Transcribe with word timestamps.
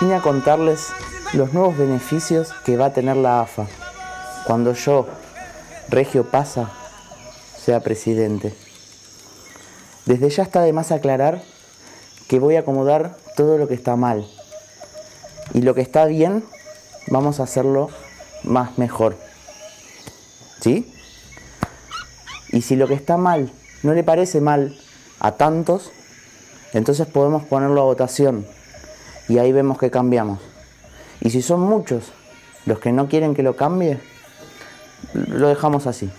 Vine 0.00 0.14
a 0.14 0.20
contarles 0.22 0.86
los 1.32 1.52
nuevos 1.52 1.76
beneficios 1.76 2.52
que 2.64 2.76
va 2.76 2.86
a 2.86 2.92
tener 2.92 3.16
la 3.16 3.40
AFA 3.40 3.66
cuando 4.46 4.74
yo, 4.74 5.08
Regio 5.88 6.30
Pasa, 6.30 6.70
sea 7.60 7.80
presidente. 7.80 8.54
Desde 10.06 10.30
ya 10.30 10.44
está 10.44 10.62
de 10.62 10.72
más 10.72 10.92
aclarar 10.92 11.42
que 12.28 12.38
voy 12.38 12.54
a 12.54 12.60
acomodar 12.60 13.16
todo 13.36 13.58
lo 13.58 13.66
que 13.66 13.74
está 13.74 13.96
mal 13.96 14.24
y 15.52 15.62
lo 15.62 15.74
que 15.74 15.80
está 15.80 16.04
bien 16.04 16.44
vamos 17.08 17.40
a 17.40 17.42
hacerlo 17.42 17.90
más 18.44 18.78
mejor. 18.78 19.16
¿Sí? 20.60 20.94
Y 22.50 22.62
si 22.62 22.76
lo 22.76 22.88
que 22.88 22.94
está 22.94 23.16
mal 23.16 23.50
no 23.82 23.94
le 23.94 24.04
parece 24.04 24.40
mal 24.40 24.76
a 25.20 25.32
tantos, 25.32 25.90
entonces 26.72 27.06
podemos 27.06 27.44
ponerlo 27.44 27.80
a 27.80 27.84
votación 27.84 28.46
y 29.28 29.38
ahí 29.38 29.52
vemos 29.52 29.78
que 29.78 29.90
cambiamos. 29.90 30.40
Y 31.20 31.30
si 31.30 31.42
son 31.42 31.60
muchos 31.60 32.12
los 32.66 32.78
que 32.78 32.92
no 32.92 33.08
quieren 33.08 33.34
que 33.34 33.42
lo 33.42 33.56
cambie, 33.56 34.00
lo 35.12 35.48
dejamos 35.48 35.86
así. 35.86 36.10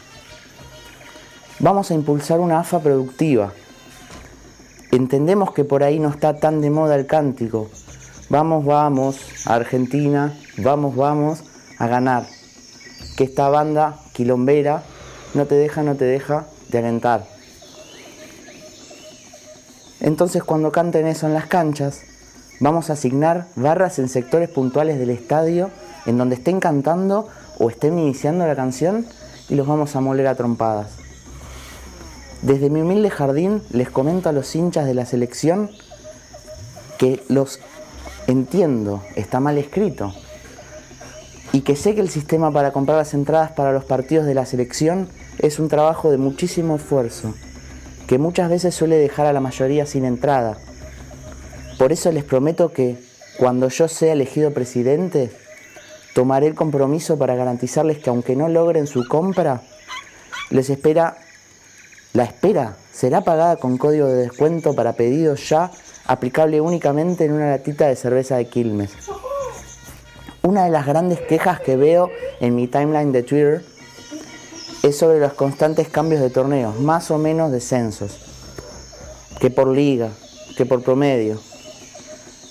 Vamos 1.59 1.91
a 1.91 1.93
impulsar 1.93 2.39
una 2.39 2.59
AFA 2.59 2.79
productiva. 2.79 3.51
Entendemos 4.91 5.53
que 5.53 5.65
por 5.65 5.83
ahí 5.83 5.99
no 5.99 6.09
está 6.09 6.37
tan 6.37 6.61
de 6.61 6.69
moda 6.69 6.95
el 6.95 7.05
cántico. 7.05 7.69
Vamos, 8.29 8.65
vamos, 8.65 9.17
a 9.45 9.55
Argentina, 9.55 10.33
vamos, 10.57 10.95
vamos 10.95 11.43
a 11.77 11.87
ganar. 11.87 12.25
Que 13.17 13.25
esta 13.25 13.49
banda 13.49 13.99
quilombera 14.13 14.83
no 15.33 15.45
te 15.45 15.55
deja, 15.55 15.83
no 15.83 15.95
te 15.95 16.05
deja 16.05 16.45
de 16.69 16.77
alentar. 16.77 17.25
Entonces 19.99 20.43
cuando 20.43 20.71
canten 20.71 21.07
eso 21.07 21.27
en 21.27 21.33
las 21.33 21.47
canchas, 21.47 22.01
vamos 22.59 22.89
a 22.89 22.93
asignar 22.93 23.47
barras 23.55 23.99
en 23.99 24.09
sectores 24.09 24.49
puntuales 24.49 24.97
del 24.97 25.09
estadio 25.09 25.69
en 26.05 26.17
donde 26.17 26.35
estén 26.35 26.59
cantando 26.59 27.27
o 27.57 27.69
estén 27.69 27.99
iniciando 27.99 28.47
la 28.47 28.55
canción 28.55 29.05
y 29.49 29.55
los 29.55 29.67
vamos 29.67 29.95
a 29.95 30.01
moler 30.01 30.27
a 30.27 30.35
trompadas. 30.35 30.91
Desde 32.41 32.69
mi 32.69 32.81
humilde 32.81 33.09
jardín 33.09 33.61
les 33.71 33.89
comento 33.89 34.29
a 34.29 34.31
los 34.31 34.55
hinchas 34.55 34.85
de 34.85 34.93
la 34.93 35.05
selección 35.05 35.69
que 36.97 37.21
los 37.27 37.59
entiendo, 38.27 39.03
está 39.15 39.39
mal 39.39 39.57
escrito, 39.57 40.13
y 41.51 41.61
que 41.61 41.75
sé 41.75 41.95
que 41.95 42.01
el 42.01 42.09
sistema 42.09 42.51
para 42.51 42.71
comprar 42.71 42.97
las 42.97 43.13
entradas 43.13 43.51
para 43.51 43.71
los 43.71 43.83
partidos 43.83 44.25
de 44.25 44.35
la 44.35 44.45
selección 44.45 45.09
es 45.39 45.57
un 45.59 45.69
trabajo 45.69 46.11
de 46.11 46.17
muchísimo 46.17 46.75
esfuerzo, 46.75 47.33
que 48.07 48.17
muchas 48.17 48.49
veces 48.49 48.75
suele 48.75 48.97
dejar 48.97 49.25
a 49.25 49.33
la 49.33 49.39
mayoría 49.39 49.85
sin 49.85 50.03
entrada. 50.03 50.57
Por 51.77 51.93
eso 51.93 52.11
les 52.11 52.25
prometo 52.25 52.73
que 52.73 52.97
cuando 53.37 53.69
yo 53.69 53.87
sea 53.87 54.13
elegido 54.13 54.53
presidente, 54.53 55.31
tomaré 56.13 56.47
el 56.47 56.55
compromiso 56.55 57.17
para 57.17 57.35
garantizarles 57.35 57.99
que 57.99 58.09
aunque 58.09 58.35
no 58.35 58.49
logren 58.49 58.85
su 58.85 59.07
compra, 59.07 59.61
les 60.49 60.69
espera, 60.69 61.17
la 62.11 62.23
espera 62.25 62.75
será 62.91 63.21
pagada 63.21 63.55
con 63.55 63.77
código 63.77 64.07
de 64.07 64.23
descuento 64.23 64.75
para 64.75 64.93
pedidos 64.93 65.47
ya 65.47 65.71
aplicable 66.05 66.59
únicamente 66.59 67.23
en 67.23 67.31
una 67.31 67.51
latita 67.51 67.87
de 67.87 67.95
cerveza 67.95 68.35
de 68.35 68.49
Quilmes. 68.49 68.91
Una 70.41 70.65
de 70.65 70.71
las 70.71 70.85
grandes 70.85 71.21
quejas 71.21 71.61
que 71.61 71.77
veo 71.77 72.09
en 72.41 72.55
mi 72.55 72.67
timeline 72.67 73.13
de 73.13 73.23
Twitter 73.23 73.63
es 74.83 74.97
sobre 74.97 75.19
los 75.19 75.33
constantes 75.33 75.89
cambios 75.89 76.21
de 76.21 76.29
torneos, 76.29 76.79
más 76.79 77.11
o 77.11 77.17
menos 77.17 77.51
descensos, 77.51 78.17
que 79.39 79.49
por 79.49 79.67
liga, 79.67 80.09
que 80.55 80.65
por 80.65 80.81
promedio. 80.81 81.39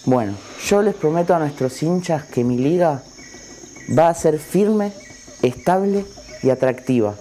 Bueno, 0.04 0.34
yo 0.64 0.82
les 0.82 0.94
prometo 0.94 1.34
a 1.34 1.38
nuestros 1.38 1.82
hinchas 1.82 2.24
que 2.24 2.44
mi 2.44 2.58
liga 2.58 3.02
va 3.96 4.08
a 4.08 4.14
ser 4.14 4.38
firme, 4.38 4.92
estable 5.42 6.04
y 6.42 6.50
atractiva. 6.50 7.14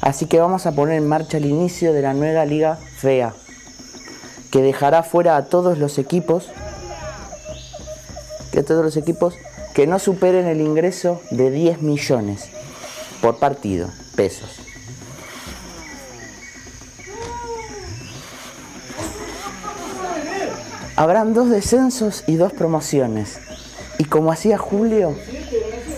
Así 0.00 0.26
que 0.26 0.40
vamos 0.40 0.64
a 0.64 0.72
poner 0.72 0.96
en 0.96 1.06
marcha 1.06 1.36
el 1.36 1.44
inicio 1.44 1.92
de 1.92 2.02
la 2.02 2.14
nueva 2.14 2.46
liga 2.46 2.78
FEA, 2.96 3.34
que 4.50 4.62
dejará 4.62 5.02
fuera 5.02 5.36
a 5.36 5.44
todos 5.44 5.76
los 5.78 5.98
equipos, 5.98 6.48
que 8.50 8.62
todos 8.62 8.82
los 8.82 8.96
equipos 8.96 9.34
que 9.74 9.86
no 9.86 9.98
superen 9.98 10.46
el 10.46 10.62
ingreso 10.62 11.20
de 11.30 11.50
10 11.50 11.82
millones 11.82 12.50
por 13.20 13.38
partido, 13.38 13.88
pesos. 14.16 14.60
Habrán 20.96 21.32
dos 21.32 21.48
descensos 21.48 22.24
y 22.26 22.36
dos 22.36 22.52
promociones. 22.52 23.38
Y 23.98 24.04
como 24.04 24.32
hacía 24.32 24.58
Julio, 24.58 25.14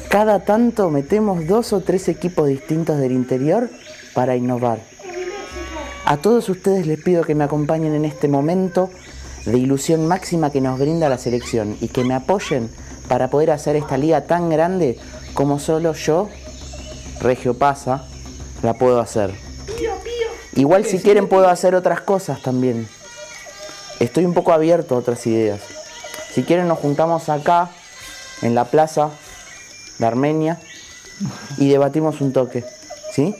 cada 0.08 0.44
tanto 0.44 0.90
metemos 0.90 1.46
dos 1.46 1.72
o 1.72 1.80
tres 1.80 2.08
equipos 2.08 2.48
distintos 2.48 2.98
del 2.98 3.12
interior 3.12 3.70
para 4.14 4.36
innovar. 4.36 4.80
A 6.04 6.16
todos 6.18 6.48
ustedes 6.48 6.86
les 6.86 7.02
pido 7.02 7.24
que 7.24 7.34
me 7.34 7.44
acompañen 7.44 7.94
en 7.94 8.04
este 8.04 8.28
momento 8.28 8.90
de 9.46 9.58
ilusión 9.58 10.06
máxima 10.06 10.50
que 10.50 10.60
nos 10.60 10.78
brinda 10.78 11.08
la 11.08 11.18
selección 11.18 11.76
y 11.80 11.88
que 11.88 12.04
me 12.04 12.14
apoyen 12.14 12.70
para 13.08 13.28
poder 13.28 13.50
hacer 13.50 13.76
esta 13.76 13.96
liga 13.96 14.22
tan 14.22 14.50
grande 14.50 14.98
como 15.34 15.58
solo 15.58 15.94
yo, 15.94 16.28
Regio 17.20 17.54
Pasa, 17.54 18.04
la 18.62 18.74
puedo 18.74 19.00
hacer. 19.00 19.32
Igual 20.54 20.84
si 20.84 20.98
quieren 20.98 21.28
puedo 21.28 21.48
hacer 21.48 21.74
otras 21.74 22.00
cosas 22.00 22.42
también. 22.42 22.88
Estoy 24.00 24.24
un 24.24 24.34
poco 24.34 24.52
abierto 24.52 24.94
a 24.94 24.98
otras 24.98 25.26
ideas. 25.26 25.60
Si 26.32 26.42
quieren 26.42 26.68
nos 26.68 26.78
juntamos 26.78 27.28
acá, 27.28 27.70
en 28.42 28.54
la 28.54 28.64
plaza 28.64 29.10
de 29.98 30.06
Armenia, 30.06 30.58
y 31.56 31.68
debatimos 31.68 32.20
un 32.20 32.32
toque. 32.32 32.64
¿Sí? 33.12 33.34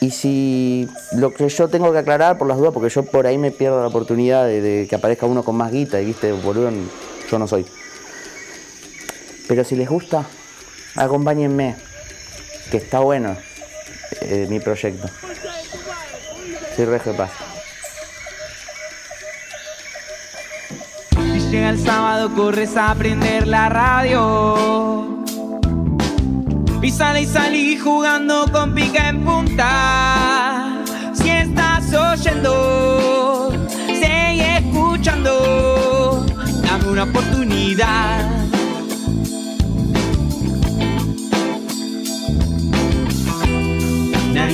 Y 0.00 0.10
si 0.10 0.88
lo 1.12 1.32
que 1.32 1.48
yo 1.48 1.68
tengo 1.68 1.90
que 1.92 1.98
aclarar 1.98 2.36
por 2.36 2.46
las 2.46 2.58
dudas, 2.58 2.72
porque 2.74 2.90
yo 2.90 3.04
por 3.04 3.26
ahí 3.26 3.38
me 3.38 3.50
pierdo 3.50 3.80
la 3.80 3.88
oportunidad 3.88 4.46
de, 4.46 4.86
que 4.88 4.94
aparezca 4.94 5.26
uno 5.26 5.42
con 5.42 5.56
más 5.56 5.72
guita, 5.72 6.00
y 6.00 6.04
viste, 6.04 6.32
boludo, 6.32 6.70
yo 7.30 7.38
no 7.38 7.48
soy. 7.48 7.64
Pero 9.48 9.64
si 9.64 9.76
les 9.76 9.88
gusta, 9.88 10.26
acompáñenme, 10.96 11.76
que 12.70 12.78
está 12.78 13.00
bueno 13.00 13.36
eh, 14.22 14.46
mi 14.48 14.60
proyecto. 14.60 15.08
Soy 16.74 16.84
Regio 16.84 17.16
Paz. 17.16 17.30
Si 21.10 21.40
llega 21.50 21.70
el 21.70 21.78
sábado, 21.78 22.34
corres 22.34 22.76
a 22.76 22.94
prender 22.94 23.46
la 23.46 23.68
radio. 23.68 25.24
Y 26.82 26.90
sale 26.90 27.22
y 27.22 27.26
salí 27.26 27.76
jugando 27.78 28.46
con 28.52 28.74
pica 28.74 29.08
en 29.08 29.24
punta. 29.24 30.84
Si 31.14 31.28
estás 31.28 31.92
oyendo, 31.92 33.52
sigue 33.88 34.58
escuchando. 34.58 36.24
Dame 36.62 36.88
una 36.88 37.04
oportunidad. 37.04 38.45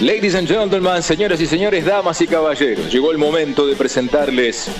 Ladies 0.00 0.34
and 0.34 0.48
gentlemen, 0.48 1.02
señoras 1.02 1.38
y 1.42 1.46
señores, 1.46 1.84
damas 1.84 2.18
y 2.22 2.26
caballeros, 2.26 2.90
llegó 2.90 3.10
el 3.12 3.18
momento 3.18 3.66
de 3.66 3.76
presentarles 3.76 4.70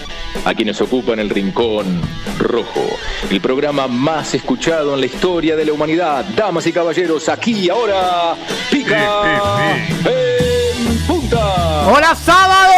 a 0.46 0.54
quienes 0.54 0.80
ocupan 0.80 1.18
el 1.18 1.28
Rincón 1.28 2.00
Rojo, 2.38 2.86
el 3.28 3.38
programa 3.42 3.86
más 3.86 4.32
escuchado 4.32 4.94
en 4.94 5.00
la 5.00 5.06
historia 5.06 5.56
de 5.56 5.66
la 5.66 5.74
humanidad. 5.74 6.24
Damas 6.34 6.66
y 6.66 6.72
caballeros, 6.72 7.28
aquí 7.28 7.52
y 7.52 7.68
ahora, 7.68 8.34
pica 8.70 9.76
en 10.06 10.98
punta. 11.06 11.90
¡Hola 11.90 12.14
sábado! 12.14 12.72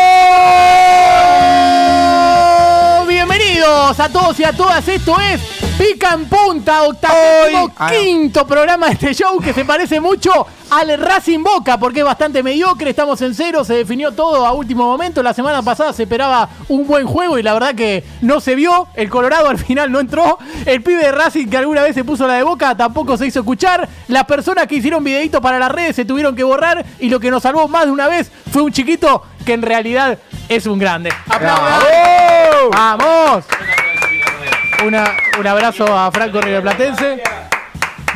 Bienvenidos 3.06 3.42
Bienvenidos 3.62 4.00
a 4.00 4.08
todos 4.08 4.40
y 4.40 4.44
a 4.44 4.52
todas. 4.52 4.88
Esto 4.88 5.14
es 5.20 5.40
Pica 5.78 6.14
en 6.14 6.26
Punta, 6.26 6.82
octavo 6.84 7.14
Ah, 7.76 7.90
no. 7.90 7.98
quinto 7.98 8.46
programa 8.46 8.86
de 8.86 8.92
este 8.92 9.14
show 9.14 9.40
que 9.40 9.52
se 9.52 9.64
parece 9.64 10.00
mucho 10.00 10.46
al 10.70 10.96
Racing 10.98 11.42
Boca 11.42 11.78
porque 11.78 12.00
es 12.00 12.04
bastante 12.04 12.42
mediocre. 12.42 12.90
Estamos 12.90 13.20
en 13.22 13.34
cero, 13.34 13.64
se 13.64 13.74
definió 13.74 14.12
todo 14.12 14.46
a 14.46 14.52
último 14.52 14.84
momento. 14.84 15.22
La 15.22 15.34
semana 15.34 15.62
pasada 15.62 15.92
se 15.92 16.04
esperaba 16.04 16.48
un 16.68 16.86
buen 16.86 17.06
juego 17.06 17.38
y 17.38 17.42
la 17.42 17.52
verdad 17.54 17.74
que 17.74 18.04
no 18.20 18.40
se 18.40 18.54
vio. 18.54 18.86
El 18.94 19.10
Colorado 19.10 19.48
al 19.48 19.58
final 19.58 19.90
no 19.90 19.98
entró. 20.00 20.38
El 20.66 20.82
pibe 20.82 21.02
de 21.04 21.12
Racing 21.12 21.48
que 21.48 21.56
alguna 21.56 21.82
vez 21.82 21.94
se 21.94 22.04
puso 22.04 22.26
la 22.26 22.34
de 22.34 22.42
Boca 22.44 22.76
tampoco 22.76 23.16
se 23.16 23.26
hizo 23.26 23.40
escuchar. 23.40 23.88
Las 24.08 24.24
personas 24.24 24.66
que 24.66 24.76
hicieron 24.76 25.02
videitos 25.02 25.40
para 25.40 25.58
las 25.58 25.72
redes 25.72 25.96
se 25.96 26.04
tuvieron 26.04 26.36
que 26.36 26.44
borrar 26.44 26.84
y 27.00 27.08
lo 27.08 27.18
que 27.18 27.30
nos 27.30 27.42
salvó 27.42 27.66
más 27.66 27.86
de 27.86 27.90
una 27.90 28.06
vez 28.08 28.30
fue 28.52 28.62
un 28.62 28.70
chiquito 28.72 29.24
que 29.44 29.54
en 29.54 29.62
realidad 29.62 30.18
es 30.48 30.66
un 30.66 30.78
grande. 30.78 31.12
¡Aplaudan! 31.28 31.80
¡Vamos! 32.70 33.44
Una- 34.86 35.10
un 35.38 35.46
abrazo 35.46 35.84
a 35.96 36.10
Franco 36.10 36.40
Riverplatense. 36.40 37.22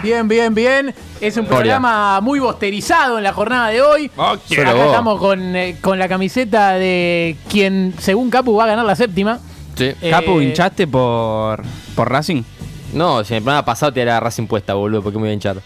Bien, 0.02 0.26
bien, 0.28 0.54
bien. 0.54 0.94
Es 1.20 1.36
un 1.36 1.46
programa 1.46 2.20
muy 2.20 2.38
bosterizado 2.38 3.16
en 3.18 3.24
la 3.24 3.32
jornada 3.32 3.68
de 3.68 3.80
hoy. 3.82 4.10
Solo 4.16 4.32
Acá 4.62 4.74
vos. 4.74 4.86
estamos 4.86 5.18
con, 5.20 5.56
eh, 5.56 5.76
con 5.80 5.98
la 5.98 6.08
camiseta 6.08 6.72
de 6.74 7.36
quien, 7.48 7.94
según 7.98 8.30
Capu, 8.30 8.54
va 8.56 8.64
a 8.64 8.66
ganar 8.68 8.84
la 8.84 8.94
séptima. 8.96 9.38
Sí. 9.76 9.92
Eh, 10.00 10.10
Capu, 10.10 10.40
¿hinchaste 10.40 10.86
por, 10.86 11.62
por 11.94 12.10
Racing? 12.10 12.42
No, 12.92 13.24
si 13.24 13.32
en 13.34 13.38
el 13.38 13.42
programa 13.42 13.64
pasado 13.64 13.92
te 13.92 14.00
era 14.02 14.20
Racing 14.20 14.46
puesta, 14.46 14.74
boludo, 14.74 15.02
porque 15.02 15.16
me 15.18 15.22
voy 15.22 15.30
a 15.30 15.34
hinchar. 15.34 15.56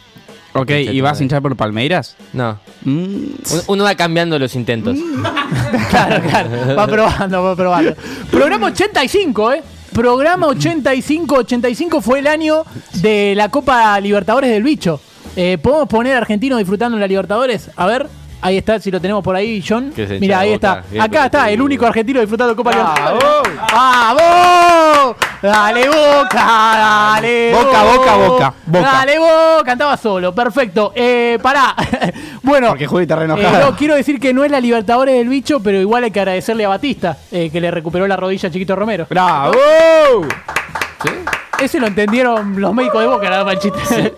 Ok, 0.52 0.70
¿y 0.70 1.00
vas 1.00 1.20
a 1.20 1.22
hinchar 1.22 1.42
por 1.42 1.54
Palmeiras? 1.56 2.16
No. 2.32 2.58
Mm, 2.82 2.92
Uno, 3.52 3.62
uno 3.68 3.84
va 3.84 3.94
cambiando 3.94 4.38
los 4.38 4.54
intentos. 4.54 4.96
Claro, 5.90 6.22
claro. 6.22 6.76
Va 6.76 6.86
probando, 6.86 7.42
va 7.42 7.56
probando. 7.56 7.94
Programa 8.30 8.66
85, 8.68 9.52
¿eh? 9.52 9.62
Programa 9.92 10.46
85. 10.46 11.34
85 11.34 12.00
fue 12.00 12.20
el 12.20 12.26
año 12.26 12.64
de 12.94 13.34
la 13.36 13.48
Copa 13.48 13.98
Libertadores 14.00 14.50
del 14.50 14.62
Bicho. 14.62 15.00
Eh, 15.36 15.58
¿Podemos 15.60 15.88
poner 15.88 16.16
argentinos 16.16 16.58
disfrutando 16.58 16.96
en 16.96 17.00
la 17.00 17.06
Libertadores? 17.06 17.70
A 17.76 17.86
ver. 17.86 18.19
Ahí 18.42 18.56
está, 18.56 18.80
si 18.80 18.90
lo 18.90 19.00
tenemos 19.00 19.22
por 19.22 19.36
ahí, 19.36 19.62
John. 19.66 19.92
Mira, 20.20 20.40
ahí 20.40 20.52
está. 20.52 20.82
Bien 20.90 21.02
Acá 21.02 21.26
está, 21.26 21.50
el 21.50 21.60
único 21.60 21.86
argentino 21.86 22.20
disfrutando 22.20 22.56
Copa 22.56 22.72
Libertadores. 22.72 23.50
¡Vamos! 23.72 25.16
¡Dale 25.42 25.88
boca! 25.88 26.34
¡Dale 26.34 27.52
Boca, 27.52 27.82
boca, 27.82 28.16
boca, 28.16 28.54
boca. 28.66 28.80
¡Dale 28.80 29.18
boca! 29.18 29.64
Cantaba 29.64 29.96
solo, 29.96 30.34
perfecto. 30.34 30.92
Eh, 30.94 31.38
pará. 31.42 31.74
bueno. 32.42 32.68
Porque 32.68 32.84
está 33.02 33.16
re 33.16 33.24
Eh, 33.24 33.60
no, 33.60 33.76
quiero 33.76 33.94
decir 33.94 34.18
que 34.18 34.32
no 34.32 34.44
es 34.44 34.50
la 34.50 34.60
Libertadores 34.60 35.16
del 35.16 35.28
bicho, 35.28 35.60
pero 35.60 35.78
igual 35.78 36.04
hay 36.04 36.10
que 36.10 36.20
agradecerle 36.20 36.64
a 36.64 36.68
Batista, 36.68 37.18
eh, 37.30 37.50
que 37.50 37.60
le 37.60 37.70
recuperó 37.70 38.06
la 38.06 38.16
rodilla 38.16 38.48
a 38.48 38.52
Chiquito 38.52 38.74
Romero. 38.76 39.06
¡Bravo! 39.08 39.52
Ese 41.60 41.78
lo 41.78 41.86
entendieron 41.86 42.60
los 42.60 42.74
médicos 42.74 43.02
de 43.02 43.06
Boca, 43.08 43.28
nada 43.28 43.44
más 43.44 43.54
el 43.54 43.60
chiste. 43.60 44.14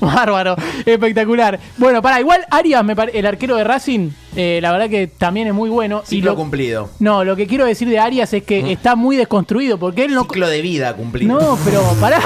Bárbaro, 0.00 0.56
espectacular. 0.86 1.60
Bueno, 1.76 2.00
para 2.00 2.18
igual 2.20 2.46
Arias, 2.50 2.82
me 2.82 2.96
pare- 2.96 3.18
el 3.18 3.26
arquero 3.26 3.54
de 3.56 3.64
Racing, 3.64 4.10
eh, 4.34 4.60
la 4.62 4.72
verdad 4.72 4.88
que 4.88 5.06
también 5.08 5.46
es 5.48 5.52
muy 5.52 5.68
bueno. 5.68 6.02
Ciclo 6.06 6.30
lo, 6.30 6.36
cumplido. 6.36 6.88
No, 7.00 7.22
lo 7.24 7.36
que 7.36 7.46
quiero 7.46 7.66
decir 7.66 7.86
de 7.88 7.98
Arias 7.98 8.32
es 8.32 8.44
que 8.44 8.72
está 8.72 8.96
muy 8.96 9.16
desconstruido, 9.16 9.76
porque 9.78 10.04
él 10.06 10.14
no... 10.14 10.22
Ciclo 10.22 10.48
de 10.48 10.62
vida 10.62 10.94
cumplido. 10.94 11.38
No, 11.38 11.58
pero 11.64 11.82
pará, 12.00 12.18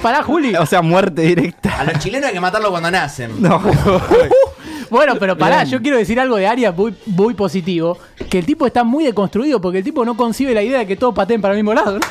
pará, 0.00 0.22
Juli. 0.22 0.54
O 0.54 0.66
sea, 0.66 0.80
muerte 0.82 1.22
directa. 1.22 1.80
A 1.80 1.84
los 1.84 1.98
chilenos 1.98 2.28
hay 2.28 2.34
que 2.34 2.40
matarlo 2.40 2.70
cuando 2.70 2.90
nacen. 2.90 3.32
No. 3.42 3.60
Bueno, 4.88 5.16
pero 5.18 5.36
pará, 5.36 5.64
yo 5.64 5.82
quiero 5.82 5.96
decir 5.96 6.20
algo 6.20 6.36
de 6.36 6.46
Arias 6.46 6.72
muy, 6.76 6.94
muy 7.06 7.34
positivo, 7.34 7.98
que 8.30 8.38
el 8.38 8.46
tipo 8.46 8.68
está 8.68 8.84
muy 8.84 9.02
deconstruido 9.02 9.60
porque 9.60 9.78
el 9.78 9.84
tipo 9.84 10.04
no 10.04 10.16
concibe 10.16 10.54
la 10.54 10.62
idea 10.62 10.78
de 10.78 10.86
que 10.86 10.94
todos 10.94 11.12
pateen 11.12 11.40
para 11.40 11.54
el 11.54 11.58
mismo 11.58 11.74
lado. 11.74 11.98
¿no? 11.98 12.06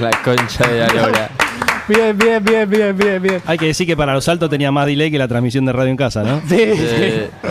La 0.00 0.10
concha 0.22 0.66
de 0.68 0.78
la 0.80 0.88
lora. 0.88 1.30
Bien, 1.88 2.16
bien, 2.18 2.44
bien, 2.44 2.68
bien, 2.68 2.96
bien, 2.96 3.22
bien. 3.22 3.42
Hay 3.46 3.56
que 3.58 3.66
decir 3.66 3.86
que 3.86 3.96
para 3.96 4.12
los 4.14 4.28
altos 4.28 4.50
tenía 4.50 4.72
más 4.72 4.86
delay 4.86 5.10
que 5.10 5.18
la 5.18 5.28
transmisión 5.28 5.64
de 5.64 5.72
radio 5.72 5.90
en 5.90 5.96
casa, 5.96 6.22
¿no? 6.24 6.40
Sí, 6.48 6.56
Eh, 6.58 7.30
sí, 7.42 7.48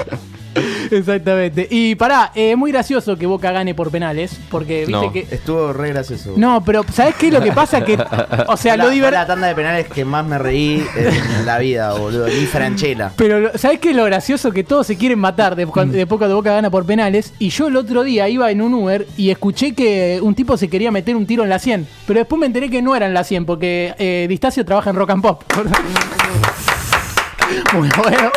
exactamente. 0.91 1.67
Y 1.69 1.95
pará, 1.95 2.31
eh, 2.35 2.51
es 2.51 2.57
muy 2.57 2.71
gracioso 2.71 3.17
que 3.17 3.25
Boca 3.25 3.51
gane 3.51 3.73
por 3.75 3.91
penales, 3.91 4.39
porque 4.49 4.79
viste 4.85 4.91
No. 4.91 5.11
que... 5.11 5.27
Estuvo 5.31 5.73
re 5.73 5.89
gracioso. 5.89 6.33
No, 6.37 6.63
pero 6.63 6.83
¿sabes 6.91 7.15
qué 7.15 7.27
es 7.27 7.33
lo 7.33 7.41
que 7.41 7.51
pasa? 7.51 7.83
Que, 7.83 7.95
o 8.47 8.57
sea, 8.57 8.77
la, 8.77 8.85
lo 8.85 8.89
divertido... 8.89 9.21
la 9.21 9.27
tanda 9.27 9.47
de 9.47 9.55
penales 9.55 9.87
que 9.87 10.05
más 10.05 10.25
me 10.25 10.37
reí 10.37 10.85
en 10.95 11.45
la 11.45 11.57
vida, 11.59 11.93
boludo. 11.93 12.27
Ni 12.27 12.45
Franchella. 12.45 13.11
Pero, 13.15 13.57
¿sabes 13.57 13.79
qué 13.79 13.91
es 13.91 13.95
lo 13.95 14.05
gracioso? 14.05 14.51
Que 14.51 14.63
todos 14.63 14.87
se 14.87 14.97
quieren 14.97 15.19
matar 15.19 15.55
de, 15.55 15.65
cuando, 15.67 15.97
de 15.97 16.07
poco 16.07 16.27
de 16.27 16.33
boca 16.33 16.53
gana 16.53 16.69
por 16.69 16.85
penales. 16.85 17.33
Y 17.39 17.49
yo 17.49 17.67
el 17.67 17.75
otro 17.75 18.03
día 18.03 18.27
iba 18.29 18.49
en 18.51 18.61
un 18.61 18.73
Uber 18.73 19.07
y 19.17 19.29
escuché 19.29 19.73
que 19.73 20.19
un 20.21 20.35
tipo 20.35 20.57
se 20.57 20.69
quería 20.69 20.91
meter 20.91 21.15
un 21.15 21.25
tiro 21.25 21.43
en 21.43 21.49
la 21.49 21.59
100. 21.59 21.87
Pero 22.07 22.19
después 22.19 22.39
me 22.39 22.45
enteré 22.45 22.69
que 22.69 22.81
no 22.81 22.95
era 22.95 23.05
en 23.05 23.13
la 23.13 23.23
100 23.23 23.45
porque 23.45 23.93
eh, 23.97 24.25
Distacio 24.29 24.65
trabaja 24.65 24.89
en 24.89 24.95
Rock 24.95 25.09
and 25.11 25.21
Pop. 25.21 25.43
Muy 27.73 27.89
bueno. 27.97 28.31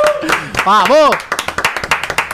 ¡Vamos! 0.65 1.11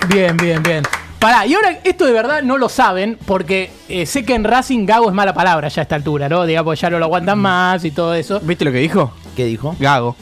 Bien, 0.08 0.36
bien, 0.36 0.62
bien. 0.62 0.82
Pará, 1.18 1.46
y 1.46 1.54
ahora 1.54 1.78
esto 1.84 2.04
de 2.04 2.12
verdad 2.12 2.42
no 2.42 2.58
lo 2.58 2.68
saben 2.68 3.18
porque 3.24 3.70
eh, 3.88 4.04
sé 4.04 4.24
que 4.24 4.34
en 4.34 4.44
Racing 4.44 4.84
Gago 4.84 5.08
es 5.08 5.14
mala 5.14 5.32
palabra 5.32 5.68
ya 5.68 5.80
a 5.80 5.84
esta 5.84 5.94
altura, 5.94 6.28
¿no? 6.28 6.44
Digamos, 6.44 6.78
ya 6.78 6.90
no 6.90 6.98
lo 6.98 7.06
aguantan 7.06 7.38
más 7.38 7.84
y 7.84 7.90
todo 7.90 8.14
eso. 8.14 8.40
¿Viste 8.40 8.64
lo 8.64 8.72
que 8.72 8.78
dijo? 8.78 9.12
¿Qué 9.34 9.46
dijo? 9.46 9.74
Gago. 9.78 10.16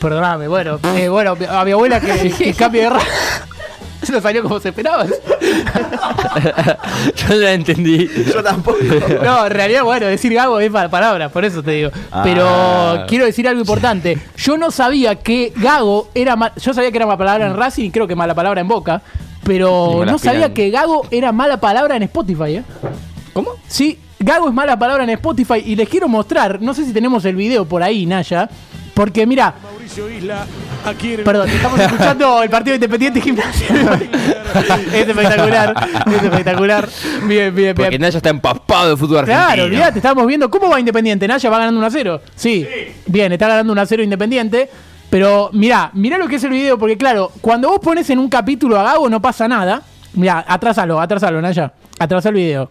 Perdóname, 0.00 0.48
bueno, 0.48 0.80
eh, 0.96 1.08
bueno, 1.08 1.36
a 1.50 1.64
mi 1.64 1.72
abuela 1.72 2.00
que, 2.00 2.30
que 2.30 2.54
cambie 2.54 2.82
de 2.82 2.90
raza. 2.90 3.06
Se 4.02 4.12
lo 4.12 4.22
salió 4.22 4.42
como 4.42 4.58
se 4.58 4.70
esperaba. 4.70 5.04
yo 7.16 7.28
no 7.28 7.34
la 7.36 7.52
entendí. 7.52 8.08
Yo 8.32 8.42
tampoco. 8.42 8.78
No, 9.24 9.46
en 9.46 9.52
realidad, 9.52 9.84
bueno, 9.84 10.06
decir 10.06 10.32
gago 10.34 10.60
es 10.60 10.70
mala 10.70 10.88
palabra, 10.88 11.28
por 11.28 11.44
eso 11.44 11.62
te 11.62 11.72
digo. 11.72 11.90
Pero 12.22 12.46
Ah. 12.48 13.04
quiero 13.08 13.24
decir 13.24 13.46
algo 13.48 13.60
importante. 13.60 14.18
Yo 14.36 14.56
no 14.56 14.70
sabía 14.70 15.16
que 15.16 15.52
gago 15.56 16.10
era 16.14 16.36
mal, 16.36 16.52
Yo 16.56 16.72
sabía 16.74 16.90
que 16.90 16.96
era 16.98 17.06
mala 17.06 17.18
palabra 17.18 17.46
en 17.46 17.56
Racing 17.56 17.84
y 17.84 17.90
creo 17.90 18.06
que 18.06 18.16
mala 18.16 18.34
palabra 18.34 18.60
en 18.60 18.68
Boca. 18.68 19.02
Y 19.42 19.46
Pero 19.46 20.04
no 20.06 20.18
sabía 20.18 20.54
que 20.54 20.70
gago 20.70 21.06
era 21.10 21.32
mala 21.32 21.58
palabra 21.58 21.96
en 21.96 22.04
Spotify, 22.04 22.56
¿eh? 22.56 22.64
¿Cómo? 23.32 23.50
Sí, 23.66 23.98
Gago 24.22 24.48
es 24.48 24.54
mala 24.54 24.78
palabra 24.78 25.02
en 25.04 25.10
Spotify 25.10 25.62
y 25.64 25.74
les 25.76 25.88
quiero 25.88 26.06
mostrar, 26.06 26.60
no 26.60 26.74
sé 26.74 26.84
si 26.84 26.92
tenemos 26.92 27.24
el 27.24 27.34
video 27.36 27.64
por 27.64 27.82
ahí, 27.82 28.04
Naya, 28.04 28.50
porque 28.92 29.26
mira, 29.26 29.54
perdón, 31.24 31.48
estamos 31.48 31.80
escuchando 31.80 32.42
el 32.42 32.50
partido 32.50 32.74
Independiente 32.74 33.20
Gimnasia. 33.20 33.66
es 34.92 35.08
espectacular, 35.08 35.74
es 36.06 36.22
espectacular. 36.22 36.88
Bien, 37.24 37.54
bien, 37.54 37.74
Porque 37.74 37.90
bien. 37.90 38.02
Naya 38.02 38.16
está 38.16 38.30
empapado 38.30 38.90
de 38.90 38.96
fútbol 38.96 39.18
argentino. 39.18 39.46
Claro, 39.46 39.64
olvídate, 39.64 39.98
estamos 39.98 40.26
viendo 40.26 40.50
cómo 40.50 40.68
va 40.68 40.80
Independiente. 40.80 41.26
Naya 41.28 41.50
va 41.50 41.58
ganando 41.58 41.78
1 41.78 41.86
a 41.86 41.90
0. 41.90 42.20
Sí. 42.34 42.66
Bien, 43.06 43.32
está 43.32 43.48
ganando 43.48 43.72
1 43.72 43.80
a 43.80 43.86
0 43.86 44.02
Independiente. 44.02 44.70
Pero 45.10 45.50
mirá, 45.52 45.90
mirá 45.92 46.18
lo 46.18 46.28
que 46.28 46.36
es 46.36 46.44
el 46.44 46.50
video, 46.50 46.78
porque 46.78 46.96
claro, 46.96 47.32
cuando 47.40 47.68
vos 47.68 47.80
pones 47.80 48.08
en 48.10 48.20
un 48.20 48.28
capítulo 48.28 48.78
a 48.78 48.84
Gago 48.84 49.08
no 49.08 49.20
pasa 49.20 49.48
nada. 49.48 49.82
Mirá, 50.14 50.44
atrásalo, 50.46 51.00
atrásalo, 51.00 51.40
Naya. 51.42 51.72
Atrasá 51.98 52.28
el 52.28 52.36
video. 52.36 52.70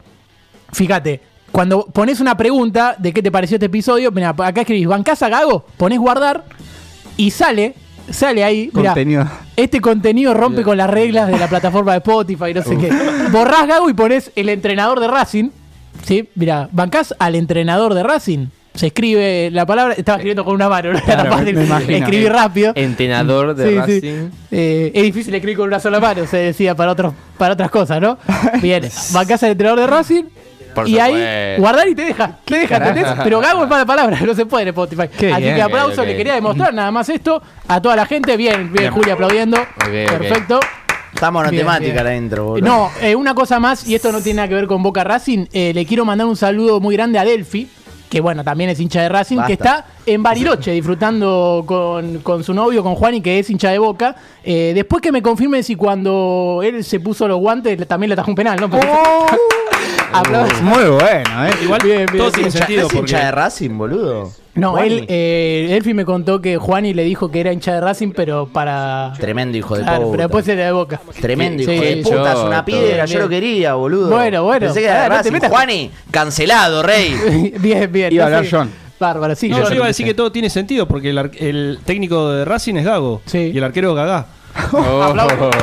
Fíjate, 0.72 1.22
cuando 1.52 1.86
pones 1.86 2.20
una 2.20 2.38
pregunta 2.38 2.96
de 2.98 3.12
qué 3.12 3.22
te 3.22 3.32
pareció 3.32 3.56
este 3.56 3.66
episodio, 3.66 4.12
mirá, 4.12 4.30
acá 4.30 4.62
escribís, 4.62 4.88
¿bancás 4.88 5.22
a 5.22 5.30
Gago? 5.30 5.66
Pones 5.78 6.00
guardar 6.00 6.46
y 7.18 7.32
sale, 7.32 7.76
sale 8.12 8.44
ahí. 8.44 8.70
mirá, 8.74 8.90
Contenido. 8.92 9.28
este 9.56 9.82
contenido 9.82 10.34
rompe 10.34 10.62
con 10.64 10.78
las 10.78 10.90
reglas 10.90 11.28
de 11.28 11.38
la 11.38 11.48
plataforma 11.48 11.92
de 11.94 11.98
Spotify, 12.00 12.54
no 12.54 12.64
sé 12.64 12.78
qué. 12.78 12.92
Borrás 13.32 13.68
Gago 13.68 13.90
y 13.90 13.94
pones 13.94 14.32
el 14.36 14.50
entrenador 14.50 15.00
de 15.00 15.08
Racing. 15.08 15.50
¿Sí? 16.06 16.30
Mira, 16.36 16.70
bancás 16.72 17.14
al 17.20 17.36
entrenador 17.36 17.94
de 17.94 18.04
Racing. 18.04 18.48
Se 18.76 18.88
escribe 18.88 19.50
la 19.52 19.66
palabra. 19.66 19.94
Estaba 19.96 20.18
escribiendo 20.18 20.46
con 20.46 20.54
una 20.56 20.70
mano, 20.70 20.94
no 20.94 20.98
era 21.00 21.06
Claro, 21.06 21.32
fácil 21.32 21.56
me 21.56 21.66
imagino. 21.66 21.98
escribir 21.98 22.32
rápido. 22.32 22.72
Entrenador 22.76 23.54
de 23.56 23.66
Sí, 23.66 23.72
sí. 23.72 23.78
Racing. 23.78 24.30
Eh, 24.52 24.92
es 24.94 25.04
difícil 25.04 25.36
escribir 25.36 25.58
con 25.58 25.68
una 25.68 25.80
sola 25.80 26.00
mano, 26.00 26.26
se 26.26 26.38
decía 26.38 26.76
para 26.76 26.92
otros, 26.94 27.14
para 27.38 27.56
otras 27.56 27.70
cosas, 27.72 28.00
¿no? 28.00 28.18
Bien, 28.62 28.88
bancás 29.12 29.44
al 29.44 29.52
entrenador 29.52 29.80
de 29.82 29.88
Racing. 29.88 30.24
Por 30.74 30.88
y 30.88 31.00
ahí 31.00 31.58
guardar 31.60 31.88
y 31.88 31.96
te 31.96 32.06
deja, 32.06 32.38
te 32.46 32.60
deja, 32.60 32.78
¿entendés? 32.78 33.08
Pero 33.24 33.40
Gago 33.40 33.64
es 33.64 33.70
mala 33.70 33.86
palabra, 33.86 34.20
no 34.26 34.34
se 34.34 34.46
puede 34.46 34.64
en 34.64 34.68
Spotify. 34.70 35.08
Qué 35.18 35.32
Así 35.34 35.42
bien. 35.44 35.56
que 35.56 35.62
aplauso, 35.62 36.04
le 36.06 36.16
quería 36.16 36.36
demostrar 36.36 36.74
nada 36.74 36.92
más 36.92 37.10
esto 37.10 37.42
a 37.68 37.82
toda 37.82 37.96
la 37.96 38.06
gente. 38.06 38.38
Bien, 38.38 38.56
bien, 38.72 38.74
Bien. 38.74 38.92
Julia 38.94 39.14
aplaudiendo. 39.14 39.58
ok. 39.60 39.90
Perfecto. 40.18 40.60
Estamos 41.14 41.44
en 41.48 41.58
temática 41.58 42.02
adentro, 42.02 42.46
boludo. 42.46 42.68
No, 42.68 42.92
eh, 43.02 43.16
una 43.16 43.34
cosa 43.34 43.60
más, 43.60 43.88
y 43.88 43.96
esto 43.96 44.12
no 44.12 44.22
tiene 44.22 44.38
nada 44.38 44.48
que 44.48 44.54
ver 44.56 44.68
con 44.68 44.84
Boca 44.84 45.04
Racing, 45.04 45.48
eh, 45.52 45.72
le 45.74 45.86
quiero 45.86 46.06
mandar 46.06 46.28
un 46.28 46.36
saludo 46.38 46.80
muy 46.80 46.96
grande 46.96 47.18
a 47.18 47.26
Delphi, 47.26 47.68
que 48.10 48.22
bueno, 48.22 48.44
también 48.44 48.70
es 48.70 48.80
hincha 48.80 49.02
de 49.02 49.10
Racing, 49.10 49.38
Basta. 49.38 49.48
que 49.48 49.54
está 49.54 49.86
en 50.06 50.22
Bariloche 50.24 50.72
disfrutando 50.72 51.64
con, 51.66 52.20
con 52.20 52.44
su 52.44 52.54
novio, 52.54 52.84
con 52.84 52.94
Juan, 52.96 53.16
y 53.16 53.22
que 53.22 53.40
es 53.40 53.50
hincha 53.50 53.72
de 53.72 53.80
Boca. 53.80 54.16
Eh, 54.44 54.72
después 54.76 55.02
que 55.02 55.12
me 55.12 55.22
confirme 55.24 55.62
si 55.64 55.76
cuando 55.76 56.62
él 56.64 56.84
se 56.84 57.00
puso 57.00 57.28
los 57.28 57.40
guantes 57.40 57.88
también 57.88 58.10
le 58.10 58.16
trajo 58.16 58.30
un 58.32 58.36
penal, 58.36 58.60
¿no? 58.62 58.70
Porque- 58.70 58.88
Aplausos. 60.12 60.62
Muy 60.62 60.84
bueno, 60.86 61.46
¿eh? 61.46 61.52
Igual 61.64 61.82
Bien, 61.84 62.06
bien, 62.06 62.18
todo 62.18 62.32
tiene 62.32 62.48
¿Es 62.50 62.54
sentido 62.56 62.84
hincha 62.84 62.96
porque 62.98 63.16
de 63.16 63.32
Racing, 63.32 63.78
boludo? 63.78 64.32
No, 64.56 64.72
Juani. 64.72 64.88
él, 64.98 65.06
eh, 65.08 65.68
Elfi 65.78 65.94
me 65.94 66.04
contó 66.04 66.42
que 66.42 66.58
Juani 66.58 66.94
le 66.94 67.04
dijo 67.04 67.30
que 67.32 67.40
era 67.40 67.54
hincha 67.54 67.74
de 67.76 67.82
Racing, 67.82 68.12
pero 68.16 68.48
para. 68.48 69.14
Tremendo 69.20 69.58
hijo 69.58 69.78
de 69.78 69.84
Claro, 69.84 70.00
puta. 70.06 70.12
pero 70.12 70.24
después 70.24 70.48
era 70.48 70.66
de 70.66 70.72
boca. 70.72 71.00
Tremendo 71.22 71.64
hijo 71.64 71.72
Sí, 71.72 71.78
de 71.80 71.98
puta, 72.04 72.34
es 72.34 72.40
una 72.40 72.66
piedra, 72.66 73.06
yo 73.06 73.20
lo 73.20 73.30
quería, 73.30 73.76
boludo. 73.76 74.10
Bueno, 74.10 74.44
bueno. 74.44 74.66
Pensé 74.66 74.80
que 74.82 74.86
era 74.88 75.02
de 75.02 75.06
Ah, 75.06 75.10
Racing. 75.10 75.40
Juani, 75.50 75.92
cancelado, 76.12 76.84
rey. 76.84 77.54
bien, 77.60 77.92
bien. 77.92 78.12
Iba 78.12 78.24
a 78.24 78.28
hablar. 78.28 78.46
John. 78.50 78.70
Bárbaro, 79.00 79.34
sí. 79.36 79.48
No, 79.48 79.64
yo 79.70 79.76
iba 79.76 79.86
a 79.86 79.88
decir 79.90 80.06
que 80.06 80.14
todo 80.14 80.30
tiene 80.32 80.50
sentido 80.50 80.86
porque 80.86 81.12
el, 81.12 81.18
ar- 81.20 81.32
el 81.38 81.80
técnico 81.86 82.30
de 82.32 82.44
Racing 82.44 82.76
es 82.76 82.84
Gago 82.86 83.22
Sí. 83.26 83.52
y 83.54 83.58
el 83.58 83.64
arquero 83.64 83.94
Gagá. 83.94 84.26
Oh, 84.74 85.04
Aplausos. 85.04 85.56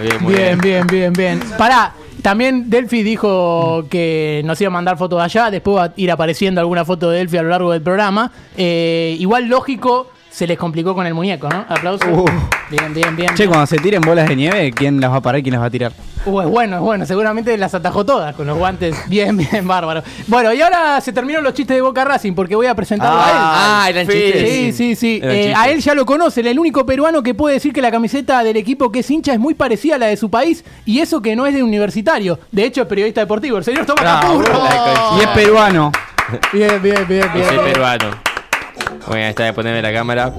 Bien. 0.00 0.18
Bien, 0.26 0.26
Bien, 0.26 0.58
bien, 0.58 0.86
bien, 0.86 1.12
bien. 1.12 1.40
Pará, 1.58 1.94
también 2.22 2.70
Delphi 2.70 3.02
dijo 3.02 3.84
que 3.90 4.42
nos 4.44 4.60
iba 4.60 4.68
a 4.68 4.70
mandar 4.70 4.96
fotos 4.96 5.18
de 5.18 5.24
allá, 5.24 5.50
después 5.50 5.76
va 5.76 5.84
a 5.86 5.92
ir 5.96 6.10
apareciendo 6.10 6.60
alguna 6.60 6.84
foto 6.84 7.10
de 7.10 7.18
Delphi 7.18 7.38
a 7.38 7.42
lo 7.42 7.48
largo 7.48 7.72
del 7.72 7.82
programa. 7.82 8.30
Eh, 8.56 9.16
igual 9.18 9.48
lógico, 9.48 10.11
se 10.32 10.46
les 10.46 10.58
complicó 10.58 10.94
con 10.94 11.06
el 11.06 11.14
muñeco, 11.14 11.48
¿no? 11.48 11.64
Aplausos. 11.68 12.08
Bien, 12.70 12.94
bien, 12.94 13.14
bien. 13.14 13.34
Che, 13.34 13.46
cuando 13.46 13.66
se 13.66 13.76
tiren 13.76 14.00
bolas 14.00 14.26
de 14.28 14.34
nieve, 14.34 14.72
¿quién 14.72 14.98
las 14.98 15.10
va 15.10 15.16
a 15.16 15.20
parar 15.20 15.40
y 15.40 15.42
quién 15.42 15.52
las 15.52 15.60
va 15.60 15.66
a 15.66 15.70
tirar? 15.70 15.92
Uh, 16.24 16.40
es 16.40 16.48
bueno, 16.48 16.76
es 16.76 16.82
bueno. 16.82 17.04
Seguramente 17.04 17.58
las 17.58 17.74
atajó 17.74 18.06
todas 18.06 18.34
con 18.34 18.46
los 18.46 18.56
guantes. 18.56 18.96
Bien, 19.08 19.36
bien, 19.36 19.66
bárbaro. 19.68 20.02
Bueno, 20.28 20.52
y 20.54 20.62
ahora 20.62 21.00
se 21.00 21.12
terminaron 21.12 21.44
los 21.44 21.52
chistes 21.52 21.76
de 21.76 21.82
Boca 21.82 22.04
Racing 22.04 22.32
porque 22.32 22.54
voy 22.54 22.66
a 22.66 22.74
presentarlo 22.74 23.20
a 23.20 23.28
él. 23.28 23.36
Ah, 23.36 23.86
eran 23.90 24.06
chistes. 24.06 24.50
Sí, 24.50 24.72
sí, 24.72 24.96
sí. 24.96 25.20
Eh, 25.22 25.52
a 25.54 25.68
él 25.68 25.80
ya 25.80 25.94
lo 25.94 26.06
conocen, 26.06 26.46
el 26.46 26.58
único 26.58 26.86
peruano 26.86 27.22
que 27.22 27.34
puede 27.34 27.56
decir 27.56 27.72
que 27.72 27.82
la 27.82 27.90
camiseta 27.90 28.42
del 28.42 28.56
equipo 28.56 28.90
que 28.90 29.00
es 29.00 29.10
hincha 29.10 29.34
es 29.34 29.38
muy 29.38 29.54
parecida 29.54 29.96
a 29.96 29.98
la 29.98 30.06
de 30.06 30.16
su 30.16 30.30
país 30.30 30.64
y 30.86 31.00
eso 31.00 31.20
que 31.20 31.36
no 31.36 31.46
es 31.46 31.54
de 31.54 31.62
universitario. 31.62 32.38
De 32.50 32.64
hecho, 32.64 32.82
es 32.82 32.86
periodista 32.86 33.20
deportivo, 33.20 33.58
el 33.58 33.64
señor 33.64 33.84
Tomás 33.84 34.22
Capurro. 34.22 34.62
Y 35.18 35.20
es 35.20 35.28
peruano. 35.28 35.92
Bien, 36.52 36.80
bien, 36.80 37.06
bien, 37.06 37.30
bien. 37.34 37.46
soy 37.46 37.58
peruano. 37.58 38.31
Bueno, 39.06 39.26
está 39.26 39.44
de 39.44 39.52
ponerme 39.52 39.82
la 39.82 39.92
cámara. 39.92 40.32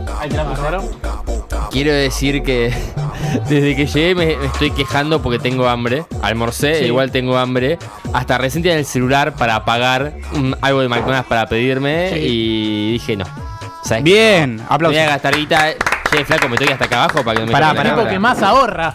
Quiero 1.71 1.91
decir 1.91 2.43
que 2.43 2.73
desde 3.49 3.75
que 3.75 3.85
llegué 3.87 4.15
me, 4.15 4.37
me 4.37 4.45
estoy 4.45 4.71
quejando 4.71 5.21
porque 5.21 5.39
tengo 5.39 5.67
hambre. 5.67 6.05
Almorcé, 6.21 6.79
Sí. 6.79 6.85
igual 6.85 7.11
tengo 7.11 7.37
hambre. 7.37 7.77
Hasta 8.13 8.37
recién 8.37 8.63
tenía 8.63 8.77
el 8.77 8.85
celular 8.85 9.33
para 9.33 9.65
pagar 9.65 10.13
mm, 10.33 10.53
algo 10.61 10.81
de 10.81 10.89
McDonald's 10.89 11.27
para 11.27 11.47
pedirme 11.47 12.09
Sí. 12.13 12.19
y 12.19 12.91
dije 12.93 13.15
no. 13.17 13.25
Bien, 14.01 14.57
Voy 14.57 14.65
aplausos. 14.69 15.01
a 15.01 15.05
gastar 15.05 15.35
guita. 15.35 15.65
Che, 16.09 16.23
flaco, 16.25 16.47
me 16.47 16.57
toque 16.57 16.71
hasta 16.73 16.85
acá 16.85 17.03
abajo 17.03 17.23
para 17.23 17.35
que 17.35 17.39
no 17.41 17.45
me 17.47 17.51
Pará, 17.51 17.67
la 17.69 17.73
pará, 17.75 17.95
tipo 17.95 18.07
que 18.07 18.19
más 18.19 18.41
ahorra. 18.41 18.93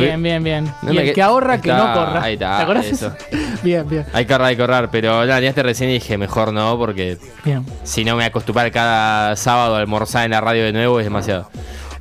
Bien, 0.00 0.22
bien, 0.22 0.42
bien. 0.42 0.72
No 0.82 0.92
y 0.92 0.98
el 0.98 1.04
que- 1.06 1.12
que 1.14 1.22
ahorra, 1.22 1.60
que 1.60 1.68
no 1.72 1.92
corra. 1.92 2.22
ahí 2.22 2.34
está, 2.34 2.56
¿Te 2.58 2.62
acordás? 2.62 2.86
eso. 2.86 3.12
bien, 3.62 3.88
bien, 3.88 4.06
Hay 4.12 4.24
que 4.26 4.32
ahorrar, 4.32 4.48
hay 4.48 4.56
que 4.56 4.62
ahorrar. 4.62 4.90
Pero 4.90 5.24
nada, 5.26 5.40
ya 5.40 5.52
te 5.52 5.62
recién 5.62 5.90
y 5.90 5.94
dije 5.94 6.16
mejor 6.18 6.52
no 6.52 6.78
porque 6.78 7.18
bien. 7.44 7.64
si 7.84 8.04
no 8.04 8.16
me 8.16 8.24
acostumbrar 8.24 8.70
cada 8.72 9.36
sábado 9.36 9.76
a 9.76 9.78
almorzar 9.80 10.24
en 10.24 10.30
la 10.32 10.40
radio 10.40 10.64
de 10.64 10.72
nuevo 10.72 10.98
es 11.00 11.04
demasiado. 11.06 11.50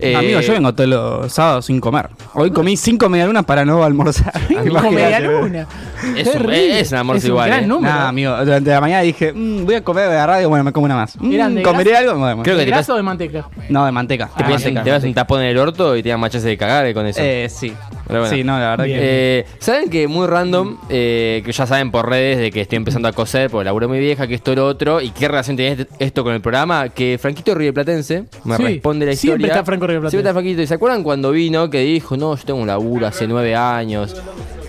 Eh, 0.02 0.16
Amigo, 0.16 0.40
yo 0.40 0.54
vengo 0.54 0.74
todos 0.74 0.90
los 0.90 1.34
sábados 1.34 1.66
sin 1.66 1.82
comer. 1.82 2.10
Hoy 2.34 2.52
comí 2.52 2.78
cinco 2.78 3.10
medialunas 3.10 3.44
para 3.44 3.66
no 3.66 3.84
almorzar. 3.84 4.32
Como 4.48 4.64
Imagínate. 4.66 4.96
media 4.96 5.20
luna. 5.20 5.68
Es 6.16 6.28
un- 6.36 6.50
es 6.54 6.92
un 6.94 6.98
almuerzo 7.00 7.18
es 7.26 7.30
igual, 7.30 7.46
Un 7.50 7.50
gran 7.52 7.64
eh. 7.64 7.68
número. 7.68 7.94
Nah, 7.94 8.08
amigo, 8.08 8.38
durante 8.46 8.70
la 8.70 8.80
mañana 8.80 9.02
dije, 9.02 9.34
"Mm, 9.34 9.66
voy 9.66 9.76
a 9.76 9.84
comer 9.84 10.08
de 10.08 10.16
la 10.16 10.26
radio, 10.26 10.48
bueno, 10.48 10.64
me 10.64 10.72
como 10.72 10.86
una 10.86 10.96
más. 10.96 11.18
Mm, 11.20 11.34
¿Eran 11.34 11.56
de 11.56 11.62
¿Comeré 11.64 11.90
grasa? 11.90 12.06
algo? 12.06 12.20
Bueno, 12.20 12.44
Creo 12.44 12.56
que 12.56 12.60
¿De 12.60 12.66
te 12.66 12.72
grasa 12.72 12.94
o 12.94 12.96
de 12.96 13.04
manteca? 13.04 13.50
No, 13.68 13.86
de 13.86 13.92
manteca. 13.92 14.28
Te, 14.38 14.44
Ah, 14.46 14.50
manteca, 14.50 14.84
te 14.84 14.92
vas 14.92 15.04
un 15.04 15.14
tapón 15.14 15.42
en 15.42 15.48
el 15.48 15.58
orto 15.58 15.98
y 15.98 16.02
te 16.04 16.08
dan 16.10 16.20
machas 16.22 16.44
de 16.44 16.56
cagar 16.58 16.86
eh, 16.86 16.94
con 16.94 17.06
eso. 17.06 17.20
Eh, 17.22 17.48
sí. 17.50 17.74
Pero 18.08 18.22
bueno. 18.22 18.36
Sí, 18.36 18.44
no, 18.46 18.58
la 18.58 18.70
verdad 18.72 18.86
Bien. 18.86 19.00
que. 19.00 19.40
Eh, 19.40 19.46
¿Saben 19.60 19.90
que 19.90 20.08
muy 20.08 20.26
random? 20.28 20.78
eh, 20.90 21.42
que 21.46 21.52
ya 21.52 21.68
saben 21.68 21.92
por 21.92 22.10
redes 22.10 22.38
de 22.40 22.52
que 22.52 22.62
estoy 22.62 22.78
empezando 22.78 23.08
a 23.10 23.12
coser 23.12 23.50
porque 23.52 23.66
laburo 23.66 23.90
muy 23.90 24.00
vieja, 24.00 24.28
que 24.28 24.36
esto 24.36 24.56
lo 24.56 24.66
otro. 24.66 25.02
¿Y 25.02 25.10
qué 25.12 25.28
relación 25.28 25.58
tiene 25.58 25.82
este- 25.82 25.94
esto 26.06 26.24
con 26.24 26.34
el 26.34 26.40
programa? 26.42 26.88
Que 26.90 27.18
Franquito 27.22 27.54
Rieplatense 27.54 28.24
me 28.46 28.56
Sí, 28.56 28.64
responde 28.64 29.06
la 29.06 29.12
historia. 29.12 29.34
siempre 29.36 29.48
está 29.52 29.64
Franco 29.66 29.86
Siempre 30.10 30.30
está. 30.30 30.42
¿Y 30.64 30.68
se 30.68 30.74
acuerdan 30.74 31.04
cuando 31.04 31.32
vino 31.32 31.70
que 31.70 31.80
dijo, 31.82 32.16
no, 32.18 32.36
yo 32.36 32.44
tengo 32.46 32.60
un 32.60 32.68
laburo 32.68 33.08
hace 33.08 33.28
nueve 33.28 33.56
años? 33.56 34.16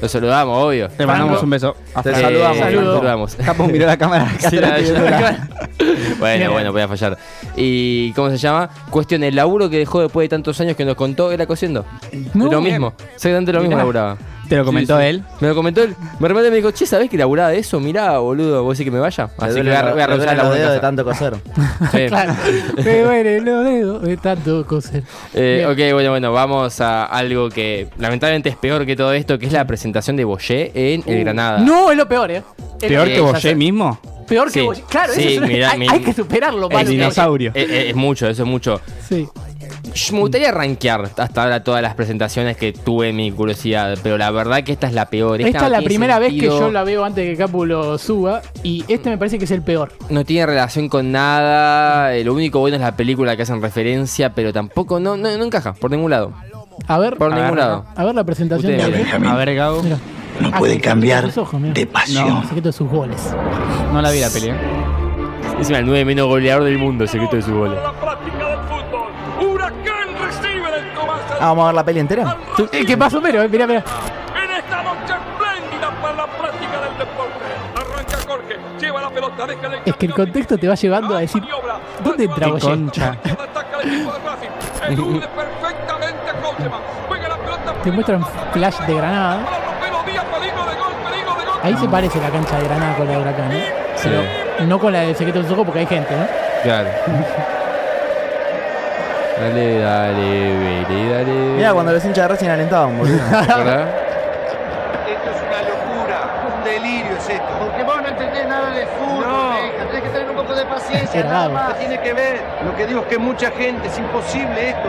Lo 0.00 0.08
saludamos, 0.08 0.56
obvio. 0.64 0.88
Te 0.88 1.04
mandamos 1.04 1.42
un 1.42 1.50
beso. 1.50 1.76
Te 2.02 2.10
Eh, 2.10 2.14
saludamos. 2.14 2.58
Saludos. 2.58 2.94
saludamos. 2.96 3.34
Capo 3.36 3.66
miró 3.66 3.86
la 3.86 3.98
cámara. 3.98 4.30
Sí, 4.38 4.56
la- 4.56 4.78
bueno, 6.18 6.52
bueno, 6.52 6.72
voy 6.72 6.80
a 6.82 6.88
fallar. 6.88 7.18
¿Y 7.56 8.12
cómo 8.12 8.30
se 8.30 8.38
llama? 8.38 8.70
Cuestión, 8.90 9.22
el 9.24 9.36
laburo 9.36 9.68
que 9.68 9.78
dejó 9.78 10.00
después 10.00 10.24
de 10.24 10.28
tantos 10.30 10.58
años 10.60 10.74
que 10.76 10.84
nos 10.86 10.94
contó 10.94 11.30
era 11.32 11.46
cosiendo. 11.46 11.84
No. 12.34 12.50
lo 12.50 12.60
mismo. 12.62 12.94
Exactamente 13.14 13.52
lo 13.52 13.60
mismo 13.60 13.76
laburaba. 13.76 14.16
Te 14.50 14.57
lo 14.57 14.64
comentó 14.66 14.97
Sí, 14.99 15.02
sí. 15.04 15.09
él. 15.09 15.25
Me 15.40 15.49
lo 15.49 15.54
comentó 15.54 15.83
él. 15.83 15.95
Me 16.19 16.28
repente 16.28 16.50
me 16.50 16.57
dijo, 16.57 16.71
che, 16.73 16.85
¿sabés 16.85 17.09
que 17.09 17.16
laburaba 17.16 17.49
de 17.49 17.59
eso? 17.59 17.80
Mirá, 17.80 18.19
boludo, 18.19 18.62
¿vos 18.64 18.76
decís 18.76 18.90
que 18.90 18.95
me 18.95 19.00
vaya? 19.00 19.30
Así 19.38 19.54
que 19.54 19.62
voy 19.62 19.71
a, 19.73 19.92
voy 19.92 20.02
a 20.02 20.07
los 20.09 20.19
dedos 20.19 20.50
de 20.50 20.66
casa. 20.66 20.80
tanto 20.80 21.04
coser. 21.04 21.35
Sí. 21.92 22.07
Claro. 22.09 22.35
Me 22.85 23.00
duelen 23.00 23.45
los 23.45 23.64
dedos 23.64 24.02
de 24.02 24.16
tanto 24.19 24.66
coser. 24.66 25.02
Eh, 25.35 25.64
ok, 25.66 25.95
bueno, 25.95 26.11
bueno, 26.11 26.33
vamos 26.33 26.80
a 26.80 27.04
algo 27.07 27.49
que 27.49 27.88
lamentablemente 27.99 28.49
es 28.50 28.57
peor 28.57 28.85
que 28.85 28.97
todo 28.97 29.12
esto, 29.12 29.38
que 29.38 29.47
es 29.47 29.52
la 29.52 29.64
presentación 29.66 30.16
de 30.16 30.25
Boyer 30.25 30.73
en 30.75 31.02
el 31.07 31.21
Granada. 31.25 31.61
No, 31.61 31.90
es 31.90 31.97
lo 31.97 32.07
peor, 32.09 32.30
¿eh? 32.30 32.42
Es 32.83 32.88
Peor 32.88 33.09
Eh, 33.09 33.14
que 33.14 33.40
sé. 33.40 33.54
mismo. 33.54 33.99
Peor 34.30 34.46
que 34.46 34.60
Sí. 34.60 34.64
vos. 34.66 34.82
Claro, 34.88 35.12
Sí, 35.12 35.20
eso 35.20 35.28
es 35.30 35.38
una- 35.38 35.46
mirá, 35.49 35.70
hay, 35.72 35.78
mi- 35.80 35.88
hay 35.88 36.00
que 36.00 36.12
superarlo, 36.14 36.66
El 36.68 36.72
El 36.72 36.78
Pablo. 36.78 36.90
dinosaurio. 36.90 37.50
Eh, 37.54 37.66
eh, 37.68 37.90
es 37.90 37.96
mucho, 37.96 38.26
eso 38.28 38.44
es 38.44 38.49
mucho. 38.49 38.80
Sí. 39.06 39.28
Me 40.12 40.20
gustaría 40.20 40.52
rankear 40.52 41.10
hasta 41.16 41.42
ahora 41.42 41.64
todas 41.64 41.82
las 41.82 41.94
presentaciones 41.94 42.56
que 42.56 42.72
tuve 42.72 43.12
mi 43.12 43.32
curiosidad, 43.32 43.99
pero 44.04 44.16
la 44.18 44.30
verdad 44.30 44.62
que 44.62 44.70
esta 44.72 44.87
es 44.87 44.92
la 44.92 45.06
peor. 45.10 45.40
Esta 45.40 45.58
no 45.58 45.64
es 45.66 45.72
la 45.72 45.78
tiene 45.78 45.88
primera 45.88 46.18
vez 46.20 46.28
que 46.28 46.40
sentido, 46.40 46.60
yo 46.60 46.70
la 46.70 46.84
veo 46.84 47.04
antes 47.04 47.25
de 47.25 47.32
que 47.32 47.37
Capu 47.37 47.64
lo 47.66 47.99
suba. 47.99 48.40
Y 48.62 48.84
este 48.87 49.10
me 49.10 49.18
parece 49.18 49.38
que 49.38 49.46
es 49.46 49.50
el 49.50 49.62
peor. 49.62 49.92
No 50.08 50.25
tiene 50.25 50.46
relación 50.46 50.88
con 50.88 51.10
nada. 51.10 52.14
eh, 52.14 52.22
Lo 52.25 52.34
único 52.34 52.60
bueno 52.60 52.76
es 52.76 52.82
la 52.82 52.94
película 52.96 53.37
que 53.37 53.42
hacen 53.42 53.60
referencia, 53.60 54.32
pero 54.32 54.52
tampoco 54.52 55.00
no, 55.00 55.16
no, 55.16 55.37
no 55.37 55.44
encaja 55.44 55.72
por 55.72 55.90
ningún 55.90 56.12
lado. 56.12 56.32
A 56.87 56.99
ver, 56.99 57.16
Por 57.16 57.32
a 57.32 57.34
ningún 57.37 57.50
ver, 57.56 57.58
lado. 57.64 57.84
A 57.96 58.04
ver 58.04 58.14
la 58.14 58.25
presentación 58.25 58.72
Ustedes 58.75 59.10
de. 59.20 59.26
A 59.28 59.34
ver, 59.34 59.54
Gabo. 59.56 59.82
Mira. 59.82 59.99
No 60.40 60.49
Ah, 60.52 60.59
puede 60.59 60.75
el 60.75 60.80
cambiar 60.80 61.25
de 61.26 61.28
sus 61.32 61.38
ojos, 61.42 61.61
mira. 61.61 61.75
de 61.75 61.87
pasión. 61.87 62.38
El 62.38 62.42
secreto 62.44 62.68
de 62.68 62.73
sus 62.73 62.88
goles. 62.90 63.35
No 63.92 64.00
la 64.02 64.11
vi 64.11 64.20
la 64.20 64.30
peli. 64.30 64.49
¿eh? 64.49 64.54
Encima 65.59 65.78
el 65.78 65.87
9 65.87 66.04
menos 66.04 66.26
goleador 66.26 66.64
del 66.64 66.78
mundo, 66.78 67.06
secreto 67.06 67.37
de 67.37 67.42
su 67.42 67.54
gol. 67.54 67.76
Ah, 71.42 71.47
vamos 71.49 71.62
a 71.64 71.66
ver 71.68 71.75
la 71.75 71.85
peli 71.85 72.00
entera. 72.00 72.37
Eh, 72.73 72.85
¿Qué 72.87 72.97
pasó, 72.97 73.20
pero? 73.23 73.49
Mira, 73.49 73.66
mira. 73.66 73.82
En 74.37 74.50
esta 74.50 74.82
noche 74.82 75.14
espléndida 75.14 75.90
para 76.02 76.14
la 76.14 76.26
práctica 76.26 76.80
del 76.82 76.99
deporte. 76.99 77.44
Arranca 77.76 78.18
Jorge, 78.28 78.56
lleva 78.78 79.00
la 79.00 79.11
pelota, 79.11 79.47
déjale 79.47 79.78
Es 79.87 79.97
que 79.97 80.06
el 80.06 80.14
contexto 80.14 80.59
te 80.59 80.68
va 80.68 80.75
llevando 80.75 81.16
a 81.16 81.20
decir. 81.20 81.42
¿Dónde 82.04 82.25
entra 82.25 82.47
Qué 82.47 82.52
Boyer? 82.52 82.68
concha. 82.70 83.16
El. 84.88 84.97
Te 87.85 87.90
muestran 87.90 88.23
flash 88.52 88.78
de 88.87 88.94
Granada. 88.94 89.38
Ahí 91.62 91.76
se 91.76 91.88
parece 91.88 92.20
la 92.20 92.30
cancha 92.30 92.56
de 92.56 92.64
Granada 92.64 92.96
con 92.96 93.06
la 93.06 93.12
de 93.12 93.18
Huracán, 93.18 93.52
¿eh? 93.52 93.64
Pero 94.02 94.22
no 94.66 94.78
con 94.78 94.92
la 94.92 95.00
del 95.00 95.14
secreto 95.16 95.42
de 95.42 95.52
ojos 95.52 95.64
porque 95.64 95.80
hay 95.80 95.86
gente, 95.86 96.14
¿no? 96.16 96.26
Claro. 96.62 96.88
Dale, 99.40 99.78
dale, 99.80 100.58
vele, 100.58 101.10
dale. 101.14 101.32
Mira, 101.56 101.72
cuando 101.72 101.92
los 101.92 102.04
hinchas 102.04 102.24
de 102.24 102.28
Racing 102.28 102.48
alentaban, 102.50 102.98
boludo. 102.98 103.16
¿Verdad? 103.30 103.88
Esto 105.08 105.30
es 105.30 105.40
una 105.48 105.62
locura, 105.62 106.18
un 106.46 106.64
delirio 106.64 107.16
es 107.16 107.26
esto. 107.30 107.48
Porque 107.58 107.82
vos 107.84 108.02
no 108.02 108.08
entendés 108.08 108.46
nada 108.46 108.70
de 108.74 108.86
fútbol, 108.86 109.24
No. 109.26 109.52
hija. 109.54 109.86
Tenés 109.88 110.02
que 110.02 110.08
tener 110.10 110.28
un 110.30 110.36
poco 110.36 110.54
de 110.54 110.64
paciencia, 110.66 111.24
nada 111.24 111.48
más. 111.48 111.72
¿Qué 111.72 111.78
tiene 111.86 112.00
que 112.02 112.12
ver? 112.12 112.40
Lo 112.66 112.76
que 112.76 112.86
digo 112.86 113.00
es 113.00 113.06
que 113.06 113.18
mucha 113.18 113.50
gente, 113.52 113.88
es 113.88 113.98
imposible 113.98 114.68
esto. 114.68 114.88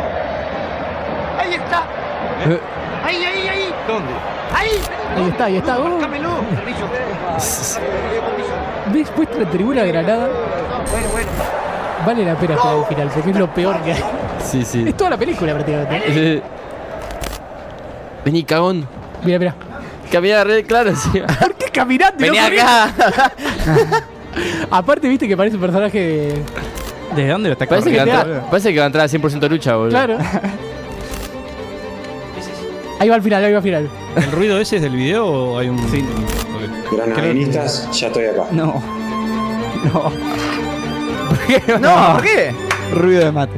Ahí 1.40 1.54
está. 1.54 1.84
Ahí, 3.08 3.26
ahí, 3.26 3.48
ahí. 3.48 3.61
¿Dónde? 3.88 4.14
Ahí. 4.54 4.70
Ahí 5.16 5.30
está, 5.30 5.46
ahí 5.46 5.58
está. 5.58 5.80
Oh. 5.80 6.00
Permiso. 6.00 6.90
¿Ves? 8.94 9.10
Puesta 9.10 9.38
la 9.38 9.50
tribuna 9.50 9.84
de 9.84 9.88
Granada. 9.92 10.30
Bueno, 10.92 11.08
bueno. 11.12 11.30
Vale 12.06 12.26
la 12.26 12.36
pena 12.36 12.56
esperar 12.56 12.78
el 12.78 12.86
final 12.86 13.10
porque 13.14 13.30
es 13.32 13.38
lo 13.38 13.54
peor 13.54 13.82
que 13.82 13.94
hay. 13.94 14.04
Sí, 14.44 14.64
sí. 14.66 14.86
Es 14.88 14.98
toda 14.98 15.12
la 15.12 15.18
película 15.18 15.54
prácticamente. 15.54 15.98
¿eh? 16.08 16.42
Vení, 18.26 18.44
cagón. 18.44 18.88
Mira, 19.24 19.40
mira. 19.40 19.56
Camina 20.12 20.44
re 20.44 20.64
claro, 20.64 20.96
sí. 20.96 21.22
¿Por 21.40 21.56
qué 21.56 21.70
caminando? 21.72 22.26
no 22.26 22.34
Vení 22.34 22.38
acá. 22.38 22.92
Aparte, 24.72 25.08
viste 25.08 25.28
que 25.28 25.38
parece 25.38 25.56
un 25.56 25.62
personaje 25.62 26.00
de. 26.00 26.42
¿Desde 27.16 27.30
dónde 27.30 27.50
lo 27.50 27.54
está 27.54 27.66
Parece 27.66 27.92
que, 27.92 27.98
va 27.98 28.04
a 28.04 28.06
corriendo? 28.06 28.32
entrar, 28.32 28.50
parece 28.50 28.74
que 28.74 28.80
va 28.80 28.84
a 28.84 28.88
entrar 28.88 29.06
a 29.06 29.10
100% 29.10 29.50
lucha, 29.50 29.76
boludo. 29.76 29.90
Claro. 29.92 30.18
Ahí 33.02 33.10
va 33.10 33.16
al 33.16 33.24
final, 33.24 33.44
ahí 33.44 33.52
va 33.52 33.58
al 33.58 33.64
final. 33.64 33.90
¿El 34.16 34.32
ruido 34.32 34.60
ese 34.60 34.76
es 34.76 34.84
del 34.84 34.96
video 34.96 35.26
o 35.26 35.58
hay 35.58 35.70
un.? 35.70 35.80
Sí. 35.90 36.06
Granadinistas, 36.92 37.90
ya 38.00 38.08
estoy 38.08 38.26
acá. 38.26 38.44
No. 38.52 38.80
No. 39.86 40.12
No, 41.80 42.14
¿por 42.14 42.22
qué? 42.22 42.54
Ruido 42.94 43.26
de 43.26 43.32
mate. 43.32 43.54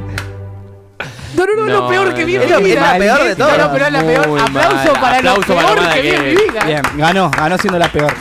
No, 1.36 1.44
no, 1.44 1.56
no. 1.56 1.66
no, 1.66 1.66
es 1.66 1.72
lo 1.74 1.88
peor 1.88 2.14
que 2.14 2.24
vi 2.24 2.36
en 2.36 2.62
mi 2.62 2.72
la 2.72 2.96
peor 2.96 3.22
de 3.22 3.36
todo. 3.36 3.50
No, 3.50 3.64
no, 3.66 3.72
pero 3.74 3.84
es 3.84 3.92
la 3.92 4.00
peor. 4.00 4.40
Aplauso 4.40 4.92
mal. 4.92 5.00
para 5.02 5.18
Aplauso 5.18 5.40
lo 5.40 5.74
peor 5.74 5.92
que 5.92 6.00
vi 6.00 6.08
en 6.08 6.24
mi 6.24 6.30
vida. 6.30 6.64
Bien, 6.64 6.82
ganó, 6.96 7.30
ganó 7.30 7.58
siendo 7.58 7.78
la 7.78 7.88
peor. 7.92 8.14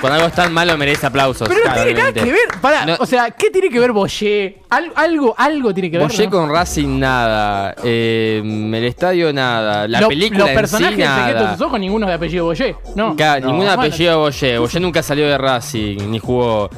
Cuando 0.00 0.14
algo 0.16 0.28
es 0.28 0.34
tan 0.34 0.52
malo 0.52 0.76
merece 0.76 1.06
aplausos. 1.06 1.48
Pero 1.48 1.60
no 1.66 1.74
tiene 1.74 1.94
nada 1.94 2.12
que 2.12 2.24
ver. 2.24 2.48
Pará, 2.60 2.84
No. 2.86 2.96
o 2.98 3.06
sea, 3.06 3.30
¿qué 3.30 3.50
tiene 3.50 3.68
que 3.70 3.78
ver 3.78 3.92
Boyer? 3.92 4.56
Al- 4.70 4.92
algo, 4.94 5.34
algo 5.36 5.72
tiene 5.72 5.90
que 5.90 5.98
ver. 5.98 6.06
Boyé 6.06 6.24
¿no? 6.24 6.30
con 6.30 6.50
Racing 6.50 6.98
nada, 6.98 7.74
eh, 7.82 8.40
el 8.44 8.84
estadio 8.84 9.32
nada, 9.32 9.86
la 9.88 10.00
Lo- 10.02 10.08
película 10.08 10.40
Los 10.40 10.48
en 10.50 10.54
personajes 10.54 10.96
sí 10.96 11.02
de 11.02 11.06
Secretos 11.08 11.34
de 11.34 11.44
nada. 11.44 11.56
sus 11.56 11.66
ojos, 11.66 11.80
ninguno 11.80 12.06
de 12.06 12.12
apellido 12.14 12.44
Boyer. 12.44 12.76
No. 12.94 13.16
Ca- 13.16 13.40
No. 13.40 13.46
Ningún 13.46 13.66
Bueno, 13.66 13.72
apellido 13.72 14.18
Boyé. 14.20 14.58
Boyé 14.58 14.80
nunca 14.80 15.02
salió 15.02 15.26
de 15.26 15.38
Racing, 15.38 16.10
ni 16.10 16.18
jugó. 16.18 16.70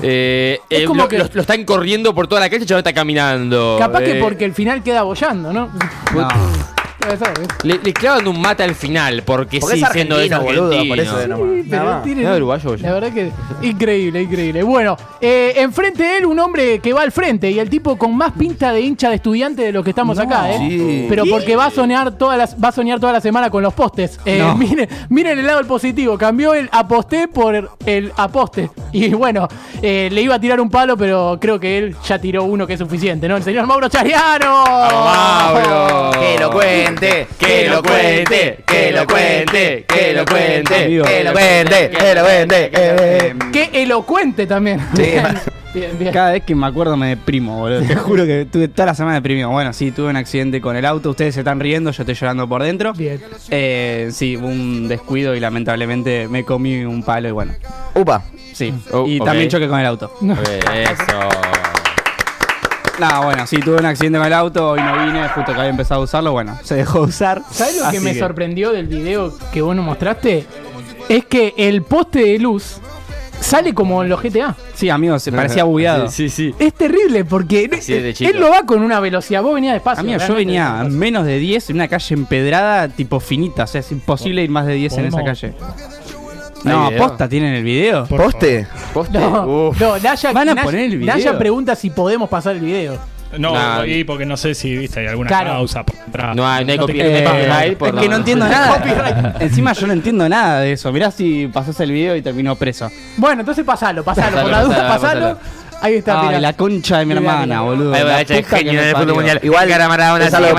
Eh, 0.00 0.60
Es 0.70 0.80
eh, 0.80 0.84
como 0.84 1.02
lo, 1.02 1.08
que- 1.08 1.18
lo- 1.18 1.28
lo 1.32 1.40
están 1.40 1.64
corriendo 1.64 2.14
por 2.14 2.28
toda 2.28 2.40
la 2.40 2.48
cancha 2.48 2.64
y 2.64 2.66
ya 2.68 2.74
no 2.76 2.78
está 2.78 2.92
caminando. 2.92 3.76
Capaz 3.78 4.00
que 4.00 4.18
Eh, 4.18 4.22
porque 4.22 4.44
el 4.44 4.54
final 4.54 4.82
queda 4.82 5.02
bollando, 5.02 5.52
¿no? 5.52 5.70
No. 6.14 6.28
Puede 7.08 7.18
ser. 7.18 7.46
Le, 7.64 7.78
le 7.82 7.92
clavan 7.92 8.26
un 8.28 8.40
mate 8.40 8.62
al 8.62 8.74
final, 8.74 9.22
porque, 9.24 9.58
Porque 9.60 9.76
sí, 9.76 9.82
es 9.82 9.88
siendo 9.90 10.16
argentino, 10.16 10.42
boludo, 10.42 10.88
por 10.88 11.00
eso 11.00 11.16
de 11.18 11.28
nomás. 11.28 11.48
Sí, 11.54 11.66
pero 11.70 11.82
Nada 11.84 11.96
más. 11.96 12.04
tiene- 12.04 12.22
¿No 12.22 12.30
es 12.32 12.36
uruguayo, 12.36 12.70
Boyé? 12.70 12.82
La 12.82 12.92
verdad 12.92 13.12
que 13.12 13.32
increíble, 13.62 14.22
increíble. 14.22 14.62
Bueno, 14.62 14.96
eh, 15.20 15.54
enfrente 15.56 16.02
de 16.02 16.18
él 16.18 16.26
un 16.26 16.38
hombre 16.38 16.78
que 16.80 16.92
va 16.92 17.02
al 17.02 17.12
frente 17.12 17.50
y 17.50 17.58
el 17.58 17.68
tipo 17.70 17.96
con 17.96 18.16
más 18.16 18.32
pinta 18.32 18.72
de 18.72 18.80
hincha 18.80 19.08
de 19.10 19.16
estudiante 19.16 19.62
de 19.62 19.72
los 19.72 19.82
que 19.84 19.90
estamos 19.90 20.18
acá, 20.18 20.50
¿eh? 20.52 20.58
Sí. 20.58 21.06
Pero 21.08 21.24
porque 21.30 21.56
va 21.56 21.66
a 21.66 21.70
soñar 21.70 22.12
todas 22.18 22.36
las, 22.38 22.56
va 22.62 22.68
a 22.68 22.72
soñar 22.72 23.00
toda 23.00 23.12
la 23.12 23.20
semana 23.20 23.50
con 23.50 23.62
los 23.62 23.72
postes. 23.74 24.18
Eh, 24.24 24.38
No. 24.38 24.54
miren, 24.56 24.88
miren 25.08 25.38
el 25.38 25.46
lado 25.46 25.58
del 25.58 25.66
positivo. 25.66 26.16
Cambió 26.18 26.54
el 26.54 26.68
aposté 26.72 27.28
por 27.28 27.70
el 27.86 28.12
aposte. 28.16 28.70
Y 28.92 29.08
bueno, 29.10 29.48
eh, 29.82 30.08
le 30.12 30.22
iba 30.22 30.34
a 30.34 30.40
tirar 30.40 30.60
un 30.60 30.70
palo, 30.70 30.96
pero 30.96 31.38
creo 31.40 31.58
que 31.60 31.78
él 31.78 31.96
ya 32.06 32.18
tiró 32.18 32.44
uno 32.44 32.66
que 32.66 32.74
es 32.74 32.78
suficiente, 32.78 33.28
¿no? 33.28 33.36
El 33.36 33.42
señor 33.42 33.66
Mauro 33.66 33.88
Chariano. 33.88 34.64
Mauro! 34.64 36.10
Que 36.18 36.38
lo 36.38 36.50
cuente, 36.98 37.26
Que 37.38 37.68
lo 37.68 37.82
cuente, 37.82 38.64
que 38.66 38.92
lo 38.92 39.06
cuente, 39.06 39.84
que 39.86 40.12
lo 40.12 40.24
cuente, 40.24 40.94
que 40.98 41.24
lo 41.24 41.32
cuente, 41.32 41.90
que 41.90 42.14
lo 42.14 42.22
cuente. 42.22 42.70
Qué 43.52 43.82
elocuente 43.82 44.46
también. 44.46 44.80
Sí. 44.94 45.02
Bien, 45.74 45.90
bien, 45.90 45.98
bien. 45.98 46.12
Cada 46.14 46.32
vez 46.32 46.44
que 46.44 46.54
me 46.54 46.66
acuerdo 46.66 46.96
me 46.96 47.08
deprimo, 47.08 47.58
boludo. 47.58 47.82
Te 47.82 47.94
juro 47.96 48.24
que 48.24 48.46
tuve 48.50 48.68
toda 48.68 48.86
la 48.86 48.94
semana 48.94 49.16
deprimido. 49.16 49.50
Bueno, 49.50 49.74
sí, 49.74 49.90
tuve 49.90 50.08
un 50.08 50.16
accidente 50.16 50.62
con 50.62 50.76
el 50.76 50.86
auto. 50.86 51.10
Ustedes 51.10 51.34
se 51.34 51.40
están 51.40 51.60
riendo, 51.60 51.90
yo 51.90 52.02
estoy 52.02 52.14
llorando 52.14 52.48
por 52.48 52.62
dentro. 52.62 52.94
Bien. 52.94 53.20
Eh, 53.50 54.08
sí, 54.10 54.38
hubo 54.38 54.46
un 54.46 54.88
descuido 54.88 55.34
y 55.34 55.40
lamentablemente 55.40 56.26
me 56.26 56.42
comí 56.42 56.84
un 56.84 57.02
palo 57.02 57.28
y 57.28 57.32
bueno. 57.32 57.52
Upa. 57.94 58.24
Sí. 58.54 58.72
Oh, 58.92 59.06
y 59.06 59.20
también 59.20 59.50
choqué 59.50 59.68
con 59.68 59.78
el 59.78 59.86
auto. 59.86 60.10
Eso. 60.22 61.67
No, 63.00 63.22
bueno, 63.24 63.46
sí, 63.46 63.58
tuve 63.58 63.76
un 63.76 63.86
accidente 63.86 64.18
con 64.18 64.26
el 64.26 64.32
auto. 64.32 64.70
Hoy 64.70 64.80
no 64.82 64.92
vine, 65.06 65.28
justo 65.28 65.52
que 65.52 65.58
había 65.58 65.70
empezado 65.70 66.00
a 66.00 66.04
usarlo. 66.04 66.32
Bueno, 66.32 66.58
se 66.64 66.74
dejó 66.74 67.00
de 67.02 67.06
usar. 67.06 67.42
¿Sabes 67.50 67.80
lo 67.80 67.90
que 67.90 68.00
me 68.00 68.14
sorprendió 68.18 68.72
del 68.72 68.86
video 68.88 69.32
que 69.52 69.62
vos 69.62 69.76
nos 69.76 69.84
mostraste? 69.84 70.46
Es 71.08 71.24
que 71.26 71.54
el 71.56 71.82
poste 71.82 72.18
de 72.20 72.38
luz 72.40 72.78
sale 73.40 73.72
como 73.72 74.02
en 74.02 74.08
los 74.08 74.20
GTA. 74.20 74.56
Sí, 74.74 74.90
amigo, 74.90 75.16
se 75.20 75.30
parecía 75.30 75.62
bugueado. 75.64 76.10
Sí, 76.10 76.28
sí. 76.28 76.52
Es 76.58 76.74
terrible 76.74 77.24
porque 77.24 77.70
él 78.20 78.38
lo 78.40 78.50
va 78.50 78.64
con 78.64 78.82
una 78.82 78.98
velocidad. 78.98 79.42
Vos 79.42 79.54
venías 79.54 79.74
despacio. 79.74 80.00
Amigo, 80.00 80.18
yo 80.26 80.34
venía 80.34 80.80
a 80.80 80.84
menos 80.84 81.24
de 81.24 81.38
10 81.38 81.70
en 81.70 81.76
una 81.76 81.86
calle 81.88 82.14
empedrada, 82.14 82.88
tipo 82.88 83.20
finita. 83.20 83.62
O 83.64 83.66
sea, 83.68 83.80
es 83.80 83.92
imposible 83.92 84.42
ir 84.42 84.50
más 84.50 84.66
de 84.66 84.74
10 84.74 84.92
en 84.94 85.04
esa 85.06 85.18
¿Podemos- 85.18 85.40
calle. 85.40 85.54
No, 86.64 86.88
video? 86.88 87.06
posta, 87.06 87.28
¿tienen 87.28 87.54
el 87.54 87.62
video? 87.64 88.04
¿Poste? 88.06 88.66
Poste. 88.92 89.18
No, 89.18 89.72
no, 89.78 89.98
Naya, 90.02 90.32
Van 90.32 90.48
a 90.48 90.54
Naya- 90.54 90.64
poner 90.64 90.80
el 90.82 90.98
video. 90.98 91.14
Naya 91.14 91.38
pregunta 91.38 91.74
si 91.76 91.90
podemos 91.90 92.28
pasar 92.28 92.56
el 92.56 92.60
video. 92.62 92.98
No, 93.36 93.52
Nah. 93.52 93.84
y 93.86 94.04
porque 94.04 94.24
no 94.24 94.38
sé 94.38 94.54
si 94.54 94.74
viste 94.74 95.00
hay 95.00 95.06
alguna 95.06 95.28
Claro. 95.28 95.50
causa 95.50 95.84
por 95.84 95.94
atrás. 96.00 96.34
No 96.34 96.48
hay- 96.48 96.64
no 96.64 96.72
hay 96.72 96.78
Eh, 96.78 96.80
copyright 96.80 97.82
es 97.82 97.92
que 97.92 97.92
no 97.92 98.08
no- 98.08 98.16
entiendo 98.16 98.48
nada. 98.48 99.36
Encima 99.40 99.72
yo 99.74 99.86
no 99.86 99.92
entiendo 99.92 100.28
nada 100.28 100.60
de 100.60 100.72
eso. 100.72 100.90
Mirá 100.92 101.10
si 101.10 101.46
pasás 101.48 101.78
el 101.80 101.92
video 101.92 102.16
y 102.16 102.22
terminó 102.22 102.56
preso. 102.56 102.90
Bueno, 103.18 103.40
entonces 103.40 103.64
pasalo, 103.66 104.02
pasalo. 104.02 104.28
Pasalo, 104.28 104.42
por 104.42 104.50
la 104.50 104.62
duda, 104.64 104.88
pasalo, 104.88 105.00
pasalo. 105.34 105.38
Ahí 105.80 105.94
está, 105.96 106.28
Ay, 106.28 106.40
la 106.40 106.54
concha 106.54 106.98
de 106.98 107.04
mi 107.04 107.14
Mirá, 107.14 107.20
hermana, 107.20 107.44
mirá. 107.46 107.60
boludo. 107.60 107.94
Ahí 107.94 108.02
va, 108.02 108.20
el 108.22 108.26
que 108.26 108.42
genio 108.42 108.80
del 108.82 108.96
fútbol 108.96 109.14
mundial. 109.14 109.40
Igual, 109.44 109.68
Cara 109.68 109.88
Maradona, 109.88 110.24
genio, 110.30 110.54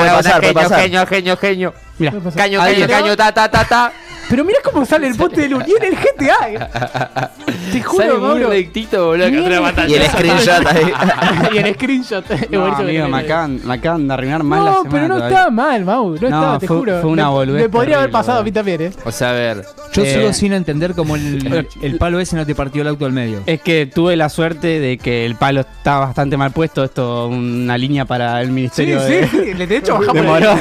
pasar. 0.53 0.79
genio, 0.81 1.05
genio, 1.07 1.37
genio. 1.37 1.73
Mira, 1.97 2.13
Caño, 2.35 2.59
caño, 2.59 2.87
caño, 2.87 3.17
ta, 3.17 3.31
ta, 3.33 3.49
ta, 3.51 3.65
ta. 3.65 3.91
Pero 4.29 4.45
mirá 4.45 4.59
cómo 4.63 4.85
sale 4.85 5.07
el 5.07 5.15
poste 5.15 5.41
de 5.41 5.49
luz. 5.49 5.63
Y 5.67 5.71
en 5.75 5.83
el 5.93 5.95
GTA. 5.99 7.31
Te 7.71 7.81
juro, 7.83 8.03
Sale 8.03 8.17
muy 8.19 8.27
Mauro. 8.29 8.49
rectito, 8.49 9.05
boludo, 9.07 9.25
que 9.25 9.31
Bien. 9.31 9.43
otra 9.43 9.59
batalla. 9.59 9.87
Y 9.89 9.93
el 9.95 10.07
screenshot 10.07 10.65
ahí. 10.67 10.91
y 11.53 11.57
el 11.57 11.73
screenshot. 11.75 12.31
Es 12.31 12.49
No, 12.51 12.59
buenísimo 12.61 12.87
que 12.89 12.99
amigo, 13.01 13.07
me 13.15 13.17
acaban, 13.23 13.59
me 13.63 13.73
acaban 13.73 14.07
de 14.07 14.13
arruinar 14.13 14.43
mal 14.43 14.65
la 14.65 14.71
No, 14.71 14.77
semana 14.83 14.91
pero 14.91 15.07
no 15.07 15.15
todavía. 15.15 15.37
estaba 15.37 15.51
mal, 15.51 15.85
Mau. 15.85 16.09
No, 16.09 16.15
estaba, 16.15 16.59
te 16.59 16.67
fue- 16.67 16.77
juro. 16.77 17.01
fue 17.01 17.09
una 17.11 17.23
Me- 17.25 17.29
boludez 17.31 17.61
Me 17.63 17.69
podría 17.69 17.95
haber 17.97 18.05
terrible, 18.09 18.19
pasado 18.19 18.39
a 18.39 18.43
mí 18.43 18.51
también, 18.51 18.81
¿eh? 18.81 18.91
O 19.05 19.11
sea, 19.11 19.29
a 19.29 19.33
ver. 19.33 19.65
Yo 19.93 20.03
Eh, 20.03 20.13
sigo 20.13 20.33
sin 20.33 20.53
entender 20.53 20.93
cómo 20.93 21.15
el, 21.15 21.67
el 21.81 21.97
palo 21.97 22.19
ese 22.19 22.35
no 22.35 22.45
te 22.45 22.55
partió 22.55 22.81
el 22.81 22.87
auto 22.87 23.05
al 23.05 23.11
medio. 23.13 23.41
Es 23.45 23.61
que 23.61 23.85
tuve 23.87 24.15
la 24.15 24.29
suerte 24.29 24.79
de 24.79 24.97
que 24.97 25.25
el 25.25 25.35
palo 25.35 25.61
estaba 25.61 26.05
bastante 26.07 26.37
mal 26.37 26.51
puesto. 26.51 26.83
Esto, 26.83 27.27
una 27.27 27.77
línea 27.77 28.05
para 28.05 28.41
el 28.41 28.47
Sí, 28.47 28.53
ministerio 28.53 28.99
sí, 29.01 29.13
de, 29.13 29.27
sí. 29.27 29.53
Le 29.55 29.67
de 29.67 29.77
hecho 29.77 29.93
bajamos 29.93 30.13
de 30.13 30.19
el- 30.21 30.25
Morón. 30.27 30.59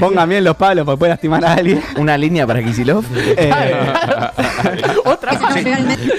Pongan 0.00 0.28
bien 0.28 0.44
los 0.44 0.56
palos 0.56 0.84
para 0.84 0.96
poder 0.96 1.10
lastimar 1.12 1.44
a 1.44 1.54
alguien. 1.54 1.82
Una 1.98 2.16
línea 2.16 2.46
para 2.46 2.60
Kisilov. 2.84 3.04
Eh, 3.36 3.50
Otra. 5.04 5.38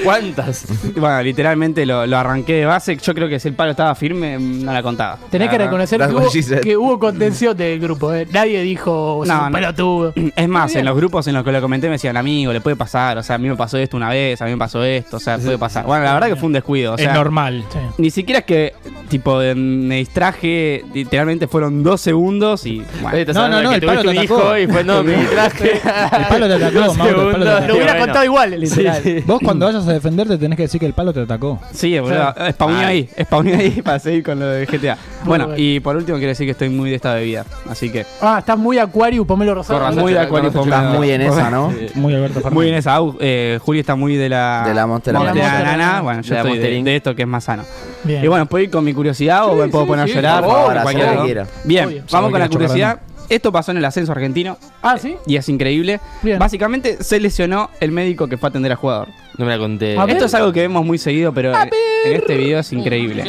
¿Cuántas? 0.04 0.66
bueno, 0.96 1.22
literalmente 1.22 1.86
lo, 1.86 2.06
lo 2.08 2.18
arranqué 2.18 2.54
de 2.54 2.66
base. 2.66 2.98
Yo 2.98 3.14
creo 3.14 3.30
que 3.30 3.40
si 3.40 3.48
el 3.50 3.54
palo 3.54 3.72
estaba 3.72 3.94
firme, 3.96 4.38
no 4.40 4.74
la 4.74 4.82
contaba. 4.82 5.18
Tenés 5.30 5.50
que 5.50 5.58
reconocer 5.58 6.00
que 6.00 6.14
what 6.14 6.24
hubo, 6.26 6.62
que 6.62 6.78
hubo 6.78 7.00
contención 7.00 7.56
del 7.56 7.80
grupo, 7.80 8.14
¿eh? 8.14 8.28
Nadie 8.32 8.62
dijo, 8.62 9.22
"Sos 9.26 9.28
No, 9.28 9.46
un 9.46 9.52
no. 9.52 9.58
pelotudo. 9.58 10.14
Es 10.36 10.48
más, 10.50 10.76
en 10.76 10.86
los 10.86 10.96
grupos 10.96 11.28
en 11.28 11.34
los 11.36 11.44
que 11.44 11.52
lo 11.52 11.62
comenté 11.62 11.88
me 11.88 11.94
decían, 11.94 12.18
amigo, 12.18 12.52
le 12.52 12.62
puede 12.62 12.76
pasar. 12.76 13.18
O 13.18 13.24
sea, 13.24 13.36
a 13.36 13.40
mí 13.40 13.48
me 13.48 13.56
pasó 13.56 13.78
esto 13.78 13.96
una 13.98 14.10
vez, 14.10 14.42
a 14.42 14.46
mí 14.46 14.52
me 14.52 14.58
pasó 14.58 14.84
esto. 14.84 15.18
O 15.18 15.20
sea, 15.20 15.38
puede 15.38 15.58
pasar. 15.58 15.86
Bueno, 15.86 16.04
la 16.04 16.14
verdad 16.14 16.28
que 16.30 16.36
fue 16.36 16.48
un 16.48 16.54
descuido. 16.54 16.94
O 16.94 16.98
sea, 16.98 17.10
es 17.10 17.14
normal. 17.16 17.64
Ni 17.98 18.10
siquiera 18.10 18.40
es 18.40 18.46
que, 18.46 18.74
tipo, 19.10 19.38
me 19.56 19.98
distraje, 19.98 20.84
literalmente 20.94 21.48
fueron 21.48 21.84
dos 21.84 22.02
segundos 22.02 22.66
y. 22.66 22.84
Bueno. 23.02 23.34
No, 23.34 23.50
no, 23.50 23.62
no, 23.62 23.70
que 23.70 23.76
el 23.76 23.82
palo 23.86 24.02
te 24.04 24.10
atacó. 24.20 24.24
hijo 24.24 24.58
y 24.58 24.68
fue, 24.68 24.84
no, 24.84 25.04
me 25.04 25.16
distraje. 25.18 25.72
El 25.74 26.26
palo 26.28 26.48
te 26.48 26.54
atacó, 26.56 26.80
Dos 26.86 26.98
Mauro, 26.98 27.12
el 27.12 27.16
palo 27.16 27.32
te 27.32 27.32
segundos. 27.36 27.48
atacó. 27.54 27.68
Lo 27.68 27.74
hubiera 27.76 27.92
Bueno. 27.94 28.06
contado 28.06 28.26
igual, 28.26 28.60
literal. 28.60 29.02
Sí, 29.04 29.16
sí. 29.20 29.24
Vos 29.26 29.40
cuando 29.44 29.66
vayas 29.66 29.88
a 29.88 29.94
defenderte 29.94 30.38
tenés 30.38 30.58
que 30.58 30.64
decir 30.64 30.80
que 30.80 30.86
el 30.86 30.94
palo 30.94 31.14
te 31.14 31.22
atacó. 31.22 31.60
Sí, 31.74 32.00
boludo. 32.00 32.34
Spawné 32.52 32.84
Ah. 32.84 32.88
ahí, 32.88 33.10
spawné 33.24 33.56
ahí 33.56 33.82
para 33.84 34.00
seguir 34.00 34.24
con 34.24 34.40
lo 34.40 34.48
de 34.48 34.66
GTA. 34.66 34.98
Bueno, 35.24 35.46
bueno. 35.48 35.54
y 35.62 35.80
por 35.80 35.96
último 35.96 36.18
quiero 36.18 36.30
decir 36.30 36.46
que 36.46 36.52
estoy 36.52 36.70
muy 36.70 36.90
de 36.90 36.96
estado 36.98 37.16
de 37.16 37.24
vida. 37.24 37.46
Así 37.70 37.90
que, 37.92 38.06
Ah, 38.22 38.38
estás 38.40 38.58
muy 38.58 38.78
Acuario, 38.78 39.26
Pomelo 39.26 39.56
Rosado. 39.56 39.80
Corra, 39.80 39.92
muy 39.92 40.14
de 40.14 40.20
acuario. 40.20 40.52
Pomelo. 40.52 40.76
Estás 40.78 40.94
muy 40.96 41.12
en 41.12 41.22
esa, 41.22 41.50
¿no? 41.50 41.74
Muy 41.96 42.14
Alberto 42.14 42.36
Fernández. 42.36 42.54
Muy 42.54 42.68
en 42.70 42.76
esa. 42.76 42.98
Eh, 43.20 43.60
Juli 43.62 43.80
está 43.80 43.96
muy 43.96 44.16
de 44.16 44.30
la. 44.30 44.64
De 44.68 44.74
la 44.74 44.86
Monster 44.88 45.14
Monster 45.14 45.44
Nana. 45.44 45.64
Nana. 45.78 46.02
Bueno, 46.02 46.22
yo 46.22 46.30
De 46.36 46.44
la 46.44 46.50
estoy 46.50 46.60
de, 46.60 46.84
de 46.84 46.96
esto 46.96 47.16
que 47.16 47.24
es 47.24 47.28
más 47.28 47.44
sano. 47.44 47.64
Bien. 48.04 48.24
Y 48.24 48.28
bueno, 48.28 48.46
¿puedo 48.46 48.64
ir 48.64 48.70
con 48.70 48.84
mi 48.84 48.94
curiosidad 48.94 49.46
o 49.48 49.56
me 49.56 49.68
puedo 49.68 49.84
sí, 49.86 49.90
poner 49.90 50.06
sí, 50.08 50.14
a 50.14 50.16
llorar? 50.16 50.44
de. 50.44 51.46
Bien, 51.64 52.04
vamos 52.12 52.32
con 52.32 52.40
la 52.40 52.50
curiosidad. 52.50 53.00
Esto 53.30 53.52
pasó 53.52 53.72
en 53.72 53.78
el 53.78 53.86
ascenso 53.86 54.12
argentino 54.12 54.58
Ah, 54.82 54.98
¿sí? 54.98 55.16
y 55.26 55.36
es 55.38 55.50
increíble. 55.50 56.00
Bien. 56.22 56.40
Básicamente 56.40 57.04
se 57.04 57.20
lesionó 57.20 57.70
el 57.80 57.92
médico 57.92 58.28
que 58.28 58.38
fue 58.38 58.48
a 58.48 58.50
atender 58.50 58.72
al 58.72 58.78
jugador. 58.78 59.08
No 59.38 59.46
me 59.46 59.52
la 59.52 59.58
conté. 59.58 59.98
A 59.98 60.06
ver. 60.06 60.16
Esto 60.16 60.26
es 60.26 60.34
algo 60.34 60.52
que 60.54 60.62
vemos 60.62 60.86
muy 60.86 60.98
seguido, 60.98 61.34
pero 61.34 61.54
en, 61.54 61.70
en 62.06 62.14
este 62.14 62.38
video 62.38 62.60
es 62.60 62.72
increíble. 62.72 63.24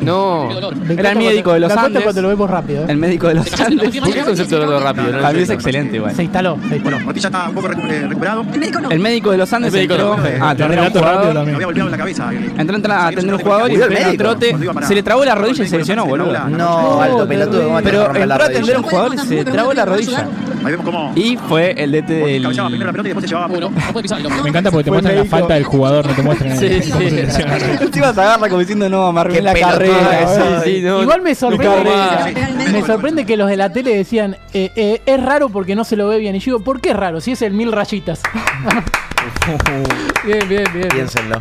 No. 0.00 0.50
Era 0.50 0.60
el 0.60 0.90
encanta 0.90 1.14
médico 1.20 1.52
de 1.52 1.60
los 1.60 1.72
Andes. 1.72 2.02
cuando 2.02 2.22
lo 2.22 2.28
vemos 2.28 2.50
rápido. 2.50 2.82
¿eh? 2.82 2.86
El 2.88 2.96
médico 2.96 3.28
de 3.28 3.34
los 3.34 3.60
Andes. 3.60 3.90
¿Por 3.98 4.12
qué 4.12 4.18
el 4.20 4.24
concepto 4.24 4.58
de 4.60 4.80
rápido? 4.80 5.12
No 5.12 5.18
lo 5.20 5.32
mí 5.32 5.40
es 5.40 5.50
excelente, 5.50 5.96
igual. 5.96 6.14
Se 6.14 6.22
instaló. 6.22 6.58
se 6.68 6.76
instaló. 6.76 7.00
Martí 7.00 7.20
ya 7.20 7.28
está 7.28 7.48
un 7.48 7.54
poco 7.54 7.68
eh, 7.72 8.06
recuperado. 8.08 8.44
El 8.90 8.98
médico 9.00 9.30
de 9.30 9.38
los 9.38 9.52
Andes 9.52 9.72
El 9.74 9.80
médico 9.80 9.94
entró 9.94 10.16
no. 10.16 10.44
a 10.44 10.50
atender 10.50 10.78
a 10.78 10.82
un 10.82 10.90
rápido 10.90 10.92
jugador. 10.92 11.38
Había 11.38 11.64
golpeado 11.66 11.88
en 11.88 11.92
la 11.92 11.98
cabeza. 11.98 12.30
Entró 12.32 12.74
a 12.74 12.76
entrar 12.76 12.98
a 12.98 13.06
atender 13.08 13.32
a 13.32 13.36
un 13.36 13.42
jugador 13.42 13.70
y 13.70 13.74
el 13.74 13.90
médico. 13.90 14.16
trote 14.16 14.56
se 14.86 14.94
le 14.94 15.02
trabó 15.02 15.24
la 15.24 15.34
rodilla 15.34 15.64
y 15.64 15.68
se 15.68 15.78
lesionó, 15.78 16.06
boludo. 16.06 16.48
No, 16.48 17.00
alto 17.02 17.28
pelotudo. 17.28 17.64
¿cómo 17.64 17.78
te 17.78 17.84
Pero 17.84 18.14
entró 18.14 18.42
a 18.42 18.46
atender 18.46 18.76
a 18.76 18.78
un 18.78 18.84
jugador 18.84 19.14
y 19.14 19.18
se 19.18 19.34
le 19.34 19.44
trabó 19.44 19.74
la 19.74 19.84
rodilla. 19.84 20.26
Ahí 20.62 20.72
vemos 20.72 20.84
cómo 20.84 21.12
Y 21.16 21.36
fue 21.36 21.74
el 21.76 21.90
DT 21.92 22.06
del. 22.12 22.42
cabeceaba 22.42 22.68
primero 22.68 22.86
la 22.86 22.92
pelota 22.92 23.08
y 23.08 23.12
después 23.12 23.24
se 23.24 24.16
llevaba. 24.16 24.42
Me 24.42 24.48
encanta 24.50 24.70
porque 24.70 24.84
te 24.84 24.90
muestran 24.90 25.16
la 25.16 25.24
falta 25.24 25.54
del 25.54 25.64
jugador, 25.64 26.06
no 26.06 26.12
te 26.14 26.22
muestran 26.22 26.58
Sí, 26.58 26.66
el- 26.66 26.82
sí. 26.82 26.92
Encima 27.80 28.12
se 28.12 28.20
agarra 28.20 28.48
como 28.48 28.58
diciendo, 28.60 28.88
no, 28.88 29.12
Qué 29.30 29.40
la 29.42 29.54
carrera. 29.54 30.62
Sí, 30.64 30.70
sí, 30.76 30.82
no. 30.82 31.02
Igual 31.02 31.22
me 31.22 31.34
sorprende, 31.34 31.90
me 32.72 32.82
sorprende 32.82 33.26
que 33.26 33.36
los 33.36 33.48
de 33.48 33.56
la 33.56 33.72
tele 33.72 33.96
decían, 33.96 34.36
eh, 34.52 34.70
eh, 34.76 35.00
es 35.06 35.22
raro 35.22 35.48
porque 35.48 35.74
no 35.74 35.84
se 35.84 35.96
lo 35.96 36.08
ve 36.08 36.18
bien. 36.18 36.34
Y 36.36 36.38
yo 36.40 36.44
digo, 36.56 36.60
¿por 36.64 36.80
qué 36.80 36.90
es 36.90 36.96
raro? 36.96 37.20
Si 37.20 37.32
es 37.32 37.42
el 37.42 37.52
mil 37.54 37.72
rayitas. 37.72 38.20
bien, 40.24 40.38
bien, 40.48 40.48
bien. 40.48 40.72
bien. 40.74 40.88
Piénsenlo. 40.88 41.38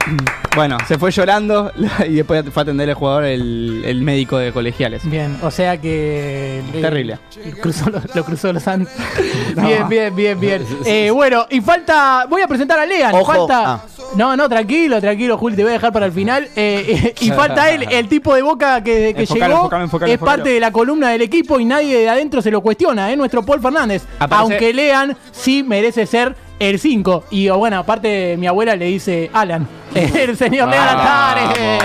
Bueno, 0.55 0.77
se 0.87 0.97
fue 0.97 1.11
llorando 1.11 1.71
y 2.09 2.15
después 2.15 2.43
fue 2.51 2.61
a 2.61 2.63
atender 2.63 2.89
al 2.89 2.95
jugador 2.95 3.23
el, 3.23 3.83
el 3.85 4.01
médico 4.01 4.37
de 4.37 4.51
colegiales. 4.51 5.09
Bien, 5.09 5.37
o 5.41 5.51
sea 5.51 5.79
que. 5.79 6.59
eh, 6.73 6.81
Terrible. 6.81 7.17
cruzó 7.61 7.89
lo, 7.89 8.01
lo 8.13 8.25
cruzó 8.25 8.51
los 8.51 8.67
Andes. 8.67 8.91
Bien, 9.55 9.87
bien, 9.89 10.15
bien, 10.15 10.39
bien. 10.39 10.65
Eh, 10.85 11.09
bueno, 11.11 11.45
y 11.49 11.59
falta. 11.61 12.25
Voy 12.29 12.41
a 12.41 12.47
presentar 12.47 12.79
a 12.79 12.85
Lean. 12.85 13.13
Ojo. 13.15 13.25
Falta. 13.25 13.73
Ah. 13.73 13.81
No, 14.15 14.35
no, 14.37 14.47
tranquilo, 14.47 14.99
tranquilo, 15.01 15.37
Juli, 15.37 15.55
te 15.55 15.63
voy 15.63 15.71
a 15.71 15.73
dejar 15.73 15.91
para 15.91 16.05
el 16.05 16.11
final. 16.11 16.47
Eh, 16.55 17.13
y 17.19 17.29
falta 17.31 17.69
él, 17.71 17.85
el 17.89 18.07
tipo 18.07 18.33
de 18.35 18.41
boca 18.41 18.83
que, 18.83 19.13
que 19.15 19.21
Enfocalo, 19.21 19.45
llegó. 19.47 19.57
enfocalo, 19.63 19.83
enfocalo, 19.83 20.07
es 20.11 20.13
enfocalo. 20.15 20.37
parte 20.37 20.49
de 20.53 20.59
la 20.59 20.71
columna 20.71 21.09
del 21.09 21.21
equipo 21.23 21.59
y 21.59 21.65
nadie 21.65 21.97
de 21.99 22.09
adentro 22.09 22.41
se 22.41 22.51
lo 22.51 22.61
cuestiona, 22.61 23.11
¿eh? 23.11 23.15
Nuestro 23.17 23.43
Paul 23.43 23.59
Fernández. 23.61 24.03
Aparece- 24.19 24.35
Aunque 24.41 24.73
lean, 24.73 25.17
sí 25.31 25.63
merece 25.63 26.05
ser 26.05 26.35
el 26.59 26.79
5. 26.79 27.25
Y 27.31 27.49
bueno, 27.49 27.79
aparte 27.79 28.35
mi 28.37 28.47
abuela 28.47 28.75
le 28.75 28.85
dice 28.85 29.29
Alan. 29.33 29.67
el 29.95 30.37
señor 30.37 30.69
Lean 30.69 30.87
Altare. 30.99 31.79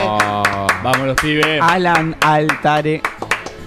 Vamos 0.83 1.07
los 1.07 1.17
pibes. 1.17 1.61
Alan 1.63 2.15
Altare 2.21 3.01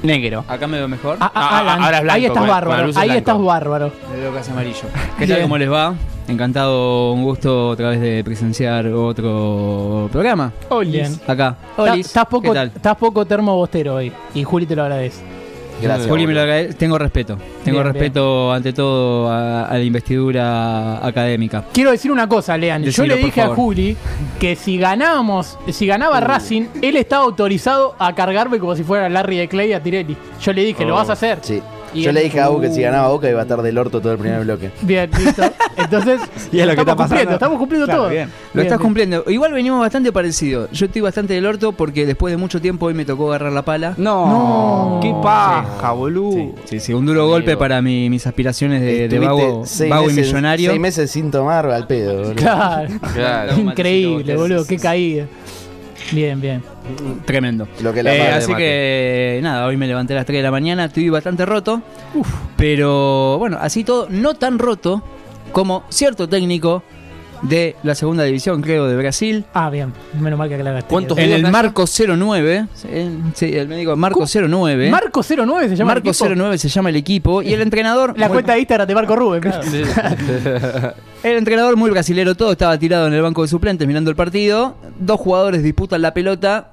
Negro. 0.04 0.46
Acá 0.48 0.68
me 0.68 0.78
veo 0.78 0.88
mejor. 0.88 1.18
Ah, 1.20 1.32
ah, 1.34 1.60
Alan, 1.60 1.84
ahora 1.84 1.98
es 1.98 2.04
blanco, 2.04 2.16
ahí 2.18 2.26
estás 2.26 2.38
con- 2.38 2.42
con 2.42 2.48
la 2.48 2.54
bárbaro. 2.54 2.86
luz 2.88 2.96
es 2.96 3.02
Ahí 3.02 3.08
blanco. 3.10 3.18
estás 3.20 3.42
bárbaro. 3.44 3.92
Me 4.14 4.20
veo 4.22 4.34
casi 4.34 4.52
amarillo. 4.52 4.82
¿Qué 5.18 5.26
Bien. 5.26 5.30
tal? 5.38 5.42
¿Cómo 5.44 5.58
les 5.58 5.72
va? 5.72 5.94
Encantado, 6.28 7.14
un 7.14 7.24
gusto 7.24 7.70
otra 7.70 7.90
vez 7.90 8.02
de 8.02 8.24
presenciar 8.24 8.86
otro 8.88 10.08
programa. 10.12 10.52
Bien. 10.86 11.20
Acá. 11.28 11.56
Olis, 11.78 12.06
Estás 12.08 12.26
poco, 12.26 12.50
¿Qué 12.50 12.54
tal? 12.54 12.72
estás 12.76 12.96
poco 12.98 13.26
termo 13.26 13.56
bostero 13.56 13.96
hoy. 13.96 14.12
Y 14.36 14.44
Juli 14.44 14.66
te 14.68 14.76
lo 14.76 14.84
agradece. 14.84 15.24
Gracias. 15.82 16.08
Juli, 16.08 16.26
me 16.28 16.34
lo 16.34 16.42
agradece. 16.42 16.74
Tengo 16.74 16.98
respeto. 16.98 17.38
Tengo 17.64 17.80
Bien, 17.82 17.94
respeto 17.94 18.52
ante 18.52 18.74
todo 18.74 19.30
a, 19.30 19.66
a 19.66 19.74
la 19.74 19.84
investidura 19.84 21.06
académica. 21.06 21.66
Quiero 21.74 21.92
decir 21.92 22.12
una 22.12 22.28
cosa, 22.28 22.58
Lean. 22.58 22.82
Yo 22.82 22.88
Decilo, 22.88 23.08
le 23.08 23.16
por 23.18 23.26
dije 23.26 23.42
a. 23.42 23.48
Juli 23.50 23.98
que 24.40 24.56
si 24.56 24.78
ganábamos, 24.78 25.58
si 25.72 25.86
ganaba 25.86 26.20
Racing, 26.20 26.68
él 26.82 26.98
estaba 26.98 27.24
autorizado 27.24 27.96
a 28.00 28.14
cargarme 28.16 28.60
como 28.60 28.76
si 28.76 28.84
fuera 28.84 29.10
Larry 29.10 29.38
de 29.38 29.48
Clay 29.48 29.74
a 29.74 29.82
Tirelli. 29.84 30.18
Yo 30.42 30.54
le 30.54 30.64
dije, 30.64 30.86
lo 30.86 30.96
vas 30.96 31.10
a 31.10 31.14
hacer. 31.14 31.40
Sí. 31.42 31.62
Y 31.98 32.04
Yo 32.04 32.12
le 32.12 32.24
dije 32.24 32.40
a 32.40 32.46
Abu 32.46 32.62
que 32.62 32.70
si 32.72 32.82
ganaba 32.82 33.08
Boca 33.10 33.30
iba 33.30 33.40
a 33.40 33.44
estar 33.44 33.62
del 33.62 33.78
orto 33.78 34.00
todo 34.02 34.12
el 34.14 34.18
primer 34.20 34.44
bloque. 34.44 34.72
Bien, 34.82 35.10
listo. 35.18 35.44
Entonces, 35.76 36.22
Y 36.52 36.60
es 36.60 36.66
lo 36.68 36.74
que 36.76 36.80
estamos 36.80 36.80
está 36.80 36.96
pasando. 36.96 37.08
cumpliendo, 37.08 37.34
estamos 37.34 37.58
cumpliendo 37.60 37.86
Claro, 37.86 38.02
todo. 38.04 38.10
bien. 38.12 38.28
Lo 38.28 38.34
Bien, 38.62 38.66
estás 38.68 38.78
bien. 38.80 38.88
cumpliendo. 38.88 39.24
Igual 39.28 39.54
venimos 39.54 39.80
bastante 39.80 40.12
parecidos. 40.12 40.70
Yo 40.72 40.86
estoy 40.86 41.02
bastante 41.02 41.34
del 41.34 41.46
orto 41.46 41.72
porque 41.72 42.06
después 42.06 42.32
de 42.32 42.38
mucho 42.38 42.62
tiempo 42.62 42.86
hoy 42.88 42.94
me 42.94 43.06
tocó 43.06 43.30
agarrar 43.30 43.52
la 43.54 43.64
pala. 43.64 43.94
No, 43.98 44.26
No. 44.28 45.00
qué 45.02 45.14
paja, 45.24 45.92
boludo. 45.92 46.54
Sí, 46.66 46.80
sí, 46.80 46.94
un 46.94 47.06
duro 47.06 47.28
golpe 47.28 47.58
para 47.58 47.82
mi- 47.82 48.10
mis 48.10 48.26
aspiraciones 48.28 48.82
de, 48.82 48.88
de 48.88 49.04
Estuviste 49.06 49.26
vago, 49.28 49.64
seis 49.66 49.90
vago 49.90 50.04
y 50.10 50.14
meses- 50.14 50.28
millonario. 50.28 50.70
Seis 50.70 50.82
meses 50.82 51.12
sin 51.12 51.32
tomar 51.32 51.66
al 51.70 51.88
pedo. 51.88 52.14
boludo. 52.18 52.34
Claro. 52.36 52.90
Claro. 53.14 53.58
Increíble, 53.60 54.36
boludo. 54.36 54.66
Qué 54.66 54.78
caída. 54.78 55.26
Bien, 56.12 56.40
bien. 56.40 56.64
Tremendo. 57.26 57.68
Lo 57.82 57.94
que 57.94 58.04
la 58.04 58.16
Eh, 58.16 58.32
así 58.32 58.54
que 58.56 59.40
nada, 59.44 59.66
hoy 59.66 59.78
me 59.78 59.88
levanté 59.88 60.14
a 60.14 60.18
las 60.18 60.26
3 60.26 60.40
de 60.40 60.44
la 60.44 60.52
mañana, 60.52 60.86
estoy 60.86 61.10
bastante 61.10 61.46
roto. 61.46 61.82
Pero 62.56 63.38
bueno, 63.38 63.58
así 63.60 63.84
todo, 63.84 64.08
no 64.10 64.34
tan 64.36 64.60
roto 64.60 65.04
como 65.52 65.84
cierto 65.90 66.28
técnico 66.28 66.84
de 67.42 67.76
la 67.84 67.96
segunda 67.96 68.24
división, 68.24 68.62
creo, 68.62 68.88
de 68.88 68.96
Brasil. 68.98 69.46
Ah, 69.54 69.70
bien. 69.70 69.94
Menos 70.20 70.38
mal 70.40 70.50
que 70.50 70.56
aclaraste. 70.56 70.90
¿Cuántos 70.90 71.18
En 71.18 71.32
el? 71.32 71.52
Marco 71.52 71.86
09, 71.88 72.68
sí, 72.74 72.88
sí, 73.34 73.58
el 73.58 73.68
médico 73.68 73.96
Marco 73.96 74.26
09. 74.26 74.90
Marco 74.90 75.22
09 75.24 75.70
se 75.70 75.76
llama. 75.76 75.92
el 75.94 75.96
Marco 75.98 76.10
equipo? 76.10 76.26
09 76.36 76.58
se 76.58 76.70
llama 76.70 76.90
el 76.90 76.96
equipo 76.96 77.42
y 77.42 77.54
el 77.54 77.62
entrenador. 77.62 78.14
La 78.18 78.28
muy- 78.28 78.36
cuenta 78.36 78.54
de 78.54 78.60
Instagram 78.60 78.88
de 78.88 78.96
Marco 78.96 79.16
Rubén. 79.16 79.44
El 81.24 81.38
entrenador 81.38 81.76
muy 81.76 81.90
brasilero 81.90 82.36
todo 82.36 82.52
estaba 82.52 82.78
tirado 82.78 83.08
en 83.08 83.14
el 83.14 83.22
banco 83.22 83.42
de 83.42 83.48
suplentes 83.48 83.88
mirando 83.88 84.10
el 84.12 84.16
partido. 84.16 84.76
Dos 85.00 85.20
jugadores 85.20 85.64
disputan 85.64 86.02
la 86.02 86.14
pelota. 86.14 86.72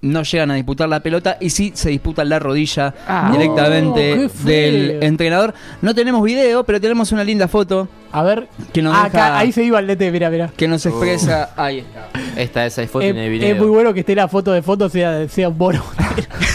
No 0.00 0.22
llegan 0.22 0.52
a 0.52 0.54
disputar 0.54 0.88
la 0.88 1.00
pelota 1.00 1.38
y 1.40 1.50
sí 1.50 1.72
se 1.74 1.90
disputan 1.90 2.28
la 2.28 2.38
rodilla 2.38 2.94
Ah. 3.08 3.30
directamente 3.32 4.14
No, 4.14 4.22
qué 4.22 4.28
feo. 4.28 4.46
del 4.46 5.02
entrenador. 5.02 5.54
No 5.82 5.92
tenemos 5.94 6.22
video, 6.22 6.62
pero 6.62 6.80
tenemos 6.80 7.10
una 7.10 7.24
linda 7.24 7.48
foto 7.48 7.88
A 8.12 8.22
ver. 8.22 8.46
que 8.72 8.80
nos, 8.80 8.94
Ah, 8.94 9.04
deja- 9.10 9.26
acá, 9.26 9.38
ahí 9.38 9.50
se 9.50 9.64
iba 9.64 9.80
el 9.80 9.88
DT, 9.88 10.12
mira, 10.12 10.30
mira. 10.30 10.50
que 10.56 10.68
nos 10.68 10.86
expresa. 10.86 11.50
Ahí 11.56 11.78
está. 11.80 12.40
Esta 12.40 12.64
esa 12.66 12.86
foto 12.86 13.04
Es, 13.04 13.10
en 13.10 13.18
el 13.18 13.42
es 13.42 13.58
muy 13.58 13.66
bueno 13.66 13.92
que 13.92 14.00
esté 14.00 14.14
la 14.14 14.28
foto 14.28 14.52
de 14.52 14.62
foto 14.62 14.88
sea, 14.88 15.28
sea 15.28 15.48
un 15.48 15.58
bono. 15.58 15.82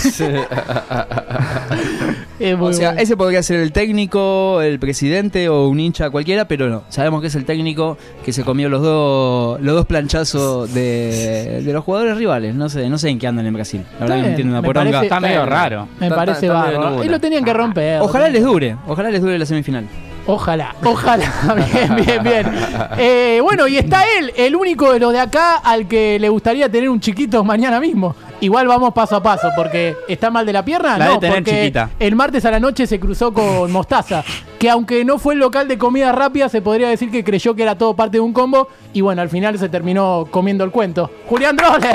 es 2.52 2.60
O 2.60 2.74
sea, 2.74 2.90
bueno. 2.90 3.02
ese 3.02 3.16
podría 3.18 3.42
ser 3.44 3.60
el 3.60 3.72
técnico, 3.72 4.62
el 4.62 4.80
presidente 4.80 5.50
o 5.50 5.68
un 5.68 5.80
hincha 5.80 6.10
cualquiera, 6.10 6.46
pero 6.48 6.70
no. 6.70 6.84
Sabemos 6.90 7.22
que 7.22 7.28
es 7.28 7.36
el 7.36 7.46
técnico 7.46 7.98
que 8.26 8.34
se 8.34 8.44
comió 8.44 8.70
los 8.70 8.82
dos 8.82 9.60
los 9.62 9.76
dos 9.76 9.86
planchazos 9.86 10.74
de, 10.74 11.62
de 11.64 11.74
los 11.74 11.84
jugadores 11.84 12.18
rivales. 12.18 12.56
No 12.56 12.70
sé, 12.70 12.90
no 12.90 12.98
sé 12.98 13.10
en 13.10 13.20
qué 13.20 13.28
andan 13.28 13.46
en 13.46 13.54
Brasil. 13.54 13.82
La 13.94 14.00
verdad 14.02 14.06
que 14.08 14.10
no 14.10 14.16
bien, 14.22 14.30
entiendo 14.32 14.52
una 14.54 14.62
me 14.62 14.68
poronga. 14.68 14.92
parece- 14.92 15.06
Está 15.06 15.20
medio 15.20 15.46
raro. 15.46 15.88
Me 16.00 16.08
Está- 16.08 16.16
parece 16.16 16.48
ninguna. 16.48 17.06
Y 17.06 17.10
lo 17.10 17.20
tenían 17.20 17.44
que 17.44 17.54
romper. 17.54 18.02
Ojalá 18.02 18.30
les 18.30 18.44
dure, 18.44 18.76
ojalá 18.88 19.10
les 19.10 19.22
dure 19.22 19.38
la 19.40 19.46
semifinal. 19.46 19.86
Ojalá, 20.26 20.76
ojalá. 20.84 21.32
Bien, 21.74 21.96
bien, 21.96 22.24
bien. 22.24 22.52
Eh, 22.98 23.40
bueno, 23.44 23.68
y 23.68 23.78
está 23.78 24.04
él, 24.18 24.32
el 24.38 24.56
único 24.56 24.94
de 24.94 25.00
los 25.00 25.12
de 25.12 25.20
acá 25.20 25.58
al 25.58 25.88
que 25.88 26.18
le 26.20 26.30
gustaría 26.30 26.70
tener 26.70 26.90
un 26.90 27.00
chiquito 27.00 27.44
mañana 27.44 27.80
mismo. 27.80 28.16
Igual 28.40 28.68
vamos 28.68 28.94
paso 28.94 29.16
a 29.18 29.24
paso, 29.24 29.50
porque 29.56 29.96
está 30.08 30.30
mal 30.30 30.46
de 30.46 30.54
la 30.54 30.64
pierna. 30.64 30.98
La 30.98 31.06
no, 31.06 31.12
debe 31.12 31.20
tener 31.22 31.36
porque 31.38 31.60
chiquita. 31.62 31.90
el 32.00 32.16
martes 32.16 32.46
a 32.46 32.52
la 32.52 32.60
noche 32.60 32.88
se 32.88 33.00
cruzó 33.00 33.34
con 33.34 33.72
Mostaza, 33.72 34.24
que 34.60 34.70
aunque 34.70 35.04
no 35.06 35.18
fue 35.18 35.34
el 35.34 35.40
local 35.40 35.68
de 35.68 35.78
comida 35.78 36.12
rápida, 36.12 36.50
se 36.50 36.62
podría 36.62 36.90
decir 36.90 37.12
que 37.12 37.24
creyó 37.24 37.54
que 37.56 37.64
era 37.64 37.78
todo 37.78 37.94
parte 37.96 38.18
de 38.18 38.22
un 38.22 38.34
combo. 38.34 38.70
Y 38.94 39.02
bueno, 39.02 39.22
al 39.22 39.30
final 39.30 39.58
se 39.60 39.70
terminó 39.70 40.28
comiendo 40.32 40.64
el 40.64 40.72
cuento. 40.72 41.10
Julián 41.28 41.56
Drole. 41.58 41.90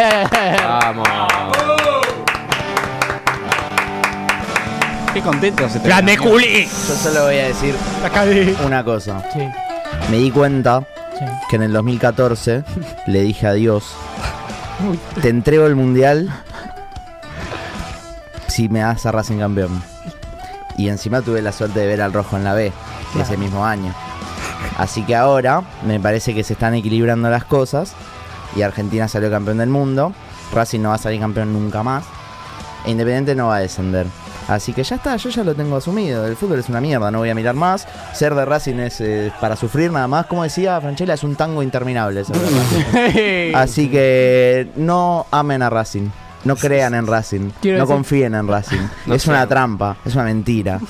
Vamos. 0.62 1.08
Qué 5.12 5.22
contento 5.22 5.68
se 5.68 5.80
te 5.80 5.88
¡Grande 5.88 6.16
Juli! 6.16 6.64
Yo 6.64 6.94
solo 6.94 7.24
voy 7.24 7.38
a 7.38 7.48
decir 7.48 7.74
una 8.64 8.84
cosa. 8.84 9.22
Sí, 9.32 9.40
Me 10.10 10.18
di 10.18 10.30
cuenta 10.30 10.80
sí. 11.18 11.24
que 11.48 11.56
en 11.56 11.62
el 11.62 11.72
2014 11.72 12.64
le 13.06 13.22
dije 13.22 13.46
adiós. 13.46 13.84
Te 15.20 15.28
entrego 15.28 15.66
el 15.66 15.74
mundial 15.74 16.28
si 18.48 18.68
me 18.68 18.80
das 18.80 19.06
a 19.06 19.12
Racing 19.12 19.38
campeón. 19.38 19.82
Y 20.76 20.88
encima 20.88 21.22
tuve 21.22 21.42
la 21.42 21.50
suerte 21.52 21.80
de 21.80 21.86
ver 21.86 22.00
al 22.02 22.12
rojo 22.12 22.36
en 22.36 22.44
la 22.44 22.54
B 22.54 22.72
ese 23.20 23.36
mismo 23.36 23.64
año. 23.66 23.92
Así 24.76 25.02
que 25.02 25.16
ahora 25.16 25.62
me 25.84 25.98
parece 25.98 26.34
que 26.34 26.44
se 26.44 26.52
están 26.52 26.74
equilibrando 26.74 27.28
las 27.30 27.44
cosas. 27.44 27.92
Y 28.54 28.62
Argentina 28.62 29.08
salió 29.08 29.30
campeón 29.30 29.58
del 29.58 29.68
mundo. 29.70 30.12
Racing 30.52 30.80
no 30.80 30.90
va 30.90 30.94
a 30.94 30.98
salir 30.98 31.18
campeón 31.20 31.52
nunca 31.52 31.82
más. 31.82 32.04
E 32.86 32.90
Independiente 32.92 33.34
no 33.34 33.48
va 33.48 33.56
a 33.56 33.60
descender. 33.60 34.06
Así 34.48 34.72
que 34.72 34.82
ya 34.82 34.96
está, 34.96 35.14
yo 35.16 35.28
ya 35.30 35.44
lo 35.44 35.54
tengo 35.54 35.76
asumido. 35.76 36.26
El 36.26 36.34
fútbol 36.36 36.58
es 36.58 36.68
una 36.68 36.80
mierda, 36.80 37.10
no 37.10 37.18
voy 37.18 37.30
a 37.30 37.34
mirar 37.34 37.54
más. 37.54 37.86
Ser 38.14 38.34
de 38.34 38.44
Racing 38.44 38.76
es 38.80 39.00
eh, 39.00 39.30
para 39.40 39.56
sufrir 39.56 39.92
nada 39.92 40.08
más. 40.08 40.26
Como 40.26 40.42
decía 40.42 40.80
Franchella, 40.80 41.14
es 41.14 41.22
un 41.22 41.36
tango 41.36 41.62
interminable. 41.62 42.24
ser 42.24 42.36
de 42.36 42.50
Racing. 42.58 43.54
Así 43.54 43.88
que 43.90 44.70
no 44.76 45.26
amen 45.30 45.62
a 45.62 45.70
Racing. 45.70 46.08
No 46.44 46.56
crean 46.56 46.94
en 46.94 47.06
Racing. 47.06 47.50
Quiero 47.60 47.78
no 47.78 47.84
decir- 47.84 47.94
confíen 47.94 48.34
en 48.34 48.48
Racing. 48.48 48.78
No 49.06 49.14
es 49.14 49.26
una 49.26 49.46
trampa, 49.46 49.96
es 50.04 50.14
una 50.14 50.24
mentira. 50.24 50.80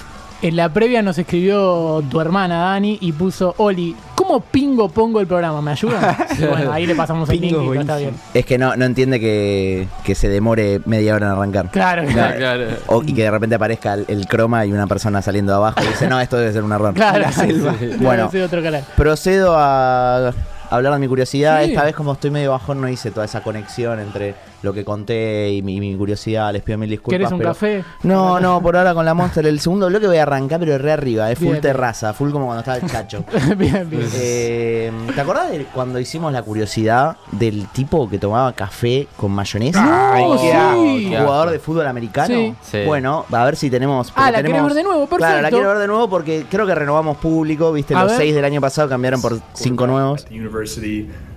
En 0.40 0.54
la 0.54 0.72
previa 0.72 1.02
nos 1.02 1.18
escribió 1.18 2.00
tu 2.08 2.20
hermana 2.20 2.58
Dani 2.58 2.96
y 3.00 3.10
puso 3.10 3.56
Oli, 3.58 3.96
¿cómo 4.14 4.38
pingo 4.38 4.88
pongo 4.88 5.18
el 5.20 5.26
programa? 5.26 5.60
¿Me 5.60 5.72
ayudan? 5.72 6.16
Y 6.38 6.44
bueno, 6.44 6.70
ahí 6.72 6.86
le 6.86 6.94
pasamos 6.94 7.28
el 7.30 7.40
link 7.40 7.56
y 7.60 7.66
no 7.66 7.80
está 7.80 7.96
bien. 7.96 8.14
Es 8.32 8.46
que 8.46 8.56
no, 8.56 8.76
no 8.76 8.84
entiende 8.84 9.18
que, 9.18 9.88
que 10.04 10.14
se 10.14 10.28
demore 10.28 10.80
media 10.86 11.16
hora 11.16 11.26
en 11.26 11.32
arrancar. 11.32 11.70
Claro, 11.72 12.04
claro. 12.06 12.36
Claro. 12.38 12.64
O- 12.86 13.02
y 13.04 13.12
que 13.14 13.22
de 13.24 13.30
repente 13.32 13.56
aparezca 13.56 13.94
el, 13.94 14.04
el 14.06 14.28
croma 14.28 14.64
y 14.64 14.72
una 14.72 14.86
persona 14.86 15.20
saliendo 15.22 15.50
de 15.52 15.56
abajo 15.56 15.80
y 15.82 15.88
dice, 15.88 16.06
no, 16.06 16.20
esto 16.20 16.36
debe 16.36 16.52
ser 16.52 16.62
un 16.62 16.70
error. 16.72 16.94
Claro, 16.94 17.18
La 17.18 17.32
selva. 17.32 17.74
Bueno. 17.98 18.30
otro 18.44 18.62
canal. 18.62 18.84
Procedo 18.96 19.54
a 19.58 20.32
hablar 20.70 20.92
de 20.92 20.98
mi 21.00 21.08
curiosidad. 21.08 21.64
Sí. 21.64 21.70
Esta 21.70 21.82
vez 21.82 21.96
como 21.96 22.12
estoy 22.12 22.30
medio 22.30 22.52
bajón 22.52 22.80
no 22.80 22.88
hice 22.88 23.10
toda 23.10 23.26
esa 23.26 23.42
conexión 23.42 23.98
entre 23.98 24.36
lo 24.62 24.72
que 24.72 24.84
conté 24.84 25.50
y 25.52 25.62
mi, 25.62 25.80
mi 25.80 25.94
curiosidad. 25.96 26.52
Les 26.52 26.62
pido 26.62 26.78
mil 26.78 26.90
disculpas. 26.90 27.18
¿Querés 27.18 27.32
un 27.32 27.38
pero- 27.38 27.50
café? 27.50 27.84
No, 28.02 28.40
no, 28.40 28.60
por 28.60 28.76
ahora 28.76 28.94
con 28.94 29.04
la 29.04 29.14
Monster. 29.14 29.46
El 29.46 29.60
segundo 29.60 29.86
bloque 29.86 30.06
voy 30.06 30.16
a 30.16 30.22
arrancar, 30.22 30.60
pero 30.60 30.76
re 30.78 30.92
arriba, 30.92 31.30
es 31.30 31.38
full 31.38 31.48
Bien. 31.48 31.60
terraza, 31.60 32.12
full 32.12 32.30
como 32.30 32.46
cuando 32.46 32.60
estaba 32.60 32.78
el 32.78 32.90
chacho. 32.90 33.24
bien, 33.56 33.88
bien. 33.88 34.08
Eh, 34.14 34.92
¿Te 35.14 35.20
acordás 35.20 35.50
de 35.50 35.64
cuando 35.74 35.98
hicimos 36.00 36.32
la 36.32 36.42
curiosidad 36.42 37.16
del 37.32 37.66
tipo 37.68 38.08
que 38.08 38.18
tomaba 38.18 38.52
café 38.52 39.06
con 39.16 39.30
mayonesa? 39.32 39.84
No, 39.84 40.38
sí. 40.38 41.06
Jugador 41.08 41.50
de 41.50 41.58
fútbol 41.58 41.86
americano. 41.86 42.34
Sí. 42.34 42.54
Sí. 42.62 42.78
Bueno, 42.86 43.24
a 43.30 43.44
ver 43.44 43.56
si 43.56 43.70
tenemos. 43.70 44.12
Ah, 44.16 44.30
la 44.30 44.42
tenemos- 44.42 44.64
ver 44.68 44.74
de 44.74 44.82
nuevo, 44.82 45.06
Claro, 45.06 45.20
la 45.20 45.28
perfecto. 45.28 45.56
quiero 45.56 45.68
ver 45.70 45.78
de 45.78 45.86
nuevo 45.86 46.08
porque 46.10 46.46
creo 46.50 46.66
que 46.66 46.74
renovamos 46.74 47.16
público. 47.18 47.72
Viste, 47.72 47.94
A 47.94 48.02
los 48.02 48.12
ver. 48.12 48.20
seis 48.20 48.34
del 48.34 48.44
año 48.44 48.60
pasado 48.60 48.88
cambiaron 48.88 49.20
por 49.22 49.38
cinco 49.54 49.86
nuevos. 49.86 50.26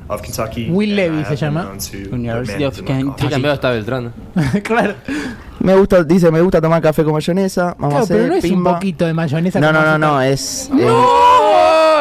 Of 0.07 0.21
Kentucky. 0.21 0.67
Will 0.69 0.95
Levy 0.95 1.23
se 1.25 1.35
llama. 1.37 1.71
University 2.11 2.63
of 2.65 2.81
Kentucky. 2.81 3.27
cambiado 3.29 3.55
está 3.55 3.69
Beltrán. 3.71 4.11
claro. 4.63 4.95
Me 5.59 5.75
gusta, 5.75 6.03
dice, 6.03 6.31
me 6.31 6.41
gusta 6.41 6.59
tomar 6.59 6.81
café 6.81 7.03
con 7.03 7.13
mayonesa. 7.13 7.75
Vamos 7.77 7.89
Claro, 7.89 7.97
a 7.97 8.03
hacer 8.03 8.17
pero 8.17 8.27
no 8.27 8.35
es 8.35 8.43
un 8.51 8.63
poquito 8.63 9.05
de 9.05 9.13
mayonesa. 9.13 9.59
No, 9.59 9.67
con 9.67 9.75
no, 9.75 9.81
no, 9.81 9.87
azúcar. 9.87 9.99
no, 9.99 10.21
es. 10.21 10.69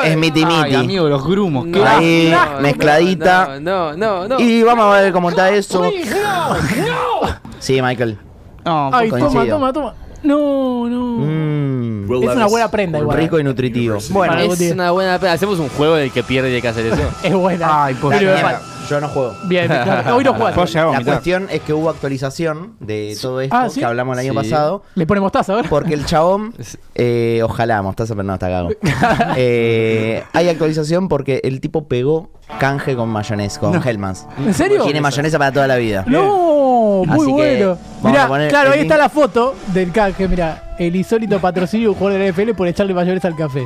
Es, 0.03 0.11
es 0.13 0.17
miti 0.17 0.43
Ay, 0.47 0.63
miti. 0.65 0.75
amigo, 0.77 1.09
los 1.09 1.25
grumos. 1.27 1.67
qué 1.73 1.85
Ahí, 1.85 2.33
No, 2.33 2.61
mezcladita. 2.63 3.59
No, 3.61 3.93
no, 3.93 4.27
no. 4.27 4.29
no. 4.29 4.41
Y 4.41 4.63
vamos 4.63 4.87
a 4.87 5.01
ver 5.03 5.13
cómo 5.13 5.29
está 5.31 5.51
eso. 5.51 5.83
No, 5.83 6.55
no. 6.55 7.29
Sí, 7.59 7.81
Michael. 7.83 8.19
No, 8.65 8.91
Ay, 8.93 9.09
Coincido. 9.11 9.31
toma, 9.33 9.47
toma, 9.49 9.73
toma. 9.73 9.95
No, 10.23 10.89
no. 10.89 11.05
Mm. 11.19 12.13
Es 12.23 12.37
una 12.37 12.47
buena 12.47 12.71
prenda 12.71 12.99
igual. 12.99 13.17
Rico 13.19 13.39
y 13.39 13.45
nutritivo. 13.45 13.99
Bueno, 14.11 14.39
es 14.39 14.61
una 14.73 14.91
buena. 14.91 15.15
Hacemos 15.15 15.59
un 15.59 15.69
juego 15.71 15.95
del 15.95 16.11
que 16.11 16.23
pierde 16.23 16.51
y 16.51 16.55
hay 16.57 16.63
que 16.63 16.69
hacer 16.69 16.87
eso. 16.87 17.01
Es 17.23 17.35
buena. 17.35 17.85
Ay, 17.85 17.97
Pero 18.01 18.19
mierda, 18.19 18.41
fal- 18.43 18.61
Yo 18.91 19.01
no 19.01 19.09
juego. 19.09 19.35
Bien, 19.45 19.67
claro. 19.69 20.17
Hoy 20.17 20.25
no 20.25 20.35
juegas. 20.35 20.75
La 20.75 21.03
cuestión 21.05 21.47
es 21.51 21.61
que 21.61 21.73
hubo 21.73 21.89
actualización 21.91 22.75
de 22.81 23.17
todo 23.23 23.41
esto 23.41 23.57
Ah, 23.57 23.69
¿sí? 23.71 23.79
que 23.81 23.87
hablamos 23.87 24.15
el 24.19 24.27
año 24.27 24.33
Sí. 24.33 24.49
pasado. 24.51 24.83
Le 24.97 25.07
pone 25.07 25.21
mostaza 25.21 25.53
ahora. 25.55 25.69
Porque 25.69 25.95
el 25.95 26.05
chabón, 26.07 26.53
eh, 26.97 27.41
ojalá, 27.45 27.81
mostaza, 27.83 28.15
pero 28.15 28.25
no, 28.25 28.35
está 28.35 28.49
cago. 28.49 28.71
Eh, 29.37 30.25
hay 30.33 30.49
actualización 30.49 31.09
porque 31.09 31.41
el 31.45 31.61
tipo 31.61 31.87
pegó 31.87 32.31
canje 32.59 32.97
con 32.97 33.09
mayonesa, 33.09 33.61
con 33.61 33.75
Hellmann's. 33.87 34.27
¿En 34.39 34.53
serio? 34.55 34.83
Tiene 34.85 35.01
mayonesa 35.01 35.39
para 35.39 35.53
toda 35.53 35.67
la 35.69 35.77
vida. 35.77 36.05
No, 36.09 37.05
muy 37.07 37.17
Así 37.17 37.27
que 37.27 37.33
bueno. 37.33 37.79
vamos 38.03 38.05
a 38.05 38.09
Mirá, 38.11 38.29
poner 38.29 38.49
claro, 38.51 38.67
el 38.69 38.73
ahí 38.73 38.79
link. 38.81 38.91
está 38.91 38.99
la 39.03 39.09
foto 39.09 39.55
del 39.69 39.93
canje. 39.93 40.27
Mira, 40.27 40.75
el 40.79 40.97
insólito 40.97 41.39
patrocinio 41.41 41.89
de 41.89 41.93
un 41.93 41.99
jugador 41.99 42.19
de 42.19 42.25
la 42.27 42.33
NFL 42.33 42.55
por 42.57 42.67
echarle 42.67 42.93
mayonesa 42.93 43.29
al 43.29 43.37
café. 43.37 43.65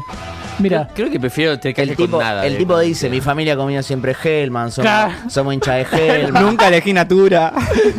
Mira. 0.59 0.89
Creo 0.95 1.11
que 1.11 1.19
prefiero 1.21 1.59
tener 1.59 1.79
El 1.81 1.89
canje 1.89 1.97
tipo, 2.03 2.17
con 2.19 2.25
nada. 2.25 2.47
el 2.47 2.57
tipo 2.57 2.79
dice, 2.79 3.09
mi 3.11 3.21
familia 3.21 3.57
comía 3.57 3.83
siempre 3.83 4.15
Hellman, 4.23 4.71
somos, 4.71 4.91
Claro. 4.91 5.13
somos 5.29 5.55
hincha 5.55 5.75
de 5.75 5.87
Hellman. 5.93 6.43
Nunca 6.45 6.69
elegí 6.69 6.93
Natura. 6.93 7.53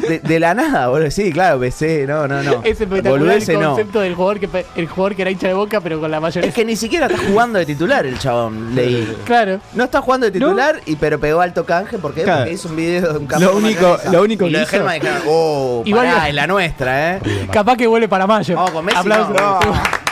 De, 0.07 0.19
de 0.19 0.39
la 0.39 0.53
nada, 0.53 0.87
boludo. 0.87 1.11
Sí, 1.11 1.31
claro, 1.31 1.59
PC, 1.59 2.05
no, 2.07 2.27
no, 2.27 2.41
no. 2.43 2.61
Es 2.63 2.79
espectacular 2.79 3.37
el 3.37 3.59
no. 3.59 3.69
concepto 3.69 3.99
del 3.99 4.15
jugador 4.15 4.39
que 4.39 4.65
el 4.75 4.87
jugador 4.87 5.15
que 5.15 5.21
era 5.23 5.31
hincha 5.31 5.47
de 5.47 5.53
boca, 5.53 5.81
pero 5.81 5.99
con 5.99 6.09
la 6.11 6.19
mayonesa. 6.19 6.47
Es 6.47 6.53
que 6.55 6.65
ni 6.65 6.75
siquiera 6.75 7.07
está 7.07 7.17
jugando 7.27 7.59
de 7.59 7.65
titular 7.65 8.05
el 8.05 8.17
chabón, 8.19 8.75
leí. 8.75 9.15
Claro. 9.25 9.59
No 9.73 9.83
está 9.85 10.01
jugando 10.01 10.25
de 10.25 10.31
titular, 10.31 10.79
y, 10.85 10.95
pero 10.95 11.19
pegó 11.19 11.41
alto 11.41 11.65
canje. 11.65 11.97
Porque 11.97 12.25
hizo 12.51 12.69
un 12.69 12.75
video 12.75 13.13
de 13.13 13.19
un 13.19 13.27
campo 13.27 13.45
Lo 13.45 13.57
único- 13.57 13.97
lo 14.11 14.21
único 14.23 14.45
y 14.45 14.49
lo 14.51 14.59
que 14.59 14.65
de 14.65 14.65
hizo- 14.65 14.75
Hellman 14.89 15.21
oh, 15.27 15.81
Igual- 15.85 16.07
pará, 16.07 16.29
es 16.29 16.35
la 16.35 16.47
nuestra, 16.47 17.15
¿eh? 17.17 17.19
Capaz 17.51 17.75
que 17.77 17.87
vuelve 17.87 18.07
para 18.07 18.25
mayo. 18.27 18.55
Vamos 18.55 18.71
con 18.71 18.85
Messi, 18.85 18.97
Aplausos. 18.99 19.35
no. 19.35 20.04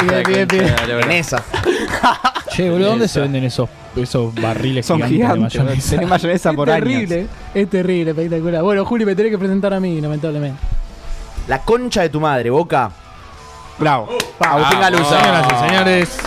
Bien, 0.00 0.22
bien, 0.26 0.48
bien. 0.48 0.74
En 0.88 1.12
esa. 1.12 1.42
Che, 2.50 2.70
boludo, 2.70 2.90
¿dónde 2.90 3.08
se 3.08 3.20
venden 3.20 3.42
esos, 3.44 3.68
esos 3.96 4.32
barriles 4.32 4.86
Son 4.86 4.98
gigantes, 5.02 5.18
gigantes. 5.18 5.52
de 5.52 5.58
mayonesa? 5.64 5.90
Tenés 5.90 6.08
mayonesa 6.08 6.50
Es 6.50 6.56
por 6.56 6.70
años. 6.70 6.84
terrible, 6.88 7.26
es 7.52 7.70
terrible, 7.70 8.10
espectacular. 8.12 8.62
Bueno, 8.62 8.84
Juli, 8.84 9.04
me 9.04 9.16
tenés 9.16 9.32
que 9.32 9.38
presentar 9.38 9.74
a 9.74 9.80
mí, 9.80 10.00
lamentablemente. 10.00 10.58
La 11.48 11.60
concha 11.62 12.02
de 12.02 12.10
tu 12.10 12.20
madre, 12.20 12.50
Boca. 12.50 12.90
Bravo. 13.78 14.08
Agustín 14.38 14.80
Galuso. 14.80 15.04
Señoras 15.04 15.46
y 15.52 15.68
señores. 15.68 16.18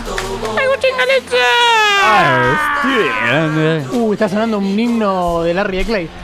Uh, 3.94 4.14
está 4.14 4.28
sonando 4.30 4.58
un 4.58 4.78
himno 4.80 5.44
de 5.44 5.54
Larry 5.54 5.78
de 5.78 5.86
Clay. 5.86 6.10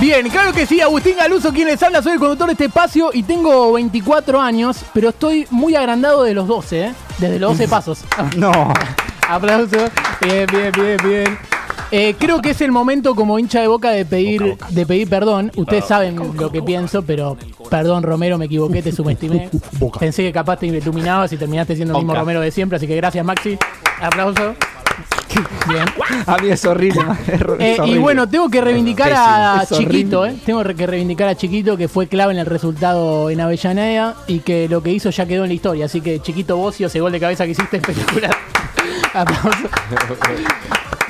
Bien, 0.00 0.28
claro 0.28 0.52
que 0.52 0.64
sí, 0.64 0.80
Agustín 0.80 1.16
Galuso 1.16 1.52
quien 1.52 1.66
les 1.66 1.82
habla, 1.82 2.00
soy 2.02 2.12
el 2.12 2.18
conductor 2.20 2.46
de 2.46 2.52
este 2.52 2.66
espacio 2.66 3.10
y 3.12 3.24
tengo 3.24 3.72
24 3.72 4.40
años, 4.40 4.84
pero 4.94 5.08
estoy 5.08 5.46
muy 5.50 5.74
agrandado 5.74 6.22
de 6.22 6.34
los 6.34 6.46
12, 6.46 6.80
¿eh? 6.84 6.94
Desde 7.18 7.40
los 7.40 7.52
12 7.52 7.68
pasos. 7.68 8.04
No. 8.36 8.72
Aplausos. 9.28 9.90
Bien, 10.22 10.46
bien, 10.50 10.72
bien, 10.72 10.96
bien. 11.04 11.38
Eh, 11.90 12.14
creo 12.18 12.40
que 12.40 12.50
es 12.50 12.60
el 12.60 12.70
momento 12.70 13.14
como 13.14 13.38
hincha 13.38 13.60
de 13.60 13.66
boca 13.66 13.90
de 13.90 14.04
pedir, 14.04 14.56
de 14.68 14.86
pedir 14.86 15.08
perdón. 15.08 15.50
Ustedes 15.56 15.86
saben 15.86 16.36
lo 16.36 16.50
que 16.52 16.62
pienso, 16.62 17.02
pero 17.02 17.36
perdón 17.68 18.02
Romero, 18.02 18.38
me 18.38 18.44
equivoqué, 18.44 18.82
te 18.82 18.92
subestimé. 18.92 19.50
Pensé 19.98 20.22
que 20.22 20.32
capaz 20.32 20.58
te 20.58 20.66
iluminabas 20.66 21.32
y 21.32 21.36
terminaste 21.36 21.76
siendo 21.76 21.94
el 21.94 22.04
mismo. 22.04 22.14
Romero 22.14 22.40
de 22.40 22.50
siempre, 22.50 22.76
así 22.76 22.86
que 22.86 22.96
gracias 22.96 23.24
Maxi. 23.24 23.58
Aplauso. 24.00 24.54
A 26.26 26.38
mí 26.38 26.48
es 26.48 26.64
horrible. 26.64 27.02
es 27.28 27.40
Eh, 27.58 27.76
y 27.86 27.98
bueno, 27.98 28.28
tengo 28.28 28.48
que 28.48 28.60
reivindicar 28.60 29.12
a 29.12 29.62
Es. 29.62 29.76
Chiquito, 29.76 30.26
¿eh? 30.26 30.36
Tengo 30.44 30.62
que 30.64 30.86
reivindicar 30.86 31.28
a 31.28 31.36
Chiquito 31.36 31.76
que 31.76 31.88
fue 31.88 32.06
clave 32.06 32.32
en 32.32 32.38
el 32.38 32.46
resultado 32.46 33.30
en 33.30 33.40
Avellaneda 33.40 34.16
y 34.26 34.40
que 34.40 34.68
lo 34.68 34.82
que 34.82 34.90
hizo 34.92 35.10
ya 35.10 35.26
quedó 35.26 35.44
en 35.44 35.48
la 35.48 35.54
historia. 35.54 35.86
Así 35.86 36.00
que 36.00 36.20
Chiquito 36.20 36.56
Bocio, 36.56 36.86
ese 36.86 37.00
gol 37.00 37.12
de 37.12 37.20
cabeza 37.20 37.44
que 37.44 37.52
hiciste 37.52 37.76
espectacular. 37.78 38.36
Aplausos. 39.14 39.70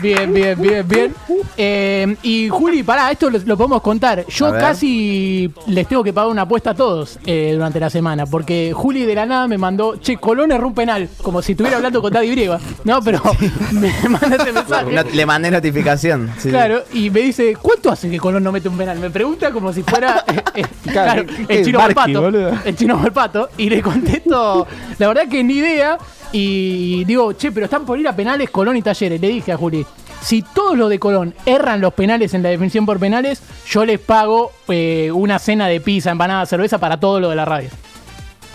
Bien, 0.01 0.33
bien, 0.33 0.61
bien, 0.61 0.87
bien. 0.87 1.15
Eh, 1.57 2.17
y 2.23 2.49
Juli, 2.49 2.83
pará, 2.85 3.11
esto 3.11 3.29
lo, 3.31 3.39
lo 3.39 3.57
podemos 3.57 3.83
contar. 3.83 4.21
A 4.21 4.25
Yo 4.29 4.53
ver. 4.53 4.61
casi 4.61 5.51
les 5.67 5.89
tengo 5.89 6.05
que 6.05 6.13
pagar 6.13 6.31
una 6.31 6.43
apuesta 6.43 6.71
a 6.71 6.75
todos 6.75 7.19
eh, 7.27 7.51
durante 7.55 7.81
la 7.81 7.91
semana, 7.91 8.25
porque 8.27 8.73
Juli 8.75 9.05
de 9.05 9.15
la 9.17 9.27
nada 9.27 9.49
me 9.49 9.59
mandó, 9.59 9.97
che, 9.97 10.17
Colón 10.19 10.53
erró 10.53 10.69
un 10.69 10.75
penal, 10.75 11.09
como 11.23 11.43
si 11.43 11.53
estuviera 11.53 11.77
hablando 11.79 12.01
con 12.01 12.13
Daddy 12.13 12.31
Brieva. 12.31 12.61
No, 12.85 13.03
pero 13.03 13.21
me 13.73 13.93
manda 14.09 14.37
ese 14.37 14.53
mensaje. 14.53 14.93
No- 14.93 15.03
le 15.03 15.27
mandé 15.27 15.51
notificación. 15.51 16.31
sí. 16.39 16.51
Claro, 16.51 16.85
y 16.93 17.11
me 17.11 17.21
dice, 17.21 17.57
¿cuánto 17.61 17.91
hace 17.91 18.09
que 18.09 18.19
Colón 18.19 18.45
no 18.45 18.53
mete 18.53 18.69
un 18.69 18.77
penal? 18.79 18.99
Me 19.01 19.11
pregunta 19.11 19.51
como 19.51 19.73
si 19.73 19.83
fuera 19.83 20.25
eh, 20.29 20.43
eh, 20.55 20.65
claro, 20.93 21.25
¿qué- 21.27 21.59
el 21.59 21.65
chino 21.65 21.79
Barqui, 21.79 21.95
Malpato. 21.97 22.23
boludo? 22.23 22.53
El 22.65 22.77
chino 22.77 22.97
Malpato. 22.97 23.49
Y 23.59 23.69
le 23.69 23.83
contesto, 23.83 24.67
la 24.99 25.09
verdad 25.09 25.29
que 25.29 25.43
ni 25.43 25.55
idea. 25.55 25.99
Y 26.33 27.05
digo, 27.05 27.33
che, 27.33 27.53
pero 27.53 27.65
están 27.65 27.85
por 27.87 27.99
ir 27.99 28.07
a 28.09 28.15
penales 28.15 28.51
Colón 28.51 28.77
y 28.77 28.83
Talleres. 28.83 29.21
Le 29.21 29.29
dije 29.29 29.53
a 29.53 29.57
Juli, 29.57 29.85
si 30.21 30.43
todos 30.43 30.77
los 30.77 30.91
de 30.91 30.99
Colón 30.99 31.35
erran 31.47 31.81
los 31.81 31.95
penales 31.95 32.35
en 32.35 32.43
la 32.43 32.49
definición 32.51 32.85
por 32.87 32.99
penales, 32.99 33.41
yo 33.67 33.85
les 33.85 33.99
pago 33.99 34.53
eh, 34.69 35.11
una 35.13 35.39
cena 35.39 35.67
de 35.69 35.81
pizza, 35.81 36.11
empanada, 36.11 36.45
cerveza 36.47 36.79
para 36.79 36.99
todo 37.01 37.21
lo 37.21 37.31
de 37.31 37.37
la 37.37 37.45
radio. 37.45 37.71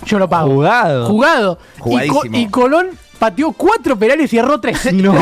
Yo 0.05 0.19
lo 0.19 0.27
pago. 0.29 0.49
Jugado. 0.53 1.07
Jugado. 1.07 1.59
Y, 1.85 2.07
Co- 2.07 2.23
y 2.31 2.47
Colón 2.49 2.89
pateó 3.23 3.53
cuatro 3.53 3.95
penales 3.97 4.33
y 4.33 4.37
erró 4.37 4.59
tres. 4.59 4.89
No. 4.93 5.13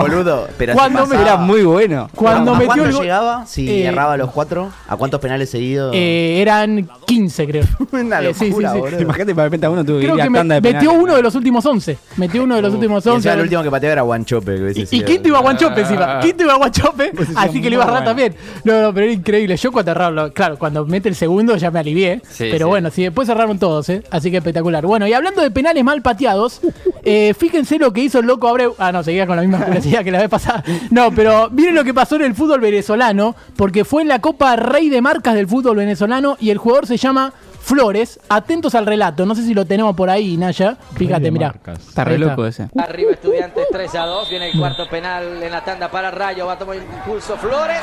Boludo, 0.00 0.48
pero 0.58 0.72
Cuando 0.74 1.06
me- 1.06 1.20
Era 1.20 1.36
muy 1.36 1.62
bueno. 1.62 2.10
Cuando 2.14 2.52
¿A 2.52 2.58
metió 2.58 2.66
cuánto 2.74 2.86
el 2.98 3.02
llegaba? 3.02 3.46
Si 3.46 3.68
Eh, 3.70 3.86
erraba 3.86 4.16
los 4.16 4.30
cuatro. 4.32 4.70
¿A 4.88 4.96
cuántos 4.96 5.20
penales 5.20 5.50
seguidos? 5.50 5.92
Eh, 5.94 6.40
eran 6.42 6.88
15, 7.06 7.46
creo. 7.46 7.64
Una 7.92 8.20
Eh, 8.22 8.34
sí, 8.34 8.48
locura, 8.48 8.70
sí, 8.70 8.74
sí. 8.74 8.80
boludo. 8.80 9.00
Imagínate 9.02 9.34
para 9.36 9.44
repente 9.46 9.66
a 9.66 9.70
uno 9.70 9.84
tuvo 9.84 9.98
que 9.98 10.02
Creo 10.04 10.16
ir 10.16 10.20
a 10.20 10.24
que 10.24 10.30
me- 10.30 10.38
tanda 10.38 10.54
de 10.56 10.60
metió 10.60 10.80
penales. 10.80 11.02
uno 11.04 11.14
de 11.16 11.22
los 11.22 11.34
últimos 11.36 11.64
11. 11.64 11.98
Metió 12.16 12.42
uno 12.42 12.56
de 12.56 12.62
los 12.62 12.74
últimos 12.74 13.06
Y 13.06 13.08
11. 13.08 13.16
encima 13.18 13.34
el 13.34 13.40
último 13.42 13.62
que 13.62 13.70
pateaba 13.70 13.92
era 13.92 14.02
Guanchope. 14.02 14.72
Y, 14.74 14.80
y 14.96 15.02
quinto 15.04 15.28
iba 15.28 15.38
a 15.38 15.42
Guanchope 15.42 15.80
encima. 15.80 16.18
Quinto 16.20 16.42
iba 16.44 16.54
a 16.54 16.56
Guanchope. 16.56 17.12
Pues 17.14 17.28
sí, 17.28 17.34
así 17.36 17.62
que 17.62 17.70
le 17.70 17.76
iba 17.76 17.84
a 17.84 17.88
errar 17.88 18.04
también. 18.04 18.34
No, 18.64 18.82
no, 18.82 18.92
pero 18.92 19.06
era 19.06 19.14
increíble. 19.14 19.56
Yo 19.56 19.70
cuando 19.70 19.92
erraron, 19.92 20.30
claro, 20.30 20.58
cuando 20.58 20.84
mete 20.86 21.08
el 21.08 21.14
segundo 21.14 21.56
ya 21.56 21.70
me 21.70 21.78
alivié. 21.78 22.20
Sí, 22.28 22.48
pero 22.50 22.66
sí. 22.66 22.70
bueno, 22.70 22.90
sí, 22.90 23.02
después 23.04 23.28
cerraron 23.28 23.58
todos, 23.60 23.88
¿eh? 23.90 24.02
Así 24.10 24.30
que 24.30 24.38
espectacular. 24.38 24.84
Bueno, 24.84 25.06
y 25.06 25.12
hablando 25.12 25.40
de 25.40 25.50
penales 25.50 25.84
mal 25.84 26.02
pateados, 26.02 26.60
eh, 27.04 27.32
fíjense 27.44 27.78
lo 27.78 27.92
que 27.92 28.00
hizo 28.00 28.20
el 28.20 28.26
loco 28.26 28.48
Abreu. 28.48 28.74
Ah, 28.78 28.90
no, 28.90 29.02
seguía 29.02 29.26
con 29.26 29.36
la 29.36 29.42
misma 29.42 29.58
curiosidad 29.66 30.02
que 30.02 30.10
la 30.10 30.18
vez 30.18 30.30
pasada. 30.30 30.64
No, 30.90 31.10
pero 31.14 31.50
miren 31.50 31.74
lo 31.74 31.84
que 31.84 31.92
pasó 31.92 32.16
en 32.16 32.22
el 32.22 32.34
fútbol 32.34 32.60
venezolano, 32.60 33.36
porque 33.54 33.84
fue 33.84 34.00
en 34.00 34.08
la 34.08 34.20
Copa 34.20 34.56
Rey 34.56 34.88
de 34.88 35.02
Marcas 35.02 35.34
del 35.34 35.46
fútbol 35.46 35.76
venezolano 35.76 36.38
y 36.40 36.48
el 36.48 36.56
jugador 36.56 36.86
se 36.86 36.96
llama 36.96 37.34
Flores. 37.64 38.20
Atentos 38.28 38.74
al 38.74 38.84
relato. 38.84 39.24
No 39.24 39.34
sé 39.34 39.42
si 39.42 39.54
lo 39.54 39.64
tenemos 39.64 39.96
por 39.96 40.10
ahí, 40.10 40.36
Naya. 40.36 40.76
Fíjate, 40.96 41.30
mirá. 41.30 41.54
Está 41.66 42.04
re 42.04 42.18
loco 42.18 42.46
ese. 42.46 42.68
Arriba 42.76 43.12
Estudiantes 43.12 43.66
3 43.72 43.94
a 43.94 44.04
2. 44.04 44.28
Viene 44.28 44.50
el 44.50 44.58
cuarto 44.58 44.86
penal 44.86 45.42
en 45.42 45.50
la 45.50 45.64
tanda 45.64 45.90
para 45.90 46.10
Rayo. 46.10 46.44
Va 46.46 46.52
a 46.52 46.58
tomar 46.58 46.76
impulso 46.76 47.38
Flores. 47.38 47.80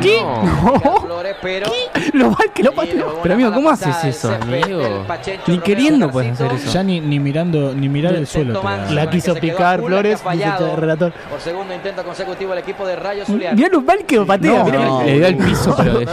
¿Qué? 0.00 0.22
Marca 0.22 1.00
Flores, 1.00 1.36
pero. 1.42 1.66
Lo 2.12 2.30
mal 2.30 2.52
que 2.54 2.62
lo 2.62 2.72
pateó. 2.72 3.18
Pero 3.20 3.34
amigo, 3.34 3.52
¿cómo 3.52 3.68
haces 3.68 4.04
eso, 4.04 4.32
amigo? 4.32 5.04
Ni 5.48 5.58
queriendo 5.58 6.08
puedes 6.08 6.32
hacer 6.32 6.52
eso. 6.52 6.70
Ya 6.70 6.84
ni, 6.84 7.00
ni 7.00 7.18
mirando 7.18 7.74
ni 7.74 7.88
mirar 7.88 8.14
el 8.14 8.28
suelo. 8.28 8.62
La 8.90 9.10
quiso 9.10 9.34
picar 9.34 9.82
Flores, 9.82 10.22
el 10.24 10.76
relator. 10.76 11.12
Por 11.28 11.40
segundo 11.40 11.74
intento 11.74 12.04
consecutivo 12.04 12.52
el 12.52 12.60
equipo 12.60 12.86
de 12.86 12.94
Rayo 12.94 13.26
Zuliano. 13.26 13.56
Mirá 13.56 13.68
lo 13.70 13.82
mal 13.82 14.04
que 14.06 14.20
patea. 14.20 14.62
No, 14.62 14.70
no, 14.70 15.02
le 15.02 15.14
dio 15.14 15.26
el 15.26 15.36
piso, 15.36 15.74
pero 15.76 15.98
de. 15.98 16.06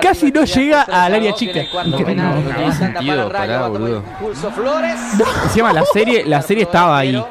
Casi 0.00 0.32
no 0.32 0.44
llega 0.44 0.82
al 0.82 1.14
área 1.14 1.32
chica. 1.34 1.60
No, 2.48 2.54
no 2.54 2.56
tiene 2.56 2.72
sentido, 2.74 3.28
pará, 3.30 3.66
boludo. 3.68 4.02
Impulso 4.12 4.50
Flores. 4.50 5.00
Encima 5.44 5.72
la 5.72 5.84
serie, 5.84 6.24
la 6.24 6.42
serie 6.42 6.64
estaba 6.64 6.98
ahí. 6.98 7.22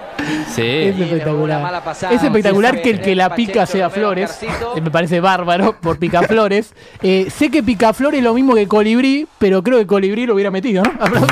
Sí. 0.53 0.61
Es 0.61 0.99
espectacular. 0.99 1.83
Es 2.11 2.23
espectacular 2.23 2.81
que 2.81 2.89
el 2.89 3.01
que 3.01 3.15
la 3.15 3.33
pica 3.33 3.65
sea 3.65 3.89
Flores. 3.89 4.39
Eh, 4.41 4.81
Me 4.81 4.91
parece 4.91 5.19
bárbaro 5.19 5.73
por 5.79 5.97
Picaflores. 5.99 6.73
Eh, 7.01 7.29
sé 7.35 7.49
que 7.49 7.63
Picaflores 7.63 8.19
es 8.19 8.23
lo 8.23 8.33
mismo 8.33 8.55
que 8.55 8.67
Colibrí, 8.67 9.27
pero 9.37 9.63
creo 9.63 9.77
que 9.77 9.87
Colibrí 9.87 10.25
lo 10.25 10.33
hubiera 10.33 10.51
metido, 10.51 10.83
¿no? 10.83 10.91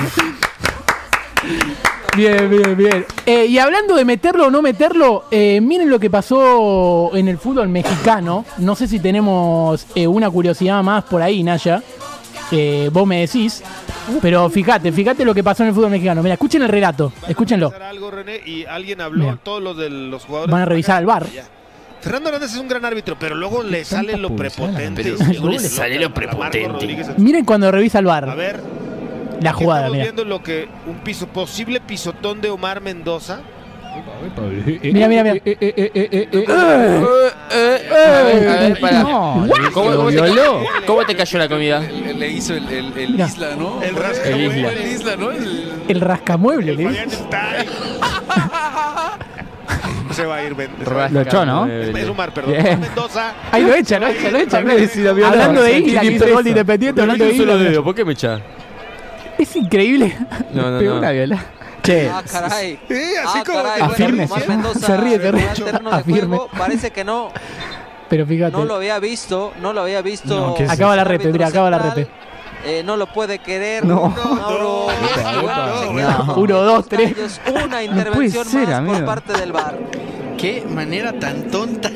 Bien, 2.16 2.50
bien, 2.50 2.78
bien. 2.78 3.06
Eh, 3.26 3.46
y 3.48 3.60
hablando 3.60 3.94
de 3.96 4.06
meterlo 4.06 4.48
o 4.48 4.50
no 4.50 4.62
meterlo, 4.62 5.26
eh, 5.32 5.60
miren 5.62 5.90
lo 5.90 6.00
que 6.00 6.10
pasó 6.10 7.12
en 7.14 7.28
el 7.28 7.38
fútbol 7.38 7.68
mexicano. 7.68 8.46
No 8.60 8.74
sé 8.76 8.88
si 8.88 9.00
tenemos 9.00 9.86
eh, 9.96 10.08
una 10.08 10.30
curiosidad 10.30 10.82
más 10.82 11.04
por 11.04 11.22
ahí, 11.22 11.44
Naya. 11.44 11.84
Eh, 12.52 12.90
vos 12.92 13.08
me 13.08 13.22
decís. 13.22 13.64
Pero 14.22 14.50
fíjate, 14.50 14.92
fíjate 14.92 15.26
lo 15.26 15.34
que 15.34 15.44
pasó 15.44 15.64
en 15.64 15.70
el 15.70 15.76
fútbol 15.76 15.90
mexicano. 15.92 16.22
Mira, 16.22 16.34
escuchen 16.34 16.62
el 16.62 16.70
relato, 16.70 17.12
escúchenlo. 17.28 17.74
algo, 17.90 18.12
René, 18.12 18.40
y 18.46 18.66
alguien 18.66 19.02
habló, 19.02 19.24
Mira. 19.24 19.40
todos 19.42 19.62
los 19.64 19.76
de 19.78 19.90
los 19.90 20.24
jugadores. 20.26 20.52
Van 20.52 20.62
a 20.62 20.66
revisar 20.66 20.98
al 20.98 21.06
bar. 21.08 21.26
Fernando 22.02 22.30
Hernández 22.30 22.52
es 22.54 22.58
un 22.60 22.68
gran 22.68 22.86
árbitro, 22.86 23.18
pero 23.20 23.34
luego 23.34 23.64
le 23.64 23.84
sale 23.84 24.16
lo 24.18 24.36
prepotente. 24.36 25.02
Pero 25.04 25.50
le 25.50 25.60
sale 25.60 25.98
lo 26.00 26.14
prepotente. 26.14 27.14
Miren 27.18 27.46
cuando 27.46 27.72
revisa 27.72 27.98
el 28.00 28.06
A 28.08 28.22
bar. 28.22 28.36
ver, 28.38 28.62
La 29.42 29.54
jugada, 29.54 29.88
estamos 29.88 29.92
mira. 29.98 30.04
viendo 30.04 30.24
lo 30.26 30.44
que 30.44 30.68
un 30.86 31.00
piso, 31.00 31.26
posible 31.28 31.80
pisotón 31.82 32.42
de 32.42 32.50
Omar 32.52 32.80
Mendoza. 32.82 33.40
Mira, 34.82 35.08
mira, 35.08 35.24
mira. 35.24 35.36
A 36.56 38.24
ver, 38.24 38.80
pará. 38.80 39.04
No, 39.04 39.48
¿Cómo, 39.74 39.96
cómo 39.96 40.10
te 40.10 40.18
cayó, 40.18 40.60
¿Cómo 40.86 41.06
te 41.06 41.16
cayó 41.16 41.40
la 41.40 41.48
comida? 41.50 41.80
Le, 41.82 42.14
le 42.14 42.30
hizo 42.30 42.54
el, 42.54 42.68
el, 42.70 42.98
el 42.98 43.12
Mira. 43.12 43.26
isla, 43.28 43.56
¿no? 43.58 43.82
El 43.82 43.96
rasca 43.96 44.30
El 44.30 44.42
isla. 44.42 44.72
El 44.72 44.88
isla, 44.92 45.16
¿no? 45.16 45.32
El- 45.32 45.72
El 45.88 46.02
rascamueble, 46.02 46.76
le. 46.76 46.84
Se 50.12 50.26
va 50.26 50.36
a 50.38 50.44
ir 50.44 50.56
Mendoza. 50.56 51.10
Lo 51.10 51.22
echó, 51.22 51.46
¿no? 51.46 51.66
Es, 51.68 52.10
un 52.10 52.16
mar, 52.16 52.34
perdón. 52.34 52.54
Bien. 52.54 52.80
Mendoza. 52.80 53.34
Ahí 53.52 53.64
lo 53.64 53.74
echa, 53.76 54.00
lo 54.00 54.08
echa, 54.08 54.30
lo 54.30 54.38
echa. 54.40 54.88
Si 54.88 55.02
lo 55.02 55.14
violó, 55.14 55.32
Hablando 55.32 55.62
de 55.62 55.80
Isla, 55.80 56.02
que 56.02 56.08
hizo 56.08 56.26
el 56.26 56.34
gol 56.34 56.44
de. 56.44 56.50
Independiente, 56.52 57.02
hablando 57.02 57.26
de 57.26 57.32
Isla. 57.34 57.82
¿por 57.84 57.94
qué 57.96 58.06
me 58.06 58.14
echás? 58.14 58.40
Es 59.38 59.54
increíble. 59.58 60.16
No, 60.54 60.72
no, 60.72 60.80
Pegó 60.80 60.94
no. 60.94 61.00
una 61.00 61.12
viola. 61.12 61.44
Che, 61.86 62.10
Ah, 62.10 62.24
caray. 62.30 62.80
Sí, 62.88 62.94
así 63.26 63.40
Ah, 63.40 63.44
como. 63.46 63.64
caray. 63.64 63.82
Afirme. 63.82 64.26
Bueno, 64.26 64.34
Omar 64.46 64.48
Mendoza 64.50 64.88
Se 64.88 64.98
ríe, 64.98 65.20
terreno 65.20 65.90
de 65.92 65.96
Afirme. 65.96 66.38
juego, 66.38 66.50
Parece 66.58 66.92
que 66.92 67.04
no, 67.04 67.30
pero 68.10 68.26
fíjate. 68.26 68.52
no 68.58 68.66
lo 68.66 68.76
había 68.76 69.00
visto, 69.00 69.54
no 69.62 69.74
lo 69.74 69.82
había 69.82 70.02
visto. 70.02 70.36
No, 70.48 70.54
¿qué 70.56 70.64
es 70.64 70.70
Acaba 70.70 70.96
la 70.96 71.04
repe, 71.04 71.32
mira, 71.32 71.48
acaba 71.48 71.70
la 71.70 71.80
repe. 71.80 72.08
Eh, 72.66 72.82
no 72.84 72.98
lo 72.98 73.06
puede 73.08 73.38
querer. 73.40 73.86
No. 73.86 74.10
No. 74.10 74.88
Uno, 76.36 76.62
dos, 76.64 76.88
tres. 76.88 77.40
Una 77.66 77.84
intervención 77.84 78.46
ser, 78.46 78.68
más 78.68 78.76
amigo. 78.80 78.96
por 78.96 79.06
parte 79.06 79.34
del 79.34 79.52
VAR. 79.52 79.78
Qué 80.38 80.66
manera 80.68 81.14
tan 81.14 81.44
tonta 81.52 81.90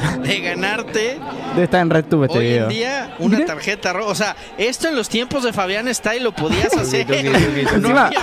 de 0.22 0.40
ganarte 0.40 1.18
Debe 1.54 1.64
estar 1.64 1.80
en 1.80 1.90
RedTube 1.90 2.24
este 2.26 2.38
hoy 2.38 2.44
video. 2.46 2.62
en 2.64 2.68
día 2.68 3.14
una 3.18 3.44
tarjeta 3.44 3.92
roja. 3.92 4.10
O 4.10 4.14
sea, 4.14 4.36
esto 4.58 4.88
en 4.88 4.94
los 4.96 5.08
tiempos 5.08 5.42
de 5.42 5.52
Fabián 5.52 5.92
Style 5.94 6.22
lo 6.22 6.32
podías 6.32 6.72
hacer. 6.76 7.06
No 7.80 7.88
había. 7.98 8.20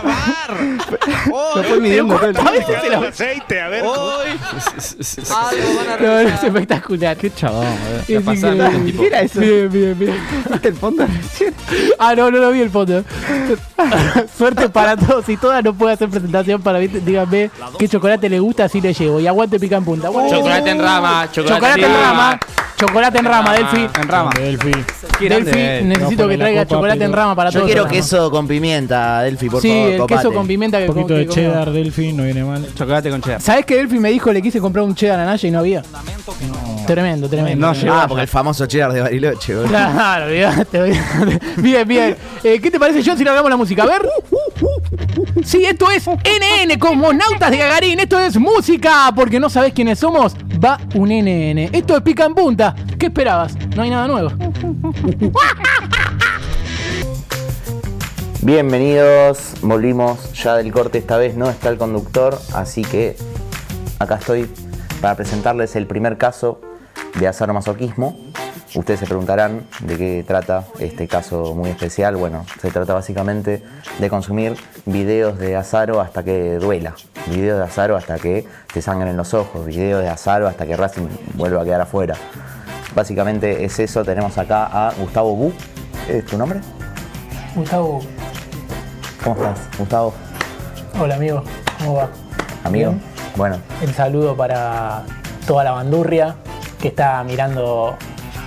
Lo 1.27 1.35
Hoy, 1.35 1.63
fue 1.63 1.79
midiendo 1.79 2.15
todo 2.15 2.27
el 2.29 2.35
¿Cuántas 2.35 2.65
tiempo. 2.65 2.71
veces 2.71 2.83
se 2.83 2.89
lo- 2.89 3.01
El 3.03 3.07
aceite, 3.09 3.61
a 3.61 3.67
ver. 3.67 3.83
hoy. 3.85 4.27
Algo 5.29 5.75
van 5.77 5.89
a 5.89 5.97
No, 5.97 6.07
no, 6.07 6.19
es 6.19 6.43
espectacular. 6.43 7.17
Qué 7.17 7.33
chabón. 7.33 7.65
Es 8.07 8.07
tipo. 8.07 9.01
¿Qué 9.01 9.07
era 9.07 9.21
eso? 9.21 9.39
Bien, 9.39 9.69
bien, 9.69 9.99
bien. 9.99 10.15
¿Viste 10.51 10.67
el 10.69 10.75
fondo 10.75 11.05
recién? 11.05 11.53
Ah, 11.99 12.15
no, 12.15 12.31
no 12.31 12.37
lo 12.37 12.51
vi 12.51 12.61
el 12.61 12.69
fondo. 12.69 13.03
Suerte 14.37 14.69
para 14.69 14.95
todos 14.95 15.27
y 15.29 15.37
todas. 15.37 15.63
No 15.63 15.73
puede 15.73 15.93
hacer 15.93 16.09
presentación 16.09 16.61
para 16.61 16.79
mí. 16.79 16.87
Díganme 16.87 17.51
qué 17.77 17.87
chocolate 17.87 18.29
le 18.29 18.39
gusta, 18.39 18.65
así 18.65 18.81
le 18.81 18.93
llevo. 18.93 19.19
Y 19.19 19.27
aguante 19.27 19.59
pica 19.59 19.77
en 19.77 19.85
punta. 19.85 20.07
Aguante. 20.07 20.33
Chocolate 20.35 20.69
en 20.69 20.79
rama, 20.79 21.27
chocolate, 21.31 21.59
Chocolate 21.75 21.85
en 21.85 21.93
rama. 22.01 22.39
Chocolate 22.79 23.17
en 23.17 23.25
rama, 23.25 23.53
Delphi. 23.53 23.89
En 24.01 24.07
rama. 24.07 24.29
Delphi. 24.37 24.71
Delphi, 25.27 25.83
necesito 25.85 26.23
No, 26.23 26.29
que 26.29 26.37
traiga 26.37 26.65
chocolate 26.67 27.03
en 27.03 27.11
rama 27.13 27.35
para 27.35 27.49
Yo 27.49 27.59
todos. 27.59 27.65
quiero 27.65 27.81
los 27.83 27.87
programas. 27.89 28.09
queso 28.11 28.31
con 28.31 28.47
pimienta, 28.47 29.21
Delphi, 29.23 29.49
por 29.49 29.61
Sí, 29.63 29.69
favor. 29.69 29.89
el 29.89 29.97
copate. 29.97 30.15
queso 30.15 30.33
con 30.33 30.47
pimienta 30.47 30.77
que 30.77 30.83
Un 30.83 30.93
poquito 30.93 31.07
que 31.07 31.13
de 31.21 31.27
cheddar, 31.27 31.71
Delphi, 31.71 32.13
no 32.13 32.23
viene 32.23 32.43
mal. 32.43 32.67
Chocolate 32.75 33.09
con 33.09 33.21
cheddar. 33.23 33.41
¿Sabés 33.41 33.65
que 33.65 33.75
Delphi 33.77 33.97
me 33.99 34.09
dijo 34.11 34.31
le 34.31 34.41
quise 34.43 34.59
comprar 34.59 34.85
un 34.85 34.93
cheddar 34.93 35.19
a 35.19 35.25
Naya 35.25 35.47
y 35.47 35.51
no 35.51 35.59
había? 35.59 35.81
Tremendo, 36.85 37.27
tremendo. 37.27 37.67
No 37.67 37.73
tremendo. 37.73 37.93
Ah, 37.99 38.05
porque 38.07 38.21
el 38.21 38.27
famoso 38.27 38.65
cheddar 38.67 38.93
de 38.93 39.01
Bariloche, 39.01 39.55
boludo. 39.55 39.69
Claro, 39.69 40.25
olvidate. 40.25 41.01
Bien, 41.57 41.87
bien. 41.87 42.15
Eh, 42.43 42.59
¿Qué 42.61 42.69
te 42.71 42.79
parece, 42.79 43.01
John, 43.03 43.17
si 43.17 43.23
le 43.23 43.29
hagamos 43.31 43.49
la 43.49 43.57
música? 43.57 43.83
A 43.83 43.87
ver. 43.87 44.07
Sí, 45.43 45.65
esto 45.65 45.89
es 45.91 46.07
NN, 46.07 46.77
Cosmonautas 46.79 47.51
de 47.51 47.57
Gagarín. 47.57 47.99
Esto 47.99 48.19
es 48.19 48.37
música, 48.37 49.11
porque 49.15 49.39
no 49.39 49.49
sabés 49.49 49.73
quiénes 49.73 49.99
somos. 49.99 50.35
Va 50.63 50.79
un 50.95 51.09
NN. 51.09 51.69
Esto 51.73 51.95
es 51.97 52.01
pica 52.03 52.25
en 52.25 52.35
punta. 52.35 52.75
¿Qué 52.97 53.07
esperabas? 53.07 53.55
No 53.75 53.83
hay 53.83 53.89
nada 53.89 54.07
nuevo. 54.07 54.31
Bienvenidos, 58.41 59.55
volvimos 59.61 60.31
ya 60.33 60.55
del 60.55 60.71
corte, 60.71 60.99
esta 60.99 61.17
vez 61.17 61.35
no 61.35 61.49
está 61.49 61.67
el 61.69 61.77
conductor, 61.77 62.39
así 62.53 62.81
que 62.83 63.17
acá 63.99 64.15
estoy 64.15 64.49
para 65.01 65.15
presentarles 65.15 65.75
el 65.75 65.85
primer 65.85 66.17
caso 66.17 66.61
de 67.19 67.27
asaromasoquismo. 67.27 68.26
Ustedes 68.77 68.99
se 68.99 69.07
preguntarán 69.07 69.63
de 69.79 69.97
qué 69.97 70.23
trata 70.25 70.65
este 70.77 71.07
caso 71.07 71.55
muy 71.55 71.71
especial. 71.71 72.15
Bueno, 72.15 72.45
se 72.61 72.69
trata 72.69 72.93
básicamente 72.93 73.63
de 73.97 74.09
consumir 74.09 74.55
videos 74.85 75.39
de 75.39 75.55
azaro 75.55 75.99
hasta 75.99 76.21
que 76.23 76.59
duela, 76.59 76.93
videos 77.25 77.57
de 77.57 77.65
azaro 77.65 77.97
hasta 77.97 78.19
que 78.19 78.45
te 78.71 78.83
sangren 78.83 79.17
los 79.17 79.33
ojos, 79.33 79.65
videos 79.65 80.03
de 80.03 80.09
azaro 80.09 80.47
hasta 80.47 80.67
que 80.67 80.77
Racing 80.77 81.07
vuelva 81.33 81.63
a 81.63 81.65
quedar 81.65 81.81
afuera. 81.81 82.13
Básicamente 82.93 83.65
es 83.65 83.79
eso, 83.79 84.05
tenemos 84.05 84.37
acá 84.37 84.65
a 84.67 84.93
Gustavo 84.93 85.35
Bu. 85.35 85.53
¿Es 86.07 86.23
tu 86.27 86.37
nombre? 86.37 86.59
Gustavo, 87.55 88.01
¿Cómo 89.23 89.35
estás, 89.37 89.59
Gustavo? 89.79 90.13
hola 90.99 91.15
amigo. 91.15 91.41
¿Cómo 91.79 91.95
va? 91.95 92.09
Amigo. 92.63 92.91
Bien. 92.91 93.03
Bueno, 93.35 93.57
El 93.81 93.91
saludo 93.95 94.37
para 94.37 95.03
toda 95.47 95.63
la 95.63 95.71
bandurria 95.71 96.35
que 96.79 96.89
está 96.89 97.23
mirando 97.23 97.97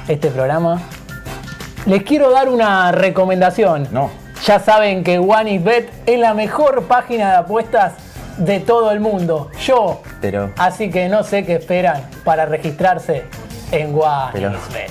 este 0.08 0.28
programa. 0.30 0.80
Les 1.86 2.02
quiero 2.02 2.30
dar 2.30 2.48
una 2.48 2.92
recomendación. 2.92 3.88
no. 3.90 4.10
Ya 4.46 4.58
saben 4.58 5.04
que 5.04 5.18
OneXBet 5.18 5.90
es 6.06 6.18
la 6.18 6.32
mejor 6.32 6.84
página 6.84 7.30
de 7.32 7.36
apuestas 7.36 7.92
de 8.38 8.58
todo 8.58 8.90
el 8.90 8.98
mundo. 8.98 9.50
Yo. 9.66 10.00
Pero, 10.22 10.50
Así 10.56 10.90
que 10.90 11.10
no 11.10 11.24
sé 11.24 11.44
qué 11.44 11.56
esperan 11.56 12.02
para 12.24 12.46
registrarse 12.46 13.24
en 13.70 13.88
pero, 14.32 14.48
OneXBet. 14.48 14.90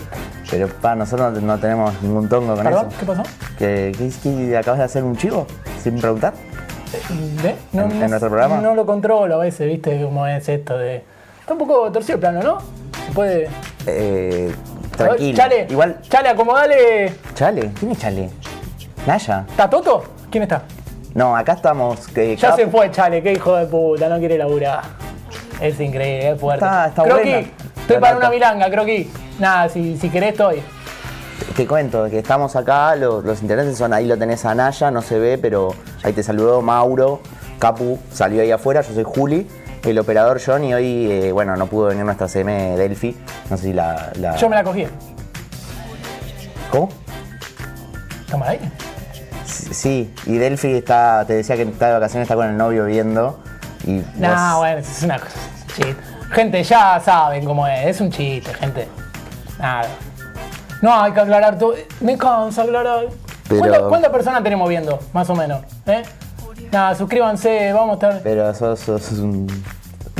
pero 0.52 0.67
pa, 0.67 0.93
nosotros 0.93 1.41
no, 1.41 1.58
tenemos 1.58 2.00
ningún 2.04 2.30
tongo 2.30 2.54
con 2.54 2.63
¿Perdón? 2.63 2.88
eso. 2.89 2.98
¿Qué 3.00 3.06
pasó? 3.08 3.24
¿Qué, 3.58 3.91
qué, 3.98 4.12
qué- 4.22 4.58
acabas 4.58 4.78
de 4.78 4.86
hacer 4.86 5.04
un 5.04 5.17
chivo? 5.17 5.48
Sin 5.82 6.00
preguntar. 6.00 6.34
¿Ve? 7.41 7.56
No, 7.74 7.84
¿En- 7.84 7.89
no- 7.89 8.04
en 8.06 8.10
nuestro 8.12 8.30
programa? 8.30 8.58
No 8.62 8.76
lo 8.76 8.86
controlo 8.86 9.34
a 9.34 9.39
veces, 9.39 9.67
¿viste? 9.67 10.00
Cómo 10.04 10.28
es 10.28 10.48
esto 10.48 10.78
de. 10.78 11.04
Está 11.41 11.54
un 11.54 11.60
poco 11.60 11.91
torcido 11.91 12.15
el 12.15 12.19
plano, 12.19 12.43
¿no? 12.43 12.58
Se 13.08 13.12
puede. 13.13 13.50
Eh, 13.88 14.54
tranquilo. 15.07 15.38
Chale, 15.38 15.67
Igual, 15.69 15.97
Chale, 16.09 16.29
acomodale. 16.29 17.13
Chale. 17.35 17.71
¿Quién 17.79 17.91
es 17.91 17.97
Chale? 17.99 18.29
Naya. 19.05 19.45
¿Está 19.49 19.69
Toto? 19.69 20.03
¿Quién 20.29 20.43
está? 20.43 20.63
No, 21.15 21.35
acá 21.35 21.53
estamos. 21.53 22.07
Que 22.07 22.35
Ya 22.35 22.55
se 22.55 22.67
fue, 22.67 22.91
Chale, 22.91 23.21
qué 23.23 23.33
hijo 23.33 23.55
de 23.55 23.65
puta, 23.65 24.07
no 24.09 24.19
quiere 24.19 24.38
laburar. 24.38 24.81
Es 25.59 25.79
increíble, 25.79 26.31
es 26.31 26.39
fuerte. 26.39 26.63
Está- 26.65 26.88
está 26.88 27.03
Croqui, 27.03 27.23
buena. 27.31 27.47
estoy 27.81 27.97
para 27.97 28.17
una 28.17 28.29
milanga, 28.29 28.69
Croqui. 28.69 29.12
Nada, 29.39 29.67
si, 29.69 29.97
si 29.97 30.09
querés 30.09 30.31
estoy. 30.31 30.62
Te 31.55 31.65
cuento 31.67 32.09
que 32.09 32.19
estamos 32.19 32.55
acá, 32.55 32.95
lo- 32.95 33.21
los 33.21 33.41
intereses 33.41 33.77
son, 33.77 33.91
ahí 33.93 34.05
lo 34.05 34.17
tenés 34.17 34.45
a 34.45 34.53
Naya, 34.55 34.91
no 34.91 35.01
se 35.01 35.17
ve, 35.19 35.38
pero 35.38 35.73
ahí 36.03 36.13
te 36.13 36.23
saludó 36.23 36.62
Mauro, 36.62 37.21
Capu 37.57 37.99
salió 38.13 38.41
ahí 38.41 38.51
afuera, 38.51 38.81
yo 38.81 38.93
soy 38.93 39.03
Juli, 39.03 39.47
el 39.83 39.97
operador 39.99 40.41
John 40.45 40.63
y 40.63 40.73
hoy, 40.73 41.11
eh, 41.11 41.31
bueno, 41.31 41.55
no 41.55 41.67
pudo 41.67 41.87
venir 41.87 42.03
nuestra 42.05 42.27
CM 42.27 42.75
Delphi, 42.77 43.17
no 43.49 43.57
sé 43.57 43.63
si 43.63 43.73
la... 43.73 44.11
la- 44.15 44.35
Yo 44.35 44.49
me 44.49 44.55
la 44.55 44.63
cogí. 44.63 44.85
¿Cómo? 46.71 46.89
¿Estamos 48.25 48.47
ahí? 48.47 48.59
Sí, 49.45 50.13
y 50.25 50.37
Delphi 50.37 50.73
está, 50.73 51.23
te 51.25 51.33
decía 51.33 51.55
que 51.55 51.63
está 51.63 51.87
de 51.87 51.93
vacaciones, 51.93 52.25
está 52.25 52.35
con 52.35 52.47
el 52.47 52.57
novio 52.57 52.85
viendo 52.85 53.39
y 53.85 54.03
No, 54.17 54.29
vos- 54.29 54.57
bueno, 54.59 54.77
es 54.79 55.03
una 55.03 55.19
cosa. 55.19 55.31
chiste. 55.75 55.95
Gente, 56.31 56.63
ya 56.63 57.01
saben 57.03 57.43
cómo 57.45 57.65
es. 57.67 57.87
Es 57.87 58.01
un 58.01 58.11
chiste, 58.11 58.53
gente. 58.53 58.87
Nada. 59.57 59.87
No, 60.81 60.93
hay 61.01 61.11
que 61.11 61.19
aclarar 61.19 61.57
todo. 61.57 61.73
Me 62.01 62.17
cansa 62.17 62.61
aclarar. 62.63 63.07
Pero- 63.47 63.59
¿Cuántas, 63.61 63.81
cuántas 63.81 64.11
personas 64.11 64.43
tenemos 64.43 64.69
viendo? 64.69 64.99
Más 65.11 65.27
o 65.29 65.35
menos. 65.35 65.61
¿Eh? 65.87 66.03
Nada, 66.71 66.95
suscríbanse, 66.95 67.73
vamos 67.73 67.91
a 67.91 67.93
estar. 68.08 68.21
Pero 68.23 68.53
sos, 68.53 68.79
sos 68.79 69.12
un, 69.13 69.47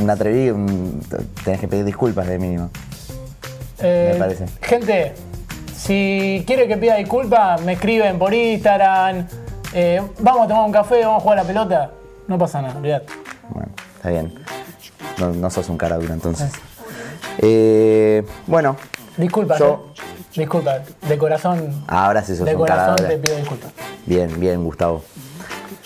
un 0.02 0.10
atrevido, 0.10 0.54
un- 0.56 1.00
tenés 1.44 1.60
que 1.60 1.68
pedir 1.68 1.84
disculpas 1.84 2.26
de 2.26 2.38
mínimo. 2.38 2.70
Eh, 3.78 4.10
me 4.14 4.18
parece. 4.18 4.46
Gente, 4.60 5.14
si 5.76 6.42
quiere 6.46 6.66
que 6.66 6.76
pida 6.76 6.96
disculpas, 6.96 7.62
me 7.62 7.74
escriben 7.74 8.18
por 8.18 8.34
Instagram. 8.34 9.26
Eh, 9.72 10.02
vamos 10.18 10.44
a 10.44 10.48
tomar 10.48 10.64
un 10.66 10.72
café, 10.72 11.00
vamos 11.04 11.18
a 11.18 11.20
jugar 11.22 11.38
a 11.38 11.42
la 11.42 11.46
pelota. 11.46 11.90
No 12.26 12.36
pasa 12.38 12.60
nada, 12.60 12.76
olvidate. 12.76 13.06
Bueno, 13.48 13.68
está 13.96 14.10
bien. 14.10 14.34
No, 15.18 15.30
no 15.32 15.50
sos 15.50 15.68
un 15.68 15.78
cara 15.78 15.96
dura 15.98 16.14
entonces. 16.14 16.50
Eh, 17.38 18.24
bueno, 18.46 18.76
Disculpa, 19.16 19.58
Yo- 19.58 19.92
eh. 19.96 20.00
Disculpa, 20.36 20.78
de 21.08 21.18
corazón. 21.18 21.84
ahora 21.88 22.22
sí 22.22 22.34
sos 22.36 22.46
de 22.46 22.54
un 22.54 22.64
cara 22.64 22.86
corazón 22.86 22.96
dura. 22.96 23.08
te 23.08 23.18
pido 23.18 23.36
disculpas. 23.36 23.70
Bien, 24.06 24.40
bien, 24.40 24.64
Gustavo. 24.64 25.02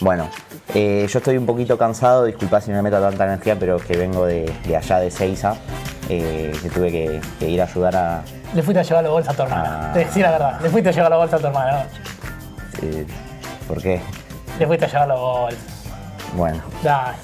Bueno, 0.00 0.28
eh, 0.74 1.07
yo 1.09 1.18
estoy 1.18 1.37
un 1.37 1.46
poquito 1.46 1.78
cansado, 1.78 2.24
disculpa 2.24 2.61
si 2.61 2.70
me 2.70 2.83
meto 2.83 3.00
tanta 3.00 3.24
energía, 3.24 3.57
pero 3.59 3.76
es 3.76 3.85
que 3.85 3.96
vengo 3.96 4.26
de, 4.26 4.52
de 4.66 4.76
allá 4.76 4.98
de 4.98 5.11
Seiza, 5.11 5.54
eh, 6.09 6.52
que 6.62 6.68
tuve 6.70 6.90
que, 6.90 7.20
que 7.38 7.48
ir 7.48 7.61
a 7.62 7.64
ayudar 7.64 7.96
a... 7.96 8.22
Le 8.54 8.62
fuiste 8.62 8.80
a 8.80 8.83
llevar 8.83 9.04
la 9.04 9.11
bolsa 9.11 9.30
a 9.30 9.35
tu 9.35 9.42
hermana. 9.42 9.90
Ah. 9.90 9.92
Te 9.92 10.00
decía 10.00 10.24
la 10.24 10.30
verdad. 10.33 10.61
Le 10.61 10.70
fuiste 10.70 10.88
a 10.88 10.92
llevar 10.92 11.11
la 11.11 11.16
bolsa 11.16 11.37
a 11.37 11.38
tu 11.38 11.46
hermana. 11.46 11.72
¿no? 11.72 12.88
eh, 12.88 13.07
¿Por 13.68 13.80
qué? 13.80 14.00
Le 14.59 14.66
fuiste 14.66 14.85
a 14.85 14.88
llevar 14.88 15.09
la 15.09 15.14
bolsa. 15.14 15.59
Bueno, 16.37 16.61
Dale, 16.83 17.16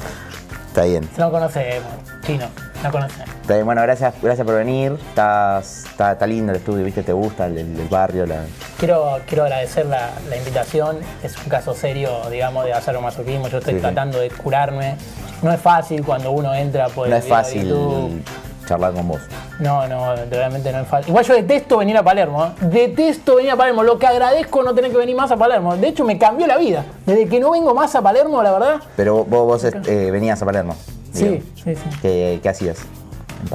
está 0.68 0.84
bien. 0.84 1.08
no 1.18 1.30
conocemos. 1.30 1.88
Chino, 2.24 2.46
no 2.82 2.90
conocemos. 2.92 3.28
Está 3.50 3.56
bien, 3.56 3.66
bueno, 3.66 3.82
gracias, 3.82 4.14
gracias 4.22 4.46
por 4.46 4.54
venir. 4.54 4.92
Estás, 5.08 5.84
está, 5.86 6.12
está 6.12 6.24
lindo 6.24 6.52
el 6.52 6.58
estudio, 6.58 6.84
¿viste? 6.84 7.02
¿Te 7.02 7.12
gusta 7.12 7.46
el, 7.46 7.88
barrio? 7.90 8.24
La... 8.24 8.44
Quiero, 8.78 9.18
quiero 9.26 9.42
agradecer 9.42 9.86
la, 9.86 10.10
la 10.28 10.36
invitación. 10.36 10.98
Es 11.24 11.36
un 11.36 11.48
caso 11.48 11.74
serio, 11.74 12.10
digamos, 12.30 12.64
de 12.64 12.74
hacer 12.74 12.96
masoquismo. 13.00 13.48
Yo 13.48 13.58
estoy 13.58 13.74
Sí, 13.74 13.80
sí. 13.80 13.82
tratando 13.82 14.20
de 14.20 14.30
curarme 14.30 14.94
no 15.42 15.50
es 15.50 15.60
fácil 15.60 16.04
cuando 16.04 16.30
uno 16.30 16.54
entra 16.54 16.90
por 16.90 17.08
No 17.08 17.16
el 17.16 17.20
es 17.20 17.28
fácil 17.28 17.68
YouTube. 17.70 18.22
charlar 18.68 18.92
con 18.92 19.08
vos. 19.08 19.20
No, 19.58 19.88
no, 19.88 20.14
realmente 20.30 20.70
no 20.70 20.82
es 20.82 20.86
fácil. 20.86 21.08
Igual 21.08 21.24
yo 21.24 21.34
detesto 21.34 21.78
venir 21.78 21.96
a 21.96 22.04
Palermo, 22.04 22.44
¿eh? 22.46 22.50
detesto 22.66 23.34
venir 23.34 23.50
a 23.50 23.56
Palermo. 23.56 23.82
Lo 23.82 23.98
que 23.98 24.06
agradezco 24.06 24.62
no 24.62 24.76
tener 24.76 24.92
que 24.92 24.96
venir 24.96 25.16
más 25.16 25.32
a 25.32 25.36
Palermo. 25.36 25.76
De 25.76 25.88
hecho, 25.88 26.04
me 26.04 26.16
cambió 26.18 26.46
la 26.46 26.56
vida. 26.56 26.84
Desde 27.04 27.26
que 27.26 27.40
no 27.40 27.50
vengo 27.50 27.74
más 27.74 27.96
a 27.96 28.00
Palermo, 28.00 28.44
la 28.44 28.52
verdad. 28.52 28.76
Pero 28.94 29.24
vos, 29.24 29.44
vos 29.44 29.64
eh, 29.64 30.10
venías 30.12 30.40
a 30.40 30.46
Palermo. 30.46 30.76
Sí, 31.12 31.24
digamos. 31.24 31.44
sí, 31.64 31.74
sí. 31.74 31.82
¿Qué, 32.00 32.38
qué 32.40 32.48
hacías 32.48 32.78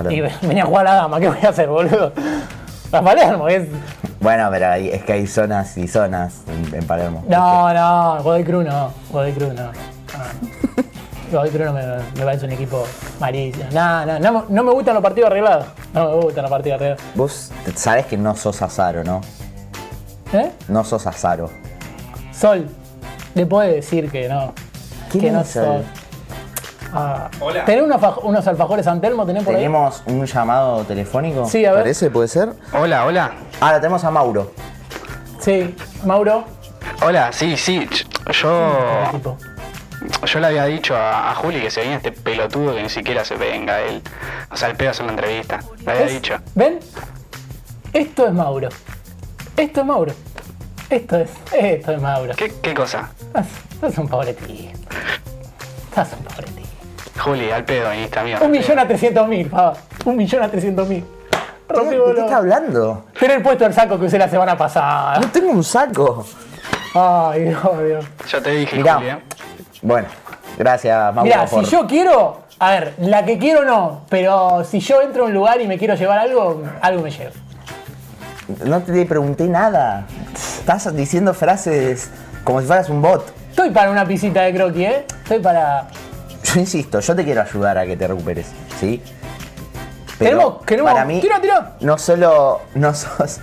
Y 0.09 0.21
venía 0.47 0.63
a 0.63 0.65
jugar 0.65 0.88
a 0.88 0.89
la 0.91 0.95
dama, 1.01 1.19
¿qué 1.19 1.27
voy 1.29 1.38
a 1.43 1.49
hacer, 1.49 1.67
boludo? 1.69 2.11
A 2.91 3.01
Palermo, 3.01 3.47
es. 3.47 3.67
Bueno, 4.19 4.47
pero 4.51 4.67
hay- 4.69 4.89
es 4.89 5.03
que 5.03 5.13
hay 5.13 5.27
zonas 5.27 5.77
y 5.77 5.88
zonas 5.88 6.41
en, 6.47 6.75
en 6.75 6.86
Palermo. 6.88 7.23
No, 7.27 7.73
no, 7.73 8.23
Godoy 8.23 8.43
Cruz 8.43 8.65
no. 8.65 8.91
Godoy 9.11 9.31
Cruz 9.33 9.53
no. 9.53 9.63
Ah. 10.13 10.31
Godoy 11.31 11.49
Cruz 11.49 11.65
no 11.65 11.73
me, 11.73 11.81
me 12.17 12.23
parece 12.25 12.45
un 12.45 12.51
equipo 12.51 12.83
malísimo. 13.19 13.65
No, 13.73 14.05
no, 14.05 14.19
no, 14.19 14.31
me- 14.31 14.43
no 14.49 14.63
me 14.63 14.71
gustan 14.71 14.93
los 14.93 15.03
partidos 15.03 15.29
arreglados. 15.29 15.65
No 15.93 16.09
me 16.09 16.15
gustan 16.23 16.43
los 16.43 16.51
partidos 16.51 16.75
arreglados. 16.77 17.03
Vos 17.15 17.51
sabés 17.75 18.05
que 18.05 18.17
no 18.17 18.36
sos 18.36 18.61
Azaro, 18.61 19.03
¿no? 19.03 19.21
¿Eh? 20.33 20.51
No 20.67 20.83
sos 20.83 21.05
Azaro. 21.07 21.49
Sol, 22.31 22.67
le 23.33 23.45
puede 23.45 23.73
decir 23.75 24.09
que 24.11 24.27
no. 24.29 24.53
¿Quién 25.11 25.23
que 25.25 25.31
no 25.31 25.41
es 25.41 25.47
Sol? 25.49 25.63
soy. 25.83 26.04
Ah. 26.95 27.29
¿Tenés 27.65 27.83
unos, 27.83 28.01
faj- 28.01 28.19
unos 28.23 28.47
alfajores 28.47 28.85
San 28.85 29.01
Telmo? 29.01 29.25
¿Tenés 29.25 29.43
por 29.43 29.53
ahí? 29.53 29.59
¿Tenemos 29.61 30.03
un 30.05 30.25
llamado 30.25 30.83
telefónico? 30.85 31.45
Sí, 31.47 31.65
a 31.65 31.71
ver. 31.71 31.81
¿Parece? 31.81 32.09
¿Puede 32.09 32.27
ser? 32.27 32.53
Hola, 32.73 33.05
hola. 33.05 33.31
Ahora 33.59 33.79
tenemos 33.81 34.03
a 34.03 34.11
Mauro. 34.11 34.51
Sí, 35.39 35.75
Mauro. 36.05 36.45
Hola, 37.05 37.31
sí, 37.31 37.57
sí. 37.57 37.87
Yo. 38.31 39.11
Yo 40.25 40.39
le 40.39 40.47
había 40.47 40.65
dicho 40.65 40.95
a, 40.95 41.31
a 41.31 41.35
Juli 41.35 41.61
que 41.61 41.71
se 41.71 41.81
venía 41.81 41.97
este 41.97 42.11
pelotudo 42.11 42.75
que 42.75 42.83
ni 42.83 42.89
siquiera 42.89 43.25
se 43.25 43.35
venga 43.35 43.81
él. 43.81 44.01
O 44.51 44.55
sea, 44.57 44.69
el 44.69 44.75
pedo 44.75 44.91
la 45.03 45.09
entrevista. 45.11 45.59
Le 45.85 45.91
había 45.91 46.05
dicho. 46.07 46.35
¿Ven? 46.53 46.79
Esto 47.93 48.27
es 48.27 48.33
Mauro. 48.33 48.69
Esto 49.57 49.79
es 49.81 49.85
Mauro. 49.85 50.13
Esto 50.89 51.17
es, 51.17 51.29
esto 51.53 51.91
es 51.93 52.01
Mauro. 52.01 52.33
¿Qué, 52.35 52.53
qué 52.61 52.73
cosa? 52.73 53.09
Sos 53.81 53.97
un 53.97 54.07
pobre 54.07 54.33
tío. 54.33 54.69
Sos 55.95 56.07
un 56.19 56.23
pobre 56.25 56.47
tío. 56.51 56.54
Juli, 57.18 57.49
al 57.51 57.63
pedo 57.63 57.89
viniste, 57.91 58.20
amigo. 58.20 58.39
Un 58.41 58.51
millón 58.51 58.80
a 58.80 58.88
trescientos 58.88 59.28
mil, 59.28 59.47
pava. 59.49 59.74
Un 60.05 60.16
millón 60.18 60.43
a 60.43 60.49
trescientos 60.49 60.88
mil. 60.88 61.03
¿De 61.68 61.89
qué 61.89 62.20
estás 62.20 62.32
hablando? 62.32 63.05
Tener 63.20 63.41
puesto 63.41 63.66
el 63.66 63.74
saco 63.74 63.97
que 63.99 64.05
usé 64.05 64.18
la 64.20 64.30
semana 64.30 64.55
pasada. 64.57 65.20
No 65.20 65.28
tengo 65.32 65.51
un 65.51 65.63
saco. 65.63 66.26
Ay, 66.93 67.43
Dios, 67.45 67.61
Dios. 67.86 68.05
Yo 68.28 68.41
te 68.41 68.49
dije, 68.51 68.78
Mirá. 68.78 68.95
Juli, 68.95 69.09
¿eh? 69.09 69.18
Bueno, 69.82 70.07
gracias, 70.57 70.97
Mauro. 71.13 71.24
Mira, 71.24 71.45
por- 71.45 71.66
si 71.66 71.72
yo 71.72 71.88
quiero, 71.88 72.41
a 72.59 72.72
ver, 72.72 72.93
la 72.99 73.26
que 73.26 73.38
quiero 73.38 73.66
no, 73.66 74.01
pero 74.09 74.63
si 74.63 74.80
yo 74.80 75.01
entro 75.01 75.24
a 75.24 75.28
un 75.28 75.34
lugar 75.34 75.59
y 75.61 75.68
me 75.68 75.78
quiero 75.78 75.95
llevar 75.95 76.20
algo, 76.20 76.63
algo 76.82 77.01
me 77.01 77.11
llevo. 77.11 77.32
No 78.63 78.82
te 78.82 79.05
pregunté 79.05 79.45
nada. 79.45 80.05
Estás 80.34 80.95
diciendo 80.95 81.34
frases 81.34 82.11
como 82.43 82.61
si 82.61 82.68
fueras 82.68 82.89
un 82.89 83.01
bot. 83.01 83.26
Estoy 83.49 83.72
para 83.72 83.89
una 83.89 84.05
pisita 84.05 84.41
de 84.41 84.53
croquis, 84.53 84.88
¿eh? 84.88 85.05
Estoy 85.24 85.39
para. 85.39 85.88
Yo 86.55 86.61
insisto, 86.61 87.01
yo 87.01 87.13
te 87.17 87.25
quiero 87.25 87.41
ayudar 87.41 87.77
a 87.77 87.85
que 87.85 87.97
te 87.97 88.07
recuperes, 88.07 88.47
¿sí? 88.79 89.01
Tenemos- 90.17 90.63
queremos- 90.65 90.93
para 90.93 91.03
mí, 91.03 91.19
tira, 91.19 91.41
tira. 91.41 91.73
no 91.81 91.97
solo 91.97 92.61
no 92.75 92.93
sos... 92.93 93.39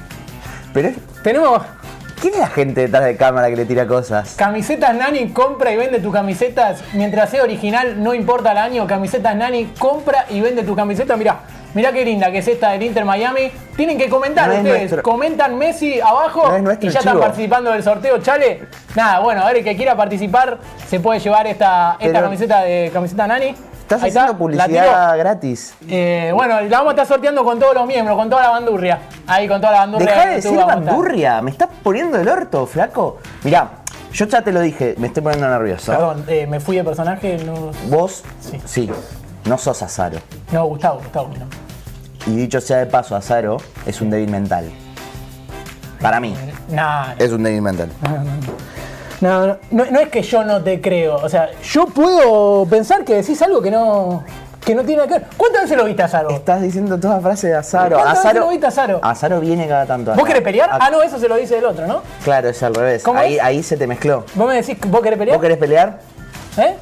Pero 0.72 0.88
es- 0.88 0.96
Tenemos 1.22 1.60
¿Quién 2.22 2.32
es 2.32 2.40
la 2.40 2.46
gente 2.46 2.80
detrás 2.80 3.04
de 3.04 3.16
cámara 3.18 3.50
que 3.50 3.56
le 3.56 3.66
tira 3.66 3.86
cosas? 3.86 4.32
camisetas 4.36 4.94
Nani, 4.94 5.28
compra 5.30 5.72
y 5.72 5.76
vende 5.76 5.98
tus 6.00 6.10
camisetas. 6.12 6.80
Mientras 6.94 7.28
sea 7.28 7.42
original, 7.42 8.02
no 8.02 8.14
importa 8.14 8.52
el 8.52 8.58
año. 8.58 8.86
Camisetas 8.86 9.36
Nani, 9.36 9.74
compra 9.78 10.24
y 10.30 10.40
vende 10.40 10.62
tu 10.62 10.74
camiseta. 10.74 11.14
Mirá, 11.18 11.40
mirá 11.74 11.92
qué 11.92 12.04
linda 12.04 12.30
que 12.30 12.38
es 12.38 12.48
esta 12.48 12.70
del 12.70 12.82
Inter 12.82 13.04
Miami. 13.04 13.50
Tienen 13.76 13.98
que 13.98 14.08
comentar 14.08 14.48
No 14.48 14.56
ustedes. 14.56 14.78
nuestro- 14.90 15.02
Comentan 15.02 15.56
Messi 15.56 16.00
abajo 16.00 16.58
No 16.58 16.72
y 16.72 16.76
ya 16.88 16.98
están 16.98 17.14
chivo. 17.14 17.20
participando 17.20 17.70
del 17.72 17.82
sorteo. 17.82 18.18
Chale, 18.18 18.62
nada, 18.94 19.20
bueno, 19.20 19.42
a 19.42 19.46
ver, 19.46 19.58
el 19.58 19.64
que 19.64 19.76
quiera 19.76 19.96
participar 19.96 20.58
se 20.88 21.00
puede 21.00 21.20
llevar 21.20 21.46
esta, 21.46 21.92
esta 21.98 22.12
Pero- 22.12 22.24
camiseta 22.24 22.60
de 22.62 22.90
camiseta 22.92 23.26
Nani. 23.26 23.54
Estás 23.82 24.04
Ahí 24.04 24.08
haciendo 24.10 24.20
está, 24.20 24.32
la 24.32 24.38
publicidad 24.38 25.18
gratis. 25.18 25.74
Eh, 25.88 26.30
bueno, 26.34 26.60
la 26.62 26.78
vamos 26.78 26.88
a 26.88 26.90
estar 26.92 27.06
sorteando 27.06 27.44
con 27.44 27.58
todos 27.58 27.74
los 27.74 27.86
miembros, 27.86 28.16
con 28.16 28.30
toda 28.30 28.42
la 28.42 28.48
bandurria. 28.50 29.00
Ahí, 29.26 29.46
con 29.46 29.60
toda 29.60 29.72
la 29.72 29.78
bandurria. 29.80 30.06
Deja 30.08 30.26
de 30.28 30.36
YouTube 30.40 30.52
decir 30.56 30.66
bandurria, 30.66 31.42
me 31.42 31.50
estás 31.50 31.68
poniendo 31.82 32.18
el 32.18 32.26
orto, 32.28 32.64
flaco. 32.66 33.18
Mirá, 33.42 33.68
yo 34.12 34.24
ya 34.26 34.40
te 34.40 34.50
lo 34.52 34.60
dije, 34.60 34.94
me 34.96 35.08
estoy 35.08 35.22
poniendo 35.22 35.46
nervioso. 35.48 35.92
Perdón, 35.92 36.24
eh, 36.28 36.46
me 36.46 36.58
fui 36.60 36.76
de 36.76 36.84
personaje. 36.84 37.36
No, 37.44 37.70
Vos, 37.88 38.22
sí. 38.64 38.90
no 39.44 39.58
sos 39.58 39.82
Azaro. 39.82 40.18
no 40.52 40.64
Gustavo, 40.66 40.98
Gustavo. 41.00 41.28
No. 41.38 41.61
Y 42.26 42.36
dicho 42.36 42.60
sea 42.60 42.78
de 42.78 42.86
paso, 42.86 43.16
Azaro 43.16 43.56
es 43.86 44.00
un 44.00 44.10
débil 44.10 44.30
mental. 44.30 44.70
Para 46.00 46.20
mí, 46.20 46.34
Nah, 46.68 47.14
es 47.18 47.30
un 47.32 47.42
débil 47.42 47.62
mental. 47.62 47.90
No, 49.20 49.46
no, 49.46 49.56
no, 49.70 49.84
no 49.90 50.00
es 50.00 50.08
que 50.08 50.22
yo 50.22 50.42
no 50.44 50.62
te 50.62 50.80
creo. 50.80 51.16
O 51.16 51.28
sea, 51.28 51.50
yo 51.62 51.86
puedo 51.86 52.66
pensar 52.66 53.04
que 53.04 53.14
decís 53.14 53.40
algo 53.42 53.62
que 53.62 53.70
no, 53.70 54.24
que 54.64 54.74
no 54.74 54.82
tiene 54.82 54.96
nada 55.02 55.06
que 55.08 55.14
ver. 55.20 55.28
¿Cuántas 55.36 55.62
veces 55.62 55.76
lo 55.76 55.84
viste 55.84 56.02
a 56.02 56.08
Zaro? 56.08 56.30
Estás 56.30 56.60
diciendo 56.60 56.98
toda 56.98 57.20
frase 57.20 57.48
de 57.48 57.54
Azaro. 57.54 57.96
¿Cuántas 57.96 58.14
veces 58.14 58.24
Azaro, 58.26 58.40
lo 58.40 58.48
viste 58.50 58.66
a 58.66 58.70
Zaro? 58.72 59.00
Azaro 59.02 59.40
viene 59.40 59.68
cada 59.68 59.86
tanto. 59.86 60.14
¿Vos 60.14 60.24
querés 60.26 60.42
pelear? 60.42 60.70
Ah, 60.72 60.78
Ah, 60.80 60.90
no, 60.90 61.02
eso 61.02 61.18
se 61.20 61.28
lo 61.28 61.36
dice 61.36 61.56
el 61.58 61.64
otro, 61.64 61.86
¿no? 61.86 62.02
Claro, 62.24 62.48
es 62.48 62.60
al 62.64 62.74
revés. 62.74 63.04
¿Cómo 63.04 63.20
Ahí, 63.20 63.36
es? 63.36 63.42
ahí 63.42 63.62
se 63.62 63.76
te 63.76 63.86
mezcló. 63.86 64.24
Vos 64.34 64.48
me 64.48 64.54
decís, 64.56 64.76
¿vos 64.88 65.00
querés 65.02 65.18
pelear? 65.18 65.36
¿Vos 65.36 65.42
querés 65.42 65.58
pelear? 65.58 65.98
¿Eh? 66.56 66.74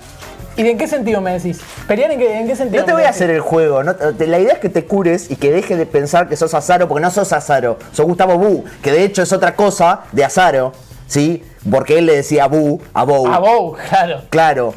¿Y 0.57 0.63
de 0.63 0.71
en 0.73 0.79
qué 0.79 0.87
sentido 0.89 1.21
me 1.21 1.33
decís? 1.33 1.61
¿Pelear 1.87 2.11
en 2.11 2.19
qué, 2.19 2.39
en 2.41 2.47
qué 2.47 2.57
sentido? 2.57 2.83
No 2.83 2.87
te 2.87 2.93
voy 2.93 3.05
a 3.05 3.11
hacer 3.11 3.31
el 3.31 3.41
juego. 3.41 3.83
no 3.83 3.95
te- 3.95 4.27
la 4.27 4.39
idea 4.39 4.55
es 4.55 4.59
que 4.59 4.69
te 4.69 4.85
cures 4.85 5.31
y 5.31 5.37
que 5.37 5.51
dejes 5.53 5.79
de 5.79 5.87
pensar 5.87 6.29
que 6.29 6.37
sos 6.37 6.53
Azaro, 6.55 6.89
porque 6.89 7.03
no 7.03 7.11
sos 7.11 7.33
Azaro. 7.33 7.79
Sos 7.93 8.05
Gustavo 8.07 8.37
Bu, 8.37 8.65
que 8.83 8.91
de 8.93 9.05
hecho 9.05 9.23
es 9.23 9.33
otra 9.33 9.55
cosa 9.57 10.01
de 10.13 10.25
Azaro. 10.25 10.73
¿Sí? 11.07 11.43
Porque 11.71 11.99
él 11.99 12.07
le 12.07 12.17
decía 12.17 12.47
Bu 12.47 12.81
a 12.95 13.05
Bou. 13.05 13.27
A 13.27 13.39
vos, 13.39 13.79
claro. 13.89 14.23
Claro. 14.31 14.75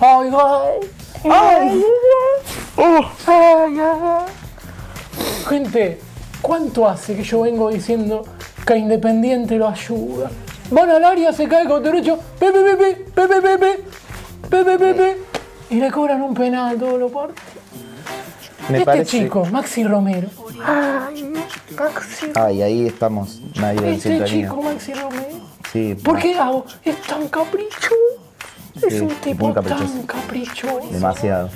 Ay, 0.00 0.30
ay. 0.32 1.84
Ay, 2.76 3.04
ay, 3.26 3.78
ay. 3.80 4.24
Gente, 5.48 6.00
¿cuánto 6.42 6.88
hace 6.88 7.14
que 7.16 7.22
yo 7.22 7.42
vengo 7.42 7.70
diciendo 7.70 8.24
que 8.66 8.72
a 8.72 8.76
Independiente 8.76 9.56
lo 9.56 9.68
ayuda? 9.68 10.30
Van 10.70 10.90
al 10.90 11.04
área, 11.04 11.32
se 11.32 11.46
cae 11.46 11.66
con 11.66 11.82
derecho, 11.82 12.18
pepe, 12.38 12.58
pepe, 12.60 13.04
pepe, 13.14 13.40
pepe, 13.42 13.84
pepe, 14.48 14.78
pepe, 14.78 15.18
y 15.70 15.76
le 15.80 15.90
cobran 15.90 16.22
un 16.22 16.34
penal 16.34 16.78
todos 16.78 16.98
los 16.98 17.10
partidos. 17.12 17.42
Me 18.68 18.78
este 18.78 18.84
parece- 18.86 19.10
chico, 19.22 19.44
Maxi 19.46 19.84
Romero. 19.84 20.28
Ay, 20.64 21.32
Maxi, 21.76 22.32
Ay, 22.34 22.62
ahí 22.62 22.86
estamos 22.86 23.40
en 23.56 23.84
este 23.84 24.24
chico, 24.24 24.62
Maxi 24.62 24.94
Romero. 24.94 25.44
Sí, 25.72 25.94
¿Por 26.02 26.18
qué 26.18 26.38
hago? 26.38 26.64
Es 26.84 27.00
tan 27.02 27.28
caprichoso. 27.28 27.94
Es 28.82 29.00
un 29.00 29.08
tipo 29.08 29.52
caprichoso. 29.52 29.84
tan 29.84 30.02
caprichoso. 30.04 30.80
demasiado. 30.90 31.50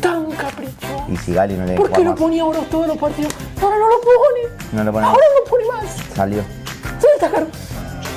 Tan 0.00 0.30
caprichoso. 0.32 1.04
Y 1.08 1.16
si 1.16 1.32
Gali 1.34 1.54
no 1.54 1.64
le 1.66 1.74
¿Por 1.74 1.90
qué 1.90 2.04
lo 2.04 2.14
ponía 2.14 2.42
ahora 2.42 2.60
todos 2.70 2.86
los 2.86 2.96
partidos? 2.96 3.32
Ahora 3.60 3.76
no 3.78 3.88
lo 3.88 4.00
pone. 4.00 4.72
no 4.72 4.84
lo 4.84 4.92
pone 4.92 5.06
Ahora 5.06 5.24
no 5.34 5.40
lo 5.40 5.50
pone 5.50 5.64
más. 5.66 5.96
Salió. 6.14 6.42
¿Dónde 6.82 7.06
está 7.14 7.30
Caro? 7.30 7.46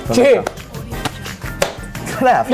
¿Dónde 0.07 0.23
Che, 0.23 0.43
La, 2.21 2.45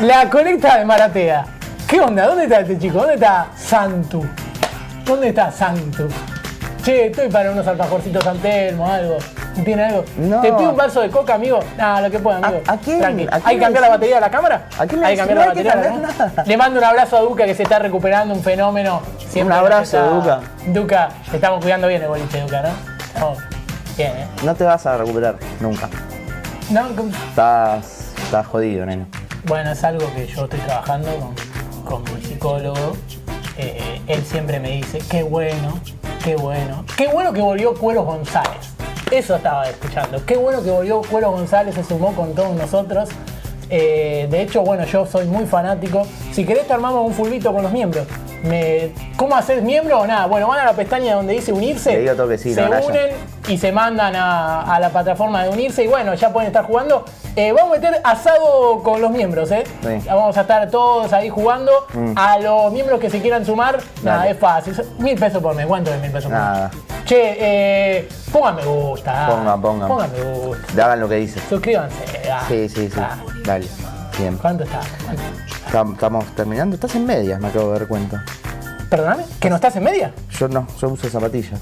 la 0.00 0.30
conecta 0.30 0.78
de 0.78 0.84
Maratea. 0.84 1.44
¿Qué 1.88 2.00
onda? 2.00 2.26
¿Dónde 2.26 2.44
está 2.44 2.60
este 2.60 2.78
chico? 2.78 2.98
¿Dónde 2.98 3.14
está 3.14 3.46
Santu? 3.56 4.24
¿Dónde 5.04 5.28
está 5.30 5.50
Santu? 5.50 6.08
Che, 6.84 7.06
estoy 7.06 7.28
para 7.28 7.50
unos 7.50 7.66
alfajorcitos 7.66 8.22
Santelmo, 8.22 8.86
algo. 8.86 9.18
¿Tiene 9.64 9.84
algo? 9.84 10.04
No. 10.16 10.40
¿Te 10.40 10.52
pido 10.52 10.70
un 10.70 10.76
vaso 10.76 11.00
de 11.00 11.10
coca, 11.10 11.34
amigo? 11.34 11.58
Nada, 11.76 12.02
lo 12.02 12.10
que 12.10 12.18
pueda, 12.20 12.38
amigo. 12.38 12.62
¿A- 12.66 12.72
a 12.72 12.76
quién? 12.78 13.00
Tranqui. 13.00 13.24
¿A 13.24 13.30
quién 13.30 13.42
¿Hay 13.44 13.56
que 13.56 13.62
cambiar 13.62 13.82
la 13.82 13.88
batería 13.90 14.14
de 14.14 14.20
la 14.20 14.30
cámara? 14.30 14.62
¿A 14.78 14.86
quién 14.86 15.00
le 15.00 15.06
Hay 15.06 15.16
que 15.16 15.22
decís? 15.22 15.26
cambiar 15.26 15.34
No 15.36 15.40
la 15.40 15.46
batería 15.48 15.70
de 15.72 15.76
la 15.76 15.82
cambiar 15.88 16.02
cámara. 16.16 16.30
nada. 16.36 16.44
Le 16.46 16.56
mando 16.56 16.78
un 16.78 16.84
abrazo 16.84 17.16
a 17.16 17.20
Duca 17.20 17.44
que 17.44 17.54
se 17.54 17.62
está 17.64 17.78
recuperando, 17.80 18.32
un 18.34 18.42
fenómeno. 18.42 19.02
Siempre 19.28 19.42
Un 19.56 19.60
abrazo, 19.60 19.82
está- 19.98 20.02
Duca. 20.08 20.40
Duca, 20.68 21.08
te 21.30 21.36
estamos 21.36 21.60
cuidando 21.60 21.88
bien 21.88 22.00
el 22.02 22.08
boliche, 22.08 22.40
Duca, 22.40 22.62
¿no? 22.62 22.68
Estamos 23.04 23.38
bien, 23.96 24.12
¿eh? 24.16 24.26
No 24.44 24.54
te 24.54 24.64
vas 24.64 24.86
a 24.86 24.96
recuperar 24.96 25.34
nunca. 25.58 25.88
No, 26.70 26.82
¿cómo? 26.96 27.10
Estás, 27.10 27.99
estás 28.30 28.46
jodido, 28.46 28.86
nene. 28.86 29.06
Bueno, 29.44 29.72
es 29.72 29.82
algo 29.82 30.06
que 30.14 30.24
yo 30.28 30.44
estoy 30.44 30.60
trabajando 30.60 31.34
con, 31.84 32.04
con 32.04 32.22
psicólogo. 32.22 32.96
Eh, 33.58 34.00
él 34.06 34.24
siempre 34.24 34.60
me 34.60 34.70
dice, 34.70 35.00
qué 35.10 35.24
bueno, 35.24 35.80
qué 36.22 36.36
bueno. 36.36 36.84
Qué 36.96 37.08
bueno 37.08 37.32
que 37.32 37.40
volvió 37.40 37.74
Cuero 37.74 38.04
González. 38.04 38.70
Eso 39.10 39.34
estaba 39.34 39.68
escuchando. 39.68 40.24
Qué 40.24 40.36
bueno 40.36 40.62
que 40.62 40.70
volvió 40.70 41.02
Cuero 41.02 41.32
González, 41.32 41.74
se 41.74 41.82
sumó 41.82 42.14
con 42.14 42.32
todos 42.36 42.54
nosotros. 42.54 43.08
Eh, 43.68 44.28
de 44.30 44.42
hecho, 44.42 44.62
bueno, 44.62 44.84
yo 44.84 45.06
soy 45.06 45.26
muy 45.26 45.46
fanático. 45.46 46.06
Si 46.30 46.44
querés 46.44 46.68
te 46.68 46.72
armamos 46.72 47.04
un 47.04 47.12
fulbito 47.12 47.52
con 47.52 47.64
los 47.64 47.72
miembros. 47.72 48.06
Me, 48.44 48.90
¿cómo 49.16 49.36
hacer 49.36 49.62
miembro? 49.62 50.06
Nada, 50.06 50.26
bueno, 50.26 50.48
van 50.48 50.60
a 50.60 50.64
la 50.64 50.72
pestaña 50.72 51.14
donde 51.14 51.34
dice 51.34 51.52
unirse. 51.52 51.92
Le 51.92 52.00
digo 52.00 52.14
todo 52.14 52.28
que 52.28 52.38
sí, 52.38 52.54
se 52.54 52.62
no, 52.62 52.68
Naya. 52.68 52.86
unen 52.86 53.10
y 53.48 53.58
se 53.58 53.72
mandan 53.72 54.14
a, 54.16 54.62
a 54.74 54.80
la 54.80 54.90
plataforma 54.90 55.42
de 55.44 55.50
unirse 55.50 55.84
y 55.84 55.88
bueno, 55.88 56.14
ya 56.14 56.32
pueden 56.32 56.48
estar 56.48 56.64
jugando. 56.64 57.04
Eh, 57.36 57.52
vamos 57.52 57.76
a 57.76 57.80
meter 57.80 58.00
asado 58.04 58.82
con 58.82 59.00
los 59.00 59.10
miembros, 59.10 59.50
¿eh? 59.52 59.64
Sí. 59.82 60.00
Ya 60.04 60.14
Vamos 60.14 60.36
a 60.36 60.40
estar 60.42 60.68
todos 60.70 61.12
ahí 61.12 61.28
jugando. 61.28 61.70
Mm. 61.94 62.12
A 62.16 62.38
los 62.38 62.72
miembros 62.72 62.98
que 63.00 63.08
se 63.10 63.20
quieran 63.20 63.44
sumar, 63.46 63.78
nada, 64.02 64.18
Dale. 64.18 64.30
es 64.32 64.38
fácil. 64.38 64.74
Mil 64.98 65.16
pesos 65.18 65.42
por 65.42 65.54
mes. 65.54 65.66
¿Cuánto 65.66 65.92
es 65.92 66.00
mil 66.00 66.10
pesos 66.10 66.30
por 66.30 66.38
mes? 66.38 66.48
Nada. 66.48 66.70
Che, 67.04 67.36
eh, 67.40 68.08
pongan 68.32 68.56
me 68.56 68.64
gusta. 68.64 69.26
Pongan, 69.28 69.60
pongan. 69.60 69.88
Pongan 69.88 70.12
me 70.12 70.22
gusta. 70.22 70.84
Hagan 70.84 71.00
lo 71.00 71.08
que 71.08 71.14
dice. 71.16 71.40
Suscríbanse. 71.48 71.96
ah. 72.30 72.42
Sí, 72.48 72.68
sí, 72.68 72.88
sí. 72.88 73.00
Dale. 73.44 73.66
Bien. 74.18 74.36
¿Cuánto 74.36 74.64
está? 74.64 74.80
¿Cuánto? 75.04 75.22
Estam- 75.70 75.92
Estamos 75.92 76.24
terminando. 76.34 76.74
Estás 76.74 76.94
en 76.96 77.06
medias, 77.06 77.40
me 77.40 77.48
acabo 77.48 77.72
de 77.72 77.78
dar 77.78 77.88
cuenta. 77.88 78.24
¿Perdóname? 78.88 79.24
¿Que 79.38 79.48
no 79.48 79.56
estás 79.56 79.76
en 79.76 79.84
media? 79.84 80.12
Yo 80.38 80.48
no, 80.48 80.66
yo 80.80 80.88
uso 80.88 81.08
zapatillas. 81.08 81.60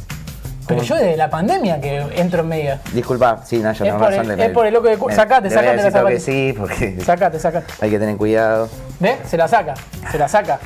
Pero 0.66 0.82
yo 0.82 0.94
desde 0.96 1.16
la 1.16 1.30
pandemia 1.30 1.80
que 1.80 1.98
entro 2.16 2.40
en 2.40 2.48
media. 2.48 2.80
Disculpa, 2.92 3.40
sí, 3.44 3.58
Naya, 3.58 3.72
Es 3.72 3.78
tenés 3.78 3.94
por 3.94 4.12
el- 4.12 4.18
razón. 4.18 4.40
es 4.40 4.50
por 4.50 4.66
el 4.66 4.74
loco 4.74 4.88
de 4.88 4.96
cu- 4.98 5.08
me- 5.08 5.14
sacate, 5.14 5.48
sacate 5.50 5.76
la 5.76 5.90
todo 5.90 6.06
que 6.06 6.20
zapatilla. 6.20 6.20
sí, 6.20 6.54
porque 6.58 7.00
Sacate, 7.04 7.38
sacate. 7.38 7.72
hay 7.80 7.90
que 7.90 7.98
tener 7.98 8.16
cuidado. 8.16 8.68
¿Ves? 9.00 9.16
Se 9.26 9.36
la 9.38 9.48
saca. 9.48 9.74
Se 10.10 10.18
la 10.18 10.28
saca. 10.28 10.58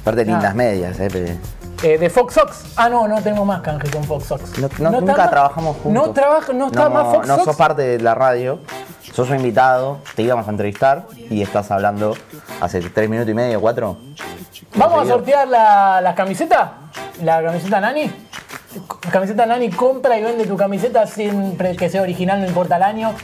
Aparte, 0.00 0.24
Nah. 0.24 0.32
lindas 0.32 0.54
medias, 0.54 0.98
eh. 1.00 1.08
pero- 1.12 1.32
Eh, 1.82 1.98
de 1.98 2.08
Fox 2.08 2.34
Sox. 2.34 2.64
Ah, 2.76 2.88
no, 2.88 3.06
no 3.06 3.20
tenemos 3.20 3.44
más 3.46 3.60
canje 3.60 3.90
con 3.90 4.02
Fox 4.04 4.26
Sox. 4.26 4.58
No, 4.58 4.68
no- 4.90 5.00
nunca 5.00 5.28
trabajamos 5.28 5.76
juntos. 5.76 5.92
No 6.06 6.12
trabaja, 6.12 6.52
no 6.52 6.66
está 6.68 6.88
más 6.88 7.06
Fox 7.14 7.26
no 7.28 7.34
Sox. 7.34 7.44
sos 7.44 7.56
parte 7.56 7.82
de 7.82 8.00
la 8.00 8.14
radio, 8.14 8.60
sos 9.16 9.30
un 9.30 9.36
invitado, 9.36 10.00
te 10.14 10.22
íbamos 10.22 10.46
a 10.46 10.50
entrevistar 10.50 11.06
y 11.30 11.40
estás 11.40 11.70
hablando 11.70 12.14
hace 12.60 12.80
tres 12.82 13.08
minutos 13.08 13.30
y 13.30 13.34
medio, 13.34 13.62
cuatro. 13.62 13.96
Vamos 14.74 15.02
a 15.02 15.06
sortear 15.06 15.48
la, 15.48 16.02
la 16.02 16.14
camiseta. 16.14 16.74
La 17.22 17.42
camiseta 17.42 17.80
Nani. 17.80 18.10
Camiseta 19.10 19.46
Nani 19.46 19.70
compra 19.70 20.18
y 20.18 20.22
vende 20.22 20.44
tu 20.44 20.54
camiseta 20.58 21.06
siempre 21.06 21.74
que 21.76 21.88
sea 21.88 22.02
original, 22.02 22.42
no 22.42 22.46
importa 22.46 22.76
el 22.76 22.82
año. 22.82 23.14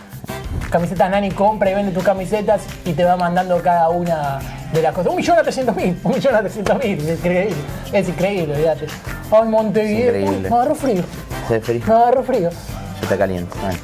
Camiseta 0.71 1.11
Nani 1.11 1.31
compra 1.31 1.71
y 1.71 1.75
vende 1.75 1.93
tus 1.93 2.03
camisetas 2.03 2.63
y 2.87 2.95
te 2.95 3.05
va 3.05 3.19
mandando 3.19 3.61
cada 3.61 3.91
una 3.91 4.39
de 4.73 4.81
las 4.81 4.95
cosas. 4.95 5.11
Un 5.11 5.17
millón 5.19 5.39
a 5.39 5.43
trescientos 5.43 5.77
mil, 5.77 6.01
un 6.03 6.13
millón 6.15 6.35
a 6.35 6.41
trescientos 6.41 6.79
mil. 6.83 6.99
Es 7.07 7.19
increíble, 7.19 7.57
es 7.93 8.09
increíble, 8.09 8.55
olvídate. 8.55 8.87
Ay, 9.31 9.47
Montevideo. 9.47 10.31
Uy, 10.31 10.37
me 10.39 10.49
agarró 10.49 10.75
frío, 10.75 11.03
Se 11.49 11.61
frío, 11.61 11.83
me 11.87 11.93
agarró 11.93 12.23
frío. 12.23 12.49
yo 13.03 13.09
te 13.09 13.19
caliento. 13.19 13.55
bueno, 13.61 13.79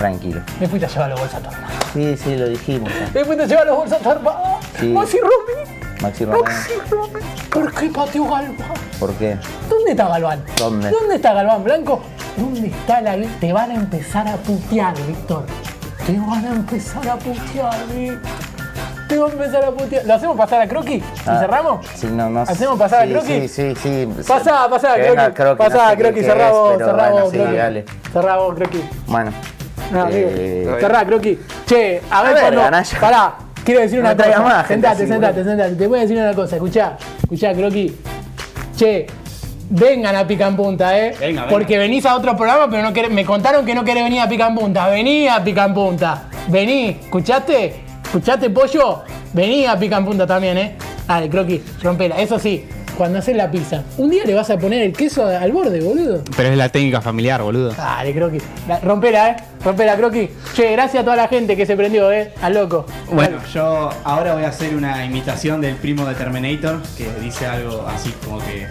tranquilo. 0.00 0.40
Me 0.58 0.66
fuiste 0.66 0.86
a 0.86 0.88
llevar 0.88 1.10
los 1.10 1.20
bolsos 1.20 1.36
a 1.38 1.42
tu 1.42 1.50
hermano. 1.54 1.74
Sí, 1.92 2.16
sí, 2.16 2.36
lo 2.36 2.48
dijimos. 2.48 2.90
Me 3.12 3.22
fuiste 3.24 3.44
a 3.44 3.46
llevar 3.46 3.66
los 3.66 3.76
bolsos 3.76 3.98
a 3.98 4.02
tu 4.02 4.10
hermano. 4.10 4.58
Sí. 4.80 4.86
Maxi 4.88 5.18
Romy, 5.20 5.64
Maxi. 6.00 6.24
¿Por 7.50 7.74
qué 7.74 7.90
pateó 7.90 8.24
Galván? 8.24 8.56
¿por 8.98 9.12
qué? 9.14 9.36
¿Dónde 9.68 9.90
está 9.90 10.08
Galván? 10.08 10.42
¿Dónde? 10.56 10.90
¿Dónde 10.90 11.16
está 11.16 11.34
Galván 11.34 11.62
Blanco? 11.64 12.00
¿Dónde 12.38 12.68
está 12.68 13.02
la 13.02 13.16
Te 13.40 13.52
van 13.52 13.70
a 13.70 13.74
empezar 13.74 14.26
a 14.26 14.36
putear, 14.36 14.94
Víctor. 15.06 15.44
Te 16.06 16.18
van 16.18 16.46
a 16.46 16.48
empezar 16.48 17.06
a 17.06 17.16
putear, 17.16 17.86
Víctor. 17.94 18.30
Te 19.06 19.18
van 19.18 19.30
a 19.30 19.32
empezar 19.34 19.64
a 19.64 19.70
putear. 19.72 20.06
¿Lo 20.06 20.14
hacemos 20.14 20.36
pasar 20.38 20.62
a 20.62 20.68
Croqui? 20.68 20.94
¿Y 20.94 21.04
Ah, 21.26 21.38
cerramos? 21.40 21.86
Sí, 21.94 22.06
no, 22.06 22.30
no. 22.30 22.40
¿Hacemos 22.40 22.78
pasar 22.78 23.02
a 23.06 23.10
Croqui? 23.10 23.48
Sí, 23.48 23.74
sí, 23.74 23.74
sí. 23.82 24.08
Pasá, 24.26 24.66
pasá, 24.70 24.94
Croqui. 24.94 25.58
Pasá, 25.58 25.94
Croqui, 25.94 26.22
vos, 26.22 27.30
sí, 27.32 27.38
Croqui. 27.38 27.84
vos, 28.38 28.54
Croqui. 28.54 28.82
Bueno. 29.06 29.32
No, 29.90 30.08
eh, 30.08 30.62
amigo. 30.64 30.80
Cerrá, 30.80 31.04
Croqui. 31.04 31.38
Che, 31.66 32.00
a 32.10 32.18
A 32.18 32.22
ver, 32.22 32.34
ver, 32.34 32.54
cuando. 32.54 32.78
Pará, 33.00 33.34
quiero 33.64 33.80
decir 33.80 33.98
No 33.98 34.04
una 34.06 34.16
traigas 34.16 34.40
cosa. 34.40 34.54
más 34.56 34.66
sentate, 34.68 35.02
así, 35.02 35.06
sentate, 35.12 35.44
sentate. 35.44 35.74
Te 35.74 35.86
voy 35.86 35.98
a 35.98 36.02
decir 36.02 36.16
una 36.16 36.34
cosa. 36.34 36.56
Escuchá, 36.56 36.96
escuchá, 37.22 37.52
Croqui. 37.54 37.96
Che, 38.76 39.06
vengan 39.70 40.16
a 40.16 40.26
Pica 40.26 40.46
en 40.46 40.56
Punta, 40.56 40.98
¿eh? 40.98 41.10
Venga, 41.20 41.42
venga. 41.42 41.48
Porque 41.48 41.78
venís 41.78 42.06
a 42.06 42.16
otro 42.16 42.36
programa, 42.36 42.68
pero 42.70 42.82
no 42.82 42.92
querés- 42.92 43.10
me 43.10 43.24
contaron 43.24 43.64
que 43.66 43.74
no 43.74 43.84
querés 43.84 44.04
venir 44.04 44.20
a 44.20 44.28
Pica 44.28 44.46
en 44.46 44.54
Punta. 44.54 44.88
Vení 44.88 45.28
a 45.28 45.42
Pica 45.42 45.64
en 45.64 45.74
Punta. 45.74 46.22
Vení, 46.48 46.98
¿escuchaste? 47.02 47.74
¿Escuchaste, 48.04 48.50
pollo? 48.50 49.02
Vení 49.32 49.66
a 49.66 49.78
Pica 49.78 49.96
en 49.98 50.04
Punta 50.04 50.26
también, 50.26 50.56
¿eh? 50.58 50.76
Dale, 51.06 51.28
Croqui, 51.28 51.62
rompela. 51.82 52.16
Eso 52.20 52.38
sí, 52.38 52.66
cuando 53.00 53.18
haces 53.18 53.34
la 53.34 53.50
pizza, 53.50 53.82
un 53.96 54.10
día 54.10 54.24
le 54.26 54.34
vas 54.34 54.50
a 54.50 54.58
poner 54.58 54.82
el 54.82 54.92
queso 54.92 55.24
al 55.24 55.52
borde, 55.52 55.80
boludo. 55.80 56.22
Pero 56.36 56.50
es 56.50 56.58
la 56.58 56.68
técnica 56.68 57.00
familiar, 57.00 57.40
boludo. 57.40 57.72
Dale, 57.72 58.12
Croqui. 58.12 58.36
La- 58.68 58.78
Rompela, 58.80 59.30
¿eh? 59.30 59.36
Rompela, 59.64 59.96
Croqui. 59.96 60.28
Che, 60.54 60.72
gracias 60.72 61.00
a 61.00 61.04
toda 61.04 61.16
la 61.16 61.26
gente 61.26 61.56
que 61.56 61.64
se 61.64 61.76
prendió, 61.78 62.12
¿eh? 62.12 62.34
Al 62.42 62.52
loco. 62.52 62.84
Bueno, 63.10 63.38
yo 63.54 63.88
ahora 64.04 64.34
voy 64.34 64.44
a 64.44 64.48
hacer 64.48 64.74
una 64.76 65.02
imitación 65.06 65.62
del 65.62 65.76
primo 65.76 66.04
de 66.04 66.14
Terminator 66.14 66.82
que 66.98 67.08
dice 67.22 67.46
algo 67.46 67.86
así 67.88 68.12
como 68.22 68.38
que. 68.40 68.66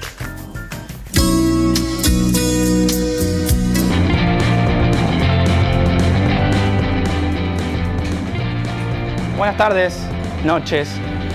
Buenas 9.37 9.57
tardes, 9.57 9.97
noches, 10.45 10.89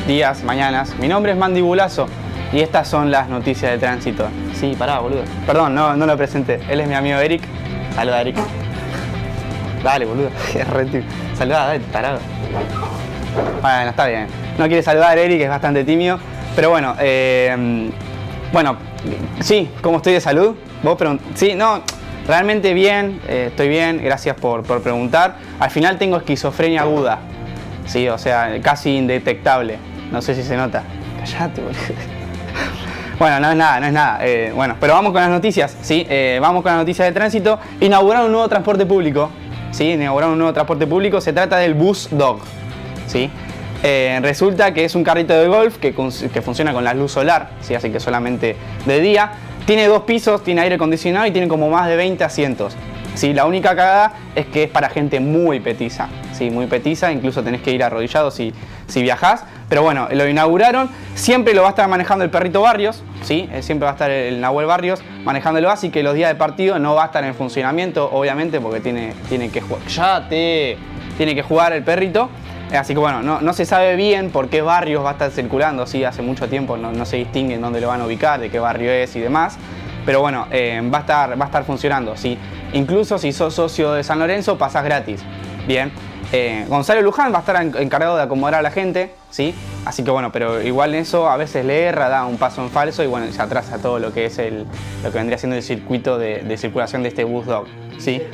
días, 0.07 0.45
mañanas. 0.45 0.95
Mi 0.99 1.09
nombre 1.09 1.33
es 1.33 1.39
Mandibulazo 1.39 2.07
y 2.55 2.61
estas 2.61 2.87
son 2.87 3.11
las 3.11 3.29
noticias 3.29 3.73
de 3.73 3.79
tránsito. 3.79 4.29
Sí, 4.55 4.77
pará, 4.79 5.01
boludo. 5.01 5.25
Perdón, 5.45 5.75
no, 5.75 5.97
no 5.97 6.07
lo 6.07 6.17
presenté. 6.17 6.61
Él 6.69 6.81
es 6.81 6.87
mi 6.87 6.95
amigo 6.95 7.19
Eric. 7.19 7.43
Saluda, 7.97 8.21
Eric. 8.21 8.37
Dale, 9.83 10.07
boludo. 10.07 10.31
Es 10.55 10.69
re. 10.69 11.03
Saluda, 11.37 11.67
dale, 11.67 11.81
tarado. 11.93 12.21
Bueno, 13.61 13.91
está 13.91 14.07
bien. 14.07 14.29
No 14.57 14.67
quiere 14.69 14.85
saludar 14.85 15.19
Eric, 15.19 15.41
es 15.41 15.49
bastante 15.49 15.83
tímido. 15.83 16.21
Pero 16.55 16.71
bueno, 16.71 16.95
eh, 17.01 17.91
bueno, 18.53 18.77
sí, 19.41 19.69
¿cómo 19.83 19.97
estoy 19.97 20.13
de 20.13 20.21
salud? 20.21 20.55
Vos 20.85 20.97
Sí, 21.35 21.55
no, 21.57 21.83
realmente 22.29 22.73
bien, 22.73 23.21
eh, 23.27 23.47
estoy 23.49 23.69
bien, 23.69 24.01
gracias 24.01 24.37
por, 24.37 24.63
por 24.63 24.81
preguntar. 24.81 25.39
Al 25.59 25.71
final 25.71 25.99
tengo 25.99 26.19
esquizofrenia 26.19 26.83
aguda. 26.83 27.19
Sí, 27.87 28.09
o 28.09 28.17
sea, 28.17 28.61
casi 28.63 28.97
indetectable. 28.97 29.79
No 30.13 30.23
sé 30.23 30.37
si 30.37 30.45
se 30.45 30.57
nota. 30.57 30.85
Callate, 31.19 31.61
boludo. 31.61 32.14
Bueno, 33.25 33.41
no 33.41 33.53
es 33.53 33.57
nada, 33.57 33.81
no 33.81 33.87
es 33.87 33.93
nada. 33.95 34.19
Eh, 34.21 34.53
bueno, 34.55 34.77
pero 34.79 34.93
vamos 34.93 35.11
con 35.13 35.23
las 35.23 35.31
noticias, 35.31 35.75
¿sí? 35.81 36.07
Eh, 36.11 36.39
vamos 36.43 36.63
con 36.63 36.73
las 36.73 36.79
noticias 36.79 37.09
de 37.09 37.13
tránsito. 37.15 37.59
Inauguraron 37.81 38.27
un 38.27 38.33
nuevo 38.33 38.47
transporte 38.51 38.85
público, 38.85 39.31
¿sí? 39.71 39.93
Inauguraron 39.93 40.35
un 40.35 40.41
nuevo 40.41 40.53
transporte 40.53 40.87
público. 40.87 41.23
Se 41.23 41.33
trata 41.33 41.57
del 41.57 41.73
Bus 41.73 42.11
Dog, 42.11 42.41
¿sí? 43.07 43.31
Eh, 43.83 44.19
resulta 44.21 44.75
que 44.75 44.85
es 44.85 44.95
un 44.95 45.03
carrito 45.03 45.33
de 45.33 45.49
golf 45.49 45.79
que, 45.79 45.95
que 45.95 46.43
funciona 46.43 46.75
con 46.75 46.85
la 46.85 46.93
luz 46.93 47.13
solar, 47.13 47.53
¿sí? 47.63 47.75
Así 47.75 47.89
que 47.89 47.99
solamente 47.99 48.57
de 48.85 49.01
día. 49.01 49.33
Tiene 49.65 49.87
dos 49.87 50.03
pisos, 50.03 50.45
tiene 50.45 50.61
aire 50.61 50.75
acondicionado 50.75 51.25
y 51.25 51.31
tiene 51.31 51.49
como 51.49 51.71
más 51.71 51.89
de 51.89 51.97
20 51.97 52.23
asientos. 52.25 52.77
Sí, 53.15 53.33
la 53.33 53.47
única 53.47 53.71
cagada 53.71 54.13
es 54.35 54.45
que 54.45 54.65
es 54.65 54.71
para 54.71 54.91
gente 54.91 55.19
muy 55.21 55.61
petiza, 55.61 56.09
sí, 56.35 56.51
muy 56.51 56.67
petiza, 56.67 57.11
incluso 57.11 57.43
tenés 57.43 57.63
que 57.63 57.71
ir 57.71 57.83
arrodillado 57.83 58.31
si, 58.31 58.53
si 58.87 59.01
viajás. 59.01 59.45
Pero 59.69 59.83
bueno, 59.83 60.09
lo 60.13 60.29
inauguraron, 60.29 60.91
siempre 61.15 61.55
lo 61.55 61.63
va 61.63 61.69
a 61.69 61.71
estar 61.71 61.89
manejando 61.89 62.25
el 62.25 62.31
perrito 62.31 62.61
Barrios, 62.61 63.03
sí, 63.23 63.49
eh, 63.53 63.63
siempre 63.63 63.85
va 63.85 63.93
a 63.93 63.95
estar 63.95 64.11
el 64.11 64.41
Nahuel 64.41 64.67
Barrios 64.67 65.03
manejándolo, 65.25 65.71
así 65.71 65.91
que 65.91 66.03
los 66.03 66.15
días 66.15 66.29
de 66.29 66.35
partido 66.35 66.79
no 66.79 66.95
va 66.95 67.05
a 67.05 67.07
estar 67.07 67.25
en 67.25 67.35
funcionamiento, 67.35 68.11
obviamente, 68.13 68.61
porque 68.61 68.81
tiene, 68.81 69.15
tiene 69.29 69.51
que 69.51 69.61
jugar. 69.61 69.87
¡Ya 69.87 70.29
te! 70.29 70.77
Tiene 71.17 71.35
que 71.35 71.43
jugar 71.43 71.73
el 71.73 71.83
perrito. 71.83 72.29
Eh, 72.71 72.77
Así 72.77 72.93
que 72.93 72.99
bueno, 72.99 73.23
no, 73.23 73.41
no 73.41 73.53
se 73.53 73.65
sabe 73.65 73.97
bien 73.97 74.31
por 74.31 74.49
qué 74.49 74.61
barrios 74.61 75.05
va 75.05 75.11
a 75.11 75.13
estar 75.13 75.31
circulando, 75.31 75.87
sí, 75.87 76.05
hace 76.05 76.23
mucho 76.23 76.49
tiempo 76.49 76.77
no, 76.77 76.93
no 76.93 77.05
se 77.07 77.17
distingue 77.17 77.55
en 77.55 77.61
dónde 77.61 77.81
lo 77.81 77.89
van 77.89 78.01
a 78.01 78.07
ubicar, 78.07 78.41
de 78.41 78.51
qué 78.51 78.59
barrio 78.59 78.91
es 78.91 79.15
y 79.17 79.21
demás. 79.21 79.59
Pero 80.05 80.21
bueno, 80.21 80.47
eh, 80.51 80.83
va, 80.93 80.99
a 80.99 81.01
estar, 81.01 81.41
va 81.41 81.45
a 81.45 81.47
estar 81.47 81.65
funcionando, 81.65 82.17
sí. 82.17 82.39
Incluso 82.75 83.19
si 83.19 83.33
sos 83.33 83.55
socio 83.55 83.93
de 83.93 84.05
San 84.05 84.19
Lorenzo, 84.19 84.59
pasás 84.59 84.85
gratis. 84.85 85.23
Bien. 85.67 85.91
Eh, 86.37 86.67
Gonzalo 86.69 87.01
Luján 87.01 87.33
va 87.33 87.37
a 87.37 87.41
estar 87.41 87.63
en- 87.63 87.77
encargado 87.77 88.17
de 88.17 88.23
acomodar 88.25 88.57
a 88.57 88.63
la 88.63 88.73
gente, 88.73 89.15
¿sí? 89.31 89.55
Así 89.85 90.03
que 90.03 90.11
bueno, 90.11 90.33
pero 90.33 90.61
igual 90.61 90.93
eso 90.97 91.31
a 91.31 91.37
veces 91.37 91.65
le 91.65 91.85
erra, 91.85 92.09
da 92.09 92.25
un 92.27 92.39
paso 92.39 92.61
en 92.61 92.71
falso 92.71 93.05
y 93.05 93.07
bueno, 93.07 93.31
se 93.31 93.41
atrasa 93.41 93.79
todo 93.79 94.01
lo 94.01 94.13
que 94.13 94.25
es 94.27 94.37
el, 94.39 94.67
lo 95.05 95.13
que 95.13 95.19
vendría 95.19 95.39
siendo 95.39 95.55
el 95.55 95.63
circuito 95.63 96.19
de, 96.19 96.41
de 96.41 96.57
circulación 96.57 97.05
de 97.05 97.11
este 97.11 97.23
bus 97.23 97.47
dog, 97.47 97.67
¿sí? 97.99 98.21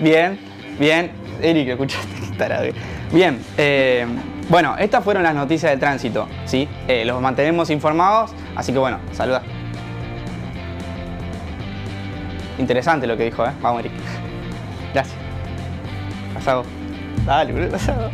Bien, 0.00 0.38
bien. 0.78 1.10
Eric, 1.40 1.70
escuchaste. 1.70 2.72
Bien, 3.12 3.40
eh, 3.58 4.06
bueno, 4.48 4.76
estas 4.78 5.02
fueron 5.02 5.24
las 5.24 5.34
noticias 5.34 5.72
de 5.72 5.78
tránsito, 5.78 6.28
¿sí? 6.44 6.68
Eh, 6.86 7.04
los 7.04 7.20
mantenemos 7.20 7.68
informados, 7.70 8.32
así 8.54 8.72
que 8.72 8.78
bueno, 8.78 9.00
saluda. 9.12 9.42
Interesante 12.58 13.08
lo 13.08 13.16
que 13.16 13.24
dijo, 13.24 13.44
¿eh? 13.44 13.50
Vamos, 13.60 13.80
Eric. 13.80 13.92
Gracias. 14.94 15.16
Dale, 17.24 17.52
boludo, 17.52 17.70
pasado. 17.70 18.10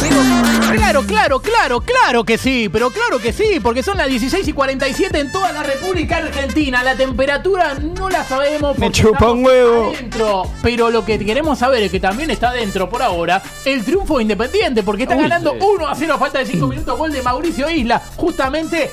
Pero, 0.00 0.76
claro, 0.76 1.02
claro, 1.02 1.40
claro, 1.40 1.80
claro 1.80 2.24
que 2.24 2.38
sí, 2.38 2.68
pero 2.70 2.90
claro 2.90 3.18
que 3.18 3.32
sí, 3.32 3.60
porque 3.62 3.82
son 3.82 3.96
las 3.98 4.08
16 4.08 4.46
y 4.48 4.52
47 4.52 5.18
en 5.20 5.32
toda 5.32 5.52
la 5.52 5.62
República 5.62 6.18
Argentina. 6.18 6.82
La 6.82 6.94
temperatura 6.96 7.74
no 7.74 8.08
la 8.08 8.24
sabemos 8.24 8.78
Me 8.78 8.90
chupa 8.90 9.30
un 9.30 9.44
huevo. 9.44 9.92
adentro, 9.94 10.42
pero 10.62 10.90
lo 10.90 11.04
que 11.04 11.18
queremos 11.18 11.58
saber 11.58 11.82
es 11.84 11.90
que 11.90 12.00
también 12.00 12.30
está 12.30 12.50
adentro 12.50 12.88
por 12.88 13.02
ahora 13.02 13.42
el 13.64 13.84
triunfo 13.84 14.16
de 14.18 14.22
Independiente, 14.22 14.82
porque 14.82 15.04
está 15.04 15.16
Uy, 15.16 15.22
ganando 15.22 15.52
sí. 15.52 15.58
1 15.60 15.86
a 15.88 15.94
0 15.94 16.14
a 16.14 16.18
falta 16.18 16.38
de 16.38 16.46
5 16.46 16.66
minutos, 16.68 16.98
gol 16.98 17.12
de 17.12 17.22
Mauricio 17.22 17.70
Isla, 17.70 18.00
justamente 18.16 18.90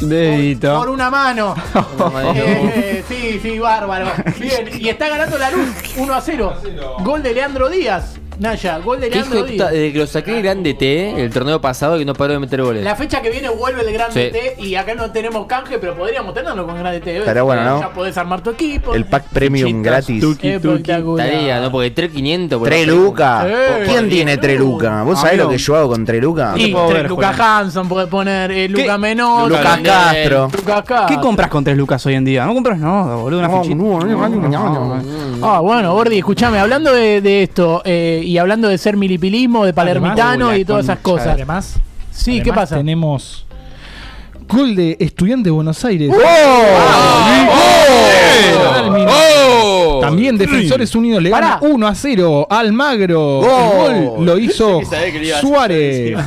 Dedito. 0.00 0.78
por 0.78 0.88
una 0.90 1.10
mano. 1.10 1.54
Eh, 2.34 3.04
sí, 3.08 3.38
sí, 3.42 3.58
bárbaro. 3.58 4.06
Bien, 4.38 4.68
y 4.78 4.88
está 4.88 5.08
ganando 5.08 5.38
la 5.38 5.50
luz 5.50 5.68
1 5.96 6.14
a 6.14 6.20
0. 6.20 6.54
Gol 7.00 7.22
de 7.22 7.34
Leandro 7.34 7.68
Díaz. 7.68 8.18
Naya, 8.38 8.78
gol 8.78 9.00
de 9.00 9.08
¿Qué 9.08 9.18
hijo 9.18 9.28
Leandro 9.30 9.46
de 9.46 9.52
Díaz. 9.52 9.66
puta? 9.68 9.72
Desde 9.76 9.92
que 9.92 9.98
lo 9.98 10.06
saqué 10.06 10.36
el 10.36 10.42
grande 10.42 10.74
T, 10.74 11.22
el 11.24 11.30
torneo 11.32 11.60
pasado, 11.60 11.98
que 11.98 12.04
no 12.04 12.14
paró 12.14 12.34
de 12.34 12.38
meter 12.38 12.62
goles. 12.62 12.84
La 12.84 12.94
fecha 12.96 13.22
que 13.22 13.30
viene 13.30 13.48
vuelve 13.48 13.80
el 13.82 13.92
Grande 13.92 14.26
Sí. 14.26 14.38
T 14.56 14.62
y 14.62 14.74
acá 14.74 14.94
no 14.94 15.10
tenemos 15.10 15.46
canje, 15.46 15.78
pero 15.78 15.96
podríamos 15.96 16.34
tenerlo 16.34 16.66
con 16.66 16.78
Grande 16.78 17.00
T. 17.00 17.10
¿ves? 17.12 17.20
Estaría 17.20 17.42
bueno, 17.42 17.64
¿no? 17.64 17.80
Ya 17.80 17.90
podés 17.90 18.16
armar 18.18 18.42
tu 18.42 18.50
equipo. 18.50 18.94
El 18.94 19.06
pack 19.06 19.24
premium 19.32 19.82
gratis. 19.82 20.22
Espectacular. 20.22 21.26
Tarea, 21.26 21.60
¿no? 21.60 21.70
Porque 21.72 21.94
3.500 21.94 22.58
por 22.58 22.68
Tres 22.68 22.86
la- 22.86 22.92
lucas. 22.92 23.44
Eh, 23.48 23.84
¿Quién 23.86 24.08
tiene 24.08 24.36
tres 24.36 24.58
lucas? 24.58 25.04
¿Vos 25.04 25.20
sabés 25.20 25.38
lo 25.38 25.48
que 25.48 25.58
yo 25.58 25.76
hago 25.76 25.88
con 25.90 26.04
tres 26.04 26.22
lucas? 26.22 26.56
Y 26.58 26.74
tres 26.88 27.08
Lucas 27.08 27.38
Hanson 27.40 27.88
puede 27.88 28.06
poner 28.06 28.50
eh, 28.50 28.68
Luca 28.68 28.98
Menor. 28.98 29.48
Lucas 29.48 29.78
Castro. 29.82 30.50
Lucas 30.56 30.82
Castro. 30.84 31.06
¿Qué 31.08 31.20
compras 31.22 31.48
con 31.48 31.64
3 31.64 31.76
lucas 31.76 32.04
hoy 32.06 32.14
en 32.14 32.24
día? 32.24 32.44
No 32.44 32.54
compras 32.54 32.78
nada, 32.78 33.16
boludo. 33.16 33.40
Una 33.40 33.50
fichita. 33.62 33.76
Ah, 35.42 35.60
bueno, 35.60 35.92
Gordi, 35.94 36.18
escúchame, 36.18 36.58
hablando 36.58 36.92
de, 36.92 37.20
de 37.20 37.42
esto 37.42 37.82
eh, 37.84 38.22
y 38.26 38.38
hablando 38.38 38.68
de 38.68 38.76
ser 38.78 38.96
milipilismo, 38.96 39.64
de 39.64 39.72
palermitano 39.72 40.46
Además, 40.46 40.58
y 40.58 40.64
todas 40.64 40.84
esas 40.84 40.98
cosas. 40.98 41.28
Además, 41.28 41.78
Sí, 42.10 42.42
¿qué 42.42 42.52
pasa? 42.52 42.76
Tenemos 42.76 43.46
gol 44.48 44.74
de 44.74 44.96
Estudiante 45.00 45.48
de 45.48 45.50
Buenos 45.52 45.84
Aires. 45.84 46.10
¡Oh! 49.08 49.98
También 50.00 50.36
Defensores 50.38 50.94
Unidos 50.94 51.22
le 51.22 51.30
gana 51.30 51.58
1 51.60 51.86
a 51.86 51.94
0 51.94 52.46
al 52.50 52.72
Magro. 52.72 53.40
El 53.42 54.06
gol 54.06 54.26
lo 54.26 54.38
hizo 54.38 54.80
Suárez. 55.40 56.18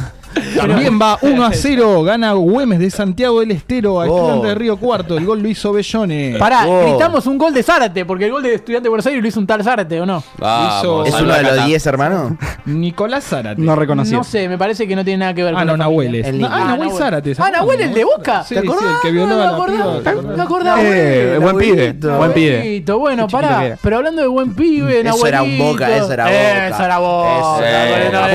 También 0.55 0.99
va 1.01 1.17
1 1.21 1.45
a 1.45 1.51
0, 1.53 2.03
gana 2.03 2.33
Güemes 2.33 2.79
de 2.79 2.89
Santiago 2.89 3.39
del 3.39 3.51
Estero 3.51 4.01
a. 4.01 4.05
Estudiante 4.05 4.47
de 4.47 4.55
Río 4.55 4.77
Cuarto. 4.77 5.17
El 5.17 5.25
gol 5.25 5.41
lo 5.41 5.47
hizo 5.47 5.71
Bellone. 5.73 6.35
Pará, 6.39 6.65
Oh. 6.67 6.81
gritamos 6.89 7.25
un 7.27 7.37
gol 7.37 7.53
de 7.53 7.63
Zárate, 7.63 8.05
porque 8.05 8.25
el 8.25 8.31
gol 8.31 8.43
de 8.43 8.53
Estudiante 8.55 8.83
de 8.85 8.89
Buenos 8.89 9.05
Aires 9.05 9.21
lo 9.21 9.27
hizo 9.27 9.39
un 9.39 9.47
tal 9.47 9.63
Zárate, 9.63 9.99
¿o 10.01 10.05
no? 10.05 10.23
Vamos, 10.37 11.07
¿Es 11.07 11.13
uno 11.21 11.33
de 11.33 11.43
los 11.43 11.65
10 11.65 11.85
hermanos? 11.87 12.33
Nicolás 12.65 13.23
Zárate. 13.25 13.61
No 13.61 13.75
reconocido. 13.75 14.17
No 14.19 14.23
sé, 14.23 14.47
me 14.49 14.57
parece 14.57 14.87
que 14.87 14.95
no 14.95 15.03
tiene 15.03 15.19
nada 15.19 15.33
que 15.33 15.43
ver 15.43 15.53
Ah, 15.55 15.59
con 15.59 15.67
no, 15.67 15.77
Nahuel 15.77 16.15
es. 16.15 16.27
El 16.27 16.43
Ah. 16.45 16.65
Nahuel 16.75 16.91
Zárate. 16.91 17.35
¿se 17.35 17.41
Ah? 17.41 17.49
Nahuel, 17.51 17.81
el 17.81 17.93
de 17.93 18.03
Boca. 18.03 18.43
Sí, 18.43 18.55
¿Te 18.55 18.61
sí, 18.61 18.67
acordás? 18.67 18.95
el 18.95 19.01
que 19.01 19.11
violó 19.11 19.27
me 19.27 19.33
a 19.33 19.45
la 19.45 19.49
acordaba. 19.51 19.99
piba. 19.99 20.21
Me 20.35 20.43
acordaba. 20.43 20.79
Eh, 20.83 21.37
buen 21.41 21.57
pibe. 21.57 21.93
Buen 21.93 22.33
pibe. 22.33 22.57
Nahuelito, 22.57 22.99
bueno, 22.99 23.27
pará. 23.27 23.77
Pero 23.81 23.97
hablando 23.97 24.21
de 24.21 24.27
buen 24.27 24.53
pibe, 24.53 25.01
Eso 25.01 25.25
era 25.27 25.43
un 25.43 25.49
Nahuelito. 25.49 25.63
Boca, 25.71 25.95
eso 25.97 26.11
era 26.13 26.25
Boca. 26.25 26.67
Eso 26.67 26.83
era 26.83 26.97
Boca. 26.99 27.37
Eso 27.39 27.63
era 27.63 28.19
Bueno, 28.19 28.29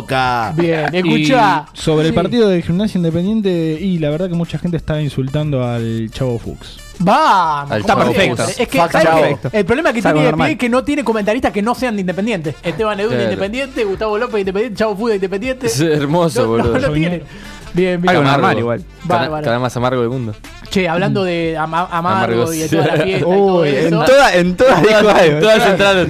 Boca. 0.00 0.52
Bien, 0.56 0.88
Y 0.94 1.24
escuchá. 1.24 1.66
sobre 1.72 2.08
el 2.08 2.14
partido 2.14 2.48
de 2.48 2.62
Gimnasia 2.62 2.98
Independiente, 2.98 3.78
y 3.80 3.98
la 3.98 4.10
verdad 4.10 4.28
que 4.28 4.34
mucha 4.34 4.58
gente 4.58 4.76
estaba 4.76 5.00
insultando 5.00 5.64
al 5.64 6.10
Chavo 6.12 6.38
Fuchs. 6.38 6.78
Vamos, 6.98 7.84
Chavo 7.86 8.02
siempre. 8.12 8.36
Fuchs. 8.44 8.60
Es 8.60 8.68
que, 8.68 8.78
Fuck 8.80 8.90
¿sabes 8.92 9.06
Chavo. 9.08 9.38
qué? 9.50 9.58
El 9.58 9.64
problema 9.64 9.92
que 9.92 10.02
tiene 10.02 10.22
normal. 10.22 10.50
Es 10.50 10.58
que 10.58 10.68
no 10.68 10.84
tiene 10.84 11.02
comentaristas 11.04 11.52
que 11.52 11.62
no 11.62 11.74
sean 11.74 11.94
de 11.96 12.00
Independiente. 12.02 12.54
Esteban 12.62 12.98
Edu 13.00 13.08
de 13.10 13.16
Claro. 13.16 13.30
Independiente, 13.32 13.84
Gustavo 13.84 14.18
López 14.18 14.34
de 14.34 14.40
Independiente, 14.40 14.78
Chavo 14.78 14.96
Fuda 14.96 15.10
de 15.10 15.16
Independiente. 15.16 15.66
Es 15.66 15.80
hermoso, 15.80 16.40
No, 16.42 16.46
no, 16.46 16.52
boludo. 16.64 16.72
no 16.74 16.78
lo 16.88 16.92
tiene. 16.92 17.22
Bien, 17.72 18.00
bien. 18.02 18.08
Algo 18.10 18.22
normal 18.24 18.58
igual. 18.58 18.84
Cana-. 19.06 19.40
Canal 19.42 19.60
más 19.60 19.76
amargo 19.76 20.00
del 20.00 20.10
mundo. 20.10 20.34
Che, 20.70 20.88
hablando 20.88 21.24
de 21.24 21.56
ama- 21.58 21.88
amargo 21.90 22.42
Amargos. 22.42 22.54
y 22.54 22.58
de 22.60 22.68
toda 22.68 22.86
la 22.86 22.92
fiesta 23.02 23.18
y 23.18 23.20
todo 23.22 23.60
Uy, 23.60 23.68
en 23.70 23.86
eso. 23.86 24.04
todas 24.04 24.34
en 24.36 24.56
todas 24.56 24.82
dijo 24.82 25.08
algo. 25.10 25.40
Todas 25.40 25.76
todas. 25.76 26.08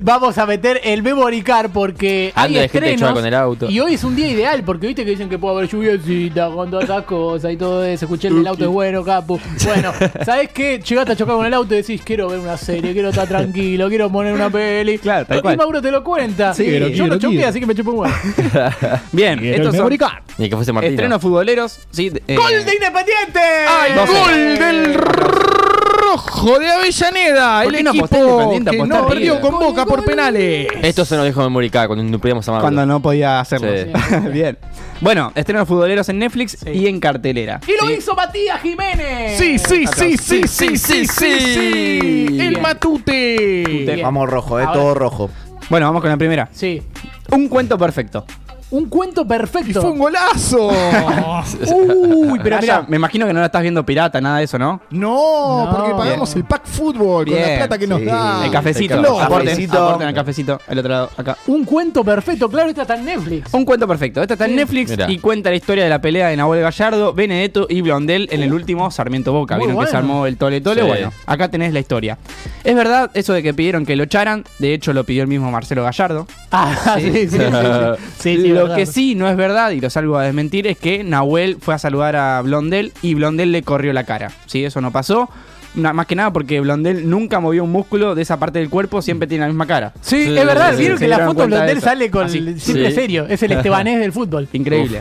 Vamos 0.00 0.38
a 0.38 0.46
meter 0.46 0.80
el 0.84 1.02
Beboricar 1.02 1.70
porque 1.70 2.32
hay 2.34 2.46
Ando 2.48 2.58
de 2.60 2.64
estrenos 2.66 3.12
con 3.12 3.26
el 3.26 3.34
auto. 3.34 3.70
y 3.70 3.80
hoy 3.80 3.94
es 3.94 4.04
un 4.04 4.14
día 4.14 4.28
ideal 4.28 4.62
porque 4.62 4.86
viste 4.88 5.04
que 5.04 5.10
dicen 5.12 5.28
que 5.28 5.38
puede 5.38 5.56
haber 5.56 5.68
lluviecita 5.70 6.50
con 6.50 6.70
todas 6.70 6.84
esas 6.84 7.04
cosas 7.04 7.50
y 7.52 7.56
todo 7.56 7.82
eso. 7.84 8.04
Escuché 8.04 8.28
el 8.28 8.46
auto 8.46 8.64
es 8.64 8.70
bueno, 8.70 9.02
capu. 9.04 9.40
Bueno, 9.64 9.92
¿sabes 10.24 10.50
qué? 10.50 10.80
Llegaste 10.86 11.12
a 11.12 11.16
chocar 11.16 11.36
con 11.36 11.46
el 11.46 11.54
auto 11.54 11.72
y 11.74 11.78
decís, 11.78 12.02
quiero 12.04 12.28
ver 12.28 12.38
una 12.40 12.56
serie, 12.56 12.92
quiero 12.92 13.08
estar 13.08 13.26
tranquilo, 13.26 13.88
quiero 13.88 14.10
poner 14.10 14.34
una 14.34 14.50
peli. 14.50 14.98
Claro, 14.98 15.24
tal 15.26 15.38
y 15.38 15.40
cual. 15.42 15.56
Mauro 15.56 15.80
te 15.80 15.90
lo 15.90 16.04
cuenta. 16.04 16.52
Sí, 16.52 16.64
Yo 16.64 16.70
quiero, 16.70 16.86
lo 16.88 16.92
quiero, 16.92 17.18
choqué, 17.18 17.44
así 17.46 17.60
que 17.60 17.66
me 17.66 17.74
chupó 17.74 17.92
un 17.92 17.98
huevo. 18.00 18.14
Bien, 19.12 19.42
el 19.44 19.62
son 19.64 19.72
Beboricar. 19.72 20.22
Ni 20.36 20.48
que 20.48 20.56
fuese 20.56 20.72
Martín. 20.72 20.92
estrenos 20.92 21.20
futboleros. 21.22 21.80
Sí, 21.90 22.12
eh, 22.26 22.36
¡Gol 22.36 22.50
de 22.64 22.74
Independiente! 22.74 23.40
Ay, 23.80 23.92
¡Gol 23.94 24.58
del 24.58 24.94
rojo 24.94 26.58
de 26.58 26.70
Avellaneda! 26.70 27.62
¿Por 27.64 27.74
El 27.74 27.84
no 27.84 27.90
equipo 27.90 28.06
Independiente? 28.52 28.70
que 28.70 28.84
no 28.86 29.06
perdió 29.06 29.40
con 29.40 29.58
Boca 29.58 29.84
por 29.86 30.04
penales. 30.04 30.68
Esto 30.82 31.04
se 31.04 31.16
nos 31.16 31.24
dejó 31.24 31.42
memoricar 31.42 31.86
cuando 31.86 32.04
no 32.04 32.18
podíamos 32.18 32.48
amar. 32.48 32.60
cuando 32.62 32.84
no 32.86 33.00
podía 33.00 33.40
hacerlo. 33.40 33.68
Sí. 33.70 34.16
Bien. 34.32 34.58
Bueno, 35.00 35.30
estrenos 35.34 35.68
futboleros 35.68 36.08
en 36.08 36.18
Netflix 36.18 36.58
y 36.66 36.86
en 36.88 36.98
cartelera. 36.98 37.60
Y 37.66 37.72
lo 37.80 37.86
Sí. 37.88 37.94
hizo 37.98 38.14
Matías 38.14 38.60
Jiménez. 38.62 39.38
Sí, 39.38 39.58
sí, 39.58 39.86
sí, 39.86 40.16
sí, 40.18 40.42
sí, 40.48 40.76
sí, 40.76 40.76
sí, 40.78 41.06
sí. 41.06 41.40
sí. 41.40 42.26
El 42.30 42.48
Bien. 42.50 42.62
Matute. 42.62 43.64
Bien. 43.86 44.02
Vamos 44.02 44.28
rojo, 44.28 44.58
eh, 44.58 44.64
Ahora- 44.64 44.72
todo 44.72 44.94
rojo. 44.94 45.30
Bueno, 45.70 45.86
vamos 45.86 46.00
con 46.00 46.10
la 46.10 46.16
primera. 46.16 46.48
Sí. 46.52 46.82
Un 47.30 47.48
cuento 47.48 47.76
perfecto. 47.78 48.24
Un 48.70 48.86
cuento 48.90 49.22
Y 49.22 49.24
perfecto. 49.24 49.80
fue 49.80 49.90
un 49.90 49.98
golazo. 49.98 50.68
Uy, 51.74 52.38
pero 52.42 52.58
mira. 52.60 52.84
me 52.88 52.96
imagino 52.96 53.26
que 53.26 53.32
no 53.32 53.40
la 53.40 53.46
estás 53.46 53.62
viendo 53.62 53.84
pirata, 53.84 54.20
nada 54.20 54.38
de 54.38 54.44
eso, 54.44 54.58
¿no? 54.58 54.80
No, 54.90 55.64
No. 55.64 55.70
porque 55.76 55.92
pagamos 55.94 56.34
el 56.36 56.44
pack 56.44 56.66
fútbol 56.66 57.24
con 57.26 57.34
la 57.34 57.44
Bien. 57.46 57.58
plata 57.58 57.78
que 57.78 57.86
nos 57.86 58.00
Sí. 58.00 58.04
da. 58.04 58.44
el 58.44 58.50
cafecito. 58.50 58.94
el 58.94 59.00
Aporten, 59.06 59.46
cafecito. 59.48 59.86
aporten 59.86 60.08
el 60.08 60.14
cafecito. 60.14 60.60
El 60.68 60.78
otro 60.80 60.90
lado, 60.90 61.10
acá. 61.16 61.36
Un 61.46 61.64
cuento 61.64 62.04
perfecto, 62.04 62.48
claro, 62.50 62.68
esta 62.68 62.82
está 62.82 62.96
en 62.96 63.04
Netflix. 63.06 63.52
Un 63.54 63.64
cuento 63.64 63.88
perfecto. 63.88 64.20
Esta 64.22 64.34
está 64.34 64.44
en. 64.46 64.56
Netflix 64.56 64.90
Mirá. 64.90 65.10
y 65.10 65.18
cuenta 65.18 65.50
la 65.50 65.56
historia 65.56 65.84
de 65.84 65.90
la 65.90 66.00
pelea 66.00 66.28
de 66.28 66.36
Nahuel 66.36 66.60
Gallardo, 66.62 67.12
Benedetto 67.14 67.66
y 67.70 67.80
Blondel 67.80 68.28
en 68.32 68.42
el 68.42 68.52
último 68.52 68.90
Sarmiento 68.90 69.32
Boca. 69.32 69.56
Muy 69.56 69.66
Vieron 69.66 69.80
que 69.82 69.86
se 69.90 69.96
bueno. 69.96 70.08
armó 70.12 70.26
el 70.26 70.36
tole 70.36 70.60
tole. 70.60 70.82
Sí. 70.82 70.86
Bueno, 70.88 71.12
acá 71.26 71.48
tenés 71.48 71.72
la 71.72 71.80
historia. 71.80 72.18
Es 72.64 72.74
verdad 72.74 73.10
eso 73.14 73.32
de 73.32 73.42
que 73.42 73.54
pidieron 73.54 73.86
que 73.86 73.96
lo 73.96 74.02
echaran. 74.04 74.44
De 74.58 74.74
hecho, 74.74 74.92
lo 74.92 75.04
pidió 75.04 75.22
el 75.22 75.28
mismo 75.28 75.50
Marcelo 75.50 75.84
Gallardo. 75.84 76.26
Ah, 76.50 76.96
sí, 76.98 77.12
sí, 77.12 77.28
sí. 77.28 77.38
sí, 77.38 77.38
sí, 78.18 78.36
sí, 78.42 78.48
lo 78.58 78.62
verdad. 78.64 78.76
que 78.76 78.86
sí 78.86 79.14
no 79.14 79.28
es 79.28 79.36
verdad, 79.36 79.70
y 79.70 79.80
lo 79.80 79.90
salgo 79.90 80.16
a 80.18 80.24
desmentir, 80.24 80.66
es 80.66 80.76
que 80.78 81.04
Nahuel 81.04 81.56
fue 81.60 81.74
a 81.74 81.78
saludar 81.78 82.16
a 82.16 82.40
Blondel 82.42 82.92
y 83.02 83.14
Blondel 83.14 83.52
le 83.52 83.62
corrió 83.62 83.92
la 83.92 84.04
cara. 84.04 84.30
Sí, 84.46 84.64
eso 84.64 84.80
no 84.80 84.90
pasó. 84.92 85.28
Na- 85.74 85.92
más 85.92 86.06
que 86.06 86.16
nada 86.16 86.32
porque 86.32 86.60
Blondel 86.60 87.08
nunca 87.08 87.40
movió 87.40 87.62
un 87.62 87.70
músculo 87.70 88.14
de 88.14 88.22
esa 88.22 88.38
parte 88.38 88.58
del 88.58 88.70
cuerpo, 88.70 89.02
siempre 89.02 89.28
tiene 89.28 89.42
la 89.42 89.48
misma 89.48 89.66
cara. 89.66 89.92
Sí, 90.00 90.24
Sí, 90.24 90.36
es 90.36 90.46
verdad, 90.46 90.70
sí, 90.70 90.76
sí, 90.76 90.80
vieron 90.80 90.98
que 90.98 91.08
la 91.08 91.26
foto 91.26 91.46
de 91.46 91.72
eso. 91.72 91.80
sale 91.82 92.10
con 92.10 92.24
Así. 92.26 92.38
siempre 92.58 92.88
Sí. 92.88 92.94
serio, 92.94 93.26
es 93.28 93.42
el 93.42 93.52
estebanés 93.52 94.00
del 94.00 94.12
fútbol. 94.12 94.48
Increíble. 94.54 94.98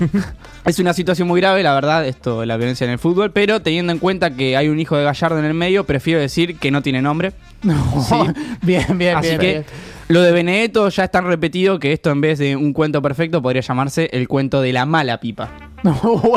Es 0.66 0.78
una 0.80 0.94
situación 0.94 1.28
muy 1.28 1.40
grave, 1.40 1.64
la 1.64 1.74
verdad, 1.74 2.06
esto 2.06 2.42
de 2.42 2.48
la 2.48 2.58
violencia 2.58 2.84
en 2.86 2.92
el 2.92 3.00
fútbol, 3.00 3.32
pero 3.32 3.62
teniendo 3.62 3.94
en 3.94 4.00
cuenta 4.00 4.32
que 4.36 4.58
hay 4.58 4.68
un 4.68 4.78
hijo 4.80 4.98
de 4.98 5.06
Gallardo 5.06 5.40
en 5.40 5.46
el 5.46 5.54
medio, 5.54 5.86
prefiero 5.86 6.20
decir 6.20 6.58
que 6.58 6.70
no 6.70 6.82
tiene 6.84 7.02
nombre. 7.02 7.32
Sí. 7.64 8.16
bien, 8.62 8.86
bien, 8.98 9.16
Así 9.18 9.30
bien. 9.30 9.40
que 9.40 9.48
bien. 9.52 9.66
Lo 10.10 10.22
de 10.22 10.32
Benedetto 10.32 10.88
ya 10.90 11.04
es 11.06 11.12
tan 11.12 11.26
repetido 11.26 11.80
que 11.80 11.92
esto 11.94 12.10
en 12.12 12.22
vez 12.22 12.40
de 12.40 12.56
un 12.56 12.72
cuento 12.74 13.02
perfecto 13.02 13.42
podría 13.42 13.62
llamarse 13.62 14.10
el 14.14 14.28
cuento 14.28 14.62
de 14.62 14.72
la 14.74 14.86
mala 14.86 15.20
pipa. 15.20 15.50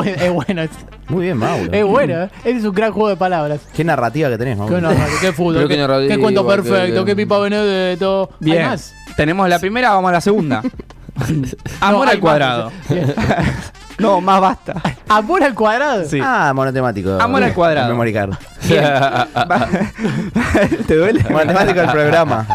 Es 0.05 0.31
bueno, 0.31 0.61
es, 0.61 0.69
Muy 1.09 1.23
bien, 1.23 1.37
Mauro. 1.37 1.71
es 1.71 1.83
bueno. 1.85 2.29
Ese 2.43 2.57
es 2.57 2.63
un 2.63 2.73
gran 2.73 2.91
juego 2.91 3.09
de 3.09 3.15
palabras. 3.15 3.61
Qué 3.75 3.83
narrativa 3.83 4.29
que 4.29 4.37
tenés, 4.37 4.57
Mauro. 4.57 4.77
Qué, 4.89 4.95
qué 5.21 5.31
fútbol, 5.31 5.55
Pero 5.55 5.67
qué, 5.67 5.75
qué 5.75 5.81
narrativa, 5.81 6.17
cuento 6.19 6.45
que- 6.47 6.53
perfecto, 6.55 7.05
qué 7.05 7.15
pipa 7.15 7.39
Benedetto. 7.39 8.29
¿Hay 8.33 8.37
Bien. 8.51 8.65
más? 8.67 8.93
Tenemos 9.17 9.49
la 9.49 9.59
primera, 9.59 9.89
vamos 9.91 10.09
a 10.09 10.13
la 10.13 10.21
segunda. 10.21 10.61
Amor 11.81 12.09
al 12.09 12.19
cuadrado. 12.19 12.71
no, 13.99 14.21
más 14.21 14.41
basta. 14.41 14.81
Amor 15.07 15.43
al 15.43 15.53
cuadrado. 15.53 16.05
Sí. 16.05 16.19
Ah, 16.21 16.51
monotemático. 16.55 17.19
Amor 17.19 17.43
al 17.43 17.53
cuadrado. 17.53 17.87
El 17.87 17.93
memory 17.93 18.13
card. 18.13 18.33
¿Te 20.87 20.95
duele? 20.95 21.23
Monotemático 21.29 21.79
del 21.79 21.91
programa. 21.91 22.47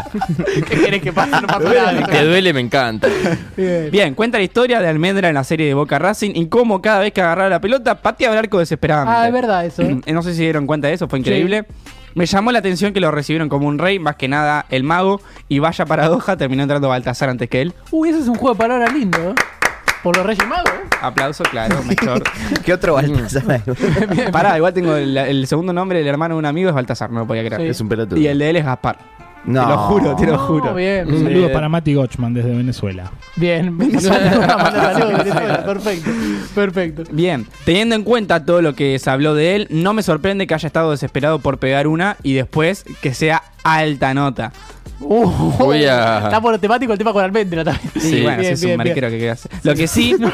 ¿Qué 0.67 0.79
querés 0.79 1.01
que 1.01 1.13
pase? 1.13 1.31
No 1.31 1.47
pasa 1.47 1.73
nada. 1.73 2.07
Que 2.07 2.23
duele, 2.23 2.53
me 2.53 2.61
encanta. 2.61 3.07
Bien. 3.55 3.89
Bien, 3.91 4.15
cuenta 4.15 4.37
la 4.37 4.43
historia 4.43 4.79
de 4.79 4.87
Almendra 4.87 5.29
en 5.29 5.35
la 5.35 5.43
serie 5.43 5.67
de 5.67 5.73
Boca 5.73 5.99
Racing 5.99 6.31
y 6.35 6.47
cómo 6.47 6.81
cada 6.81 6.99
vez 6.99 7.13
que 7.13 7.21
agarraba 7.21 7.49
la 7.49 7.61
pelota 7.61 8.01
pateaba 8.01 8.33
el 8.33 8.39
arco 8.39 8.59
desesperadamente. 8.59 9.19
Ah, 9.19 9.27
es 9.27 9.33
verdad 9.33 9.65
eso. 9.65 9.81
¿eh? 9.83 10.01
No 10.17 10.23
sé 10.23 10.33
si 10.33 10.41
dieron 10.41 10.65
cuenta 10.65 10.87
de 10.87 10.95
eso, 10.95 11.07
fue 11.07 11.19
increíble. 11.19 11.65
Me 12.17 12.25
llamó 12.25 12.51
la 12.51 12.57
atención 12.57 12.93
que 12.93 12.99
lo 12.99 13.11
recibieron 13.11 13.47
como 13.47 13.67
un 13.67 13.77
rey, 13.77 13.99
más 13.99 14.15
que 14.15 14.27
nada 14.27 14.65
el 14.71 14.83
mago, 14.83 15.21
y 15.47 15.59
vaya 15.59 15.85
paradoja, 15.85 16.35
terminó 16.35 16.63
entrando 16.63 16.89
Baltasar 16.89 17.29
antes 17.29 17.47
que 17.47 17.61
él. 17.61 17.75
Uy, 17.91 18.09
ese 18.09 18.21
es 18.21 18.27
un 18.27 18.33
juego 18.33 18.55
de 18.55 18.57
palabras 18.57 18.91
lindo, 18.91 19.19
¿eh? 19.19 19.35
Por 20.01 20.17
los 20.17 20.25
Reyes 20.25 20.47
Magos, 20.47 20.67
¿eh? 20.67 20.95
Aplauso, 20.99 21.43
claro, 21.43 21.83
mejor. 21.83 22.23
¿Qué 22.65 22.73
otro 22.73 22.95
Baltasar? 22.95 23.61
Pará, 24.31 24.57
igual 24.57 24.73
tengo 24.73 24.95
el, 24.95 25.15
el 25.15 25.45
segundo 25.45 25.73
nombre 25.73 25.99
del 25.99 26.07
hermano 26.07 26.33
de 26.33 26.39
un 26.39 26.45
amigo 26.47 26.69
es 26.69 26.73
Baltasar, 26.73 27.11
no 27.11 27.19
lo 27.19 27.27
podía 27.27 27.45
creer. 27.45 27.69
Es 27.69 27.79
un 27.81 27.87
pelotudo. 27.87 28.19
Y 28.19 28.25
el 28.25 28.39
de 28.39 28.49
él 28.49 28.55
es 28.55 28.65
Gaspar. 28.65 28.97
No. 29.47 29.61
Te 29.63 29.67
lo 29.69 29.77
juro, 29.77 30.15
te 30.15 30.25
lo 30.25 30.31
No, 30.33 30.37
juro. 30.39 30.75
bien, 30.75 31.05
Un 31.07 31.11
bien. 31.13 31.23
saludo 31.23 31.51
para 31.53 31.69
Mati 31.69 31.93
Gochman 31.93 32.33
desde 32.33 32.49
Venezuela. 32.53 33.11
Bien, 33.37 33.77
Venezuela, 33.77 35.63
perfecto, 35.65 36.11
perfecto. 36.53 37.03
Bien, 37.11 37.47
teniendo 37.65 37.95
en 37.95 38.03
cuenta 38.03 38.43
todo 38.45 38.61
lo 38.61 38.75
que 38.75 38.99
se 38.99 39.09
habló 39.09 39.33
de 39.35 39.55
él, 39.55 39.67
no 39.69 39.93
me 39.93 40.03
sorprende 40.03 40.45
que 40.47 40.53
haya 40.53 40.67
estado 40.67 40.91
desesperado 40.91 41.39
por 41.39 41.57
pegar 41.59 41.87
una 41.87 42.17
y 42.23 42.33
después 42.33 42.83
que 43.01 43.13
sea 43.13 43.41
alta 43.63 44.13
nota. 44.13 44.51
Uh, 44.99 45.27
Voy 45.59 45.85
a- 45.85 46.23
Está 46.25 46.41
por 46.41 46.57
temático 46.57 46.91
el 46.91 46.97
tema 46.97 47.13
con 47.13 47.23
Almendra 47.23 47.63
también. 47.63 47.91
Sí, 47.99 48.21
bueno, 48.23 48.39
bien, 48.41 48.53
es 48.53 48.63
un 48.63 48.77
mariquero 48.77 49.07
bien. 49.09 49.19
que 49.21 49.29
hace. 49.29 49.47
Lo 49.63 49.75
que 49.75 49.87
sí. 49.87 50.15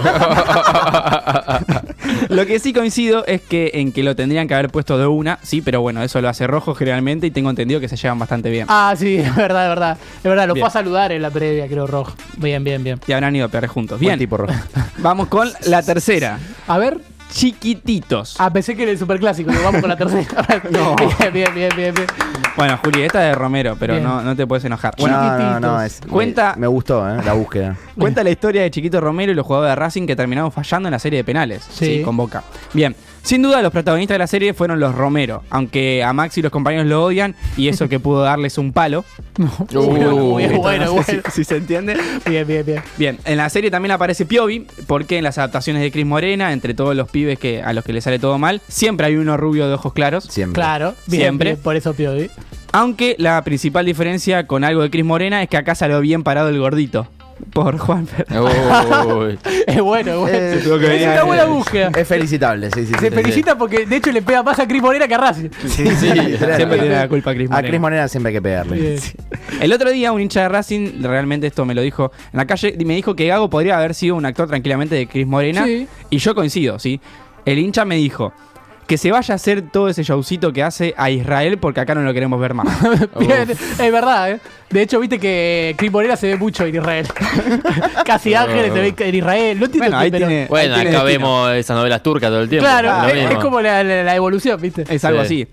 lo 2.30 2.46
que 2.46 2.60
sí 2.60 2.74
coincido 2.74 3.26
es 3.26 3.42
que 3.42 3.72
en 3.76 3.92
que 3.92 4.04
lo 4.04 4.16
tendrían 4.16 4.48
que 4.48 4.54
haber 4.54 4.70
puesto 4.70 4.98
de 4.98 5.08
una, 5.08 5.40
sí, 5.42 5.62
pero 5.62 5.82
bueno, 5.82 6.04
eso 6.04 6.22
lo 6.22 6.30
hace 6.30 6.48
rojo 6.48 6.76
generalmente 6.76 7.28
y 7.28 7.32
tengo 7.32 7.50
entendido 7.50 7.80
que 7.80 7.88
se 7.88 7.96
llevan 7.98 8.20
bastante 8.20 8.50
bien. 8.50 8.66
Ah, 8.70 8.94
sí, 8.98 9.16
es 9.20 9.36
verdad, 9.36 9.64
es 9.66 9.70
verdad. 9.70 9.98
Es 10.18 10.24
verdad, 10.24 10.48
lo 10.48 10.56
fue 10.56 10.68
a 10.68 10.72
saludar 10.72 11.12
en 11.12 11.22
la 11.22 11.30
previa, 11.30 11.68
creo, 11.68 11.88
Rojo. 11.88 12.14
Bien, 12.38 12.64
bien, 12.64 12.84
bien. 12.84 13.00
Y 13.08 13.12
habrán 13.12 13.36
ido 13.36 13.46
a 13.46 13.50
pegar 13.50 13.68
juntos. 13.68 14.00
Buen 14.00 14.10
Bien. 14.10 14.20
tipo 14.20 14.38
rojo. 14.38 14.54
Vamos 14.98 15.28
con 15.28 15.50
la 15.66 15.82
tercera. 15.84 16.40
A 16.68 16.78
ver. 16.78 17.13
Chiquititos. 17.34 18.36
Ah, 18.40 18.52
pensé 18.52 18.76
que 18.76 18.84
era 18.84 18.92
el 18.92 18.98
superclásico. 18.98 19.52
digo, 19.52 19.64
Vamos 19.64 19.82
con 19.82 19.90
la 19.90 19.98
tercera. 19.98 20.24
No. 20.72 20.96
Bien, 21.20 21.34
bien, 21.34 21.54
bien, 21.54 21.72
bien, 21.76 21.94
bien. 21.94 22.08
Bueno, 22.56 22.78
Juli, 22.84 23.02
esta 23.02 23.22
es 23.24 23.30
de 23.30 23.36
Romero, 23.36 23.76
pero 23.80 23.94
Bien. 23.96 24.06
no, 24.06 24.22
no 24.22 24.36
te 24.36 24.46
puedes 24.46 24.64
enojar. 24.66 24.94
Bueno, 25.00 25.18
no, 25.20 25.38
no, 25.38 25.60
no, 25.60 25.82
es- 25.82 26.02
Cuenta- 26.08 26.54
me, 26.56 26.62
me 26.62 26.68
gustó, 26.68 27.08
¿eh? 27.10 27.20
La 27.26 27.34
búsqueda. 27.34 27.76
Cuenta 27.98 28.24
la 28.24 28.30
historia 28.30 28.62
de 28.62 28.70
Chiquito 28.72 29.02
Romero 29.02 29.32
y 29.32 29.36
los 29.36 29.46
jugadores 29.46 29.72
de 29.72 29.76
Racing 29.76 30.06
que 30.06 30.16
terminaron 30.16 30.52
fallando 30.52 30.88
en 30.90 30.92
la 30.92 31.00
serie 31.00 31.18
de 31.18 31.24
penales. 31.24 31.64
Sí. 31.70 31.86
Sí. 31.98 32.02
con 32.04 32.16
Boca. 32.16 32.44
Bien. 32.74 32.96
Sin 33.24 33.42
duda, 33.42 33.62
los 33.62 33.72
protagonistas 33.72 34.16
de 34.16 34.20
la 34.20 34.28
serie 34.28 34.54
fueron 34.54 34.82
los 34.82 34.94
Romero, 34.94 35.44
aunque 35.50 36.04
a 36.04 36.12
Max 36.12 36.38
y 36.38 36.42
los 36.42 36.52
compañeros 36.52 36.88
lo 36.88 37.06
odian 37.06 37.36
y 37.56 37.70
eso 37.70 37.88
que 37.88 37.98
pudo 37.98 38.22
darles 38.22 38.58
un 38.58 38.74
palo. 38.74 39.06
Bueno, 39.74 40.16
bueno, 40.16 40.60
bueno, 40.60 40.86
No 40.86 41.04
sé 41.04 41.14
bueno. 41.16 41.24
Si, 41.28 41.32
si 41.32 41.44
se 41.44 41.58
entiende. 41.58 41.98
Bien, 42.30 42.46
bien, 42.46 42.66
bien. 42.66 42.84
Bien, 42.98 43.18
en 43.26 43.38
la 43.38 43.50
serie 43.50 43.72
también 43.72 43.92
aparece 43.92 44.26
Piovi, 44.26 44.68
porque 44.88 45.18
en 45.18 45.24
las 45.24 45.38
adaptaciones 45.38 45.82
de 45.82 45.92
Cris 45.92 46.06
Morena, 46.06 46.52
entre 46.54 46.74
todos 46.74 46.96
los 46.96 47.10
pibes 47.10 47.40
que, 47.40 47.62
a 47.62 47.74
los 47.74 47.84
que 47.84 47.94
les 47.94 48.04
sale 48.04 48.20
todo 48.20 48.38
mal, 48.38 48.62
siempre 48.68 49.08
hay 49.08 49.16
uno 49.16 49.38
rubio 49.38 49.68
de 49.68 49.74
ojos 49.74 49.94
claros. 49.94 50.26
Siempre. 50.26 50.62
Claro, 50.62 50.94
bien, 51.08 51.22
Siempre. 51.22 51.52
bien, 51.52 51.62
por 51.64 51.76
eso 51.76 51.94
Piovi. 51.94 52.30
Aunque 52.74 53.16
la 53.20 53.42
principal 53.44 53.86
diferencia 53.86 54.48
con 54.48 54.64
algo 54.64 54.82
de 54.82 54.90
Cris 54.90 55.06
Morena 55.06 55.42
es 55.42 55.50
que 55.50 55.58
acá 55.58 55.76
salió 55.76 56.00
bien 56.02 56.24
parado 56.24 56.50
el 56.50 56.60
gordito. 56.60 57.08
Por 57.52 57.78
Juan 57.78 58.08
Uy. 58.30 59.38
Es 59.68 59.82
bueno, 59.82 60.12
es 60.12 60.18
bueno. 60.18 60.28
Eh, 60.28 60.60
es 60.60 60.68
una 60.68 61.22
a- 61.22 61.24
buena 61.24 61.46
búsqueda. 61.46 61.92
Es 61.96 62.08
felicitable, 62.08 62.70
sí, 62.72 62.86
sí. 62.86 62.94
Se 63.00 63.10
sí, 63.10 63.16
felicita 63.16 63.58
porque 63.58 63.86
de 63.86 63.96
hecho 63.98 64.12
le 64.12 64.22
pega 64.22 64.44
más 64.44 64.60
a 64.60 64.68
Cris 64.68 64.82
Morena 64.82 65.08
que 65.08 65.16
a 65.16 65.18
Racing. 65.18 65.50
Sí, 65.68 65.86
sí. 65.88 66.08
Siempre 66.56 66.80
tiene 66.80 66.96
la 66.96 67.08
culpa 67.08 67.34
Cris 67.34 67.50
A 67.50 67.54
Morena. 67.56 67.68
Cris 67.70 67.82
Morena 67.82 68.08
siempre 68.08 68.30
hay 68.30 68.36
que 68.36 68.42
pegarle. 68.42 69.00
El 69.60 69.74
otro 69.74 69.92
día 69.92 70.12
un 70.12 70.22
hincha 70.22 70.42
de 70.44 70.50
Racing, 70.50 71.02
realmente 71.02 71.48
esto 71.48 71.66
me 71.66 71.74
lo 71.76 71.82
dijo 71.82 72.12
en 72.32 72.38
la 72.38 72.46
calle, 72.46 72.76
y 72.78 72.86
me 72.86 72.96
dijo 72.96 73.16
que 73.16 73.28
Gago 73.28 73.50
podría 73.50 73.78
haber 73.78 73.94
sido 73.94 74.16
un 74.16 74.26
actor 74.26 74.48
tranquilamente 74.48 74.96
de 74.96 75.08
Cris 75.08 75.28
Morena. 75.28 75.66
Y 76.10 76.18
yo 76.18 76.36
coincido, 76.36 76.80
¿sí? 76.80 77.00
El 77.46 77.60
hincha 77.60 77.84
me 77.86 77.96
dijo 77.98 78.34
que 78.88 78.98
se 78.98 79.12
vaya 79.12 79.34
a 79.34 79.36
hacer 79.36 79.62
todo 79.72 79.88
ese 79.90 80.04
showcito 80.04 80.52
que 80.54 80.62
hace 80.64 80.94
a 80.98 81.10
Israel 81.10 81.58
porque 81.58 81.80
acá 81.80 81.96
no 81.96 82.02
lo 82.02 82.14
queremos 82.14 82.40
ver 82.40 82.54
más. 82.54 82.68
Bien, 83.20 83.50
es 83.50 83.92
verdad, 83.92 84.32
¿eh? 84.32 84.40
De 84.70 84.82
hecho, 84.82 85.00
viste 85.00 85.20
que 85.20 85.76
Cris 85.78 85.92
Morena 85.92 86.16
se 86.16 86.28
ve 86.28 86.36
mucho 86.36 86.66
en 86.66 86.76
Israel. 86.76 87.08
Casi 88.06 88.34
Ángeles 88.34 88.74
se 88.74 88.80
ve 88.82 88.94
en 88.98 89.16
Israel. 89.16 89.60
No 89.60 89.66
entiendo 89.66 89.90
Bueno, 89.90 89.98
qué, 90.00 90.04
ahí 90.06 90.12
pero- 90.12 90.28
tiene- 90.28 90.46
Bueno, 90.48 90.76
tiene 90.76 90.90
acá 90.90 91.04
destino. 91.06 91.26
vemos 91.28 91.52
esas 91.54 91.78
novelas 91.78 92.04
turcas 92.04 92.30
todo 92.30 92.42
el 92.42 92.50
tiempo. 92.50 92.66
Claro, 92.66 93.08
es, 93.08 93.36
como 93.38 93.62
la, 93.62 93.84
la- 93.84 94.04
la 94.04 94.16
evolución, 94.16 94.60
¿viste? 94.62 94.84
Es 94.90 95.04
algo 95.06 95.24
Sí. 95.26 95.44
así. 95.44 95.48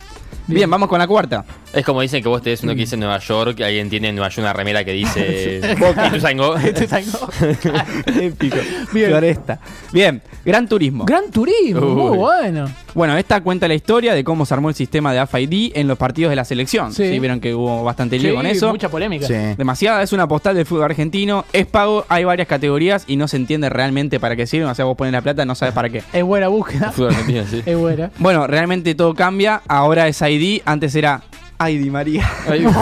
Bien, 0.55 0.69
vamos 0.71 0.89
con 0.89 0.99
la 0.99 1.07
cuarta. 1.07 1.45
Es 1.73 1.85
como 1.85 2.01
dicen 2.01 2.23
que 2.23 2.29
vos 2.29 2.43
tenés 2.43 2.63
uno 2.63 2.73
que 2.73 2.81
dice 2.81 2.97
Nueva 2.97 3.19
York, 3.19 3.57
que 3.57 3.65
alguien 3.65 3.89
tiene 3.89 4.09
en 4.09 4.17
Nueva 4.17 4.29
York 4.29 4.39
una 4.41 4.53
remera 4.53 4.85
que 4.85 4.93
dice 4.93 5.61
Boca 5.79 6.11
Épico. 8.21 8.57
Bien. 8.93 9.11
Floresta. 9.11 9.61
Bien, 9.93 10.23
Gran 10.45 10.69
Turismo. 10.69 11.05
Gran 11.05 11.31
Turismo, 11.31 11.81
muy 11.81 12.11
Uy. 12.13 12.17
bueno. 12.19 12.69
Bueno, 12.95 13.17
esta 13.17 13.41
cuenta 13.41 13.69
la 13.69 13.75
historia 13.75 14.15
de 14.15 14.25
cómo 14.25 14.45
se 14.45 14.53
armó 14.55 14.69
el 14.69 14.75
sistema 14.75 15.13
de 15.13 15.21
AFID 15.21 15.73
en 15.77 15.87
los 15.87 15.97
partidos 15.97 16.31
de 16.31 16.37
la 16.37 16.45
selección. 16.45 16.93
Sí. 16.93 17.09
Sí, 17.09 17.19
vieron 17.21 17.41
que 17.41 17.55
hubo 17.55 17.85
bastante 17.85 18.19
lío 18.19 18.31
Sí, 18.31 18.37
con 18.37 18.47
eso. 18.47 18.71
mucha 18.71 18.89
polémica. 18.89 19.27
Sí. 19.27 19.35
Demasiada, 19.57 20.03
es 20.03 20.13
una 20.13 20.27
postal 20.27 20.57
del 20.57 20.67
fútbol 20.67 20.85
argentino, 20.85 21.45
es 21.53 21.67
pago, 21.67 22.05
hay 22.09 22.25
varias 22.25 22.49
categorías 22.49 23.05
y 23.07 23.17
no 23.17 23.29
se 23.29 23.37
entiende 23.37 23.69
realmente 23.69 24.19
para 24.19 24.35
qué 24.35 24.47
sirven. 24.47 24.69
O 24.69 24.75
sea, 24.75 24.85
vos 24.87 24.97
pones 24.97 25.13
la 25.13 25.23
plata, 25.23 25.45
no 25.45 25.55
sabes 25.55 25.73
para 25.75 25.89
qué. 25.89 26.03
Es 26.13 26.25
buena 26.25 26.49
búsqueda. 26.49 26.91
Fútbol 26.91 27.11
argentino, 27.11 27.45
sí. 27.49 27.63
Es 27.65 27.77
buena. 27.79 28.11
Bueno, 28.19 28.47
realmente 28.49 28.95
todo 28.97 29.15
cambia. 29.15 29.63
Ahora 29.69 30.09
es 30.09 30.21
ID, 30.21 30.40
antes 30.65 30.95
era 30.95 31.23
ID 31.61 31.91
María. 31.91 32.29
Ay, 32.49 32.67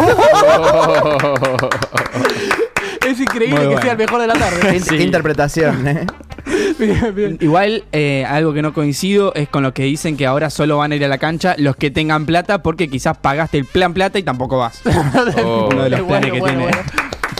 Es 3.06 3.20
increíble 3.20 3.54
Muy 3.54 3.60
que 3.60 3.66
bueno. 3.68 3.82
sea 3.82 3.92
el 3.92 3.98
mejor 3.98 4.20
de 4.20 4.26
la 4.26 4.34
tarde. 4.34 4.80
Qué 4.88 5.02
interpretación, 5.02 5.88
¿eh? 5.88 6.06
bien, 6.78 7.14
bien. 7.14 7.38
Igual, 7.40 7.84
eh, 7.92 8.24
algo 8.28 8.52
que 8.52 8.60
no 8.60 8.74
coincido 8.74 9.32
es 9.34 9.48
con 9.48 9.62
lo 9.62 9.72
que 9.72 9.84
dicen 9.84 10.16
que 10.16 10.26
ahora 10.26 10.50
solo 10.50 10.76
van 10.78 10.92
a 10.92 10.96
ir 10.96 11.04
a 11.04 11.08
la 11.08 11.16
cancha 11.18 11.54
los 11.58 11.74
que 11.76 11.90
tengan 11.90 12.26
plata 12.26 12.62
porque 12.62 12.88
quizás 12.88 13.16
pagaste 13.16 13.56
el 13.58 13.64
plan 13.64 13.94
plata 13.94 14.18
y 14.18 14.22
tampoco 14.22 14.58
vas. 14.58 14.82
Oh. 15.42 15.68
Uno 15.72 15.84
de 15.84 15.90
los 15.90 16.00
Es 16.00 16.06
planes 16.06 16.30
bueno, 16.30 16.34
que 16.34 16.40
bueno, 16.40 16.58
tiene. 16.58 16.62
bueno. 16.64 16.78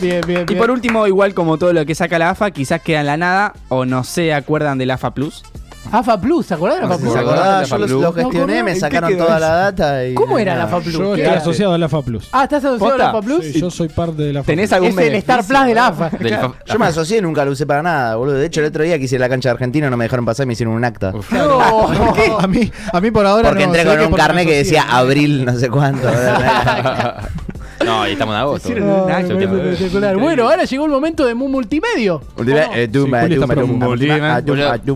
Bien, 0.01 0.21
bien, 0.27 0.47
Y 0.49 0.55
por 0.55 0.71
último, 0.71 1.07
igual 1.09 1.35
como 1.35 1.59
todo 1.59 1.73
lo 1.73 1.85
que 1.85 1.95
saca 1.95 2.19
la 2.19 2.31
AFA, 2.31 2.51
quizás 2.53 2.81
queda 2.81 3.01
en 3.01 3.07
la 3.07 3.16
nada 3.16 3.53
o 3.69 3.85
no 3.85 4.05
se 4.05 4.33
acuerdan 4.33 4.79
del 4.79 4.91
AFA 4.93 5.12
Plus. 5.12 5.43
AFA 5.91 6.20
Plus, 6.20 6.45
¿se 6.45 6.53
acuerdan 6.55 6.81
de 6.81 6.87
AFA 6.87 6.99
Plus? 6.99 7.12
¿Se 7.14 7.18
acordás? 7.18 7.68
Yo 7.68 7.79
los, 7.79 7.91
los 7.91 8.14
gestioné, 8.14 8.59
No, 8.59 8.64
me 8.64 8.70
¿en 8.72 8.74
qué 8.76 8.81
sacaron 8.81 9.16
toda 9.16 9.39
la 9.41 9.49
data 9.49 10.05
y... 10.05 10.12
¿Cómo 10.14 10.39
era 10.39 10.55
la. 10.55 10.64
AFA 10.64 10.81
Plus? 10.81 10.93
Yo 10.93 10.99
¿Qué 11.14 11.20
estoy 11.22 11.33
era? 11.33 11.37
asociado 11.41 11.72
a 11.72 11.79
la 11.79 11.89
FA 11.89 12.03
Plus. 12.03 12.29
Ah, 12.33 12.43
¿estás 12.45 12.62
asociado 12.64 12.95
a 12.95 12.99
la 12.99 13.05
¿Posta? 13.12 13.18
AFA 13.18 13.26
Plus? 13.26 13.45
Sí, 13.53 13.61
yo 13.61 13.70
soy 13.70 13.89
parte 13.89 14.22
de 14.22 14.33
la 14.35 14.41
FA 14.43 14.47
¿Tenés 14.47 14.68
Plus. 14.68 14.76
algún 14.76 14.99
Es 15.01 15.07
el 15.07 15.14
Star 15.14 15.45
Plus 15.47 15.64
de 15.66 15.74
la 15.74 15.87
AFA. 15.87 16.11
Del 16.11 16.35
fa- 16.37 16.53
Yo 16.66 16.79
me 16.79 16.87
asocié 16.87 17.18
y 17.18 17.20
nunca 17.22 17.45
lo 17.47 17.53
usé 17.53 17.64
para 17.66 17.83
nada, 17.83 18.16
boludo. 18.16 18.35
De 18.35 18.45
hecho, 18.47 18.61
el 18.61 18.66
otro 18.66 18.85
día 18.85 18.99
que 18.99 19.05
hice 19.05 19.18
la 19.18 19.31
cancha 19.31 19.49
de 19.49 19.53
Argentina 19.55 19.89
no 19.89 19.97
me 19.97 20.05
dejaron 20.05 20.26
pasar 20.26 20.45
y 20.45 20.47
me 20.49 20.53
hicieron 20.53 20.74
un 20.74 20.85
acta. 20.85 21.12
No. 21.31 21.89
A 22.39 22.47
mí, 22.47 22.70
a 22.93 23.01
mí 23.01 23.11
por 23.11 23.24
ahora 23.24 23.49
Porque 23.49 23.66
no, 23.66 23.74
entré 23.74 23.85
con 23.85 23.93
un 24.01 24.11
porque 24.11 24.12
me 24.12 24.16
carnet 24.18 24.47
que 24.47 24.61
asocié. 24.61 24.76
decía 24.79 24.97
abril 24.97 25.45
no 25.47 25.57
sé 25.59 25.70
cuánto. 25.70 26.09
No, 27.89 28.07
y 28.07 28.12
estamos 28.12 28.34
en 28.34 28.41
agosto. 28.41 28.68
Ah, 29.09 29.20
espectacular. 29.20 30.16
Bueno, 30.18 30.43
ahora 30.49 30.64
llegó 30.64 30.84
el 30.84 30.91
momento 30.91 31.24
de 31.24 31.34
Mu 31.34 31.49
Multimedio. 31.49 32.20
Eh, 32.39 32.89
prófugo. 32.89 33.78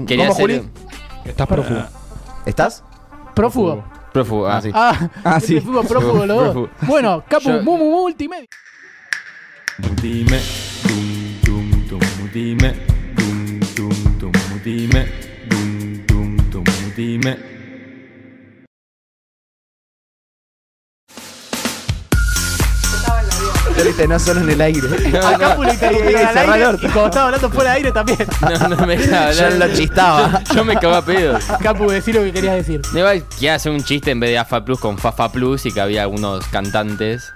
¿Cómo, 0.07 0.35
Juli? 0.35 0.63
Estás 1.25 1.47
prófugo. 1.47 1.81
¿Estás? 2.45 2.85
Prófugo. 3.35 3.85
Prófugo, 4.13 4.47
ah, 4.47 4.57
Ah, 4.59 4.61
sí. 4.61 4.71
Ah, 4.75 5.09
Ah, 5.25 5.41
sí. 5.41 5.61
fuimos 5.61 5.87
prófugos 5.87 6.27
los 6.27 6.37
dos. 6.37 6.53
Prófugo. 6.53 6.69
Bueno, 6.83 7.25
Capu, 7.29 7.49
Mu 7.63 7.79
Mu 7.79 7.91
Multimedio. 8.03 8.47
Dime, 10.03 10.39
dum, 10.87 11.41
dum, 11.45 11.89
dum, 11.89 12.01
dime, 12.33 12.75
dum, 13.17 13.61
dum, 13.75 14.19
dum, 14.19 14.33
dime, 14.63 15.07
dum, 15.49 16.07
dum, 16.07 16.37
dum, 16.51 16.65
dime. 16.95 17.52
Viste, 23.85 24.07
no 24.09 24.19
solo 24.19 24.41
en 24.41 24.51
el 24.51 24.61
aire. 24.61 24.81
A 25.25 25.39
Capu 25.39 25.63
le 25.65 25.73
interrumpieron 25.75 26.27
al 26.27 26.33
cerrá 26.35 26.45
el 26.45 26.53
aire 26.53 26.67
orto. 26.67 26.87
y 26.87 26.91
cuando 26.91 27.07
estaba 27.07 27.27
hablando 27.27 27.51
fuera 27.51 27.71
de 27.71 27.77
aire 27.77 27.93
también. 27.93 28.19
No, 28.41 28.69
no 28.69 28.87
me 28.87 28.97
deja 28.97 29.33
Yo 29.33 29.45
hablar. 29.47 29.69
lo 29.69 29.75
chistaba. 29.77 30.43
Yo, 30.55 30.65
me 30.65 30.77
cago 30.77 30.95
a 30.95 31.05
pedos. 31.05 31.45
Capu, 31.63 31.91
decí 31.91 32.13
lo 32.13 32.23
que 32.23 32.33
querías 32.33 32.55
decir. 32.55 32.81
No 32.93 32.99
igual 33.01 33.25
que 33.39 33.51
hacer 33.51 33.73
un 33.73 33.83
chiste 33.83 34.11
en 34.11 34.21
vez 34.21 34.31
de 34.31 34.39
AFA 34.39 34.65
Plus 34.65 34.79
con 34.79 34.99
Fafa 34.99 35.31
Plus 35.33 35.67
y 35.67 35.73
que 35.73 35.81
había 35.81 36.03
algunos 36.03 36.47
cantantes 36.49 37.33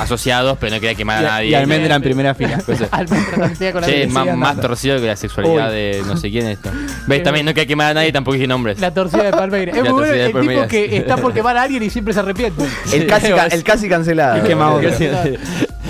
asociados, 0.00 0.58
pero 0.60 0.74
no 0.74 0.80
quería 0.80 0.96
quemar 0.96 1.18
a 1.24 1.28
nadie. 1.28 1.50
Y 1.50 1.54
Almendra 1.54 1.94
en 1.94 2.02
primera 2.02 2.34
fila. 2.34 2.58
Cosas. 2.66 2.88
Almendra 2.90 3.36
también 3.48 3.72
con 3.72 3.80
la 3.82 3.86
Che, 3.86 4.06
más, 4.08 4.60
torcido 4.60 5.00
que 5.00 5.06
la 5.06 5.16
sexualidad 5.16 5.68
Uy. 5.68 5.74
de 5.76 6.02
no 6.06 6.16
sé 6.16 6.30
quién 6.30 6.46
esto. 6.48 6.70
¿Ves? 7.06 7.22
También 7.22 7.46
no 7.46 7.52
quería 7.54 7.66
quemar 7.68 7.90
a 7.92 7.94
nadie, 7.94 8.12
tampoco 8.12 8.34
dije 8.34 8.46
nombres. 8.48 8.80
La 8.80 8.92
torcida 8.92 9.22
de 9.24 9.30
Palmeiras. 9.30 9.76
Es 9.76 9.84
La 9.84 9.90
muy 9.90 10.00
bueno 10.00 10.06
torcida 10.08 10.24
de 10.24 10.30
el 10.40 10.48
tipo 10.56 10.68
que 10.68 10.96
está 10.96 11.16
por 11.16 11.32
quemar 11.32 11.56
a 11.56 11.62
alguien 11.62 11.82
y 11.84 11.90
siempre 11.90 12.12
se 12.14 12.20
arrepiente. 12.20 12.64
El 12.92 13.06
casi, 13.06 13.28
ca- 13.32 13.46
el 13.46 13.62
casi 13.62 13.88
cancelado. 13.88 14.36
El 14.36 14.42
quemado. 14.42 14.80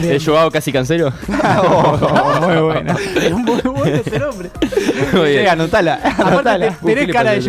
¿El 0.02 0.24
Joao 0.24 0.50
casi 0.50 0.72
cancero? 0.72 1.12
muy 1.28 2.56
bueno. 2.62 2.94
Es 3.22 3.32
muy 3.32 3.60
bueno 3.62 3.96
ese 4.04 4.18
nombre. 4.18 4.50
Muy 5.12 5.30
bien. 5.30 5.42
Sí, 5.42 5.46
anotala. 5.50 6.00
Anotala. 6.18 6.70
te- 6.70 6.86
tenés 6.94 7.12
cara 7.12 7.32
de 7.32 7.42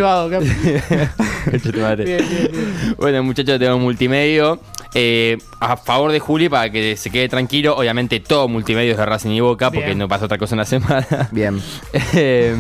madre. 1.82 2.06
Bien, 2.06 2.26
bien, 2.30 2.50
bien. 2.52 2.96
Bueno, 2.98 3.24
muchachos, 3.24 3.60
tenemos 3.60 3.80
multimedio. 3.82 4.60
Eh, 4.94 5.38
a 5.60 5.76
favor 5.78 6.12
de 6.12 6.20
Juli 6.20 6.50
para 6.50 6.70
que 6.70 6.96
se 6.98 7.10
quede 7.10 7.30
tranquilo. 7.30 7.76
Obviamente, 7.78 8.20
todo 8.20 8.48
multimedio 8.48 8.92
es 8.92 8.98
de 8.98 9.06
Racing 9.06 9.32
y 9.32 9.40
Boca, 9.40 9.72
porque 9.72 9.88
Bien. 9.88 9.98
no 9.98 10.08
pasa 10.08 10.26
otra 10.26 10.38
cosa 10.38 10.56
en 10.56 10.60
la 10.60 10.66
semana. 10.66 11.30
Bien. 11.32 11.62
Eh, 12.14 12.56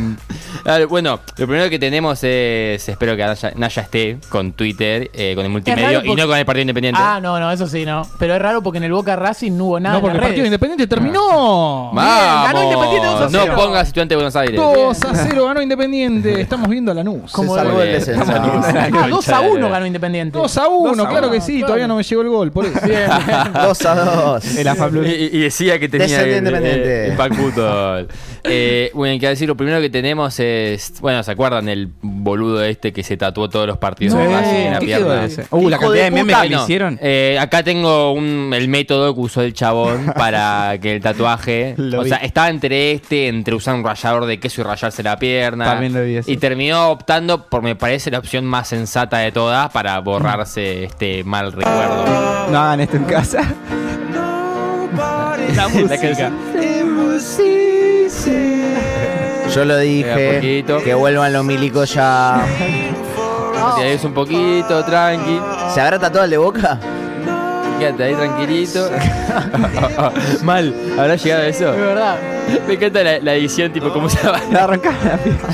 Claro, 0.63 0.87
bueno, 0.89 1.19
lo 1.37 1.47
primero 1.47 1.69
que 1.69 1.79
tenemos 1.79 2.21
es, 2.23 2.89
espero 2.89 3.15
que 3.15 3.23
Naya, 3.23 3.53
Naya 3.55 3.81
esté 3.83 4.17
con 4.27 4.51
Twitter, 4.53 5.09
eh, 5.13 5.33
con 5.35 5.45
el 5.45 5.51
multimedio 5.51 6.03
y 6.03 6.13
no 6.15 6.27
con 6.27 6.37
el 6.37 6.45
Partido 6.45 6.61
Independiente. 6.63 6.99
Ah, 7.01 7.19
no, 7.21 7.39
no, 7.39 7.49
eso 7.51 7.67
sí, 7.67 7.85
no. 7.85 8.05
Pero 8.19 8.35
es 8.35 8.41
raro 8.41 8.61
porque 8.61 8.77
en 8.79 8.83
el 8.83 8.91
Boca 8.91 9.15
Racing 9.15 9.53
no 9.55 9.65
hubo 9.65 9.79
nada. 9.79 9.93
No, 9.93 9.99
en 9.99 10.01
porque 10.01 10.11
el 10.17 10.17
las 10.17 10.27
partido 10.27 10.41
redes. 10.43 10.47
independiente 10.47 10.87
terminó. 10.87 11.91
¡Vamos! 11.93 12.47
ganó 12.47 12.63
Independiente 12.63 13.07
2 13.07 13.21
a 13.21 13.29
no 13.29 13.39
0. 13.43 13.53
pongas 13.55 13.87
estudiante 13.87 14.13
de 14.13 14.15
Buenos 14.17 14.35
Aires. 14.35 14.55
2 14.59 15.03
a 15.05 15.15
0 15.15 15.45
ganó 15.45 15.61
Independiente. 15.61 16.41
Estamos 16.47 16.67
viendo 16.69 16.91
a 16.91 16.95
Lanús. 16.95 17.31
Como 17.31 17.57
el 17.57 17.67
bien. 17.71 17.91
descenso. 17.93 18.25
Ah, 18.37 19.07
2 19.09 19.29
a 19.29 19.39
1 19.41 19.69
ganó 19.69 19.85
Independiente. 19.85 20.37
2 20.37 20.57
a 20.57 20.67
1, 20.67 21.07
claro 21.09 21.31
que 21.31 21.39
sí. 21.39 21.53
claro. 21.53 21.67
Todavía 21.67 21.87
no 21.87 21.95
me 21.95 22.03
llegó 22.03 22.16
el 22.21 22.29
gol, 22.29 22.51
por 22.51 22.65
eso. 22.65 22.79
2 22.79 23.85
a 23.85 23.95
2. 23.95 24.57
El 24.57 24.67
AFA 24.67 24.89
Plus. 24.89 25.07
Y, 25.07 25.39
decía 25.39 25.79
que 25.79 25.89
tenía 25.89 26.21
el, 26.23 26.37
Independiente. 26.37 27.05
el, 27.05 27.11
el 27.11 27.17
pack 27.17 27.33
fútbol. 27.33 28.07
Eh, 28.43 28.91
bueno, 28.93 29.19
que 29.19 29.27
decir, 29.27 29.47
lo 29.47 29.57
primero 29.57 29.79
que 29.81 29.89
tenemos 29.89 30.39
es. 30.39 30.93
Bueno, 31.01 31.21
¿se 31.23 31.31
acuerdan 31.31 31.67
el 31.69 31.89
boludo 32.01 32.63
este 32.63 32.93
que 32.93 33.03
se 33.03 33.17
tatuó 33.17 33.49
todos 33.49 33.67
los 33.67 33.77
partidos 33.77 34.15
No, 34.15 34.21
de 34.21 34.27
Racing 34.35 34.55
en 34.55 34.73
la 34.73 34.79
¿Qué 34.79 34.85
pierna? 34.85 35.27
Uh, 35.51 35.69
la 35.69 35.77
cantidad 35.77 36.03
de 36.03 36.03
de 36.05 36.11
memes 36.11 36.35
que 36.37 36.49
le 36.49 36.55
No, 36.55 36.63
hicieron. 36.63 36.99
eh, 37.01 37.37
acá 37.39 37.63
tengo 37.63 38.11
un- 38.13 38.51
el 38.53 38.67
método 38.69 39.13
que 39.13 39.19
usó 39.21 39.41
el 39.41 39.53
chabón 39.53 40.05
para 40.15 40.77
que 40.81 40.95
el 40.95 41.01
tatuaje. 41.01 41.73
Lo 41.77 42.01
o 42.01 42.03
vi. 42.03 42.09
sea, 42.09 42.17
estaba 42.19 42.49
entre 42.49 42.91
este, 42.93 43.27
entre 43.27 43.53
usar 43.55 43.75
un 43.75 43.83
rallador 43.83 44.25
de 44.25 44.39
queso 44.39 44.61
y 44.61 44.63
rayarse 44.63 45.03
la 45.03 45.17
pierna. 45.17 45.65
También 45.65 45.93
lo 45.93 46.03
vi 46.03 46.15
eso. 46.17 46.31
Y 46.31 46.37
terminó 46.37 46.89
optando 46.89 47.47
por, 47.49 47.61
me 47.61 47.75
parece, 47.75 48.11
la 48.11 48.19
opción 48.19 48.45
más 48.45 48.69
sensata 48.69 49.17
de 49.17 49.31
todas 49.31 49.69
para 49.71 49.99
borrarse 49.99 50.85
este 50.85 51.23
mal 51.23 51.51
recuerdo. 51.51 52.05
No 52.51 52.57
hagan 52.59 52.79
esto 52.81 52.97
en 52.97 53.03
casa. 53.05 53.39
La 55.55 55.67
música. 55.73 56.31
Yo 59.53 59.65
lo 59.65 59.77
dije. 59.77 60.35
poquito. 60.35 60.83
Que 60.83 60.93
vuelvan 60.93 61.33
los 61.33 61.43
milicos 61.45 61.93
ya. 61.93 62.45
Te 63.77 63.83
ves 63.83 64.03
un 64.03 64.13
poquito, 64.13 64.83
tranqui. 64.83 65.39
¿Se 65.73 65.81
habrá 65.81 65.99
tatuado 65.99 66.25
el 66.25 66.31
de 66.31 66.37
boca? 66.37 66.79
Quédate 67.79 68.03
ahí 68.03 68.15
tranquilito. 68.15 68.89
Mal, 70.43 70.73
¿habrá 70.97 71.15
llegado 71.15 71.43
a 71.43 71.47
eso? 71.47 71.73
Es 71.73 71.79
verdad. 71.79 72.15
Me 72.67 72.73
encanta 72.73 73.03
la, 73.03 73.19
la 73.19 73.33
edición, 73.35 73.71
tipo, 73.71 73.91
cómo 73.93 74.09
se 74.09 74.27
va. 74.27 74.39
La 74.51 74.63
arrancaba 74.63 74.95
la 75.03 75.17
pierna. 75.17 75.49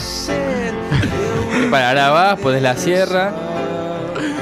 Para 1.70 1.90
ahora 1.90 2.10
vas, 2.12 2.40
pones 2.40 2.62
la 2.62 2.76
sierra. 2.78 3.32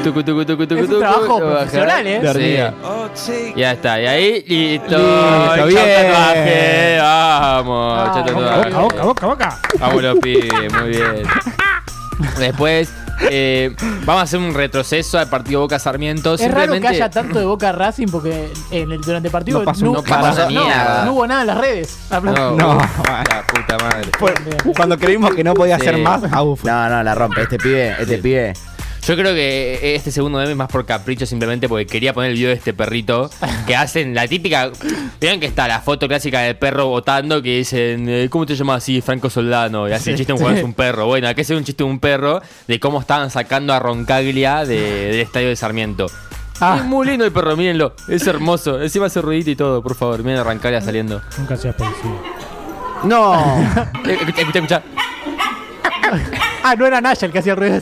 Tucu, 0.04 0.24
tucu, 0.24 0.46
tucu, 0.46 0.66
tucu, 0.68 0.82
Es 0.84 0.90
un 0.90 1.00
trabajo 1.00 1.38
profesional, 1.40 2.08
¿eh? 2.08 2.20
De. 2.20 2.74
Sí. 3.14 3.54
Ya 3.56 3.72
está, 3.74 4.02
y 4.02 4.08
ahí 4.08 4.44
listo. 4.48 4.98
Listo, 4.98 5.66
bien. 5.68 5.86
tatuaje, 6.08 6.98
Vamos, 7.00 8.00
Ah, 8.00 8.12
tatuaje. 8.26 8.70
Boca, 8.70 8.80
boca, 8.82 9.04
boca, 9.04 9.26
boca. 9.28 9.60
Vamos 9.80 10.04
los 10.04 10.20
pibes, 10.20 10.74
muy 10.74 10.90
bien. 10.90 11.24
Después, 12.38 12.92
eh, 13.30 13.76
vamos 14.06 14.22
a 14.22 14.24
hacer 14.24 14.40
un 14.40 14.54
retroceso 14.54 15.18
al 15.18 15.28
partido 15.28 15.62
Boca 15.62 15.80
Sarmiento. 15.80 16.36
Es 16.36 16.42
raro 16.42 16.54
que 16.54 16.62
Simplemente- 16.62 16.88
haya 16.90 17.10
tanto 17.10 17.40
de 17.40 17.46
Boca 17.46 17.72
Racing 17.72 18.08
porque 18.08 18.52
en 18.72 18.92
el, 18.92 19.02
durante 19.02 19.28
el 19.28 19.32
partido 19.32 19.60
No 19.60 19.66
pasó- 19.66 19.86
no 19.86 20.04
pasó 20.04 20.50
no, 20.50 20.68
nada. 20.68 21.06
no 21.06 21.14
hubo 21.14 21.26
nada 21.28 21.42
en 21.42 21.48
las 21.48 21.58
redes. 21.58 21.98
No, 22.12 22.22
No, 22.56 22.78
la 22.78 23.44
puta 23.48 23.78
madre. 23.84 24.10
Fue- 24.20 24.34
Cuando 24.76 24.98
creímos 24.98 25.34
que 25.34 25.44
no 25.44 25.54
podía 25.56 25.78
Sí. 25.78 25.88
hacer 25.88 25.98
más, 25.98 26.22
uf. 26.44 26.64
No, 26.64 26.90
no, 26.90 27.04
la 27.04 27.16
rompe. 27.16 27.42
Este 27.42 27.58
pibe, 27.58 27.96
este 28.00 28.18
pibe. 28.20 28.54
Yo 29.08 29.16
creo 29.16 29.34
que 29.34 29.96
este 29.96 30.12
segundo 30.12 30.38
meme 30.38 30.52
es 30.52 30.58
más 30.58 30.68
por 30.70 30.86
capricho, 30.86 31.26
simplemente 31.26 31.68
porque 31.68 31.88
quería 31.88 32.14
poner 32.14 32.30
el 32.32 32.38
video 32.38 32.50
de 32.50 32.56
este 32.56 32.72
perrito 32.74 33.30
que 33.66 33.76
hacen 33.76 34.14
la 34.14 34.28
típica. 34.28 34.72
Vean 35.20 35.40
que 35.40 35.48
está 35.48 35.68
la 35.68 35.82
foto 35.82 36.08
clásica 36.08 36.42
del 36.42 36.56
perro 36.56 36.86
votando 36.88 37.42
que 37.42 37.58
dicen, 37.58 38.08
eh, 38.08 38.28
¿cómo 38.30 38.46
te 38.46 38.56
llamas 38.56 38.78
así? 38.84 39.02
Franco 39.02 39.30
Soldano. 39.30 39.90
Y 39.90 39.94
hacen 39.94 40.14
Sí. 40.14 40.18
chiste 40.20 40.32
de 40.32 40.34
un 40.34 40.40
jugador 40.40 40.60
es 40.60 40.64
un 40.64 40.74
perro. 40.76 41.08
Bueno, 41.08 41.28
acá 41.28 41.44
se 41.44 41.54
ve 41.54 41.60
un 41.60 41.66
chiste 41.66 41.84
de 41.84 41.90
un 41.90 42.00
perro 42.00 42.42
de 42.68 42.80
cómo 42.80 43.00
estaban 43.02 43.32
sacando 43.32 43.74
a 43.74 43.80
Roncaglia 43.80 44.66
de- 44.66 44.76
del 45.08 45.20
estadio 45.22 45.50
de 45.50 45.56
Sarmiento. 45.56 46.06
Ah. 46.60 46.76
Es 46.78 46.86
muy 46.86 47.08
lindo 47.08 47.26
el 47.26 47.32
perro, 47.32 47.58
mírenlo. 47.58 47.96
Es 48.08 48.28
hermoso. 48.28 48.80
Encima 48.82 49.08
hace 49.08 49.20
ruidito 49.20 49.50
y 49.50 49.56
todo, 49.56 49.82
por 49.82 49.96
favor. 49.96 50.24
Miren 50.24 50.42
a 50.42 50.44
Roncaglia 50.44 50.80
saliendo. 50.80 51.24
Nunca 51.40 51.58
seas 51.58 51.74
policía. 51.76 52.12
No. 53.04 53.34
Eh, 54.08 54.14
Escucha, 54.14 54.42
escucha, 54.42 54.60
escucha. 54.60 54.84
Ah, 56.64 56.76
no 56.76 56.86
era 56.86 57.02
Naya 57.02 57.26
el 57.26 57.32
que 57.32 57.40
hacía 57.40 57.54
el 57.54 57.82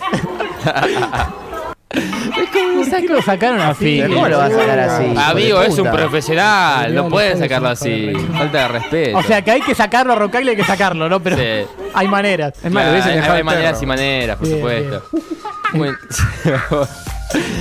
¿Por 1.92 2.52
qué 2.52 3.08
lo 3.08 3.22
sacaron 3.22 3.60
así? 3.62 4.02
¿Cómo 4.08 4.28
lo 4.28 4.38
va 4.38 4.46
a 4.46 4.50
sacar 4.52 4.80
así? 4.80 5.14
Amigo, 5.18 5.62
es 5.62 5.78
un 5.78 5.90
profesional. 5.92 6.94
No 6.94 7.10
pueden 7.10 7.38
sacarlo 7.40 7.70
así. 7.70 8.12
Falta 8.38 8.58
de 8.60 8.68
respeto. 8.68 9.18
O 9.18 9.24
sea 9.24 9.42
que 9.42 9.52
hay 9.52 9.62
que 9.62 9.74
sacarlo 9.74 10.14
a 10.14 10.16
Roncaglia, 10.16 10.52
hay 10.52 10.58
que 10.58 10.64
sacarlo, 10.64 11.10
¿no? 11.10 11.20
Pero 11.22 11.38
Sí. 11.38 11.44
hay 11.94 12.08
maneras. 12.08 12.54
Es 12.64 12.72
más, 12.72 12.84
Claro, 12.84 13.34
hay, 13.34 13.44
maneras 13.44 13.72
perro. 13.74 13.84
y 13.84 13.86
maneras, 13.88 14.38
por 14.38 14.48
Bien, 14.48 14.60
supuesto. 14.60 15.04
Bueno, 15.74 15.98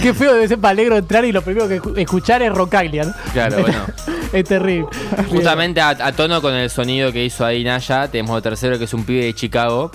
Qué 0.03 0.15
feo 0.15 0.33
debe 0.33 0.49
ser 0.49 0.59
para 0.59 0.71
Alegro 0.71 0.97
entrar 0.97 1.25
y 1.27 1.33
lo 1.33 1.43
primero 1.43 1.69
que 1.69 1.81
escu- 1.83 1.99
escuchar 1.99 2.41
es 2.43 2.51
Roncaglia. 2.53 3.05
¿no? 3.05 3.13
claro, 3.33 3.59
bueno. 3.61 3.79
Es 4.33 4.45
terrible. 4.45 4.87
Justamente 5.31 5.81
a, 5.81 5.89
a 5.89 6.13
tono 6.13 6.43
con 6.43 6.53
el 6.53 6.69
sonido 6.69 7.11
que 7.13 7.25
hizo 7.25 7.47
ahí 7.47 7.65
Naya, 7.65 8.09
tenemos 8.09 8.37
el 8.37 8.43
tercero 8.43 8.77
que 8.79 8.85
es 8.85 8.93
un 8.93 9.05
pibe 9.05 9.25
de 9.25 9.35
Chicago. 9.35 9.91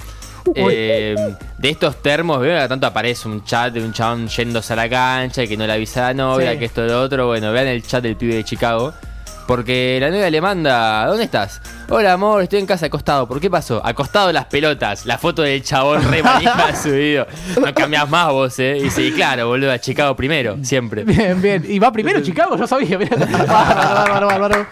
Eh, 0.56 1.16
de 1.58 1.70
estos 1.70 2.02
termos, 2.02 2.40
veo 2.40 2.60
que 2.62 2.68
tanto 2.68 2.86
aparece 2.88 3.28
un 3.28 3.44
chat 3.44 3.74
de 3.74 3.82
un 3.84 3.94
chabón 3.94 4.28
yéndose 4.28 4.74
a 4.74 4.76
la 4.76 4.90
cancha, 4.90 5.48
que 5.48 5.56
no 5.58 5.66
le 5.66 5.74
avisa 5.74 6.02
a 6.08 6.10
la 6.10 6.14
novia, 6.14 6.52
Sí. 6.54 6.60
que 6.60 6.66
esto 6.66 6.82
lo 6.86 7.02
otro. 7.02 7.28
Bueno, 7.28 7.52
vean 7.52 7.68
el 7.68 7.82
chat 7.86 8.04
del 8.04 8.16
pibe 8.18 8.36
de 8.36 8.44
Chicago. 8.44 8.94
Porque 9.48 9.98
la 10.00 10.10
novia 10.10 10.30
le 10.30 10.40
manda, 10.40 11.06
¿dónde 11.06 11.26
estás? 11.26 11.62
Hola 11.90 12.14
amor, 12.14 12.44
estoy 12.44 12.60
en 12.60 12.66
casa 12.66 12.86
acostado. 12.86 13.28
¿Por 13.28 13.42
qué 13.42 13.50
pasó? 13.50 13.82
Acostado 13.86 14.32
las 14.32 14.46
pelotas. 14.46 15.06
La 15.06 15.18
foto 15.18 15.42
del 15.42 15.62
chabón 15.62 16.02
re 16.10 16.24
manija 16.24 16.74
subido. 16.82 17.28
No 17.60 17.74
cambias 17.74 18.10
más 18.10 18.32
vos, 18.32 18.58
eh. 18.60 18.78
Y 18.82 18.90
sí, 18.90 19.12
claro, 19.12 19.48
boludo, 19.50 19.72
a 19.74 19.80
Chicago 19.80 20.16
primero, 20.16 20.58
siempre. 20.64 21.04
Bien, 21.04 21.42
bien. 21.42 21.66
Y 21.68 21.78
va 21.78 21.92
primero 21.92 22.22
Chicago, 22.24 22.56
yo 22.56 22.66
sabía. 22.68 22.98
Mirá. 22.98 23.18
Bárbaro, 23.18 24.28
bárbaro, 24.28 24.66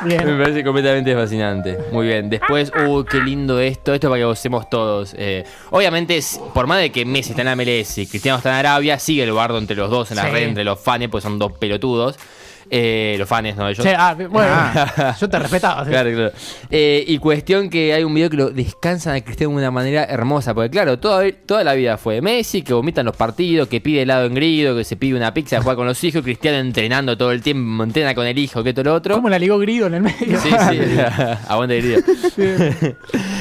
bárbaro. 0.00 0.18
Me 0.20 0.24
Bien. 0.24 0.38
parece 0.38 0.64
completamente 0.64 1.14
fascinante. 1.14 1.78
Muy 1.92 2.06
bien. 2.06 2.30
Después, 2.30 2.72
uh, 2.86 3.04
qué 3.04 3.18
lindo 3.20 3.58
esto. 3.60 3.94
Esto 3.94 4.08
para 4.08 4.20
que 4.20 4.24
gocemos 4.24 4.68
todos. 4.70 5.14
Eh, 5.18 5.44
obviamente, 5.70 6.16
es- 6.16 6.40
por 6.54 6.66
más 6.66 6.78
de 6.80 6.90
que 6.92 7.04
Messi 7.04 7.30
está 7.30 7.42
en 7.42 7.46
la 7.46 7.52
MLS 7.56 7.98
y 8.02 8.06
Cristiano 8.06 8.38
está 8.38 8.50
en 8.50 8.56
Arabia, 8.56 8.98
sigue 8.98 9.22
el 9.24 9.32
bardo 9.32 9.58
entre 9.58 9.76
los 9.76 9.90
dos 9.90 10.10
en 10.10 10.16
la 10.18 10.24
Sí. 10.26 10.30
red, 10.30 10.42
entre 10.48 10.64
los 10.64 10.78
fans, 10.80 11.06
pues 11.10 11.22
son 11.24 11.38
dos 11.38 11.52
pelotudos. 11.52 12.16
Eh, 12.70 13.16
los 13.18 13.28
fans, 13.28 13.56
no 13.56 13.68
ellos. 13.68 13.84
Sí, 13.84 13.90
ah, 13.96 14.14
bueno, 14.14 14.54
yo 15.20 15.28
te 15.28 15.38
respetaba. 15.38 15.84
sí. 15.84 15.90
Claro, 15.90 16.10
claro. 16.10 16.32
Eh, 16.70 17.04
y 17.06 17.18
cuestión 17.18 17.70
que 17.70 17.94
hay 17.94 18.04
un 18.04 18.14
video 18.14 18.30
que 18.30 18.36
lo 18.36 18.50
descansan 18.50 19.16
a 19.16 19.20
Cristiano 19.20 19.52
de 19.52 19.58
una 19.58 19.70
manera 19.70 20.04
hermosa. 20.04 20.54
Porque, 20.54 20.70
claro, 20.70 20.98
toda, 20.98 21.24
toda 21.46 21.64
la 21.64 21.74
vida 21.74 21.96
fue 21.96 22.20
Messi 22.20 22.62
que 22.62 22.74
vomita 22.74 23.00
en 23.00 23.06
los 23.06 23.16
partidos, 23.16 23.68
que 23.68 23.80
pide 23.80 24.02
helado 24.02 24.26
en 24.26 24.34
grido, 24.34 24.76
que 24.76 24.84
se 24.84 24.96
pide 24.96 25.16
una 25.16 25.32
pizza, 25.32 25.60
juega 25.62 25.76
con 25.76 25.86
los 25.86 26.02
hijos. 26.04 26.22
Cristiano 26.22 26.58
entrenando 26.58 27.16
todo 27.16 27.32
el 27.32 27.42
tiempo, 27.42 27.82
entrena 27.82 28.14
con 28.14 28.26
el 28.26 28.38
hijo, 28.38 28.62
que 28.62 28.72
todo 28.72 28.84
lo 28.84 28.94
otro. 28.94 29.14
¿Cómo 29.14 29.28
la 29.28 29.38
ligó 29.38 29.58
Grido 29.58 29.86
en 29.86 29.94
el 29.94 30.02
medio? 30.02 30.38
Sí, 30.40 30.50
sí. 30.50 30.78
Aguante 31.48 31.80
grido. 31.80 32.00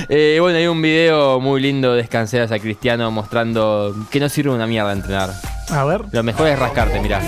Eh, 0.09 0.37
bueno, 0.39 0.57
hay 0.57 0.67
un 0.67 0.81
video 0.81 1.41
muy 1.41 1.61
lindo 1.61 1.93
de 1.93 2.01
escanceras 2.01 2.51
a 2.53 2.59
Cristiano 2.59 3.11
mostrando 3.11 3.93
que 4.09 4.21
no 4.21 4.29
sirve 4.29 4.51
una 4.51 4.65
mierda 4.65 4.93
entrenar. 4.93 5.31
A 5.69 5.83
ver. 5.83 6.01
Lo 6.11 6.23
mejor 6.23 6.47
es 6.47 6.57
rascarte, 6.57 7.01
mirá. 7.01 7.21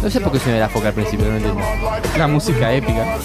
No 0.00 0.08
sé 0.08 0.19
por 0.20 0.32
qué 0.32 0.38
se 0.38 0.50
me 0.50 0.58
da 0.58 0.68
foca 0.68 0.88
al 0.88 0.94
principio, 0.94 1.26
no 1.26 1.36
entiendo. 1.36 1.60
La 2.16 2.28
música 2.28 2.72
épica. 2.72 3.04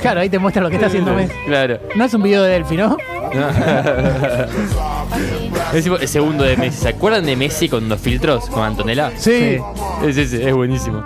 Claro, 0.00 0.20
ahí 0.20 0.28
te 0.28 0.38
muestra 0.38 0.62
lo 0.62 0.68
que 0.68 0.76
está 0.76 0.86
haciendo 0.86 1.12
Messi. 1.14 1.32
Claro. 1.46 1.78
No 1.94 2.04
es 2.04 2.14
un 2.14 2.22
video 2.22 2.42
de 2.42 2.50
Delphi, 2.50 2.76
¿no? 2.76 2.96
Es 5.72 5.84
tipo 5.84 5.96
el 5.96 6.08
segundo 6.08 6.44
de 6.44 6.56
Messi. 6.56 6.82
¿Se 6.82 6.88
acuerdan 6.88 7.24
de 7.26 7.36
Messi 7.36 7.68
con 7.68 7.88
los 7.88 8.00
filtros? 8.00 8.48
Con 8.48 8.62
Antonella. 8.64 9.12
Sí. 9.16 9.58
Es 10.04 10.16
ese, 10.16 10.48
es 10.48 10.54
buenísimo. 10.54 11.04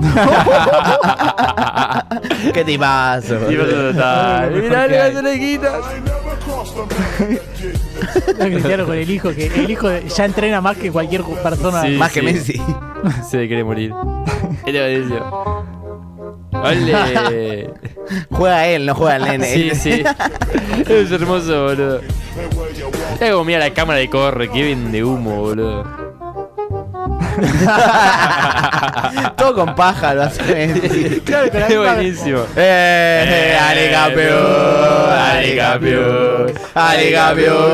Qué 2.54 2.64
tipazo. 2.64 3.36
Tipo 3.36 3.64
total. 3.64 4.50
Mirá, 4.52 4.86
le 4.86 4.96
das 4.96 5.14
orejitas. 5.16 5.72
No, 8.38 8.44
Cristiano 8.46 8.86
con 8.86 8.96
el 8.96 9.10
hijo, 9.10 9.34
que 9.34 9.46
el 9.46 9.70
hijo 9.70 9.88
ya 9.98 10.24
entrena 10.24 10.60
más 10.60 10.76
que 10.76 10.90
cualquier 10.90 11.22
persona. 11.22 11.82
Sí, 11.82 11.96
Más 11.96 12.12
que. 12.12 12.22
Messi. 12.22 12.60
Se 13.30 13.46
quiere 13.46 13.64
morir. 13.64 13.92
Este. 14.64 15.20
¡Ole! 16.52 17.70
Juega 18.30 18.68
él, 18.68 18.86
no 18.86 18.94
juega 18.94 19.16
el 19.16 19.24
nene. 19.24 19.46
Sí, 19.46 19.70
sí. 19.74 20.04
Es 20.88 21.10
hermoso, 21.10 21.64
boludo. 21.64 22.00
Es 23.20 23.30
como 23.30 23.44
mira 23.44 23.58
la 23.58 23.70
cámara 23.72 23.98
de 23.98 24.08
corre, 24.08 24.50
que 24.50 24.62
bien 24.62 24.92
de 24.92 25.02
humo, 25.02 25.40
boludo. 25.40 26.01
Todo 29.36 29.54
con 29.54 29.74
paja 29.74 30.14
lo 30.14 30.22
hace 30.24 30.42
Messi. 30.42 31.20
Claro, 31.24 31.50
con 31.50 31.60
la 31.60 31.66
Es 31.66 31.70
misma- 31.74 31.94
buenísimo. 31.94 32.40
¡Eh! 32.56 33.58
¡Ale 33.60 33.90
campeón! 33.90 35.10
¡Ale 35.10 35.56
campeón! 35.56 36.52
¡Ale 36.74 37.12
campeón! 37.12 37.72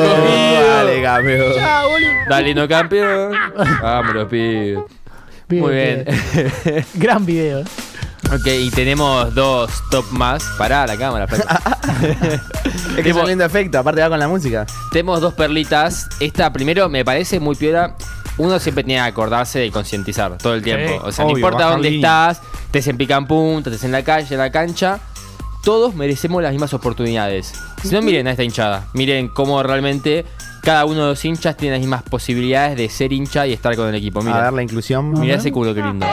¡Ale 0.81 1.03
campeón! 1.03 1.53
Boludo. 1.91 2.11
Dale, 2.29 2.55
no 2.55 2.69
campeón. 2.69 3.33
Vamos, 3.83 4.15
los 4.15 4.29
pibes. 4.29 4.79
Bien, 5.49 5.63
Muy 5.63 5.73
bien. 5.75 6.05
Gran 6.95 7.25
video. 7.25 7.61
Ok, 8.31 8.47
y 8.47 8.71
tenemos 8.71 9.35
dos 9.35 9.71
top 9.91 10.05
más. 10.11 10.45
Pará 10.59 10.87
la 10.87 10.97
cámara, 10.99 11.27
flaco. 11.27 11.49
Es 12.97 13.03
que 13.03 13.11
es 13.11 13.17
un 13.17 13.27
lindo 13.27 13.45
efecto, 13.45 13.79
aparte 13.79 14.03
va 14.03 14.11
con 14.11 14.19
la 14.19 14.29
música. 14.29 14.67
Tenemos 14.93 15.21
dos 15.23 15.33
perlitas. 15.33 16.07
Esta 16.21 16.53
primero 16.53 16.89
me 16.91 17.05
parece 17.05 17.41
muy 17.41 17.57
piola. 17.57 17.95
Uno 18.39 18.59
siempre 18.59 18.85
tiene 18.85 19.03
que 19.03 19.09
acordarse 19.09 19.59
de 19.59 19.71
concientizar 19.71 20.39
todo 20.39 20.55
el 20.55 20.63
tiempo. 20.63 20.93
Sí, 20.93 21.01
o 21.03 21.13
sea, 21.13 21.25
no 21.25 21.33
importa 21.33 21.71
dónde 21.71 21.91
línea. 21.91 22.31
estás, 22.31 22.47
te 22.71 22.89
en 22.89 22.97
pican 22.97 23.27
punta, 23.27 23.71
te 23.71 23.85
en 23.85 23.93
la 23.93 24.03
calle, 24.03 24.35
en 24.35 24.41
la 24.41 24.51
cancha. 24.51 25.01
Todos 25.65 25.95
merecemos 25.95 26.43
las 26.43 26.53
mismas 26.53 26.73
oportunidades. 26.73 27.53
Si 27.83 27.91
no, 27.91 28.01
miren 28.01 28.29
a 28.29 28.31
esta 28.31 28.45
hinchada. 28.45 28.87
Miren 28.95 29.29
cómo 29.29 29.63
realmente 29.63 30.25
cada 30.63 30.85
uno 30.85 31.03
de 31.03 31.09
los 31.11 31.25
hinchas 31.25 31.57
tiene 31.57 31.77
las 31.77 31.81
mismas 31.81 32.03
posibilidades 32.05 32.77
de 32.77 32.89
ser 32.89 33.13
hincha 33.13 33.47
y 33.47 33.53
estar 33.53 33.75
con 33.75 33.89
el 33.89 33.95
equipo. 33.95 34.21
Miren. 34.21 34.37
A 34.37 34.43
ver 34.45 34.53
la 34.53 34.63
inclusión. 34.63 35.11
Mirá 35.19 35.37
ese 35.37 35.51
culo, 35.51 35.75
qué 35.75 35.83
lindo. 35.83 36.07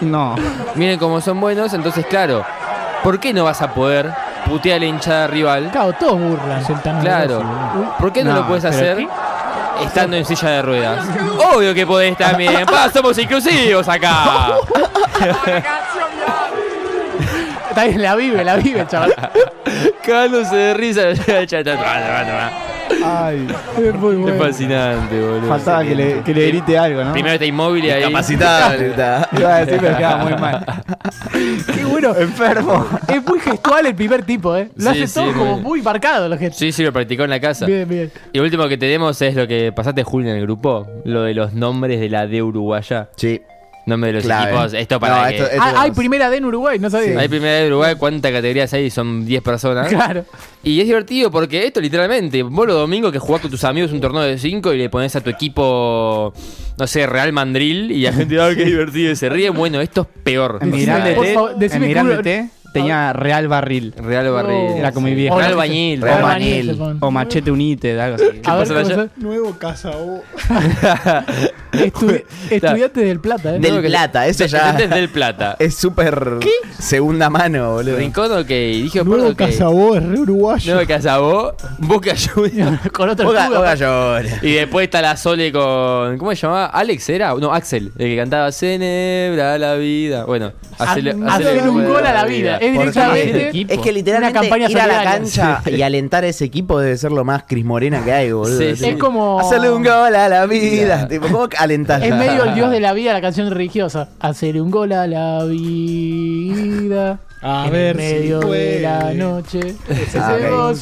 No. 0.00 0.34
Miren 0.74 0.98
cómo 0.98 1.20
son 1.20 1.40
buenos, 1.40 1.72
entonces 1.74 2.06
claro, 2.06 2.44
¿por 3.02 3.20
qué 3.20 3.32
no 3.32 3.44
vas 3.44 3.62
a 3.62 3.74
poder 3.74 4.10
putear 4.46 4.76
a 4.76 4.80
la 4.80 4.86
hinchada 4.86 5.26
rival? 5.26 5.70
Claro, 5.70 5.92
todos 5.92 6.18
burlan. 6.18 6.64
Claro. 7.02 7.42
¿Por 7.98 8.12
qué 8.12 8.24
no, 8.24 8.32
No, 8.32 8.40
lo 8.40 8.48
puedes 8.48 8.64
hacer 8.64 8.96
¿qué? 8.96 9.08
Estando 9.84 10.16
en 10.16 10.24
silla 10.24 10.48
de 10.50 10.62
ruedas? 10.62 11.06
Obvio 11.54 11.74
que 11.74 11.86
podés 11.86 12.16
también. 12.16 12.66
Pa, 12.66 12.90
somos 12.90 13.16
inclusivos 13.18 13.88
acá. 13.88 14.56
Está 17.80 17.88
bien, 17.88 18.02
la 18.02 18.16
vive, 18.16 18.44
la 18.44 18.56
vive, 18.56 18.86
chaval. 18.86 19.14
Cagándose 20.04 20.56
de 20.56 20.74
risa. 20.74 21.02
Ay, 23.02 23.46
Es 23.78 23.94
muy 23.94 24.14
Es 24.14 24.18
bueno. 24.20 24.34
fascinante, 24.44 25.20
boludo. 25.20 25.48
faltaba 25.48 25.84
que 25.84 25.94
le, 25.94 26.20
que 26.22 26.34
le 26.34 26.48
grite 26.48 26.76
algo, 26.76 27.04
¿no? 27.04 27.12
Primero 27.12 27.34
está 27.34 27.46
inmóvil 27.46 27.84
y 27.84 27.90
ahí. 27.90 28.02
Capacitado. 28.02 28.74
está. 28.74 29.28
Iba 29.38 29.54
a 29.56 29.64
decir, 29.64 29.78
pero 29.80 29.96
queda 29.96 30.16
muy 30.16 30.32
mal. 30.34 30.64
Qué 31.74 31.84
bueno. 31.84 32.14
Enfermo. 32.16 32.86
Es 33.08 33.24
muy 33.24 33.38
gestual 33.40 33.86
el 33.86 33.94
primer 33.94 34.22
tipo, 34.24 34.56
¿eh? 34.56 34.68
Lo 34.76 34.82
Sí, 34.92 35.02
hace 35.02 35.06
sí, 35.06 35.14
todo 35.14 35.32
como 35.32 35.54
muy- 35.54 35.62
muy 35.62 35.82
marcado 35.82 36.28
los 36.28 36.38
gestos. 36.38 36.58
Sí, 36.58 36.72
sí, 36.72 36.82
lo 36.82 36.92
practicó 36.92 37.22
en 37.24 37.30
la 37.30 37.40
casa. 37.40 37.64
Bien, 37.66 37.88
bien. 37.88 38.10
Y 38.32 38.38
lo 38.38 38.44
último 38.44 38.66
que 38.68 38.76
tenemos 38.76 39.22
es 39.22 39.34
lo 39.36 39.46
que 39.46 39.72
pasaste, 39.72 40.02
Julio, 40.02 40.30
en 40.32 40.36
el 40.36 40.42
grupo. 40.42 40.86
Lo 41.04 41.22
de 41.22 41.32
los 41.34 41.52
nombres 41.54 42.00
de 42.00 42.08
la 42.10 42.26
D 42.26 42.42
Uruguaya. 42.42 43.08
Sí. 43.16 43.40
Nombre 43.86 44.08
de 44.08 44.14
los 44.14 44.24
Clave. 44.24 44.50
equipos. 44.52 44.72
Esto 44.74 45.00
para 45.00 45.22
No, 45.22 45.28
que... 45.28 45.34
esto- 45.36 45.50
esto- 45.50 45.62
Ah, 45.64 45.82
hay 45.82 45.90
primera 45.92 46.30
D 46.30 46.36
en 46.36 46.44
Uruguay, 46.44 46.78
no 46.78 46.90
sabía. 46.90 47.18
Hay 47.18 47.28
primera 47.28 47.54
de 47.60 47.66
Uruguay, 47.68 47.94
¿cuántas 47.98 48.30
categorías 48.30 48.72
hay? 48.74 48.90
Son 48.90 49.24
10 49.24 49.42
personas. 49.42 49.88
Claro. 49.88 50.24
Y 50.62 50.78
es 50.80 50.86
divertido 50.86 51.30
porque 51.30 51.66
esto 51.66 51.80
literalmente, 51.80 52.42
vos 52.42 52.66
los 52.66 52.76
domingos 52.76 53.10
que 53.12 53.18
jugás 53.18 53.40
con 53.42 53.50
tus 53.50 53.64
amigos 53.64 53.92
un 53.92 54.00
torneo 54.00 54.22
de 54.22 54.38
5 54.38 54.72
y 54.74 54.78
le 54.78 54.90
pones 54.90 55.16
a 55.16 55.20
tu 55.22 55.30
equipo, 55.30 56.32
no 56.78 56.86
sé, 56.86 57.06
Real 57.06 57.32
Mandril 57.32 57.90
y 57.90 58.02
la 58.02 58.12
gente, 58.12 58.40
ah, 58.40 58.50
qué 58.54 58.64
divertido, 58.66 59.12
y 59.12 59.16
se 59.16 59.28
ríe. 59.28 59.50
Bueno, 59.50 59.80
esto 59.80 60.02
es 60.02 60.22
peor. 60.22 60.56
O 60.62 60.76
sea, 60.76 60.84
grande 60.84 61.12
por 61.14 61.24
T, 61.24 61.34
favor, 61.34 61.56
decime 61.56 61.76
en 61.84 61.88
mi 61.88 61.94
grande 61.94 62.12
culo- 62.16 62.22
T 62.22 62.48
tenía 62.72 63.12
Real 63.12 63.48
Barril. 63.48 63.94
Real 63.96 64.30
Barril. 64.30 64.76
Era 64.78 64.92
como 64.92 65.06
mi 65.06 65.14
viejo. 65.14 65.36
Real 65.38 65.52
Hola, 65.52 65.56
Bañil. 65.58 66.00
Real 66.02 66.16
Real 66.18 66.28
Bañil. 66.30 66.50
Bañil, 66.50 66.70
se 66.70 66.74
pone. 66.76 66.98
O 67.00 67.10
Machete 67.10 67.50
United, 67.50 67.98
algo 67.98 68.14
así. 68.16 68.40
A 68.44 68.56
ver, 68.56 68.66
se- 68.66 69.10
Nuevo. 69.16 69.56
Estu- 71.72 72.24
Estudiante 72.50 73.00
del 73.00 73.20
Plata, 73.20 73.54
¿eh? 73.54 73.58
Del 73.60 73.82
Plata, 73.82 74.26
eso 74.26 74.46
ya 74.46 74.72
Desde 74.72 74.94
del 74.94 75.08
Plata. 75.08 75.56
es 75.60 75.74
súper 75.74 76.38
segunda 76.78 77.30
mano, 77.30 77.74
boludo. 77.74 77.96
Rincón, 77.96 78.32
ok. 78.32 78.46
Dije, 78.48 79.04
Nuevo. 79.04 79.34
Casabó 79.34 79.96
es 79.96 80.02
re 80.04 80.18
uruguayo. 80.18 80.74
Nuevo 80.74 80.88
Casabó, 80.88 81.54
Boca 81.78 82.12
Juniors. 82.16 82.80
Con 82.92 83.08
otro 83.08 83.32
llora. 83.32 84.22
Y 84.42 84.52
después 84.52 84.84
está 84.84 85.00
la 85.02 85.16
Sole 85.16 85.52
con. 85.52 86.18
¿Cómo 86.18 86.30
se 86.30 86.36
llamaba? 86.42 86.66
¿Alex 86.66 87.08
era? 87.08 87.34
No, 87.34 87.52
Axel, 87.52 87.92
el 87.98 88.06
que 88.08 88.16
cantaba 88.16 88.50
Cenebra 88.52 89.56
la 89.58 89.74
vida. 89.74 90.24
Bueno, 90.24 90.52
hacele, 90.82 91.14
Ha- 91.26 91.34
hacer 91.36 91.68
un 91.68 91.84
gol 91.86 92.06
a 92.06 92.12
la 92.12 92.24
vida. 92.24 92.56
Es 92.56 92.72
directamente 92.72 93.50
Es 93.68 93.78
que 93.80 93.92
literalmente 93.92 94.38
una 94.38 94.40
campaña 94.48 94.70
ir 94.70 94.80
a 94.80 94.86
la 94.86 95.02
cancha 95.02 95.62
y 95.66 95.82
alentar 95.82 96.24
a 96.24 96.28
ese 96.28 96.44
equipo 96.44 96.78
debe 96.80 96.96
ser 96.96 97.12
lo 97.12 97.24
más 97.24 97.44
Cris 97.46 97.64
Morena 97.64 98.02
que 98.04 98.12
hay, 98.12 98.32
boludo. 98.32 98.58
Sí, 98.58 98.76
sí. 98.76 98.86
Es 98.86 98.96
como. 98.96 99.40
Hacerle 99.40 99.70
un 99.70 99.82
gol 99.82 100.14
a 100.14 100.28
la 100.28 100.46
vida. 100.46 101.08
Tipo, 101.08 101.26
¿Cómo 101.28 101.48
alentar? 101.58 102.02
Es 102.02 102.14
medio 102.14 102.44
el 102.44 102.54
dios 102.54 102.70
de 102.70 102.80
la 102.80 102.92
vida, 102.92 103.12
la 103.12 103.20
canción 103.20 103.50
religiosa. 103.50 104.08
Hacerle 104.20 104.60
un 104.60 104.70
gol 104.70 104.92
a 104.92 105.06
la 105.06 105.44
vida. 105.44 107.18
A 107.42 107.64
en 107.66 107.72
ver 107.72 107.90
el 107.90 107.96
medio 107.96 108.42
si 108.42 108.48
de 108.50 108.80
la 108.80 109.14
noche. 109.14 109.60
Luz. 109.60 110.80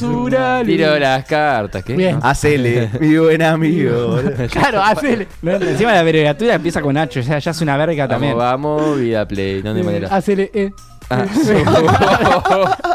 Tiro 0.65 0.99
las 0.99 1.25
cartas, 1.25 1.83
¿qué? 1.83 1.95
Bien. 1.95 2.19
Hacele, 2.21 2.89
mi 2.99 3.17
buen 3.17 3.41
amigo. 3.41 4.19
Claro, 4.51 4.81
hacele. 4.83 5.27
Encima 5.43 5.93
la 5.93 6.01
abreviatura 6.01 6.55
empieza 6.55 6.81
con 6.81 6.97
H, 6.97 7.19
o 7.19 7.23
sea, 7.23 7.39
ya 7.39 7.51
es 7.51 7.61
una 7.61 7.77
verga 7.77 8.07
Vamos, 8.07 8.13
también. 8.13 8.37
vamos, 8.37 8.99
vida 8.99 9.25
play, 9.27 9.61
no 9.63 9.73
de 9.73 9.83
manera. 9.83 10.07
Hacele. 10.09 10.51
Eh. 10.53 10.71
Ah. 11.09 11.25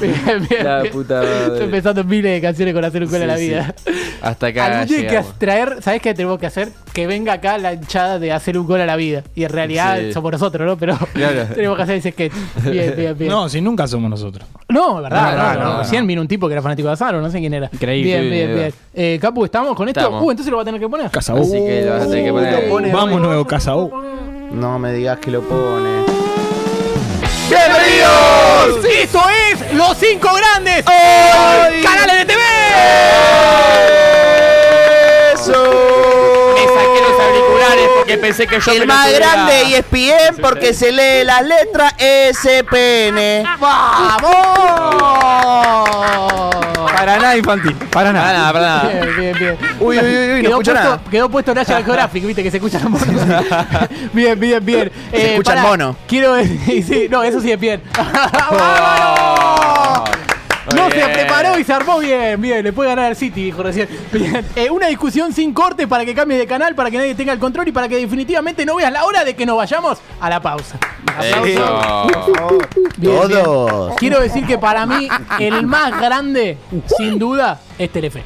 Bien, 0.00 0.46
bien, 0.48 0.64
La 0.64 0.80
bien. 0.82 0.92
puta 0.92 1.14
madre. 1.16 1.42
Estoy 1.46 1.62
empezando 1.64 2.04
miles 2.04 2.32
de 2.32 2.40
canciones 2.40 2.74
con 2.74 2.84
hacer 2.84 3.02
un 3.04 3.10
gol 3.10 3.22
a 3.22 3.26
la 3.26 3.36
Sí, 3.36 3.42
sí. 3.44 3.48
vida. 3.50 3.74
Hasta 4.20 4.46
acá. 4.48 4.66
Algún 4.66 4.86
día 4.88 4.96
hay 4.98 5.02
que 5.04 5.08
llegamos. 5.10 5.38
traer, 5.38 5.76
¿sabes 5.82 6.02
qué 6.02 6.14
tenemos 6.14 6.38
que 6.38 6.46
hacer? 6.46 6.70
Que 6.92 7.06
venga 7.06 7.34
acá 7.34 7.58
la 7.58 7.72
hinchada 7.74 8.18
de 8.18 8.32
hacer 8.32 8.58
un 8.58 8.66
gol 8.66 8.80
a 8.80 8.86
la 8.86 8.96
vida. 8.96 9.22
Y 9.34 9.44
en 9.44 9.50
realidad 9.50 9.98
Sí. 10.00 10.12
somos 10.12 10.32
nosotros, 10.32 10.66
¿no? 10.66 10.76
Pero 10.76 10.96
Claro. 11.12 11.44
tenemos 11.54 11.76
que 11.76 11.82
hacer 11.82 11.96
ese 11.96 12.10
sketch. 12.12 12.32
Bien, 12.64 12.94
bien, 12.96 13.16
bien. 13.18 13.30
No, 13.30 13.48
si 13.48 13.60
nunca 13.60 13.86
somos 13.86 14.10
nosotros. 14.10 14.48
No, 14.68 15.00
verdad, 15.02 15.36
No, 15.36 15.36
no, 15.36 15.36
no, 15.36 15.54
no, 15.64 15.72
no. 15.74 15.78
Recién 15.80 16.06
vino 16.06 16.20
un 16.20 16.28
tipo 16.28 16.48
que 16.48 16.54
era 16.54 16.62
fanático 16.62 16.88
de 16.88 16.94
Azaro, 16.94 17.20
no 17.20 17.30
sé 17.30 17.38
quién 17.38 17.54
era. 17.54 17.68
Increíble. 17.72 18.20
Bien, 18.20 18.30
bien, 18.30 18.54
bien. 18.56 18.74
Eh, 18.94 19.18
Capu, 19.20 19.44
¿estamos 19.44 19.76
con 19.76 19.88
esto? 19.88 20.00
Estamos. 20.00 20.22
Uh, 20.24 20.30
entonces 20.32 20.50
lo 20.50 20.56
va 20.56 20.62
a 20.62 20.66
tener 20.66 20.80
que 20.80 20.88
poner. 20.88 21.10
Casabó. 21.10 21.42
Así 21.42 21.52
que 21.52 21.82
lo 21.84 21.92
vas 21.92 22.02
a 22.02 22.08
tener 22.08 22.24
que 22.24 22.68
poner. 22.68 22.92
Vamos, 22.92 23.20
nuevo 23.20 23.44
Casabó. 23.46 23.90
No 24.52 24.78
me 24.78 24.92
digas 24.92 25.18
que 25.18 25.30
lo 25.30 25.40
pone. 25.42 26.11
¡Bienvenidos! 27.52 28.82
Esto 28.86 29.22
es 29.28 29.74
Los 29.74 29.98
Cinco 29.98 30.30
Grandes. 30.32 30.84
¡Canales 30.84 32.18
de 32.20 32.24
TV! 32.24 32.40
Me 36.56 36.64
saqué 36.64 37.00
los 37.02 37.20
auriculares 37.20 37.88
porque 37.94 38.16
pensé 38.16 38.46
que 38.46 38.58
yo 38.58 38.72
El 38.72 38.86
más 38.86 39.12
grande 39.12 39.64
y 39.64 39.74
ESPN 39.74 40.40
porque 40.40 40.72
se 40.72 40.92
lee 40.92 41.24
las 41.26 41.42
letras 41.42 41.92
SPN. 41.98 43.44
¡Vamos! 43.60 44.32
Para 47.02 47.16
nada 47.18 47.36
infantil, 47.36 47.74
para 47.74 47.90
Para 47.90 48.12
nada. 48.12 48.32
nada, 48.32 48.52
para 48.52 48.66
nada. 48.66 48.88
Bien, 48.88 49.16
bien, 49.16 49.36
bien. 49.36 49.56
Uy, 49.80 49.98
uy, 49.98 50.04
uy, 50.04 50.32
uy, 50.34 50.42
quedó, 50.42 50.54
puesto, 50.54 50.74
nada. 50.74 51.00
quedó 51.10 51.28
puesto 51.28 51.52
National 51.52 51.84
Geographic, 51.86 52.24
viste 52.24 52.42
que 52.44 52.50
se 52.52 52.56
escucha 52.58 52.78
el 52.78 52.88
mono. 52.88 53.04
bien, 54.12 54.38
bien, 54.38 54.64
bien. 54.64 54.92
Se 55.10 55.32
escucha 55.32 55.54
el 55.54 55.56
pará, 55.58 55.68
mono. 55.68 55.96
Quiero 56.06 56.34
decir, 56.36 56.84
sí, 56.84 57.08
no, 57.10 57.24
eso 57.24 57.40
sí 57.40 57.50
es 57.50 57.58
bien. 57.58 57.82
Oh. 58.52 60.04
No 60.76 60.90
se 60.90 61.08
preparó 61.08 61.58
y 61.58 61.64
se 61.64 61.72
armó 61.72 61.98
bien, 61.98 62.40
bien, 62.40 62.62
le 62.62 62.72
puede 62.72 62.90
ganar 62.90 63.06
al 63.06 63.16
City, 63.16 63.44
dijo 63.44 63.62
recién. 63.62 63.88
Bien. 64.12 64.46
Eh, 64.54 64.70
una 64.70 64.86
discusión 64.86 65.32
sin 65.32 65.52
corte 65.52 65.88
para 65.88 66.04
que 66.04 66.14
cambies 66.14 66.38
de 66.40 66.46
canal, 66.46 66.74
para 66.74 66.90
que 66.90 66.98
nadie 66.98 67.14
tenga 67.14 67.32
el 67.32 67.38
control 67.38 67.66
y 67.68 67.72
para 67.72 67.88
que 67.88 67.96
definitivamente 67.96 68.64
no 68.64 68.76
veas 68.76 68.92
la 68.92 69.04
hora 69.04 69.24
de 69.24 69.34
que 69.34 69.44
nos 69.44 69.56
vayamos 69.56 69.98
a 70.20 70.30
la 70.30 70.40
pausa. 70.40 70.78
Eso. 71.20 71.42
Bien, 72.96 73.14
Todos. 73.16 73.86
bien. 73.88 73.96
Quiero 73.98 74.20
decir 74.20 74.46
que 74.46 74.58
para 74.58 74.86
mí 74.86 75.08
el 75.40 75.66
más 75.66 76.00
grande, 76.00 76.58
sin 76.96 77.18
duda, 77.18 77.60
es 77.78 77.90
Telefe. 77.90 78.22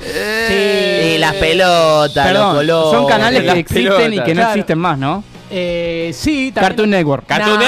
Y 0.00 1.18
las 1.18 1.34
pelotas, 1.34 2.32
los 2.32 2.54
colores. 2.54 2.98
son 2.98 3.06
canales 3.08 3.42
que 3.52 3.58
existen 3.58 4.14
y 4.14 4.20
que 4.22 4.34
no 4.34 4.40
Claro. 4.40 4.50
existen 4.54 4.78
más, 4.78 4.96
¿no? 4.98 5.24
Eh, 5.50 6.10
sí, 6.14 6.52
también- 6.52 6.70
Cartoon 6.70 6.90
Network. 6.90 7.26
Cartoon 7.26 7.58
Nah. 7.58 7.64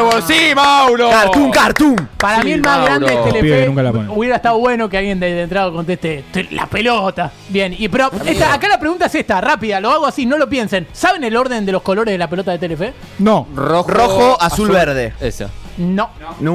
Network, 0.00 0.26
sí, 0.26 0.54
Mauro. 0.54 1.10
Cartoon, 1.10 1.50
cartoon. 1.50 2.08
Para 2.18 2.38
Sí, 2.40 2.44
mí 2.46 2.52
el 2.52 2.60
más 2.62 2.78
Mauro. 2.78 2.84
grande 3.06 3.14
es 3.14 3.24
Telefe. 3.32 3.66
nunca 3.66 3.82
la 3.82 3.92
ponen. 3.92 4.08
Hubiera 4.10 4.36
estado 4.36 4.58
bueno 4.58 4.88
que 4.88 4.98
alguien 4.98 5.18
de, 5.20 5.32
de 5.32 5.42
entrada 5.42 5.70
conteste 5.72 6.24
"Te- 6.32 6.48
la 6.52 6.66
pelota. 6.66 7.32
Bien, 7.48 7.74
y 7.76 7.88
pero 7.88 8.10
esta- 8.24 8.54
acá 8.54 8.68
la 8.68 8.78
pregunta 8.78 9.06
es 9.06 9.14
esta, 9.14 9.40
rápida, 9.40 9.80
lo 9.80 9.90
hago 9.90 10.06
así, 10.06 10.26
no 10.26 10.38
lo 10.38 10.48
piensen. 10.48 10.86
¿Saben 10.92 11.24
el 11.24 11.36
orden 11.36 11.66
de 11.66 11.72
los 11.72 11.82
colores 11.82 12.12
de 12.12 12.18
la 12.18 12.28
pelota 12.28 12.52
de 12.52 12.58
Telefe? 12.58 12.92
No. 13.18 13.46
Rojo, 13.54 13.90
Rojo, 13.90 14.36
azul, 14.40 14.70
verde. 14.70 15.12
Eso. 15.20 15.50
No. 15.78 16.10
No. 16.40 16.52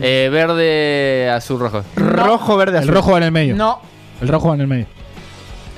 Eh, 0.00 0.28
verde, 0.32 1.30
azul, 1.30 1.60
rojo. 1.60 1.82
Rojo, 1.96 2.56
verde, 2.56 2.78
El 2.78 2.84
azul. 2.84 2.94
rojo 2.94 3.10
va 3.12 3.18
en 3.18 3.22
el 3.24 3.32
medio. 3.32 3.56
No. 3.56 3.80
El 4.22 4.28
rojo 4.28 4.48
va 4.48 4.54
en 4.54 4.60
el 4.62 4.66
medio. 4.68 4.86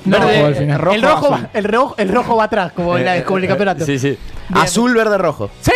No, 0.09 0.17
Rojo 0.17 0.29
eh, 0.29 0.43
al 0.45 0.55
final. 0.55 0.79
el 0.93 1.01
Rojo, 1.01 1.15
rojo, 1.15 1.25
azul. 1.33 1.45
va, 1.45 1.49
el, 1.53 1.63
rojo, 1.63 1.95
el 1.97 2.09
rojo 2.09 2.35
va 2.37 2.43
atrás, 2.45 2.71
como, 2.73 2.97
en 2.97 3.05
la- 3.05 3.23
como 3.23 3.37
en 3.37 3.43
el 3.43 3.49
campeonato. 3.49 3.85
Sí, 3.85 3.99
sí. 3.99 4.17
Bien. 4.49 4.63
Azul, 4.63 4.93
verde, 4.95 5.17
rojo. 5.17 5.49
¡Sí! 5.61 5.71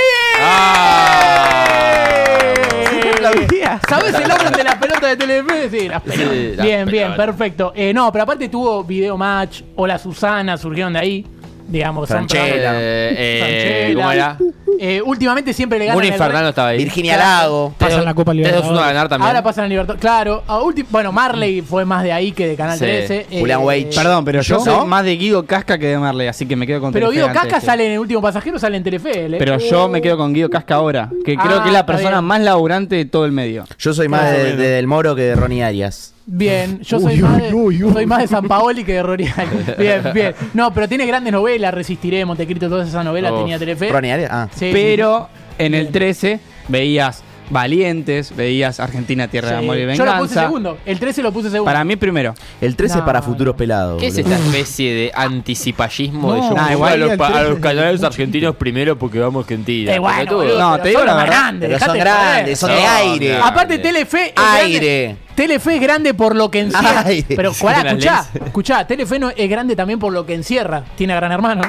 aplaudía. 3.14 3.80
¿Sabes 3.88 4.14
el 4.16 4.32
orden 4.32 4.54
de 4.54 4.64
la 4.64 4.80
pelota 4.80 5.08
de 5.08 5.18
Telefe? 5.18 5.70
Sí, 5.70 5.88
las 5.90 6.02
pelotas. 6.02 6.28
Sí, 6.30 6.54
las 6.56 6.66
bien, 6.66 6.86
bien, 6.86 7.04
pelotas. 7.14 7.26
perfecto. 7.26 7.74
Eh, 7.76 7.94
no, 7.94 8.12
pero 8.12 8.24
aparte 8.24 8.50
tuvo 8.50 8.84
Video 8.84 9.18
Match, 9.18 9.62
o 9.76 9.86
la 9.88 9.98
Susana, 9.98 10.58
surgieron 10.58 10.94
de 10.94 11.00
ahí. 11.00 11.26
Digamos. 11.72 12.08
Franchella. 12.08 12.74
Eh, 12.76 13.16
eh, 13.18 13.40
Franchella. 13.40 13.96
¿cómo 13.96 14.12
era? 14.12 14.38
Eh, 14.84 15.00
últimamente 15.06 15.54
siempre 15.54 15.78
le 15.78 15.86
ganan. 15.86 16.04
Muni 16.04 16.18
Fernando 16.18 16.50
estaba 16.50 16.70
ahí. 16.70 16.78
Virginia. 16.80 17.16
Lago. 17.18 17.74
Pasan 17.78 18.04
la 18.04 18.14
Copa 18.16 18.34
Libertadores. 18.34 18.72
2-1 18.72 18.80
a 18.82 18.88
ganar 18.88 19.10
también. 19.10 19.28
Ahora 19.28 19.44
pasan 19.44 19.66
a 19.66 19.68
Libertad. 19.68 19.96
Claro. 20.00 20.44
a 20.48 20.60
bueno, 20.90 21.12
Marley 21.12 21.62
fue 21.62 21.86
más 21.86 22.02
de 22.04 22.12
ahí 22.12 22.32
que 22.32 22.48
de 22.48 22.56
Canal 22.56 22.80
Sí. 22.80 22.86
13. 22.86 23.28
eh, 23.30 23.90
Perdón, 23.94 24.26
pero 24.26 24.42
yo 24.42 24.56
¿no? 24.58 24.64
soy 24.64 24.88
más 24.88 25.04
de 25.06 25.16
Guido 25.18 25.46
Casca 25.46 25.78
que 25.78 25.88
de 25.88 25.98
Marley, 26.00 26.28
así 26.28 26.48
que 26.48 26.56
me 26.56 26.66
quedo 26.66 26.82
con 26.82 26.92
Pero 26.94 27.10
Telefe 27.10 27.28
Guido 27.28 27.40
Casca 27.40 27.62
sale 27.62 27.86
en 27.86 27.92
el 27.94 28.00
último 28.00 28.22
pasajero, 28.22 28.58
sale 28.58 28.78
en 28.78 28.84
Telefe. 28.84 29.26
¿eh? 29.26 29.36
Pero 29.38 29.60
yo 29.60 29.88
me 29.88 30.02
quedo 30.02 30.18
con 30.18 30.34
Guido 30.34 30.50
Casca 30.50 30.76
ahora, 30.76 31.10
que 31.26 31.36
creo 31.36 31.60
Ah, 31.60 31.64
que 31.64 31.70
es 31.70 31.74
la 31.74 31.86
persona 31.86 32.18
bien. 32.18 32.26
más 32.26 32.42
laburante 32.42 32.96
de 32.96 33.06
todo 33.06 33.26
el 33.26 33.32
medio. 33.32 33.66
Yo 33.78 33.94
soy 33.94 34.08
más 34.08 34.32
de, 34.32 34.56
de 34.56 34.68
Del 34.70 34.88
Moro 34.88 35.16
que 35.16 35.22
de 35.24 35.36
Ronnie 35.36 35.64
Arias. 35.64 36.14
Bien, 36.26 36.80
yo 36.82 37.00
soy, 37.00 37.16
Uy, 37.16 37.22
más 37.22 37.42
de, 37.42 37.54
uy, 37.54 37.84
uy. 37.84 37.94
soy 37.94 38.06
más 38.06 38.22
de 38.22 38.28
San 38.28 38.48
Paoli 38.48 38.84
que 38.84 38.94
de 38.94 39.04
Rorial. 39.04 39.34
Bien, 39.78 40.02
bien. 40.14 40.34
No, 40.54 40.74
pero 40.74 40.88
tiene 40.88 41.06
grandes 41.06 41.34
novelas, 41.34 41.74
Resistiré, 41.74 42.24
Montecristo, 42.26 42.70
todas 42.70 42.88
esas 42.88 43.04
novelas 43.04 43.32
Oh. 43.34 43.40
tenía 43.40 43.58
Telefe. 43.60 43.90
Ah. 44.30 44.48
Sí. 44.56 44.70
Pero 44.72 45.30
en 45.58 45.74
el 45.74 45.90
13 45.90 46.40
veías 46.68 47.24
Valientes, 47.52 48.36
veías 48.36 48.80
Argentina, 48.80 49.28
Tierra 49.28 49.52
de. 49.52 49.58
Amor 49.58 49.78
y 49.78 49.82
Yo 49.82 49.88
Venganza. 49.88 50.16
lo 50.16 50.22
puse 50.22 50.34
segundo. 50.36 50.78
El 50.86 51.00
13 51.00 51.22
lo 51.24 51.32
puse 51.32 51.50
segundo. 51.50 51.66
Para 51.66 51.84
mí 51.84 51.96
primero. 51.96 52.34
El 52.60 52.76
13 52.76 53.00
No, 53.00 53.06
para 53.06 53.22
futuros 53.22 53.56
pelados. 53.56 54.00
¿Qué 54.00 54.08
es 54.08 54.16
boludo. 54.16 54.34
esta 54.34 54.46
especie 54.48 54.94
de 54.94 55.12
anticipallismo 55.14 56.34
de 56.34 56.40
No, 56.42 56.50
yo 56.50 56.56
nah, 56.56 56.72
igual 56.72 56.94
a 56.94 56.98
los, 56.98 57.12
el 57.12 57.18
pa- 57.18 57.28
a 57.28 57.42
los 57.44 57.60
13 57.60 57.62
canales 57.62 58.04
argentinos 58.04 58.56
primero 58.56 58.98
porque 58.98 59.20
vamos 59.20 59.42
a 59.42 59.44
Argentina? 59.44 59.94
Eh, 59.94 60.00
bueno, 60.00 60.18
Pelotudo. 60.18 60.38
boludo, 60.40 60.60
No, 60.60 60.72
pero 60.72 60.84
te 60.84 60.90
digo 60.90 61.00
son 61.02 61.08
la 61.08 61.14
los 61.14 61.22
más 61.22 61.30
verdad. 61.30 61.42
grandes, 61.44 61.68
Pero 61.68 61.74
dejate 61.74 61.90
son 61.90 61.94
de 61.98 62.00
grandes, 62.04 62.60
son 62.60 62.70
de 62.72 62.76
No, 62.82 62.90
aire. 62.90 63.28
grande. 63.28 63.48
Aparte, 63.48 63.78
Telefe 63.80 64.26
es 64.28 64.34
Aire. 64.38 65.04
grande. 65.04 65.22
Telefe 65.36 65.76
es 65.76 65.82
grande 65.82 66.14
por 66.14 66.36
lo 66.36 66.52
que 66.52 66.60
encierra. 66.62 67.02
Aire. 67.06 67.36
Pero, 67.36 67.54
Sí, 67.54 67.64
pará, 67.64 67.78
las 67.84 67.94
escuchá, 67.94 68.26
escuchá, 68.46 68.88
Telefe 68.88 69.20
no 69.20 69.30
es 69.30 69.50
grande 69.50 69.76
también 69.76 70.00
por 70.00 70.14
lo 70.14 70.26
que 70.26 70.34
encierra. 70.36 70.84
Tiene 70.96 71.14
a 71.14 71.16
Gran 71.18 71.32
Hermano. 71.32 71.62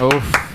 Uf. 0.00 0.51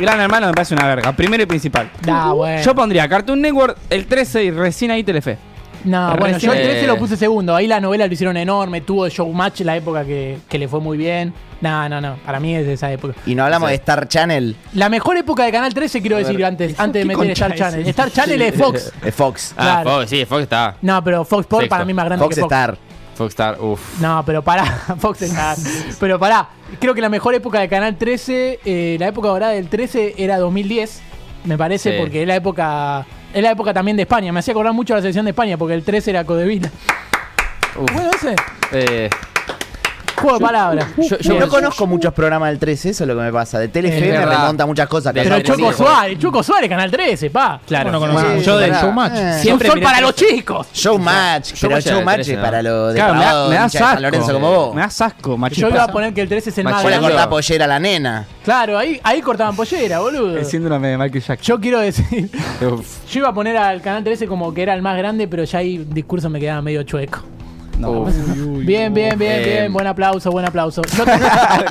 Gran 0.00 0.20
Hermano 0.20 0.48
me 0.48 0.52
parece 0.52 0.74
una 0.74 0.86
verga, 0.86 1.12
primero 1.12 1.42
y 1.42 1.46
principal. 1.46 1.90
Nah, 2.06 2.32
bueno. 2.32 2.62
Yo 2.62 2.74
pondría 2.74 3.08
Cartoon 3.08 3.40
Network 3.40 3.76
el 3.90 4.06
13 4.06 4.44
y 4.44 4.50
recién 4.50 4.90
ahí 4.90 5.02
Telefe. 5.04 5.38
No, 5.84 6.14
Recién- 6.16 6.20
bueno, 6.20 6.38
yo 6.38 6.52
el 6.52 6.62
13 6.62 6.84
Eh. 6.84 6.86
lo 6.88 6.96
puse 6.98 7.16
segundo. 7.16 7.54
Ahí 7.54 7.68
la 7.68 7.78
novela 7.80 8.06
lo 8.08 8.12
hicieron 8.12 8.36
enorme. 8.36 8.80
Tuvo 8.80 9.08
Showmatch 9.08 9.60
la 9.60 9.76
época 9.76 10.04
que, 10.04 10.38
que 10.48 10.58
le 10.58 10.66
fue 10.66 10.80
muy 10.80 10.96
bien. 10.98 11.32
No, 11.60 11.88
no, 11.88 12.00
no. 12.00 12.16
Para 12.26 12.40
mí 12.40 12.54
es 12.56 12.66
de 12.66 12.72
esa 12.72 12.90
época. 12.90 13.14
Y 13.24 13.34
no 13.36 13.44
hablamos 13.44 13.68
de 13.68 13.76
Star 13.76 14.08
Channel. 14.08 14.56
La 14.74 14.88
mejor 14.88 15.16
época 15.16 15.44
de 15.44 15.52
Canal 15.52 15.72
13, 15.72 16.00
quiero 16.00 16.16
decir 16.16 16.44
antes, 16.44 16.78
antes 16.78 16.94
de 17.04 17.08
¿Qué 17.08 17.16
meter 17.16 17.18
concha 17.28 17.32
Star 17.46 17.52
es 17.52 17.58
Channel. 17.58 17.80
ese? 17.82 17.90
Star 17.90 18.10
Channel 18.10 18.42
es 18.42 18.54
Fox. 18.56 18.92
Es 19.04 19.14
Fox. 19.14 19.54
Ah, 19.56 19.80
Claro. 19.82 19.90
Fox, 20.00 20.10
sí, 20.10 20.24
Fox 20.24 20.42
está. 20.42 20.76
No, 20.82 21.04
pero 21.04 21.24
Fox 21.24 21.42
Sport 21.42 21.62
Sexto. 21.62 21.70
para 21.74 21.84
mí 21.84 21.92
es 21.92 21.96
más 21.96 22.04
grande 22.06 22.24
Fox 22.24 22.34
que 22.34 22.40
Fox. 22.40 22.52
Star. 22.52 22.78
Fox 23.16 23.30
Star, 23.30 23.60
uff. 23.60 24.00
No, 24.00 24.22
pero 24.24 24.42
pará, 24.42 24.64
Fox 24.98 25.22
Star. 25.22 25.56
Pero 25.98 26.18
pará, 26.18 26.48
creo 26.78 26.94
que 26.94 27.00
la 27.00 27.08
mejor 27.08 27.34
época 27.34 27.58
de 27.60 27.68
Canal 27.68 27.96
13, 27.96 28.60
eh, 28.64 28.96
la 29.00 29.08
época 29.08 29.28
dorada 29.28 29.52
del 29.52 29.68
13 29.68 30.14
era 30.18 30.38
2010, 30.38 31.00
me 31.44 31.56
parece, 31.58 31.92
Sí. 31.92 31.96
porque 31.98 32.22
es 32.22 32.28
la 32.28 32.36
época 32.36 33.06
es 33.34 33.42
la 33.42 33.50
época 33.50 33.74
también 33.74 33.96
de 33.96 34.04
España. 34.04 34.32
Me 34.32 34.40
hacía 34.40 34.52
acordar 34.52 34.72
mucho 34.72 34.94
a 34.94 34.96
la 34.96 35.02
selección 35.02 35.24
de 35.26 35.30
España, 35.32 35.56
porque 35.58 35.74
el 35.74 35.82
13 35.82 36.10
era 36.10 36.24
Codevila. 36.24 36.70
Uf. 37.78 37.92
Bueno, 37.92 38.10
ese, 38.14 38.34
Eh, 38.72 39.10
juego 40.26 40.38
de 40.38 40.44
palabras. 40.44 40.86
yo, 40.96 41.16
Yo 41.18 41.34
yo- 41.34 41.40
no 41.40 41.48
conozco 41.48 41.86
muchos 41.86 42.12
programas 42.12 42.50
del 42.50 42.58
13, 42.58 42.90
eso 42.90 43.04
es 43.04 43.08
lo 43.08 43.14
que 43.16 43.22
me 43.22 43.32
pasa. 43.32 43.58
De 43.58 43.68
Telefe 43.68 44.00
me 44.00 44.26
remonta 44.26 44.66
muchas 44.66 44.88
cosas. 44.88 45.12
Pero 45.12 45.40
Choco. 45.40 45.72
Suárez, 45.72 46.18
Choco 46.18 46.42
Suárez, 46.42 46.68
Canal 46.68 46.90
13, 46.90 47.30
pa. 47.30 47.60
Claro. 47.66 47.90
No 47.92 48.00
conozco. 48.00 48.28
Sí, 48.38 48.44
yo 48.44 48.58
del. 48.58 48.72
Showmatch. 48.72 49.12
Eh. 49.16 49.38
Siempre 49.40 49.68
Son 49.68 49.80
para 49.80 50.00
los 50.00 50.14
chicos. 50.14 50.66
Showmatch, 50.72 51.52
pero 51.60 51.78
Showmatch 51.78 51.86
era 51.86 51.94
de 51.94 51.98
Showmatch 52.00 52.14
13, 52.16 52.32
es 52.34 52.38
para 52.38 52.62
los 52.62 52.92
de 52.94 52.98
Claro, 53.00 53.48
me 53.48 53.54
da, 53.56 53.68
San 53.68 54.02
Lorenzo 54.02 54.26
asco. 54.26 54.40
como 54.40 54.52
vos. 54.54 54.74
Me 54.74 54.80
da 54.82 54.86
asco, 54.86 55.36
macho. 55.36 55.54
Yo 55.56 55.68
iba 55.68 55.84
a 55.84 55.88
poner 55.88 56.12
que 56.14 56.20
el 56.22 56.28
13 56.28 56.50
es 56.50 56.58
el 56.58 56.64
más 56.64 56.74
Macho, 56.74 56.82
Yo 56.84 56.88
le 56.90 56.96
grande. 56.96 57.08
cortaba 57.08 57.30
pollera 57.30 57.64
a 57.64 57.68
la 57.68 57.78
nena. 57.78 58.26
Claro, 58.44 58.78
ahí, 58.78 59.00
ahí 59.02 59.20
cortaban 59.20 59.54
pollera, 59.56 59.98
boludo. 60.00 60.36
El 60.36 60.44
síndrome 60.44 60.88
de 60.88 60.98
Michael 60.98 61.22
Jackson. 61.22 61.44
Yo 61.46 61.60
quiero 61.60 61.80
decir, 61.80 62.30
yo 62.60 62.80
iba 63.14 63.28
a 63.28 63.34
poner 63.34 63.56
al 63.56 63.80
Canal 63.82 64.04
13 64.04 64.26
como 64.26 64.52
que 64.54 64.62
era 64.62 64.74
el 64.74 64.82
más 64.82 64.96
grande, 64.96 65.26
pero 65.28 65.44
ya 65.44 65.58
ahí 65.58 65.78
discurso 65.88 66.28
me 66.30 66.40
quedaba 66.40 66.62
medio 66.62 66.82
chueco. 66.82 67.20
Bien, 67.78 68.92
bien, 68.92 69.18
bien, 69.18 69.32
Eh, 69.32 69.44
bien. 69.60 69.72
Buen 69.72 69.86
aplauso, 69.86 70.30
buen 70.30 70.44
aplauso. 70.46 70.82
Yo, 70.96 71.04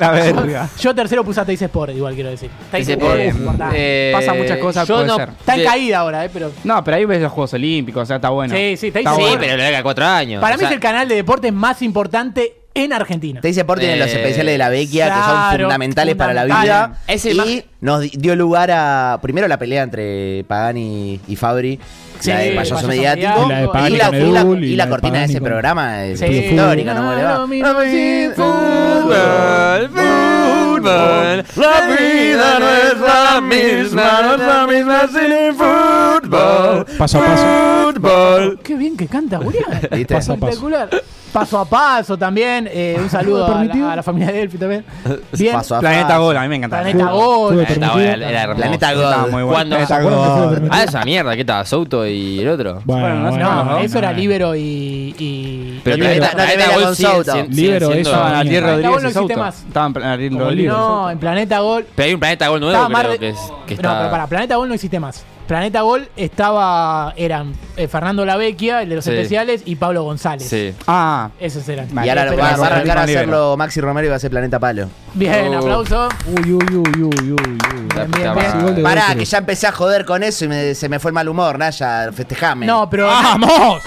La 0.00 0.10
verga. 0.12 0.68
yo 0.78 0.94
tercero 0.94 1.24
puse 1.24 1.40
a 1.40 1.44
Sport, 1.44 1.92
igual 1.94 2.14
quiero 2.14 2.30
decir. 2.30 2.50
Dice 2.72 2.92
Sport 2.92 3.20
importante. 3.26 3.74
eh, 3.78 4.12
Pasa 4.12 4.34
muchas 4.34 4.58
cosas, 4.58 4.86
yo 4.88 4.94
puede 4.96 5.06
no- 5.08 5.16
ser. 5.16 5.28
Está 5.30 5.56
en 5.56 5.64
caída 5.64 5.98
ahora, 5.98 6.24
eh, 6.24 6.30
pero. 6.32 6.52
No, 6.64 6.82
pero 6.84 6.96
ahí 6.96 7.04
ves 7.04 7.20
los 7.20 7.32
Juegos 7.32 7.54
Olímpicos, 7.54 8.02
o 8.02 8.06
sea, 8.06 8.16
está 8.16 8.30
bueno. 8.30 8.54
Sí, 8.54 8.76
sí, 8.76 8.86
Está 8.88 9.14
Sí, 9.14 9.20
bueno. 9.20 9.36
pero 9.40 9.56
le 9.56 9.70
da 9.70 9.82
cuatro 9.82 10.04
años. 10.04 10.40
Para 10.40 10.54
O 10.54 10.58
mí 10.58 10.60
sea, 10.60 10.68
es 10.68 10.74
el 10.74 10.80
canal 10.80 11.08
de 11.08 11.14
deportes 11.16 11.52
más 11.52 11.82
importante 11.82 12.54
en 12.84 12.92
Argentina. 12.92 13.40
Te 13.40 13.48
dice 13.48 13.64
por 13.64 13.78
tienen 13.78 13.98
los 13.98 14.08
Eh, 14.08 14.16
especiales 14.16 14.54
de 14.54 14.58
la 14.58 14.68
Vecchia 14.68 15.06
que 15.06 15.12
son 15.14 15.24
claro, 15.24 15.64
fundamentales 15.64 16.14
para 16.16 16.32
la 16.34 16.44
vida. 16.44 16.56
fundamentales. 16.56 16.98
Es 17.08 17.26
el 17.26 17.36
y 17.48 17.64
nos 17.80 18.00
di- 18.02 18.12
dio 18.16 18.36
lugar 18.36 18.70
a. 18.72 19.18
Primero 19.22 19.48
la 19.48 19.58
pelea 19.58 19.82
entre 19.82 20.44
Pagani 20.44 21.20
y 21.26 21.36
Fabri. 21.36 21.78
Sí, 22.20 22.30
la 22.30 22.38
de 22.38 22.50
payaso 22.52 22.74
payaso 22.76 22.88
mediático. 22.88 23.28
mediático. 23.28 23.46
Y 23.46 23.48
la 23.52 23.60
de 23.60 23.68
Pagani 23.68 23.94
y 23.94 23.98
la, 23.98 24.06
con 24.06 24.14
y 24.16 24.32
la- 24.32 24.40
Edul, 24.40 24.64
y 24.64 24.66
y 24.68 24.76
la 24.76 24.76
la 24.76 24.84
de 24.86 24.90
cortina 24.90 25.18
de 25.18 25.24
ese 25.26 25.34
con- 25.40 25.48
programa 25.48 26.04
es 26.04 26.18
Sí. 26.18 26.24
histórica, 26.26 26.94
¿no? 26.94 27.14
Lo 27.38 27.46
mismo 27.46 27.80
sin 27.82 28.32
Fútbol, 28.32 29.90
fútbol, 29.90 31.44
la 31.56 31.96
vida 31.96 32.58
no 32.58 32.68
es 32.70 33.00
la 33.00 33.40
misma, 33.40 34.22
no 34.22 34.34
es 34.34 34.40
la 34.40 34.66
misma 34.66 35.08
sin 35.08 35.32
el 35.32 35.54
fútbol. 35.54 36.86
Paso 36.98 37.18
a 37.18 37.24
paso. 37.26 37.92
Fútbol. 37.92 38.60
Qué 38.62 38.74
bien 38.76 38.96
que 38.96 39.06
canta, 39.06 39.38
Julián. 39.38 39.64
¿Viste? 39.92 40.14
Paso 40.14 40.32
a 40.32 40.36
paso. 40.36 40.52
Espectacular. 40.52 40.88
Paso 41.32 41.58
a 41.58 41.64
paso 41.64 42.16
también. 42.16 42.68
eh, 42.72 42.96
un 42.98 43.10
saludo 43.10 43.46
a 43.46 43.64
la, 43.64 43.92
a 43.92 43.96
la 43.96 44.02
familia 44.02 44.28
de 44.32 44.38
Delphi 44.38 44.58
también. 44.58 44.84
Bien. 45.32 45.54
Paso 45.54 45.76
a 45.76 45.80
Planeta 45.80 46.08
paso. 46.08 46.22
Gol, 46.22 46.36
a 46.36 46.42
mí 46.42 46.48
me 46.48 46.56
encanta. 46.56 46.80
Planeta 46.80 47.10
Gol. 47.10 47.54
Planeta. 47.64 47.88
Gol, 47.92 48.02
era. 48.22 48.54
Planeta 48.54 48.94
God. 48.94 49.30
muy 49.30 49.42
bueno. 49.42 49.46
¿Cuándo? 49.48 49.86
¿Se 49.86 49.94
acuerdan 49.94 50.20
que 50.22 50.30
fue 50.38 50.48
permitido? 50.54 50.70
Ah, 50.80 50.84
esa 50.84 51.04
mierda, 51.04 51.34
¿qué 51.34 51.40
estaba? 51.40 51.64
¿Souto 51.66 52.06
y 52.06 52.40
el 52.40 52.48
otro? 52.48 52.80
Bueno, 52.84 53.02
Bueno, 53.06 53.30
bueno, 53.30 53.54
No, 53.54 53.64
no, 53.64 53.78
eso 53.78 53.98
era. 53.98 54.12
Libero 54.12 54.54
y. 54.56 55.14
y 55.18 55.80
Pero 55.84 55.96
Planeta, 55.98 56.30
Planeta 56.30 56.64
Gol 56.74 56.96
Souto. 56.96 57.34
Libero, 57.50 57.86
eso, 57.92 57.98
Estaban 58.10 58.30
Planeta 58.30 58.38
Ariel 58.40 58.62
Gol 58.62 58.70
no 58.70 58.76
Rodríguez 58.76 59.02
y 59.02 59.06
existe 59.06 59.34
Souto. 59.34 59.66
Estaban 59.68 60.02
Ariel 60.02 60.38
Rodríguez. 60.38 60.72
No, 60.72 61.10
en 61.10 61.18
Planeta 61.18 61.58
Gol. 61.60 61.86
Pero 61.94 62.06
hay 62.06 62.14
un 62.14 62.20
Planeta 62.20 62.48
Gol 62.48 62.60
nuevo 62.60 62.76
No, 62.88 62.98
está... 63.02 63.28
pero 63.66 64.10
para 64.10 64.26
Planeta 64.26 64.56
Gol 64.56 64.68
no 64.68 64.74
existe 64.74 64.98
más. 65.00 65.24
Planeta 65.46 65.82
Gol 65.82 66.08
estaba. 66.16 67.12
Eran 67.16 67.52
eh, 67.76 67.88
Fernando 67.88 68.24
Lavecchia, 68.24 68.82
el 68.82 68.88
de 68.88 68.96
los 68.96 69.04
Sí. 69.04 69.10
especiales, 69.12 69.62
y 69.64 69.76
Pablo 69.76 70.02
González. 70.02 70.48
Sí. 70.48 70.74
Ah, 70.86 71.30
Esos 71.38 71.68
eran. 71.68 71.88
Y 72.04 72.08
ahora 72.08 72.24
Pero- 72.30 72.36
va, 72.42 72.56
va 72.56 72.64
a 72.64 72.66
arrancar 72.70 72.98
a 72.98 73.06
Libero. 73.06 73.20
hacerlo 73.20 73.56
Maxi 73.56 73.80
Romero 73.80 74.06
y 74.06 74.10
va 74.10 74.16
a 74.16 74.18
ser 74.18 74.30
Planeta 74.30 74.58
Palo. 74.58 74.88
Bien, 75.14 75.54
Oh. 75.54 75.58
aplauso. 75.58 76.08
Uy, 76.26 76.52
uy, 76.52 76.76
uy, 76.76 77.02
uy, 77.02 77.02
uy, 77.02 77.32
uy. 77.32 77.58
La 77.94 78.04
Bien, 78.04 78.10
puta 78.10 78.18
bien, 78.18 78.34
madre. 78.34 78.44
Casi 78.44 78.58
gol 78.64 78.74
de 78.74 78.82
Pará, 78.82 79.14
que 79.14 79.24
ya 79.24 79.38
empecé 79.38 79.66
a 79.66 79.72
joder 79.72 80.04
con 80.04 80.22
eso 80.22 80.44
y 80.44 80.48
me- 80.48 80.74
se 80.74 80.88
me 80.88 80.98
fue 80.98 81.10
el 81.10 81.14
mal 81.14 81.28
humor, 81.28 81.58
Naya, 81.58 82.10
festejame. 82.12 82.66
No, 82.66 82.88
pero. 82.90 83.06
¡Vamos! 83.06 83.82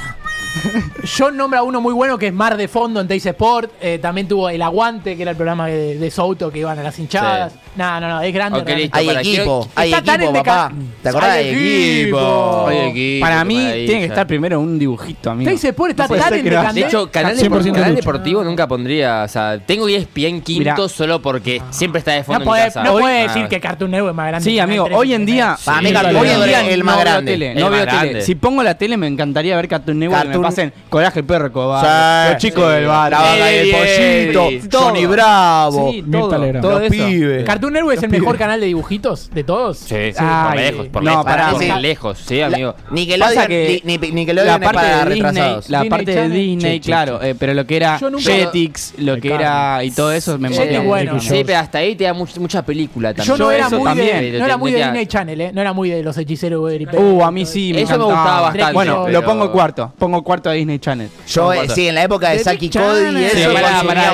Yo 1.17 1.31
nombro 1.31 1.59
a 1.59 1.63
uno 1.63 1.79
muy 1.81 1.93
bueno 1.93 2.17
que 2.17 2.27
es 2.27 2.33
Mar 2.33 2.57
de 2.57 2.67
Fondo 2.67 2.99
en 3.01 3.07
Teis 3.07 3.25
Sport. 3.25 3.71
Eh, 3.81 3.99
también 4.01 4.27
tuvo 4.27 4.49
El 4.49 4.61
Aguante, 4.61 5.15
que 5.15 5.21
era 5.21 5.31
el 5.31 5.37
programa 5.37 5.67
de, 5.67 5.97
de 5.97 6.11
Souto 6.11 6.51
que 6.51 6.59
iban 6.59 6.77
a 6.79 6.83
las 6.83 6.97
hinchadas. 6.99 7.53
No, 7.75 7.99
no, 8.01 8.09
no, 8.09 8.21
es 8.21 8.33
grande. 8.33 8.59
Ok, 8.59 8.65
realmente. 8.67 8.99
listo. 9.03 9.09
Hay 9.19 9.27
equipo, 9.27 9.63
que- 9.63 9.69
hay 9.81 9.93
Está 9.93 10.03
tan 10.03 10.21
equipo, 10.21 10.37
en 10.37 10.43
deca- 10.43 10.45
papá. 10.45 10.71
¿Te 11.03 11.09
acordás 11.09 11.29
Hay 11.31 11.45
de 11.55 12.01
equipo? 12.01 12.67
Hay 12.67 12.77
equipo, 12.89 13.25
para 13.25 13.45
mí 13.45 13.55
tiene 13.85 13.99
que 13.99 14.05
estar 14.05 14.27
primero 14.27 14.59
un 14.59 14.77
dibujito, 14.79 15.29
amigo. 15.31 15.49
Teis 15.49 15.63
Sport 15.63 15.91
está 15.91 16.07
No 16.07 16.15
tan 16.15 16.33
en 16.33 16.45
no- 16.53 16.73
De 16.73 16.81
hecho, 16.81 17.11
canal, 17.11 17.37
100% 17.37 17.49
depor- 17.49 17.73
canal 17.73 17.95
deportivo 17.95 18.43
nunca 18.43 18.67
pondría. 18.67 19.23
O 19.23 19.27
sea, 19.27 19.59
tengo 19.65 19.87
ESPN 19.87 20.41
quinto 20.41 20.59
Mirá. 20.75 20.89
solo 20.89 21.21
porque 21.21 21.61
siempre 21.69 21.99
está 21.99 22.11
de 22.11 22.23
fondo 22.23 22.39
No 22.39 22.43
en 22.43 22.45
mi 22.45 22.49
puede, 22.49 22.63
casa. 22.65 22.83
no 22.83 22.93
Hoy- 22.93 23.01
puede 23.03 23.19
Ah, 23.19 23.27
decir 23.33 23.47
que 23.47 23.59
Cartoon 23.61 23.91
Network 23.91 24.11
es 24.11 24.15
más 24.17 24.27
grande. 24.27 24.49
Sí, 24.49 24.59
amigo, 24.59 24.87
hoy 24.91 25.13
en 25.13 25.25
13, 25.25 25.31
día. 25.33 25.57
Para 25.63 25.81
mí 25.81 25.87
sí, 25.87 25.93
Cartoon 25.93 26.15
hoy 26.17 26.29
en 26.29 26.43
día 26.43 26.61
es 26.67 26.73
el 26.73 26.83
más 26.83 26.99
grande. 26.99 27.55
no 27.55 27.69
veo 27.69 27.85
tele. 27.87 28.21
Si 28.23 28.35
pongo 28.35 28.63
la 28.63 28.75
tele 28.77 28.97
me 28.97 29.07
encantaría 29.07 29.55
ver 29.55 29.67
Cartoon 29.67 29.99
Network, 29.99 30.38
me 30.41 30.47
pasen 30.47 30.73
Coraje 30.89 31.23
cobarde, 31.51 32.27
Sí, 32.27 32.33
los 32.33 32.41
chicos 32.41 32.65
sí. 32.67 32.71
del 32.75 32.85
bar, 32.87 33.11
La 33.11 33.17
vaca 33.19 33.51
y 33.51 33.55
el 33.57 33.71
pollito, 33.71 34.47
Eddie. 34.47 34.61
Johnny 34.71 35.01
Todo. 35.03 35.11
Bravo, 35.11 35.91
Sí, 35.91 36.03
todo, 36.11 36.29
todo 36.61 36.71
los 36.79 36.81
eso. 36.81 36.91
pibes. 36.91 37.43
Cartoon 37.45 37.73
Network 37.73 37.97
es 37.97 38.03
el 38.03 38.09
mejor 38.09 38.37
canal 38.37 38.59
de 38.59 38.65
dibujitos 38.67 39.29
de 39.31 39.43
todos. 39.43 39.77
Sí, 39.77 39.95
sí, 40.11 40.15
Ay, 40.17 40.47
por 40.47 40.55
lejos, 40.61 40.87
por 40.87 41.03
no, 41.03 41.09
lejos. 41.11 41.25
por 41.25 41.63
sí. 41.63 41.81
lejos, 41.81 42.17
sí, 42.25 42.41
amigo. 42.41 42.75
Nickelodeon, 42.91 43.47
que 43.47 43.81
ni, 43.83 43.97
ni- 43.97 44.11
Nickelodeon 44.11 44.59
la 44.59 44.59
parte 44.59 44.75
para 44.75 45.05
de 45.05 45.13
Disney, 45.15 45.21
retrasados. 45.31 45.69
la 45.69 45.83
parte 45.85 46.15
de. 46.15 46.29
Disney, 46.29 46.79
claro, 46.79 47.21
eh, 47.23 47.35
pero 47.37 47.53
lo 47.53 47.65
que 47.65 47.75
era 47.77 47.99
Jetix, 47.99 48.93
lo 48.97 49.17
que 49.17 49.33
era 49.33 49.83
y 49.83 49.91
todo 49.91 50.11
eso 50.11 50.37
me 50.37 50.49
muchísimo. 50.49 51.19
Sí, 51.19 51.43
pero 51.45 51.59
hasta 51.59 51.77
ahí 51.79 51.95
te 51.95 52.03
da 52.05 52.13
much- 52.13 52.37
mucha 52.39 52.63
película 52.63 53.13
también. 53.13 53.37
Yo 53.37 53.43
no 53.43 53.51
era 53.51 53.67
eso 53.67 53.77
muy 53.77 53.85
también. 53.85 54.31
de, 54.31 54.39
no 54.39 54.45
era 54.45 54.57
muy 54.57 54.71
de 54.71 54.77
Disney 54.83 55.05
Channel, 55.05 55.41
¿eh? 55.41 55.51
No 55.53 55.61
era 55.61 55.73
muy 55.73 55.89
de 55.89 56.03
los 56.03 56.17
hechiceros 56.17 56.69
de 56.69 56.79
Uh, 56.97 57.23
a 57.23 57.31
mí 57.31 57.45
sí, 57.45 57.71
me 57.73 57.81
Eso 57.81 57.97
me 57.97 58.05
gustaba 58.05 58.41
bastante, 58.41 58.73
Bueno, 58.73 59.07
lo 59.09 59.23
pongo 59.23 59.51
cuarto, 59.51 59.93
pongo 59.97 60.23
cuarto 60.29 60.51
de 60.51 60.57
Disney 60.57 60.77
Channel. 60.77 61.09
Yo, 61.27 61.51
sí, 61.73 61.87
en 61.87 61.95
la 61.95 62.03
época 62.03 62.29
de, 62.29 62.37
Saki 62.43 62.69
Cody 62.69 63.19
y 63.19 63.23
eso, 63.23 63.35
sí, 63.35 63.45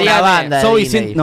una 0.08 0.22
banda. 0.22 0.62
de 0.62 0.76
Disney. 0.78 1.14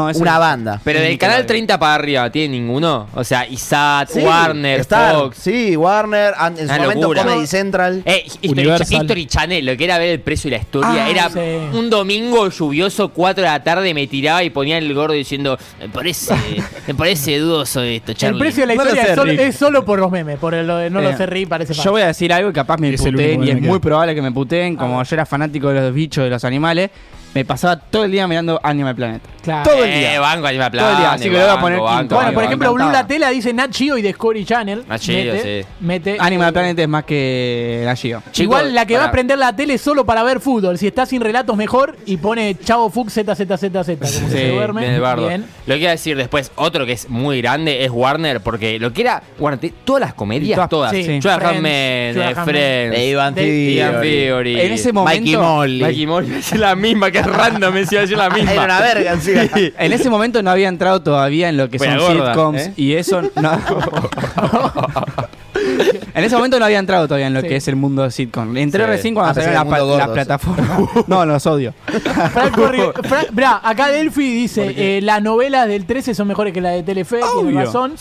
Pero 0.84 1.00
del 1.00 1.16
canal 1.16 1.46
30 1.46 1.78
para 1.78 1.94
arriba, 1.94 2.30
¿tiene 2.30 2.58
ninguno? 2.58 3.08
O 3.14 3.24
sea, 3.24 3.48
ISAT, 3.48 4.10
Warner, 4.16 4.80
Star, 4.80 5.14
Fox. 5.14 5.38
Sí, 5.38 5.74
Warner, 5.74 6.34
en 6.58 6.68
su 6.68 6.74
momento 6.74 7.14
Comedy 7.14 7.46
Central. 7.46 8.02
Eh, 8.04 8.26
History, 8.42 9.24
Channel, 9.24 9.64
lo 9.64 9.78
que 9.78 9.84
era 9.84 9.96
ver 9.96 10.10
el 10.10 10.20
precio 10.20 10.48
y 10.48 10.50
la 10.50 10.58
historia. 10.58 11.06
Ah, 11.06 11.10
era 11.10 11.30
un 11.72 11.88
domingo 11.88 12.50
lluvioso, 12.50 13.08
4 13.08 13.44
de 13.44 13.48
la 13.48 13.62
tarde, 13.62 13.94
me 13.94 14.06
tiraba 14.06 14.44
y 14.44 14.50
ponía 14.50 14.76
el 14.76 14.92
gordo 14.92 15.14
diciendo: 15.14 15.56
Me 15.80 15.88
parece, 15.88 16.34
me 16.86 16.94
parece 16.94 17.38
dudoso 17.38 17.80
esto, 17.80 18.12
Charlie. 18.12 18.36
El 18.36 18.40
precio 18.40 18.66
de 18.66 18.66
la 18.66 18.74
historia 18.74 19.02
es, 19.04 19.14
solo, 19.14 19.32
es, 19.32 19.56
solo, 19.56 19.84
por 19.86 19.98
los 19.98 20.10
memes, 20.10 20.38
por 20.38 20.52
el, 20.52 20.66
no 20.66 21.00
lo 21.00 21.08
eh, 21.08 21.16
sé, 21.16 21.46
parece 21.46 21.72
Yo 21.72 21.92
voy 21.92 22.02
a 22.02 22.08
decir 22.08 22.30
algo 22.30 22.50
que 22.50 22.54
capaz 22.56 22.76
me 22.76 22.92
puteen 22.92 23.42
y 23.42 23.50
es 23.50 23.62
muy 23.62 23.78
probable 23.78 24.14
que 24.14 24.20
me 24.20 24.32
puteen 24.32 24.76
como 24.82 25.02
yo 25.02 25.16
era 25.16 25.24
fanático 25.24 25.68
de 25.68 25.80
los 25.80 25.94
bichos, 25.94 26.24
de 26.24 26.30
los 26.30 26.44
animales, 26.44 26.90
me 27.34 27.44
pasaba 27.44 27.76
todo 27.76 28.04
el 28.04 28.12
día 28.12 28.26
mirando 28.26 28.60
Anime 28.62 28.94
Planet. 28.94 29.22
Eh, 29.24 29.60
todo 29.64 29.84
el 29.84 29.92
día. 29.92 30.14
Eh, 30.14 30.18
banco 30.18 30.46
Anime 30.46 30.70
Planet. 30.70 30.80
Todo 30.80 30.90
el 30.90 30.96
día, 30.98 31.12
así 31.12 31.24
que 31.24 31.30
lo 31.30 31.40
voy 31.40 31.48
a 31.48 31.60
poner 31.60 31.78
bueno, 31.78 32.32
por 32.32 32.44
ejemplo, 32.44 32.72
Blue 32.74 32.90
La 32.90 33.06
Tela 33.06 33.30
dice 33.30 33.52
Nat 33.52 33.74
Geo 33.74 33.96
y 33.96 34.02
Discovery 34.02 34.44
Channel. 34.44 34.84
Nat 34.88 35.02
mete, 35.06 35.62
sí. 35.62 35.68
Mete, 35.80 36.16
Planet 36.16 36.78
es 36.78 36.88
más 36.88 37.04
que 37.04 37.82
Nat 37.84 37.98
Geo. 37.98 38.22
Igual 38.34 38.74
la 38.74 38.86
que 38.86 38.94
para. 38.94 39.04
va 39.04 39.08
a 39.08 39.12
prender 39.12 39.38
la 39.38 39.54
tele 39.54 39.78
solo 39.78 40.04
para 40.04 40.22
ver 40.22 40.40
fútbol. 40.40 40.78
Si 40.78 40.86
está 40.86 41.06
sin 41.06 41.20
relatos, 41.20 41.56
mejor. 41.56 41.96
Y 42.06 42.16
pone 42.18 42.56
Chavo 42.58 42.90
Fuchs 42.90 43.14
ZZZZ. 43.14 43.70
Como 43.72 43.84
sí, 43.84 44.28
se 44.30 44.50
duerme. 44.50 44.88
Bien, 44.88 45.00
bardo. 45.00 45.28
Bien. 45.28 45.46
Lo 45.66 45.74
que 45.74 45.80
iba 45.80 45.90
a 45.90 45.92
decir 45.92 46.16
después, 46.16 46.52
otro 46.56 46.86
que 46.86 46.92
es 46.92 47.08
muy 47.08 47.40
grande 47.40 47.84
es 47.84 47.90
Warner, 47.90 48.40
porque 48.40 48.78
lo 48.78 48.92
que 48.92 49.02
era 49.02 49.22
Warner, 49.38 49.72
todas 49.84 50.00
las 50.00 50.14
comedias, 50.14 50.56
todas. 50.56 50.68
todas. 50.68 50.92
Sí. 50.92 51.20
Yo 51.20 51.38
Friends, 51.38 51.62
eh, 51.64 52.34
Friends, 52.44 52.98
Ivan 52.98 53.34
Theory. 53.34 54.60
En 54.60 54.72
ese 54.72 54.92
momento. 54.92 55.20
Mikey 55.20 55.36
Molly. 55.36 55.82
Mikey 55.82 56.06
Molly 56.06 56.34
es 56.38 56.52
la 56.58 56.74
misma 56.74 57.10
que 57.10 57.21
random, 57.24 57.72
me 57.72 57.80
decía 57.80 58.04
yo 58.04 58.16
la 58.16 58.30
misma. 58.30 58.52
Era 58.52 58.64
una 58.64 58.80
verga, 58.80 59.16
sí. 59.20 59.32
En 59.78 59.92
ese 59.92 60.10
momento 60.10 60.42
no 60.42 60.50
había 60.50 60.68
entrado 60.68 61.02
todavía 61.02 61.48
en 61.48 61.56
lo 61.56 61.68
que 61.68 61.78
son 61.78 61.98
sitcoms 61.98 62.62
¿eh? 62.62 62.72
y 62.76 62.92
eso 62.92 63.22
no. 63.36 63.60
En 66.14 66.24
ese 66.24 66.36
momento 66.36 66.58
no 66.58 66.64
había 66.64 66.78
entrado 66.78 67.06
todavía 67.06 67.26
en 67.26 67.34
lo 67.34 67.42
que 67.42 67.56
es 67.56 67.68
el 67.68 67.76
mundo 67.76 68.02
de 68.02 68.10
sitcom. 68.10 68.56
Entré 68.56 68.86
recién 68.86 69.14
cuando 69.14 69.30
ah, 69.30 69.34
salió 69.34 69.52
la, 69.52 69.62
gordo, 69.62 69.98
la, 69.98 70.12
plataforma. 70.12 70.88
no, 71.06 71.24
los 71.24 71.46
odio. 71.46 71.74
Franco 72.32 72.70
acá 73.62 73.88
Delphi 73.88 74.34
dice: 74.34 74.74
eh, 74.76 75.00
las 75.02 75.22
novelas 75.22 75.68
del 75.68 75.86
13 75.86 76.14
son 76.14 76.28
mejores 76.28 76.52
que 76.52 76.60
las 76.60 76.74
de 76.74 76.82
Telefe, 76.82 77.22
Obvio. 77.22 77.48
tiene 77.48 77.64
razón. 77.64 77.94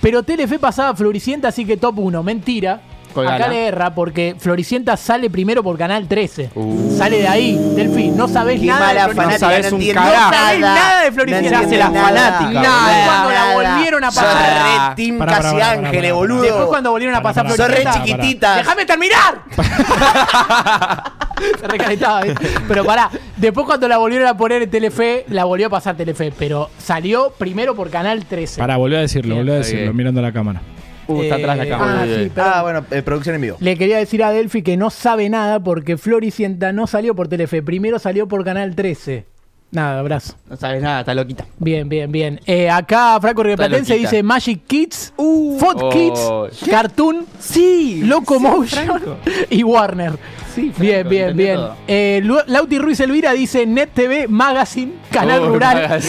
Pero 0.00 0.22
Telefe 0.22 0.58
pasaba 0.58 0.94
floricienta, 0.94 1.48
así 1.48 1.64
que 1.64 1.76
top 1.76 1.98
1. 1.98 2.22
Mentira. 2.22 2.80
Colgala. 3.18 3.44
Acá 3.44 3.48
le 3.48 3.66
erra 3.66 3.94
porque 3.94 4.36
Floricienta 4.38 4.96
sale 4.96 5.28
primero 5.28 5.64
por 5.64 5.76
Canal 5.76 6.06
13. 6.06 6.50
Uh. 6.54 6.96
Sale 6.96 7.18
de 7.18 7.26
ahí, 7.26 7.58
Delfín. 7.74 8.16
No 8.16 8.28
sabés 8.28 8.60
Qué 8.60 8.66
nada 8.66 9.08
de 9.08 9.14
Floricienta. 9.14 9.24
No 9.24 9.38
sabés 9.38 9.72
un 9.72 9.86
carajo. 9.92 10.30
No 10.30 10.36
sabés 10.36 10.60
nada 10.60 11.02
de 11.02 11.12
Floricienta. 11.12 11.62
No 11.62 11.76
la 11.76 11.90
fanática. 11.90 12.62
Nada. 12.62 13.04
Cuando 13.06 13.30
la 13.30 13.54
volvieron 13.54 14.04
a 14.04 14.08
pasar. 14.08 14.96
Sos 14.96 15.26
Casi 15.26 15.60
Ángeles, 15.60 16.12
boludo. 16.12 16.42
Después 16.42 16.66
cuando 16.66 16.90
volvieron 16.92 17.16
a 17.16 17.22
pasar 17.22 17.46
Floricienta. 17.50 17.92
Sos 17.92 18.04
chiquitita. 18.04 18.56
¡Déjame 18.56 18.86
terminar! 18.86 19.42
se 21.60 21.68
recalentaba. 21.68 22.26
¿eh? 22.26 22.34
Pero 22.66 22.84
pará, 22.84 23.10
después 23.36 23.66
cuando 23.66 23.88
la 23.88 23.98
volvieron 23.98 24.28
a 24.28 24.36
poner 24.36 24.62
en 24.62 24.70
Telefe, 24.70 25.24
la 25.28 25.44
volvió 25.44 25.66
a 25.66 25.70
pasar 25.70 25.96
Telefe, 25.96 26.32
pero 26.36 26.70
salió 26.78 27.32
primero 27.36 27.74
por 27.74 27.90
Canal 27.90 28.24
13. 28.24 28.60
Pará, 28.60 28.76
volvió 28.76 28.98
a 28.98 29.00
decirlo, 29.00 29.36
volvió 29.36 29.54
a 29.54 29.58
decirlo, 29.58 29.92
mirando 29.92 30.22
la 30.22 30.32
cámara. 30.32 30.60
Uh, 31.08 31.22
está 31.22 31.36
atrás 31.36 31.56
la 31.56 31.68
cámara. 31.68 32.06
Eh, 32.06 32.30
ah, 32.36 32.52
ah, 32.56 32.62
bueno, 32.62 32.84
eh, 32.90 33.02
producción 33.02 33.34
en 33.34 33.40
vivo. 33.40 33.56
Le 33.60 33.76
quería 33.76 33.98
decir 33.98 34.22
a 34.22 34.30
Delphi 34.30 34.62
que 34.62 34.76
no 34.76 34.90
sabe 34.90 35.28
nada 35.28 35.58
porque 35.60 35.96
Floricienta 35.96 36.72
no 36.72 36.86
salió 36.86 37.14
por 37.14 37.28
Telefe, 37.28 37.62
primero 37.62 37.98
salió 37.98 38.28
por 38.28 38.44
Canal 38.44 38.74
13. 38.76 39.24
Nada, 39.70 40.00
abrazo. 40.00 40.34
No 40.48 40.56
sabes 40.56 40.82
nada, 40.82 41.00
está 41.00 41.14
loquita. 41.14 41.46
Bien, 41.58 41.88
bien, 41.88 42.10
bien. 42.10 42.40
Eh, 42.46 42.70
acá 42.70 43.18
Franco 43.20 43.42
Rioplatense 43.42 43.96
dice 43.96 44.22
Magic 44.22 44.62
Kids, 44.66 45.12
uh. 45.18 45.58
Fot 45.58 45.78
Oh. 45.82 45.90
Kids, 45.90 46.70
Cartoon, 46.70 47.26
Sí. 47.38 48.00
Locomotion 48.04 48.88
y 49.50 49.62
Warner. 49.62 50.12
Bien, 50.56 51.08
bien, 51.08 51.36
bien. 51.36 51.60
Eh, 51.86 52.22
Lauti 52.46 52.78
Ruiz 52.78 53.00
Elvira 53.00 53.32
dice 53.32 53.66
Net 53.66 53.90
TV 53.94 54.28
Magazine, 54.28 54.92
Canal 55.10 55.46
Rural. 55.46 56.00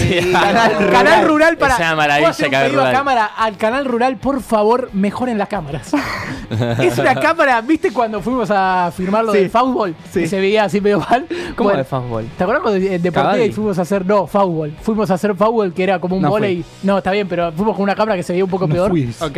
Canal, 0.91 1.27
Rural 1.27 1.57
para. 1.57 1.75
Esa 1.75 1.95
maravilla, 1.95 2.49
canal 2.49 2.71
rural. 2.71 2.93
Cámara 2.93 3.25
al 3.25 3.57
Canal 3.57 3.85
Rural, 3.85 4.17
por 4.17 4.41
favor, 4.41 4.89
mejoren 4.93 5.37
las 5.37 5.47
cámaras. 5.47 5.91
es 6.79 6.97
una 6.97 7.15
cámara, 7.15 7.61
¿viste 7.61 7.91
cuando 7.91 8.21
fuimos 8.21 8.49
a 8.51 8.91
firmar 8.95 9.25
lo 9.25 9.31
sí, 9.31 9.39
del 9.39 9.49
fútbol? 9.49 9.95
Sí. 10.11 10.27
Se 10.27 10.39
veía 10.39 10.65
así 10.65 10.81
medio 10.81 10.99
mal. 10.99 11.25
¿Cómo 11.55 11.69
bueno, 11.69 11.85
fútbol? 11.85 12.27
¿Te 12.37 12.43
acuerdas 12.43 12.63
cuando 12.63 12.79
de, 12.79 12.99
de 12.99 13.45
y 13.45 13.51
fuimos 13.51 13.77
a 13.77 13.81
hacer. 13.81 14.05
No, 14.05 14.27
fútbol. 14.27 14.73
Fuimos 14.81 15.11
a 15.11 15.15
hacer 15.15 15.35
fútbol 15.35 15.73
que 15.73 15.83
era 15.83 15.99
como 15.99 16.15
un 16.15 16.21
no 16.21 16.29
volei. 16.29 16.63
No, 16.83 16.97
está 16.97 17.11
bien, 17.11 17.27
pero 17.27 17.51
fuimos 17.51 17.75
con 17.75 17.83
una 17.83 17.95
cámara 17.95 18.15
que 18.15 18.23
se 18.23 18.33
veía 18.33 18.45
un 18.45 18.49
poco 18.49 18.67
no 18.67 18.73
peor. 18.73 18.91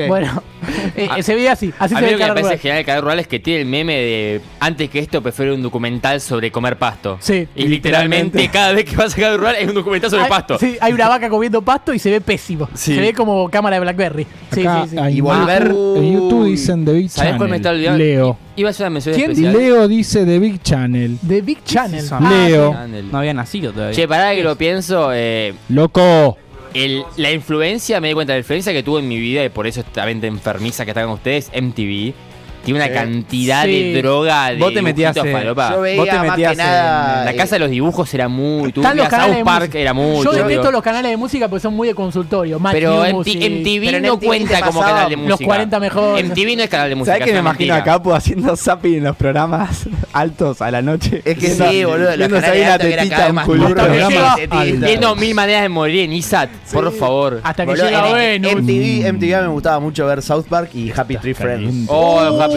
Bueno, 0.07 0.43
eh, 0.95 1.07
a, 1.09 1.21
se 1.21 1.35
veía 1.35 1.53
así. 1.53 1.73
Así 1.79 1.95
a 1.95 1.99
se 1.99 2.05
mí 2.05 2.11
ve 2.11 2.17
lo 2.17 2.17
que 2.17 2.33
me 2.33 2.41
parece 2.41 2.57
genial 2.57 2.77
del 2.77 2.85
Canal 2.85 3.01
Rural 3.01 3.19
es 3.19 3.27
que 3.27 3.39
tiene 3.39 3.61
el 3.61 3.67
meme 3.67 3.93
de 3.93 4.41
antes 4.59 4.89
que 4.91 4.99
esto 4.99 5.21
prefiero 5.21 5.55
un 5.55 5.61
documental 5.61 6.19
sobre 6.21 6.51
comer 6.51 6.77
pasto. 6.77 7.17
Sí. 7.21 7.47
Y 7.55 7.67
literalmente, 7.67 8.49
cada 8.49 8.73
vez 8.73 8.85
que 8.85 8.95
vas 8.95 9.13
a 9.13 9.19
cada 9.19 9.37
rural 9.37 9.55
es 9.57 9.67
un 9.67 9.75
documental 9.75 10.09
sobre 10.09 10.25
pasto. 10.25 10.59
Sí, 10.59 10.77
hay 10.81 10.93
una 10.93 11.07
vaca 11.07 11.29
comiendo 11.29 11.61
pasto 11.61 11.93
y 11.93 11.99
se 11.99 12.11
ve 12.11 12.21
pésimo. 12.21 12.69
Sí. 12.73 12.95
Se 12.95 13.01
ve 13.01 13.13
como 13.13 13.49
cámara 13.49 13.77
de 13.77 13.79
Blackberry. 13.79 14.27
Sí, 14.51 14.61
Acá 14.61 14.87
sí. 14.87 14.97
Y 15.17 15.21
volver. 15.21 15.67
en 15.67 16.13
YouTube 16.13 16.45
dicen 16.45 16.85
The 16.85 16.93
Big 16.93 17.09
¿Sabés 17.09 17.29
Channel. 17.29 17.37
cuál 17.37 17.49
me 17.49 17.55
está 17.55 17.69
olvidando? 17.71 17.97
Leo. 17.97 18.37
¿Quién? 18.55 18.67
especial. 18.67 19.53
Leo 19.53 19.87
dice 19.87 20.25
The 20.25 20.39
Big 20.39 20.61
Channel. 20.61 21.17
The 21.25 21.35
ah, 21.35 21.39
ah, 21.39 21.45
Big 21.45 21.63
Channel. 21.63 22.05
Leo. 22.29 22.75
No 23.11 23.17
había 23.17 23.33
nacido 23.33 23.71
todavía. 23.71 23.95
Che, 23.95 24.07
pará 24.07 24.35
que 24.35 24.43
lo 24.43 24.55
pienso. 24.57 25.11
Eh, 25.13 25.53
Loco. 25.69 26.37
La 27.17 27.31
influencia, 27.31 27.99
me 27.99 28.09
di 28.09 28.13
cuenta 28.13 28.33
de 28.33 28.37
la 28.37 28.41
influencia 28.41 28.71
que 28.71 28.83
tuvo 28.83 28.99
en 28.99 29.07
mi 29.07 29.19
vida 29.19 29.43
y 29.43 29.49
por 29.49 29.67
eso 29.67 29.81
esta 29.81 30.05
venta 30.05 30.27
enfermiza 30.27 30.85
que 30.85 30.91
están 30.91 31.05
con 31.05 31.15
ustedes, 31.15 31.51
MTV 31.53 32.13
tiene 32.63 32.83
una 32.83 32.93
cantidad 32.93 33.65
de 33.65 33.93
droga 34.01 34.51
de 34.51 34.57
Vos 34.57 34.73
te 34.73 34.81
metías 34.81 35.15
en. 35.17 35.25
Yo 35.25 35.81
veía 35.81 35.99
Vos 35.99 36.09
te 36.09 36.27
más 36.27 36.37
que 36.37 36.55
nada. 36.55 37.25
La 37.25 37.33
casa 37.33 37.55
de 37.55 37.59
los 37.59 37.69
dibujos 37.69 38.13
era 38.13 38.27
muy. 38.27 38.71
Tú 38.71 38.81
los 38.81 39.09
South 39.09 39.43
Park 39.43 39.75
era 39.75 39.93
muy. 39.93 40.23
Yo 40.23 40.31
detesto 40.31 40.71
los 40.71 40.81
canales 40.81 41.11
de 41.11 41.17
música 41.17 41.47
porque 41.47 41.61
son 41.61 41.73
muy 41.75 41.87
de 41.87 41.95
consultorio. 41.95 42.59
Pero 42.71 43.03
MTV, 43.03 43.61
MTV 43.61 44.01
no 44.01 44.19
cuenta 44.19 44.61
como 44.61 44.81
canal 44.81 45.09
de 45.09 45.17
música. 45.17 45.29
Los 45.29 45.41
40 45.41 45.79
mejores. 45.79 46.29
MTV 46.29 46.57
no 46.57 46.63
es 46.63 46.69
canal 46.69 46.89
de 46.89 46.95
música. 46.95 47.13
¿Sabes 47.13 47.27
que 47.27 47.33
me 47.33 47.39
imagino 47.39 47.73
a 47.73 47.83
Capo 47.83 48.13
haciendo 48.13 48.55
zapping 48.55 48.95
en 48.95 49.03
los 49.05 49.15
programas 49.15 49.87
altos 50.13 50.61
a 50.61 50.71
la 50.71 50.81
noche? 50.81 51.21
Es 51.25 51.37
que 51.37 51.49
sí, 51.49 51.83
boludo. 51.83 52.15
Los 52.17 52.29
que 52.29 52.41
Viendo 54.81 55.15
mil 55.15 55.35
maneras 55.35 55.63
de 55.63 55.69
morir 55.69 56.01
en 56.01 56.13
ISAT. 56.13 56.49
Por 56.71 56.91
favor. 56.93 57.41
Hasta 57.43 57.65
que 57.65 57.75
llega 57.75 58.01
MTV 59.11 59.41
me 59.41 59.47
gustaba 59.47 59.79
mucho 59.79 60.05
ver 60.05 60.21
South 60.21 60.45
Park 60.49 60.71
y 60.73 60.91
Happy 60.91 61.17
Tree 61.17 61.33
Friends. 61.33 61.87
Oh, 61.87 62.21
uh, 62.21 62.50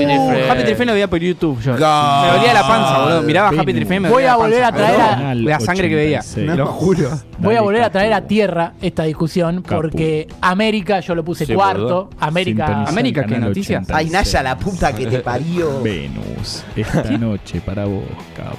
Happy 0.50 0.62
Tree 0.64 0.86
lo 0.86 0.92
veía 0.92 1.08
por 1.08 1.18
YouTube 1.18 1.60
yo. 1.60 1.72
Me 1.72 1.78
dolía 1.78 2.54
la 2.54 2.66
panza, 2.66 2.98
boludo. 3.00 3.22
Miraba 3.22 3.48
Happy 3.48 3.72
Tree 3.72 3.84
Friends. 3.84 4.10
Voy 4.10 4.24
a 4.24 4.36
volver 4.36 4.64
a 4.64 4.72
traer 4.72 5.00
a 5.00 5.34
la 5.34 5.60
sangre 5.60 5.88
que 5.88 5.94
veía. 5.94 6.22
Lo 6.36 6.66
juro. 6.66 7.10
Voy 7.38 7.56
a 7.56 7.60
volver 7.62 7.82
a 7.82 7.90
traer 7.90 8.12
a 8.12 8.22
tierra 8.22 8.74
esta 8.80 9.04
discusión 9.04 9.62
porque 9.62 10.28
América, 10.40 11.00
yo 11.00 11.14
lo 11.14 11.24
puse 11.24 11.52
cuarto. 11.54 12.10
América. 12.18 12.84
América, 12.84 13.24
¿qué 13.24 13.38
noticias? 13.38 13.88
Ay, 13.90 14.10
Naya, 14.10 14.42
la 14.42 14.58
puta 14.58 14.94
que 14.94 15.06
te 15.06 15.20
parió. 15.20 15.82
Venus, 15.82 16.64
esta 16.76 17.02
noche 17.18 17.60
para 17.60 17.84
vos, 17.84 18.04
capo. 18.36 18.58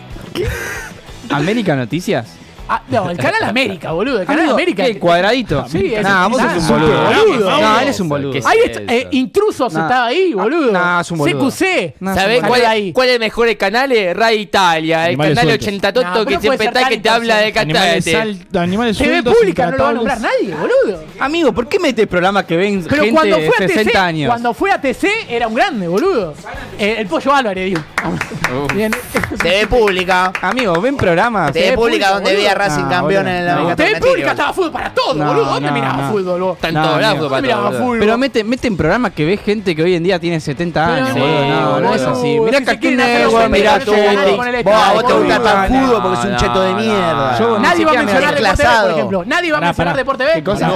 ¿América 1.29 1.75
Noticias? 1.75 2.44
Ah, 2.67 2.81
no, 2.89 3.09
el 3.09 3.17
Canal 3.17 3.43
América, 3.49 3.91
boludo. 3.91 4.21
El 4.21 4.27
Canal 4.27 4.49
América. 4.49 4.85
El 4.85 4.99
cuadradito. 4.99 5.65
Sí, 5.67 5.93
es 5.93 6.05
un 6.05 6.67
boludo. 6.67 7.59
No, 7.59 7.79
él 7.79 7.87
es 7.87 7.99
un 7.99 8.09
boludo. 8.09 8.47
Ahí 8.47 8.57
eh, 8.65 9.07
intrusos 9.11 9.73
nah. 9.73 9.83
estaba 9.83 10.05
ahí, 10.07 10.33
ah, 10.33 10.41
boludo. 10.41 10.71
Nah, 10.71 11.01
es 11.01 11.11
un 11.11 11.17
boludo. 11.19 11.49
CQC. 11.49 11.95
Nah, 11.99 12.15
¿Sabés 12.15 12.43
cuál, 12.43 12.65
ahí. 12.65 12.91
cuál 12.93 13.09
es 13.09 13.13
el 13.15 13.19
mejor 13.19 13.47
el 13.47 13.57
canal? 13.57 13.91
Eh, 13.91 14.13
Ray 14.13 14.41
Italia. 14.41 15.09
El 15.09 15.17
canal 15.17 15.49
80 15.49 15.93
Toto 15.93 16.25
que 16.25 16.39
siempre 16.39 16.67
está 16.67 16.89
que 16.89 16.97
te 16.97 17.09
habla 17.09 17.37
de 17.37 17.51
catate. 17.51 18.37
Animales 18.55 18.97
TV 18.97 19.21
pública 19.23 19.71
no 19.71 19.77
lo 19.77 19.83
va 19.83 19.89
a 19.89 19.93
nombrar 19.93 20.21
nadie, 20.21 20.55
boludo. 20.55 21.03
Amigo, 21.19 21.53
¿por 21.53 21.67
qué 21.67 21.79
metes 21.79 22.07
programas 22.07 22.45
que 22.45 22.57
ven 22.57 22.85
Pero 22.89 23.03
cuando 23.11 23.37
fue 23.41 23.65
a 23.65 23.67
60 23.67 24.05
años? 24.05 24.29
Cuando 24.29 24.53
fue 24.53 24.71
a 24.71 24.81
TC 24.81 25.05
era 25.29 25.47
un 25.47 25.53
grande, 25.53 25.87
boludo. 25.87 26.33
Eh, 26.79 26.95
el 26.99 27.07
pollo 27.07 27.33
Álvarez, 27.33 27.65
digo. 27.65 27.81
TV 29.41 29.67
pública. 29.67 30.31
Amigo, 30.41 30.79
ven 30.81 30.97
programas. 30.97 31.51
TV 31.53 31.73
pública 31.73 32.11
donde 32.11 32.33
veía 32.33 32.54
de 32.57 32.65
Racing 32.65 32.83
No, 32.83 32.89
campeón 32.89 33.27
en 33.27 33.45
la 33.45 33.55
No. 33.55 33.67
Usted 33.67 33.99
pública 33.99 34.31
estaba 34.31 34.53
fútbol 34.53 34.71
para 34.71 34.93
todo, 34.93 35.13
No, 35.13 35.25
boludo. 35.27 35.45
¿Dónde 35.45 35.67
no, 35.69 35.73
miraba 35.73 35.97
no. 36.03 36.11
fútbol 36.11 36.41
vos? 36.41 36.55
Está 36.55 36.69
en 36.69 36.73
No, 36.75 36.83
todos 36.83 37.01
lados, 37.01 37.15
fútbol 37.17 37.29
para 37.29 37.41
Mirá, 37.41 37.55
todos 37.55 37.65
lados. 37.71 37.81
fútbol. 37.85 37.99
Pero 37.99 38.17
meten, 38.17 38.49
meten 38.49 38.77
programas 38.77 39.11
que 39.13 39.25
ve 39.25 39.37
gente 39.37 39.75
que 39.75 39.83
hoy 39.83 39.95
en 39.95 40.03
día 40.03 40.19
tiene 40.19 40.39
70 40.39 40.85
años, 40.95 41.09
Sí, 41.13 41.19
boludo. 41.19 41.45
No, 41.45 41.61
no 41.61 41.71
boludo. 41.73 41.95
es 41.95 42.01
así. 42.01 42.39
Mirá 42.39 42.57
Si 42.59 42.65
Cartoon 42.65 42.95
Network, 42.97 43.49
mirá 43.49 43.79
Vos, 44.63 44.73
a 44.73 44.93
vos 44.93 45.05
te 45.07 45.13
gusta 45.13 45.39
tan 45.43 45.73
No, 45.73 45.87
judo 45.87 46.01
porque 46.03 46.19
es 46.19 46.25
un 46.25 46.35
cheto 46.37 46.61
de 46.61 46.73
mierda. 46.75 47.59
Nadie 47.59 47.85
va 47.85 47.91
a 47.91 47.95
mencionar 47.95 48.35
Deporte 48.35 48.63
B, 48.63 48.81
por 48.81 48.91
ejemplo. 48.91 49.23
Nadie 49.25 49.51
va 49.51 49.57
a 49.57 49.61
mencionar. 49.61 49.95
Deporte 49.95 50.23
B. 50.25 50.31
¿Qué 50.35 50.43
cosa? 50.43 50.71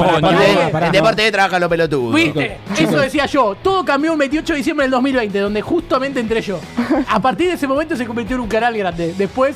En. 0.81 0.91
Deporte 0.91 1.23
B 1.23 1.31
trabajan 1.31 1.61
los 1.61 1.69
pelotudos. 1.69 2.13
¿Viste? 2.15 2.57
Eso 2.77 2.99
decía 2.99 3.25
yo. 3.25 3.55
Todo 3.61 3.83
cambió 3.85 4.13
un 4.13 4.19
28 4.19 4.53
de 4.53 4.57
diciembre 4.57 4.83
del 4.85 4.91
2020, 4.91 5.39
donde 5.39 5.61
justamente 5.61 6.19
entré 6.19 6.41
yo. 6.41 6.59
A 7.07 7.19
partir 7.19 7.47
de 7.47 7.53
ese 7.53 7.67
momento 7.67 7.95
se 7.95 8.05
convirtió 8.05 8.35
en 8.35 8.41
un 8.41 8.47
canal 8.47 8.75
grande. 8.77 9.13
Después 9.17 9.55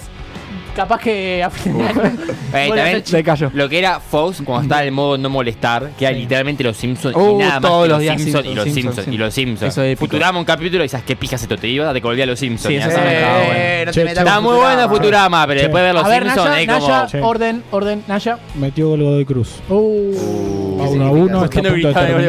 capaz 0.73 0.99
que 0.99 1.43
a 1.43 1.49
fin 1.49 1.77
de 1.77 1.83
año. 1.87 2.01
Eh, 2.01 2.11
vuelve 2.67 2.81
a 2.81 2.83
también 2.85 3.05
ser 3.05 3.23
chico. 3.37 3.51
lo 3.53 3.69
que 3.69 3.79
era 3.79 3.99
Fox 3.99 4.41
cuando 4.45 4.63
estaba 4.63 4.83
en 4.83 4.93
modo 4.93 5.17
no 5.17 5.29
molestar, 5.29 5.89
que 5.97 6.05
era 6.05 6.15
literalmente 6.17 6.63
los 6.63 6.77
Simpsons 6.77 7.15
Uh, 7.15 7.31
y 7.31 7.43
nada 7.43 7.59
más 7.59 7.69
todos 7.71 7.83
que 7.83 7.89
los 7.89 7.99
días 7.99 8.21
Simpsons 8.21 8.45
y 8.45 8.47
Simpsons, 8.49 8.55
los 8.55 8.63
Simpsons, 8.73 8.95
Simpsons 8.95 9.15
y 9.15 9.17
los 9.17 9.33
Simpsons. 9.33 9.71
Eso 9.71 9.81
es 9.83 9.93
épico. 9.93 10.05
Futurama 10.05 10.39
un 10.39 10.45
capítulo 10.45 10.79
y 10.83 10.83
dices 10.83 11.03
qué 11.05 11.15
pijas 11.15 11.41
esto 11.41 11.57
te 11.57 11.67
iba, 11.67 11.93
te 11.93 11.99
volvía 11.99 12.23
a 12.23 12.27
los 12.27 12.39
Simpsons. 12.39 12.67
Sí, 12.67 12.73
y 12.75 12.81
sí, 12.81 12.89
sabes, 12.89 12.97
sí, 12.97 13.13
estaba 13.15 13.33
bueno. 13.37 13.53
no 13.53 13.85
te 13.85 13.91
Che, 13.91 14.03
metas 14.05 14.17
Está 14.23 14.35
con 14.35 14.43
muy 14.43 14.55
buena 14.57 14.89
Futurama, 14.89 15.47
pero 15.47 15.59
Che. 15.59 15.63
después 15.65 15.81
de 15.81 15.85
ver 15.85 15.95
los 15.95 16.03
A 16.05 16.07
ver, 16.09 16.23
Simpsons 16.23 16.49
Naya, 16.49 16.61
es 16.61 16.67
como. 16.79 16.87
Naya, 16.89 17.25
orden, 17.27 17.63
orden, 17.71 18.03
Naya. 18.07 18.37
Metió 18.55 18.89
gol 18.89 19.03
Godoy 19.03 19.25
Cruz. 19.25 19.55
Uh, 19.69 20.81
A 20.81 20.87
1 20.89 21.05
a 21.05 21.11
1. 21.11 21.39
¿Por 21.39 21.49
qué 21.49 21.61
no 21.61 21.71
gritaba 21.71 22.01
de 22.05 22.13
todos 22.13 22.21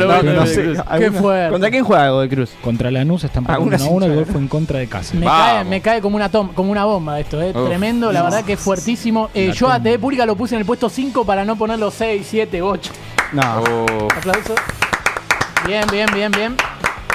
los 0.00 0.08
goles 0.08 0.26
de 0.26 0.34
Godoy 0.36 0.74
Cruz. 0.74 0.78
Qué 0.98 1.10
fuerte. 1.12 1.50
¿Contra 1.52 1.70
quién 1.70 1.84
juega 1.84 2.08
Godoy 2.10 2.28
Cruz? 2.28 2.50
Contra 2.62 2.90
Lanús 2.90 3.24
están 3.24 3.44
Algunas 3.50 3.80
1 3.82 3.90
a 3.90 3.94
1. 3.94 4.06
El 4.06 4.14
gol 4.14 4.26
fue 4.26 4.40
en 4.40 4.48
contra 4.48 4.78
de 4.78 4.86
casa. 4.88 5.14
Me 5.14 5.26
Vamos. 5.26 5.46
cae, 5.54 5.64
me 5.64 5.80
cae 5.80 6.00
como 6.00 6.16
una 6.16 6.28
tom- 6.28 6.52
como 6.54 6.70
una 6.72 6.84
bomba 6.84 7.20
esto, 7.20 7.40
eh. 7.40 7.51
Uf. 7.54 7.68
Tremendo, 7.68 8.12
la 8.12 8.22
verdad 8.22 8.44
que 8.44 8.54
es 8.54 8.60
fuertísimo. 8.60 9.30
Eh, 9.34 9.52
yo 9.54 9.68
a. 9.68 9.80
TV 9.80 9.98
Pública 9.98 10.26
lo 10.26 10.36
puse 10.36 10.54
en 10.54 10.60
el 10.60 10.66
puesto 10.66 10.88
5 10.88 11.24
para 11.24 11.44
no 11.44 11.56
ponerlo 11.56 11.90
6, 11.90 12.26
7, 12.28 12.62
8. 12.62 12.92
No. 13.32 13.62
Uf. 13.62 14.16
Aplausos. 14.16 14.58
Bien, 15.66 15.84
bien, 15.90 16.08
bien, 16.12 16.32
bien. 16.32 16.56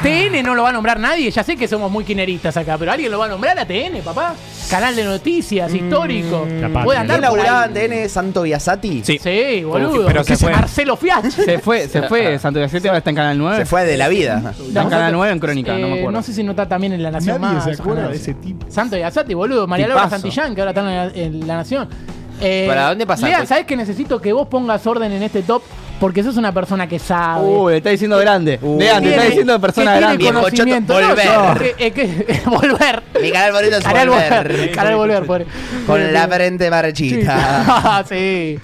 TN 0.02 0.44
no 0.44 0.53
lo 0.56 0.64
va 0.64 0.69
a 0.69 0.72
nombrar 0.74 0.99
nadie, 0.99 1.30
ya 1.32 1.44
sé 1.44 1.56
que 1.57 1.68
somos 1.68 1.90
muy 1.91 2.03
quineristas 2.03 2.56
acá, 2.57 2.78
pero 2.78 2.91
alguien 2.91 3.11
lo 3.11 3.18
va 3.19 3.26
a 3.26 3.30
nombrar 3.30 3.57
a 3.57 3.65
TN, 3.65 4.02
papá. 4.03 4.36
Canal 4.69 4.95
de 4.95 5.03
noticias, 5.06 5.74
histórico. 5.74 6.45
La 6.60 6.68
patria. 6.68 6.84
Puede 6.84 6.99
andar 6.99 7.19
¿Quién 7.19 7.30
por 7.30 7.38
laburaba 7.40 7.64
ahí. 7.64 7.72
en 7.86 8.03
TN 8.03 8.10
Santo 8.10 8.41
Biasati? 8.44 9.02
Sí. 9.03 9.18
Sí, 9.18 9.64
boludo. 9.64 10.06
pero 10.06 10.24
se 10.24 10.36
fue. 10.38 10.52
Marcelo 10.52 10.98
Fiat. 10.98 11.24
Se 11.30 11.60
fue, 11.60 11.88
se 11.88 12.03
fue 12.03 12.38
Santo 12.38 12.60
Gacete, 12.60 12.90
ahora 12.90 12.98
está 12.99 13.10
en 13.10 13.15
Canal 13.15 13.38
9. 13.38 13.57
Se 13.57 13.65
fue 13.65 13.86
de 13.86 13.98
la 13.98 14.07
vida. 14.10 14.53
Está 14.68 14.82
en 14.84 14.90
Canal 14.90 15.14
9 15.14 15.34
en 15.34 15.40
Crónica, 15.40 15.74
no 15.74 15.88
me 15.88 15.88
Eh, 15.88 15.99
acuerdo. 15.99 16.11
No 16.11 16.22
sé 16.24 16.34
si 16.34 16.44
no 16.44 16.52
está 16.52 16.68
también 16.68 16.94
en 16.94 17.02
La 17.03 17.11
Nación 17.11 17.40
Nadie 17.41 17.56
más. 17.56 17.64
se 17.64 17.72
acuerda 17.72 18.02
ojalá. 18.02 18.10
de 18.10 18.15
ese 18.18 18.34
tipo. 18.34 18.65
Santo 18.69 18.98
Yazati, 18.98 19.34
boludo. 19.34 19.68
María 19.68 19.88
Laura 19.88 20.03
Tipazo. 20.03 20.22
Santillán, 20.22 20.53
que 20.56 20.61
ahora 20.61 20.72
está 20.72 20.82
en 20.82 20.88
la, 20.88 21.06
en 21.26 21.48
La 21.48 21.56
Nación. 21.57 21.88
Eh, 22.41 22.65
¿Para 22.68 22.90
dónde 22.90 23.07
pasa? 23.07 23.26
Lean, 23.28 23.48
¿sabes 23.48 23.65
que 23.65 23.76
necesito 23.76 24.22
que 24.22 24.32
vos 24.34 24.48
pongas 24.48 24.86
orden 24.86 25.11
en 25.11 25.24
este 25.24 25.41
top? 25.44 25.64
Porque 25.99 26.22
sos 26.24 26.38
una 26.38 26.52
persona 26.53 26.88
que 26.88 26.99
sabe. 26.99 27.44
Uh, 27.48 27.69
le 27.69 27.78
está 27.78 27.90
diciendo 27.90 28.18
grande. 28.19 28.60
Lean, 28.61 29.02
te 29.03 29.10
está 29.10 29.24
diciendo 29.24 29.60
persona 29.60 29.94
que 29.94 29.99
grande. 29.99 30.18
Tiene 30.19 30.32
Viejo 30.32 30.44
conocimiento. 30.45 30.94
choto, 30.94 31.07
No, 31.07 31.49
volver. 31.49 31.68
eh, 31.68 31.76
eh, 31.80 31.91
que- 31.91 32.41
volver. 32.45 33.03
Mi 33.22 33.32
canal 33.32 33.52
favorito 33.52 33.78
es 33.78 33.84
Canal 33.84 34.10
Volver. 34.10 34.48
volver. 34.48 34.72
Canal 34.72 34.95
volver, 34.95 35.26
pobre. 35.26 35.45
Con 35.88 35.98
Bien, 35.98 36.14
la 36.14 36.28
bien. 36.28 36.38
frente 36.40 36.69
marchita. 36.69 38.03
Sí. 38.07 38.60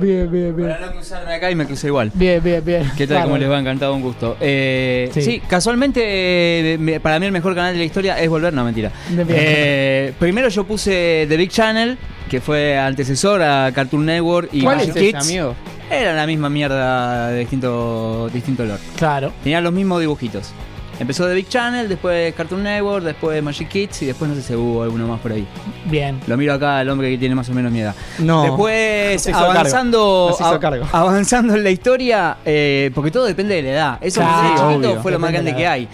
Bien, 0.00 0.30
bien, 0.30 0.54
bien. 0.56 0.68
Para 0.68 0.86
no 0.86 0.92
cruzarme 0.92 1.34
acá 1.34 1.50
y 1.50 1.54
me 1.54 1.64
crucé 1.66 1.86
igual. 1.88 2.10
Bien, 2.14 2.42
bien, 2.42 2.64
bien. 2.64 2.82
¿Qué 2.96 3.06
tal? 3.06 3.16
Claro. 3.16 3.24
¿Cómo 3.26 3.38
les 3.38 3.50
va? 3.50 3.58
Encantado, 3.58 3.94
un 3.94 4.02
gusto. 4.02 4.36
Eh, 4.40 5.10
Sí. 5.12 5.22
sí. 5.22 5.42
casualmente, 5.48 6.00
eh, 6.04 6.78
me- 6.78 7.00
para 7.00 7.18
mí 7.18 7.26
el 7.26 7.32
mejor 7.32 7.54
canal 7.54 7.72
de 7.72 7.78
la 7.78 7.84
historia 7.84 8.18
es 8.20 8.28
Volver, 8.28 8.52
no, 8.52 8.64
mentira. 8.64 8.90
Bien, 9.10 9.26
bien. 9.26 9.38
Eh, 9.42 10.12
primero 10.18 10.48
yo 10.48 10.64
puse 10.64 11.26
The 11.28 11.36
Big 11.36 11.50
Channel, 11.50 11.96
que 12.28 12.40
fue 12.40 12.76
antecesor 12.78 13.42
a 13.42 13.70
Cartoon 13.74 14.06
Network 14.06 14.48
y 14.52 14.62
¿Cuál 14.62 14.80
es 14.80 14.88
ese, 14.88 14.98
Kids. 15.00 15.24
amigo? 15.24 15.54
Era 15.90 16.14
la 16.14 16.26
misma 16.26 16.48
mierda 16.48 17.28
de 17.28 17.38
distinto, 17.40 18.28
distinto 18.32 18.64
olor. 18.64 18.78
Claro. 18.96 19.32
Tenían 19.42 19.62
los 19.62 19.72
mismos 19.72 20.00
dibujitos. 20.00 20.50
Empezó 20.98 21.28
The 21.28 21.34
Big 21.34 21.48
Channel, 21.48 21.88
después 21.90 22.34
Cartoon 22.34 22.62
Network, 22.62 23.04
después 23.04 23.42
Magic 23.42 23.68
Kids 23.68 24.00
y 24.02 24.06
después 24.06 24.30
no 24.30 24.34
sé 24.34 24.42
si 24.42 24.54
hubo 24.54 24.82
alguno 24.82 25.06
más 25.06 25.20
por 25.20 25.30
ahí. 25.30 25.46
Bien. 25.84 26.18
Lo 26.26 26.38
miro 26.38 26.54
acá 26.54 26.78
al 26.78 26.88
hombre 26.88 27.10
que 27.10 27.18
tiene 27.18 27.34
más 27.34 27.48
o 27.50 27.52
menos 27.52 27.70
mi 27.70 27.80
edad. 27.80 27.94
No. 28.18 28.44
Después, 28.44 29.26
avanzando, 29.28 30.28
No 30.30 30.36
se 30.36 30.42
hizo 30.42 30.52
a- 30.54 30.58
cargo. 30.60 30.86
avanzando 30.90 31.54
en 31.54 31.62
la 31.64 31.70
historia, 31.70 32.38
eh, 32.46 32.90
porque 32.94 33.10
todo 33.10 33.26
depende 33.26 33.56
de 33.56 33.62
la 33.62 33.68
edad. 33.70 33.98
Eso 34.00 34.22
Claro, 34.22 34.68
obvio. 34.76 35.02
fue 35.02 35.12
lo 35.12 35.18
más 35.18 35.30
grande 35.32 35.50
de 35.52 35.56
que 35.58 35.66
hay. 35.66 35.88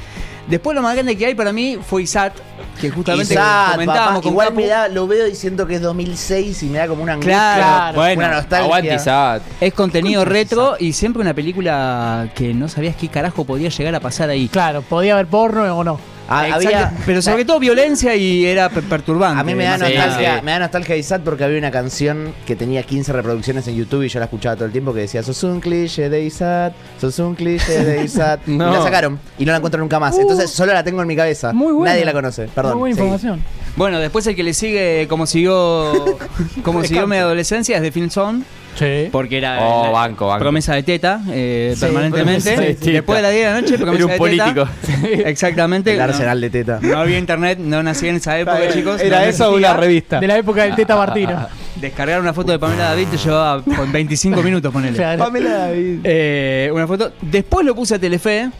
Después 0.48 0.74
lo 0.74 0.82
más 0.82 0.94
grande 0.94 1.16
que 1.16 1.27
hay 1.27 1.35
para 1.35 1.52
mí 1.52 1.78
fue 1.81 2.02
ISAT, 2.02 2.32
que 2.81 2.90
justamente 2.90 3.35
comentábamos 3.35 3.86
papá, 3.86 4.20
con 4.23 4.32
igual 4.32 4.48
Capu. 4.48 4.60
me 4.60 4.66
da, 4.66 4.89
lo 4.89 5.06
veo 5.06 5.28
y 5.28 5.35
siento 5.36 5.66
que 5.66 5.77
es 5.77 5.81
2006 5.82 6.62
y 6.64 6.66
me 6.66 6.78
da 6.78 6.89
como 6.89 7.02
una 7.02 7.12
angustia, 7.12 7.32
Claro, 7.56 8.01
una 8.01 8.14
bueno, 8.14 8.28
nostalgia. 8.35 8.64
Aguante 8.64 8.94
Isaac. 8.94 9.43
Es 9.60 9.73
contenido 9.73 10.24
retro 10.24 10.77
y 10.78 10.93
siempre 10.93 11.23
una 11.23 11.32
película 11.32 12.28
que 12.35 12.52
no 12.55 12.69
sabías 12.69 12.97
qué 12.97 13.09
carajo 13.09 13.44
podía 13.44 13.69
llegar 13.69 13.94
a 13.94 14.01
pasar 14.01 14.31
ahí. 14.31 14.48
Claro, 14.48 14.82
podía 14.82 15.14
haber 15.14 15.27
porno 15.27 15.62
o 15.77 15.85
no. 15.85 15.98
Ah, 16.28 16.47
había- 16.55 16.93
pero 17.05 17.20
sobre 17.20 17.44
todo 17.44 17.59
violencia 17.59 18.15
y 18.16 18.47
era 18.47 18.69
per- 18.70 18.85
perturbante. 18.85 19.40
A 19.40 19.44
mí 19.44 19.55
me 19.55 19.65
da, 19.65 19.77
nostalgia, 19.77 20.36
sí. 20.39 20.44
me 20.44 20.53
da 20.53 20.59
nostalgia 20.61 20.94
de 20.94 21.01
Isaac 21.01 21.23
porque 21.24 21.44
había 21.44 21.59
una 21.59 21.70
canción 21.70 22.32
que 22.47 22.57
tenía 22.57 22.82
15 22.85 23.12
reproducciones 23.12 23.66
en 23.69 23.74
YouTube 23.77 24.05
y 24.05 24.09
yo 24.09 24.19
la 24.19 24.27
escuchaba 24.27 24.55
todo 24.57 24.65
el 24.66 24.73
tiempo 24.73 24.94
que 24.94 25.01
decía 25.01 25.23
sos 25.23 25.43
un 25.43 25.61
cliché 25.61 26.09
de 26.09 26.23
Isaac, 26.23 26.73
sos 27.01 27.19
un 27.19 27.35
cliché 27.35 27.85
de 27.85 28.05
Isaac. 28.05 28.40
No. 28.47 28.70
Y 28.70 28.77
la 28.77 28.82
sacaron 28.82 29.19
y 29.39 29.44
no 29.44 29.53
la 29.53 29.59
encuentro 29.59 29.81
nunca 29.81 29.99
más. 29.99 30.19
Entonces 30.19 30.51
solo 30.51 30.73
la 30.73 30.82
tengo 30.85 31.01
en 31.03 31.09
mi 31.09 31.16
cabeza. 31.16 31.53
Muy 31.53 31.73
buena. 31.73 31.93
Nadie 31.93 32.05
la 32.05 32.12
conoce. 32.12 32.49
Perdón. 32.55 32.73
Muy 32.78 32.81
buena 32.81 32.93
información. 32.93 33.43
Bueno, 33.77 33.99
después 33.99 34.27
el 34.27 34.36
que 34.36 34.43
le 34.43 34.55
sigue, 34.55 35.07
como 35.09 35.27
siguió, 35.27 35.93
como 36.62 36.82
siguió 36.85 37.07
mi 37.07 37.16
adolescencia, 37.16 37.77
es 37.77 37.82
de 37.82 37.90
Film 37.93 38.11
Zone. 38.11 38.43
Sí. 38.74 39.09
Porque 39.12 39.39
era 39.39 39.59
Oh, 39.61 39.85
la 39.85 39.90
banco, 39.90 40.27
banco. 40.28 40.40
promesa 40.40 40.74
de 40.74 40.82
teta 40.82 41.20
eh, 41.31 41.73
Sí, 41.74 41.81
permanentemente. 41.81 42.43
promesa 42.53 42.61
de 42.62 42.74
teta. 42.74 42.90
Después 42.93 43.16
de 43.19 43.23
las 43.23 43.32
10 43.32 43.44
de 43.44 43.51
la 43.53 43.61
noche, 43.61 43.78
promesa 43.78 43.97
Era 43.97 44.05
un 44.07 44.12
de 44.12 44.19
político. 44.19 44.69
teta. 45.12 45.28
Exactamente. 45.28 45.93
El 45.93 45.99
No- 45.99 46.05
arsenal 46.05 46.40
de 46.40 46.51
teta. 46.51 46.78
No, 46.81 46.97
había 46.99 47.19
internet, 47.19 47.59
no 47.59 47.82
nací 47.82 48.09
en 48.09 48.16
esa 48.16 48.39
época, 48.39 48.59
chicos. 48.73 49.01
Era 49.01 49.20
no 49.20 49.24
eso 49.27 49.51
o 49.51 49.57
una 49.57 49.74
revista. 49.74 50.20
De 50.20 50.27
la 50.27 50.39
época 50.39 50.62
del 50.62 50.74
Teta 50.74 50.97
Martino. 50.97 51.47
Descargar 51.77 52.20
una 52.20 52.32
foto 52.32 52.53
de 52.53 52.59
Pamela 52.59 52.85
David 52.90 53.09
te 53.11 53.16
llevaba 53.16 53.62
con 53.62 53.90
25 53.90 54.43
minutos, 54.43 54.73
ponele. 54.73 54.97
Claro. 54.97 55.31
Eh, 55.35 56.70
una 56.73 56.86
foto. 56.86 57.12
Después 57.20 57.66
lo 57.66 57.74
puse 57.74 57.97
a 57.97 57.99
Telefe. 57.99 58.51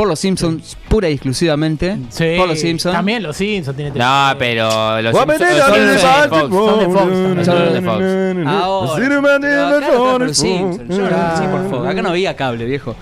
Por 0.00 0.08
los 0.08 0.18
Simpsons, 0.18 0.78
pura 0.88 1.10
y 1.10 1.12
exclusivamente. 1.12 1.98
Sí. 2.08 2.32
Por 2.38 2.48
los 2.48 2.58
Simpsons. 2.58 2.94
También 2.94 3.22
los 3.22 3.36
Simpsons 3.36 3.76
tiene 3.76 3.90
No, 3.94 4.30
pero 4.38 5.02
los 5.02 5.14
Simpsons 5.14 5.58
son 5.58 5.86
de 5.86 5.98
Fox. 5.98 6.30
Son 6.30 6.78
de 6.80 6.86
Fox. 6.86 7.44
Son 7.44 7.64
los 7.66 7.72
de 7.74 7.82
Fox. 7.82 8.46
Ahora. 8.46 9.88
Por 9.98 10.22
los 10.26 10.38
Simpsons. 10.38 10.88
Yo 10.88 11.02
no 11.02 11.50
por 11.50 11.70
Fox. 11.70 11.86
Acá 11.86 12.00
no 12.00 12.08
había 12.08 12.34
cable, 12.34 12.64
viejo. 12.64 12.96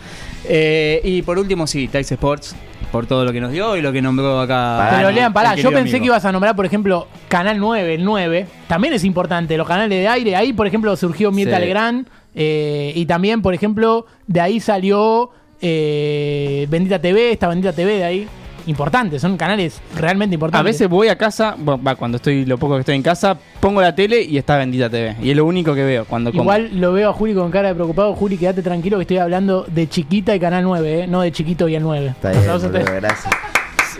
Eh, 0.44 1.00
y 1.04 1.22
por 1.22 1.38
último, 1.38 1.68
sí, 1.68 1.86
Tice 1.86 2.14
Sports. 2.14 2.56
Por 2.90 3.06
todo 3.06 3.24
lo 3.24 3.32
que 3.32 3.40
nos 3.40 3.52
dio 3.52 3.76
y 3.76 3.80
lo 3.80 3.92
que 3.92 4.02
nombró 4.02 4.40
acá. 4.40 4.88
Pero 4.96 5.12
lean, 5.12 5.32
pará, 5.32 5.54
yo 5.54 5.68
pensé 5.70 5.78
amigo. 5.82 5.98
que 6.00 6.06
ibas 6.06 6.24
a 6.24 6.32
nombrar, 6.32 6.56
por 6.56 6.66
ejemplo, 6.66 7.06
Canal 7.28 7.60
9, 7.60 7.94
el 7.94 8.04
9. 8.04 8.48
También 8.66 8.92
es 8.94 9.04
importante, 9.04 9.56
los 9.56 9.68
canales 9.68 9.90
de 10.00 10.08
aire. 10.08 10.34
Ahí, 10.34 10.52
por 10.52 10.66
ejemplo, 10.66 10.96
surgió 10.96 11.30
Mirta 11.30 11.58
Sí. 11.58 11.62
Legrand. 11.62 12.08
eh, 12.34 12.92
y 12.96 13.06
también, 13.06 13.40
por 13.40 13.54
ejemplo, 13.54 14.06
de 14.26 14.40
ahí 14.40 14.58
salió 14.58 15.30
eh, 15.60 16.66
Bendita 16.70 16.98
TV, 17.00 17.32
esta 17.32 17.48
Bendita 17.48 17.72
TV 17.72 17.98
de 17.98 18.04
ahí. 18.04 18.28
Importantes, 18.66 19.22
son 19.22 19.38
canales 19.38 19.80
realmente 19.96 20.34
A 20.34 20.36
importantes. 20.36 20.64
veces 20.74 20.88
voy 20.90 21.08
a 21.08 21.16
casa, 21.16 21.54
bueno, 21.56 21.82
va, 21.82 21.94
cuando 21.96 22.16
estoy 22.16 22.44
lo 22.44 22.58
poco 22.58 22.74
que 22.74 22.80
estoy 22.80 22.96
en 22.96 23.02
casa, 23.02 23.34
pongo 23.60 23.80
la 23.80 23.94
tele 23.94 24.22
y 24.22 24.36
está 24.36 24.58
Bendita 24.58 24.90
TV. 24.90 25.16
Y 25.22 25.30
es 25.30 25.36
lo 25.36 25.46
único 25.46 25.74
que 25.74 25.84
veo 25.84 26.04
cuando 26.04 26.30
como. 26.30 26.42
Igual 26.42 26.78
lo 26.78 26.92
veo 26.92 27.08
a 27.08 27.12
Juli 27.14 27.32
con 27.32 27.50
cara 27.50 27.68
de 27.68 27.74
preocupado. 27.74 28.14
Juli, 28.14 28.36
quédate 28.36 28.60
tranquilo 28.60 28.98
que 28.98 29.02
estoy 29.02 29.16
hablando 29.18 29.64
de 29.68 29.88
Chiquita 29.88 30.36
y 30.36 30.40
Canal 30.40 30.64
9, 30.64 31.04
eh, 31.04 31.06
no 31.06 31.22
de 31.22 31.32
Chiquito 31.32 31.66
y 31.66 31.76
el 31.76 31.82
9. 31.82 32.08
Está 32.08 32.30
bien, 32.30 32.42
boludo, 32.46 32.84
gracias. 32.84 33.34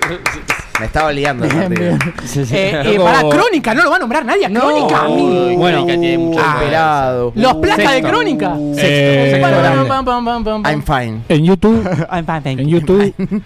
Me 0.81 0.87
estaba 0.87 1.13
liando. 1.13 1.45
el 1.45 1.51
Bien, 1.51 1.69
partido. 1.69 1.99
bien. 2.35 2.49
Eh, 2.53 2.83
eh, 2.95 2.99
pará, 2.99 3.21
Crónica, 3.29 3.75
no 3.75 3.85
lo 3.85 3.91
va 3.91 3.97
a 3.97 3.99
nombrar 3.99 4.25
nadie 4.25 4.47
a 4.47 4.51
Crónica. 4.51 5.09
Uy, 5.09 5.57
Bueno. 5.57 5.79
Crónica 5.85 6.01
tiene 6.01 6.19
mucho 6.19 6.41
Ah. 6.43 7.31
Los 7.35 7.55
placas 7.57 7.79
de 7.79 7.93
Sexto. 7.95 8.09
Crónica. 8.09 8.57
Eh. 8.77 9.43
I'm 10.65 10.83
fine. 10.83 11.23
En 11.29 11.45
YouTube, 11.45 11.85
I'm 12.13 12.25
fine, 12.27 12.41
thank 12.43 12.61
en 12.61 12.69
you. 12.69 12.79
YouTube, 12.81 13.43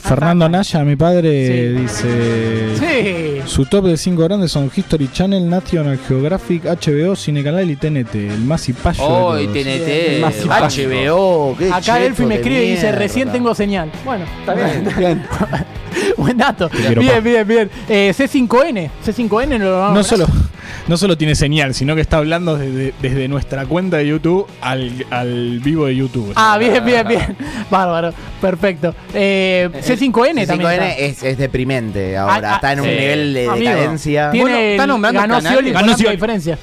Fernando 0.00 0.48
Naya, 0.48 0.84
mi 0.84 0.94
padre, 0.96 1.46
Sí. 1.46 1.80
dice... 1.82 2.76
Sí. 2.78 3.42
Su 3.46 3.64
top 3.66 3.86
de 3.86 3.96
5 3.96 4.22
grandes 4.22 4.50
son 4.52 4.70
History 4.74 5.08
Channel, 5.12 5.48
National 5.48 5.98
Geographic, 6.06 6.64
HBO, 6.64 7.16
Cinecanal 7.16 7.68
y 7.70 7.76
TNT. 7.76 8.14
El 8.14 8.40
más 8.44 8.68
hipayo 8.68 9.02
Oh, 9.02 9.34
de 9.34 9.44
y. 9.44 9.46
TNT. 9.48 10.20
Más 10.20 10.76
HBO, 10.76 11.56
qué 11.58 11.72
Acá 11.72 11.96
Delphi 11.96 12.24
me 12.26 12.36
escribe 12.36 12.64
y 12.64 12.70
dice, 12.72 12.92
recién 12.92 13.30
tengo 13.32 13.54
señal. 13.54 13.90
Bueno, 14.04 14.24
está 14.40 14.54
bien. 14.54 14.88
Bien. 14.98 15.22
Buen 16.18 16.36
dato. 16.36 16.68
Bien, 16.98 17.22
bien, 17.24 17.46
bien. 17.48 17.70
Eh, 17.88 18.12
C5N. 18.16 18.90
C5N 19.06 19.58
no 19.58 19.64
lo 19.64 19.78
vamos 19.78 20.12
a 20.12 20.16
No 20.16 20.18
nombrar. 20.18 20.28
solo, 20.36 20.48
no 20.88 20.96
solo 20.96 21.16
tiene 21.16 21.34
señal, 21.34 21.74
sino 21.74 21.94
que 21.94 22.00
está 22.00 22.16
hablando 22.18 22.58
desde, 22.58 22.92
desde 23.00 23.28
nuestra 23.28 23.64
cuenta 23.66 23.96
de 23.98 24.08
YouTube 24.08 24.46
al, 24.60 25.06
al 25.10 25.60
vivo 25.60 25.86
de 25.86 25.96
YouTube. 25.96 26.32
Ah, 26.36 26.58
bien, 26.58 26.84
bien, 26.84 27.06
bien. 27.06 27.36
Bárbaro. 27.70 28.12
Perfecto. 28.40 28.94
Eh, 29.14 29.70
C5N 29.72 30.46
también. 30.46 30.70
C5N 30.70 30.72
está. 30.72 30.88
es, 30.98 31.22
es 31.22 31.38
deprimente 31.38 32.16
ahora. 32.16 32.52
Ah, 32.52 32.54
está 32.56 32.72
en 32.72 32.80
un 32.80 32.86
sí. 32.86 32.90
nivel 32.92 33.34
de 33.34 33.48
Amigo, 33.48 33.70
decadencia. 33.70 34.30
Tiene 34.30 34.42
Bueno, 34.50 34.58
está 34.58 34.86
nombrando 34.86 35.20
ganó 35.20 35.34
canales. 35.34 35.52
Scioli 35.52 35.72
con 35.72 35.80
Ganó 35.82 35.96
Scioli. 35.96 36.14
diferencia. 36.16 36.58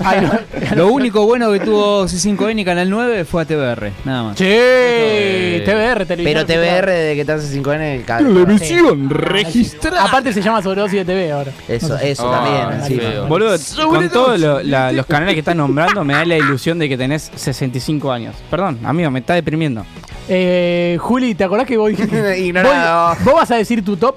No. 0.00 0.40
Lo 0.76 0.88
único 0.92 1.24
bueno 1.26 1.52
que 1.52 1.60
tuvo 1.60 2.04
C5N 2.06 2.60
y 2.60 2.64
Canal 2.64 2.88
9 2.88 3.24
fue 3.24 3.42
a 3.42 3.44
TBR, 3.44 3.92
nada 4.04 4.22
más. 4.22 4.38
Sí, 4.38 4.44
Eh, 4.48 5.62
TBR, 5.64 6.06
televisión. 6.06 6.46
Pero 6.46 6.46
TBR, 6.46 6.90
de 6.90 7.14
que 7.14 7.20
está 7.20 7.34
en 7.34 7.40
C5N, 7.40 8.04
cada- 8.04 8.18
Televisión 8.20 9.08
Sí. 9.08 9.14
registrada. 9.14 10.04
Aparte 10.04 10.32
se 10.32 10.40
llama 10.42 10.62
sobredosis 10.62 10.98
de 11.00 11.04
TV 11.04 11.32
ahora. 11.32 11.52
Eso, 11.68 11.96
eso 11.98 12.32
Ah, 12.32 12.44
también. 12.78 12.80
encima. 13.00 13.26
Boludo, 13.28 13.56
con 13.88 14.08
todo- 14.08 14.24
todos 14.26 14.40
lo- 14.40 14.62
la- 14.62 14.92
los 14.92 15.06
canales 15.06 15.34
que 15.34 15.40
estás 15.40 15.56
nombrando, 15.56 16.04
me 16.04 16.14
da 16.14 16.24
la 16.24 16.36
ilusión 16.38 16.78
de 16.78 16.88
que 16.88 16.96
tenés 16.96 17.30
65 17.34 18.10
años. 18.10 18.34
Perdón, 18.50 18.78
amigo, 18.84 19.10
me 19.10 19.18
está 19.20 19.34
deprimiendo. 19.34 19.84
Eh, 20.28 20.96
Juli, 21.00 21.34
¿te 21.34 21.44
acordás 21.44 21.66
que 21.66 21.76
vos 21.76 21.90
dijiste? 21.96 22.38
Ignorado. 22.38 23.08
Vos, 23.16 23.24
vos 23.24 23.34
vas 23.34 23.50
a 23.50 23.56
decir 23.56 23.84
tu 23.84 23.96
top 23.96 24.16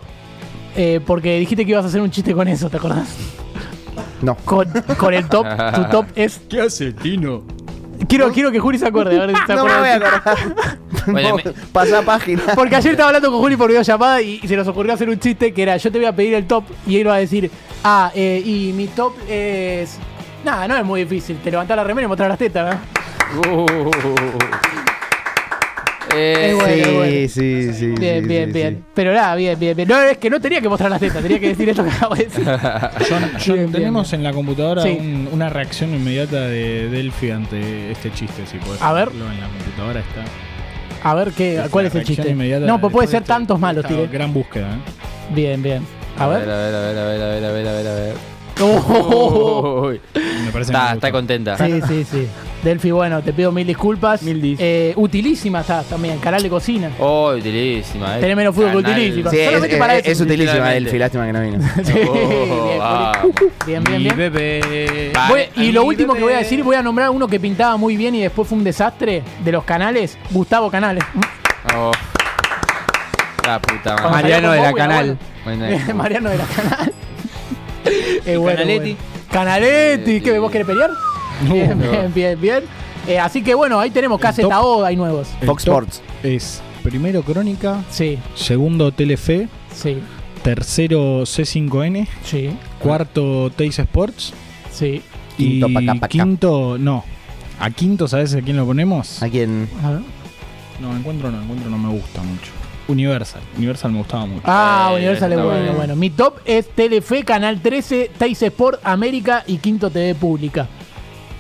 eh, 0.76 1.00
porque 1.06 1.38
dijiste 1.40 1.66
que 1.66 1.72
ibas 1.72 1.86
a 1.86 1.88
hacer 1.88 2.02
un 2.02 2.10
chiste 2.12 2.34
con 2.34 2.48
eso, 2.48 2.70
¿te 2.70 2.78
acordás? 2.78 3.08
No. 4.24 4.36
Con, 4.46 4.68
con 4.98 5.14
el 5.14 5.28
top, 5.28 5.46
tu 5.76 5.84
top 5.92 6.06
es. 6.16 6.42
¿Qué 6.50 6.62
hace 6.62 6.94
Tino? 6.94 7.44
Quiero, 8.08 8.32
quiero 8.32 8.52
que 8.52 8.60
Juli 8.60 8.78
se 8.78 8.88
acuerde. 8.88 9.22
A 9.22 9.26
ver 9.26 9.36
si 9.36 9.46
se 9.46 9.54
No 9.56 9.66
me 9.66 9.78
voy 9.78 9.88
a 9.90 9.96
acordar. 9.96 10.38
Bueno, 11.06 11.36
No, 11.44 11.52
Pasá 11.74 12.02
página. 12.02 12.42
Porque 12.56 12.78
ayer 12.78 12.92
estaba 12.94 13.10
hablando 13.10 13.30
con 13.30 13.42
Juli 13.42 13.58
por 13.58 13.68
videollamada 13.68 14.22
y, 14.22 14.40
y 14.42 14.48
se 14.48 14.56
nos 14.56 14.66
ocurrió 14.70 14.94
hacer 14.94 15.10
un 15.10 15.20
chiste 15.20 15.54
que 15.54 15.64
era: 15.64 15.76
Yo 15.76 15.92
te 15.92 15.98
voy 15.98 16.08
a 16.08 16.16
pedir 16.16 16.34
el 16.34 16.48
top 16.48 16.64
y 16.88 16.98
él 16.98 17.08
va 17.08 17.16
a 17.16 17.18
decir, 17.18 17.52
Ah, 17.84 18.10
eh, 18.16 18.42
y 18.46 18.72
mi 18.74 18.88
top 18.88 19.14
es. 19.28 19.98
Nada, 20.46 20.68
no 20.68 20.78
es 20.78 20.86
muy 20.86 21.04
difícil. 21.04 21.38
Te 21.44 21.52
levantás 21.52 21.76
la 21.76 21.84
remera 21.84 22.06
y 22.06 22.08
mostrás 22.08 22.30
las 22.30 22.38
tetas, 22.40 22.78
¿no? 23.36 23.66
Eh, 26.16 26.54
bueno. 26.56 27.04
Sí, 27.04 27.28
sí, 27.30 27.74
sí. 27.74 27.86
Bien, 27.98 28.22
sí, 28.24 28.28
bien, 28.28 28.48
sí, 28.48 28.54
bien. 28.54 28.86
Pero 28.94 29.14
nada, 29.14 29.36
bien, 29.36 29.60
bien, 29.60 29.76
bien. 29.76 29.88
No, 29.88 30.02
es 30.02 30.18
que 30.18 30.30
no 30.30 30.40
tenía 30.40 30.62
que 30.62 30.70
mostrar 30.70 30.90
las 30.92 31.00
tetas, 31.00 31.22
tenía 31.22 31.40
que 31.40 31.50
decir 31.50 31.70
esto 31.70 31.84
que 31.84 31.90
acabo 31.92 32.16
de 32.16 32.26
decir. 32.26 32.44
John, 33.10 33.32
John, 33.34 33.56
Bien, 33.56 33.56
bien, 33.56 33.72
tenemos 33.72 34.14
en 34.14 34.24
la 34.24 34.32
computadora 34.34 34.84
Sí. 34.84 34.98
un- 35.00 35.30
una 35.32 35.50
reacción 35.50 35.94
inmediata 35.94 36.42
de 36.42 36.90
Delphi 36.90 37.32
ante 37.32 37.92
este 37.92 38.12
chiste, 38.12 38.46
si 38.46 38.58
puedes 38.58 38.82
A 38.82 38.92
ver. 38.94 39.10
en 39.10 39.40
la 39.40 39.48
computadora 39.48 40.00
está. 40.02 40.24
A 41.10 41.16
ver, 41.16 41.32
qué, 41.32 41.62
¿cuál 41.70 41.88
es 41.88 41.96
el 41.96 42.04
chiste? 42.04 42.30
inmediata 42.30 42.66
No, 42.66 42.80
pues 42.80 42.94
puede 42.94 43.08
ser 43.08 43.24
tantos 43.24 43.60
malos, 43.60 43.86
tiré. 43.86 44.08
Gran 44.08 44.34
búsqueda, 44.34 44.68
¿eh? 44.76 45.34
Bien, 45.34 45.62
bien. 45.62 45.84
A 46.18 46.26
A 46.26 46.28
ver. 46.28 46.40
ver, 46.46 46.50
a 46.52 46.58
ver, 46.58 46.76
a 46.76 46.80
ver, 46.80 46.98
a 46.98 47.06
ver, 47.06 47.22
a 47.22 47.28
ver, 47.28 47.46
a 47.46 47.52
ver, 47.52 47.68
a 47.68 47.72
ver, 47.74 47.88
a 47.88 47.94
ver. 47.96 48.33
Oh. 48.66 49.88
Uy. 49.88 50.00
Me 50.46 50.52
parece 50.52 50.72
Está, 50.72 50.94
está 50.94 51.12
contenta. 51.12 51.58
Sí, 51.58 51.82
sí, 51.88 52.04
sí. 52.10 52.28
Delphi, 52.64 52.92
bueno, 52.92 53.22
te 53.22 53.34
pido 53.34 53.52
mil 53.52 53.68
disculpas. 53.68 54.22
Mil 54.24 54.56
Eh, 54.60 54.94
utilísima 54.96 55.62
estás 55.62 55.86
también, 55.88 56.18
canal 56.20 56.42
de 56.42 56.50
cocina. 56.50 56.92
Oh, 57.00 57.32
utilísima. 57.38 58.18
eh. 58.18 58.22
Tenés 58.22 58.38
menos 58.38 58.56
fútbol 58.56 58.78
que 58.78 58.82
Canal- 58.84 59.00
utilísima. 59.00 59.30
Sí, 59.32 59.38
es, 59.40 59.46
Solamente 59.46 59.76
es- 59.76 59.80
para 59.80 59.96
eso. 59.98 60.10
es 60.12 60.22
utilísima 60.22 60.52
Literalmente. 60.54 60.84
Delphi, 60.84 61.00
lástima 61.00 61.26
que 61.26 61.34
no 61.34 61.42
vino. 61.42 61.60
Sí, 61.84 61.94
Oh, 62.86 63.12
bien, 63.66 63.84
bien, 63.84 64.04
bien, 64.04 64.04
bien. 64.04 64.16
bebé. 64.18 65.12
Voy- 65.28 65.50
y 65.64 65.72
lo 65.72 65.84
último 65.84 66.14
que 66.14 66.22
voy 66.24 66.34
a 66.34 66.38
decir, 66.38 66.64
voy 66.64 66.76
a 66.76 66.82
nombrar 66.82 67.10
uno 67.10 67.28
que 67.28 67.40
pintaba 67.40 67.76
muy 67.78 67.98
bien 67.98 68.16
y 68.16 68.22
después 68.22 68.48
fue 68.48 68.58
un 68.58 68.64
desastre 68.64 69.24
de 69.44 69.52
los 69.52 69.64
canales, 69.66 70.18
Gustavo 70.32 70.70
Canales. 70.72 71.04
Oh. 71.76 71.92
La 73.46 73.60
puta 73.60 73.96
Cuando 73.96 74.10
madre. 74.10 74.22
Mariano 74.24 74.52
de 74.52 74.62
la 74.62 74.74
Canal. 74.74 75.18
Bueno, 75.44 75.66
Mariano 75.96 76.30
de 76.30 76.38
la 76.38 76.46
Canal. 76.46 76.94
Es 78.26 78.38
bueno, 78.40 78.58
Canaletti. 78.60 78.94
bueno. 78.94 78.98
Canaletti, 79.32 80.22
¿qué 80.22 80.40
vos 80.40 80.52
querés 80.52 80.68
pelear? 80.68 80.92
Bien, 81.52 81.78
bien, 81.80 82.12
bien, 82.14 82.42
bien. 82.42 82.64
Eh, 83.08 83.20
así 83.20 83.44
que 83.44 83.54
bueno, 83.54 83.80
ahí 83.80 83.90
tenemos 83.92 84.20
Caseta 84.20 84.48
top- 84.50 84.66
O, 84.66 84.86
hay 84.86 84.96
nuevos. 84.96 85.28
El 85.42 85.48
Fox 85.48 85.64
Sports. 85.64 86.02
Es 86.24 86.62
primero 86.84 87.22
Crónica, 87.24 87.84
Sí, 87.90 88.18
segundo 88.36 88.92
Telefe, 88.92 89.48
sí, 89.74 89.98
tercero 90.44 91.22
C5N, 91.24 92.08
sí, 92.24 92.50
cuarto 92.80 93.50
Teis 93.56 93.80
Sports 93.80 94.34
sí. 94.72 95.02
Quinto 95.38 95.68
y 95.70 95.74
Paca 95.74 95.94
Paca. 95.96 96.08
quinto, 96.10 96.78
no. 96.78 97.04
A 97.60 97.70
quinto, 97.72 98.08
¿sabes 98.08 98.36
a 98.36 98.42
quién 98.42 98.58
lo 98.58 98.66
ponemos? 98.66 99.22
¿A 99.24 99.30
quién? 99.30 99.68
A 99.84 99.92
ver. 99.92 100.02
No, 100.82 100.96
encuentro 100.96 101.32
no, 101.32 101.42
encuentro 101.42 101.70
no 101.70 101.78
me 101.78 101.90
gusta 101.90 102.22
mucho. 102.22 102.52
Universal, 102.88 103.42
Universal 103.58 103.92
me 103.92 103.98
gustaba 104.00 104.26
mucho. 104.26 104.42
Ah, 104.46 104.90
Eh, 104.92 104.96
Universal 104.98 105.32
es 105.32 105.38
bueno, 105.38 105.52
bueno. 105.52 105.74
bueno. 105.74 105.96
Mi 105.96 106.10
top 106.10 106.40
es 106.46 106.68
Telefe, 106.70 107.24
Canal 107.24 107.62
13, 107.62 108.12
Teis 108.18 108.42
Sport, 108.42 108.82
América 108.84 109.44
y 109.48 109.58
Quinto 109.58 109.90
TV 109.90 110.16
Pública. 110.16 110.68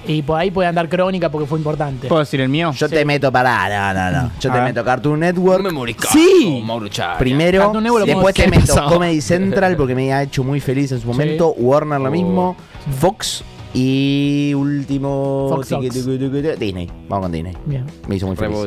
Y 0.05 0.21
por 0.21 0.37
ahí 0.37 0.51
puede 0.51 0.67
andar 0.67 0.89
Crónica 0.89 1.29
porque 1.31 1.47
fue 1.47 1.57
importante. 1.57 2.07
¿Puedo 2.09 2.19
decir 2.19 2.41
el 2.41 2.49
mío? 2.49 2.71
Yo 2.73 2.89
te 2.89 3.05
meto 3.05 3.31
para. 3.31 3.93
No, 3.93 4.11
no, 4.11 4.23
no. 4.23 4.31
Yo 4.39 4.49
A 4.49 4.53
te 4.53 4.59
ver. 4.59 4.67
meto 4.69 4.83
Cartoon 4.83 5.19
Network. 5.21 5.63
Memory 5.63 5.93
Card 5.93 6.11
Sí. 6.11 6.61
Mauro. 6.65 6.87
Primero, 7.19 7.61
Cartoon 7.61 7.83
Network 7.83 8.07
lo 8.07 8.13
después 8.13 8.35
te 8.35 8.47
meto. 8.49 8.85
Comedy 8.89 9.21
Central 9.21 9.77
porque 9.77 9.95
me 9.95 10.11
ha 10.11 10.23
hecho 10.23 10.43
muy 10.43 10.59
feliz 10.59 10.91
en 10.91 10.99
su 10.99 11.07
momento. 11.07 11.53
Warner 11.53 12.01
lo 12.01 12.09
Oh. 12.09 12.11
mismo. 12.11 12.57
Fox 12.99 13.45
y 13.73 14.53
último. 14.55 15.47
Fox, 15.49 15.69
Fox. 15.69 16.05
Disney. 16.59 16.89
Vamos 17.07 17.23
con 17.25 17.31
Disney. 17.31 17.53
Bien. 17.65 17.85
Me 18.07 18.15
hizo 18.17 18.27
muy 18.27 18.35
feliz. 18.35 18.57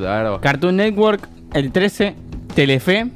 Cartoon 0.40 0.76
Network, 0.76 1.28
el 1.52 1.70
13, 1.70 2.14
Telefe, 2.56 3.10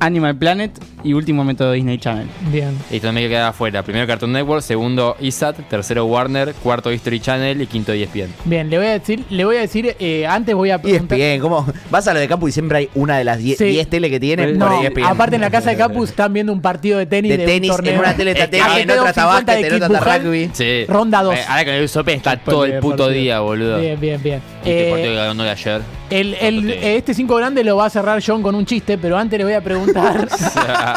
Animal 0.00 0.34
Planet 0.36 0.72
y 1.04 1.12
último 1.12 1.44
método 1.44 1.72
Disney 1.72 1.98
Channel. 1.98 2.26
Bien. 2.52 2.76
Y 2.90 3.00
también 3.00 3.28
queda 3.28 3.48
afuera. 3.48 3.82
Primero 3.82 4.06
Cartoon 4.06 4.32
Network, 4.32 4.62
segundo 4.62 5.16
ISAT, 5.20 5.56
tercero 5.68 6.04
Warner, 6.06 6.52
cuarto 6.54 6.92
History 6.92 7.20
Channel 7.20 7.60
y 7.62 7.66
quinto 7.66 7.92
ESPN. 7.92 8.32
Bien, 8.44 8.68
le 8.70 8.78
voy 8.78 8.86
a 8.86 8.92
decir, 8.98 9.24
le 9.30 9.44
voy 9.44 9.56
a 9.56 9.60
decir, 9.60 9.96
eh, 9.98 10.26
antes 10.26 10.54
voy 10.54 10.70
a 10.70 10.80
preguntar. 10.80 11.18
ESPN, 11.18 11.40
¿cómo? 11.40 11.66
Vas 11.90 12.06
a 12.08 12.14
lo 12.14 12.20
de 12.20 12.28
Campus 12.28 12.50
y 12.50 12.52
siempre 12.52 12.78
hay 12.78 12.88
una 12.94 13.16
de 13.18 13.24
las 13.24 13.38
10 13.38 13.58
Sí. 13.58 13.64
10 13.66 13.88
tele 13.88 14.10
que 14.10 14.20
tienen 14.20 14.58
No, 14.58 14.68
por 14.68 14.84
ESPN. 14.84 15.04
aparte 15.04 15.36
en 15.36 15.42
la 15.42 15.50
casa 15.50 15.70
de 15.70 15.76
Campus 15.76 16.10
están 16.10 16.32
viendo 16.32 16.52
un 16.52 16.60
partido 16.60 16.98
de 16.98 17.06
tenis 17.06 17.30
de 17.32 17.38
de, 17.38 17.46
tenis, 17.46 17.70
un 17.70 17.86
en 17.86 17.98
una 17.98 18.14
tele 18.14 18.32
está 18.32 18.44
Es 18.44 18.50
que 18.50 18.58
tenis, 18.58 18.76
en 18.78 18.90
otra 18.90 19.08
está 19.10 19.22
50 19.22 19.52
de 19.52 19.60
básquet, 19.62 19.76
en 19.76 19.82
otra 19.82 19.98
está 19.98 20.18
rugby. 20.18 20.50
Sí. 20.52 20.84
Ronda 20.88 21.22
dos. 21.22 21.34
Eh, 21.36 21.40
ahora 21.48 21.64
con 21.64 21.74
el 21.74 21.84
Usope 21.84 22.12
está 22.14 22.36
todo 22.36 22.64
el 22.64 22.78
puto 22.80 23.08
día, 23.08 23.40
boludo. 23.40 23.78
Bien, 23.78 23.98
bien, 23.98 24.22
bien. 24.22 24.40
Este 24.60 24.88
Eh, 24.88 24.90
partido 24.90 25.10
que 25.12 25.16
ganó 25.16 25.42
de 25.42 25.50
ayer. 25.50 25.80
el, 26.10 26.34
el- 26.34 26.70
este 26.70 27.14
5 27.14 27.34
grande 27.36 27.64
lo 27.64 27.76
va 27.76 27.86
a 27.86 27.90
cerrar 27.90 28.22
John 28.24 28.42
con 28.42 28.54
un 28.54 28.66
chiste, 28.66 28.98
pero 28.98 29.16
antes 29.16 29.38
le 29.38 29.44
voy 29.44 29.54
a 29.54 29.60
preguntar. 29.62 30.28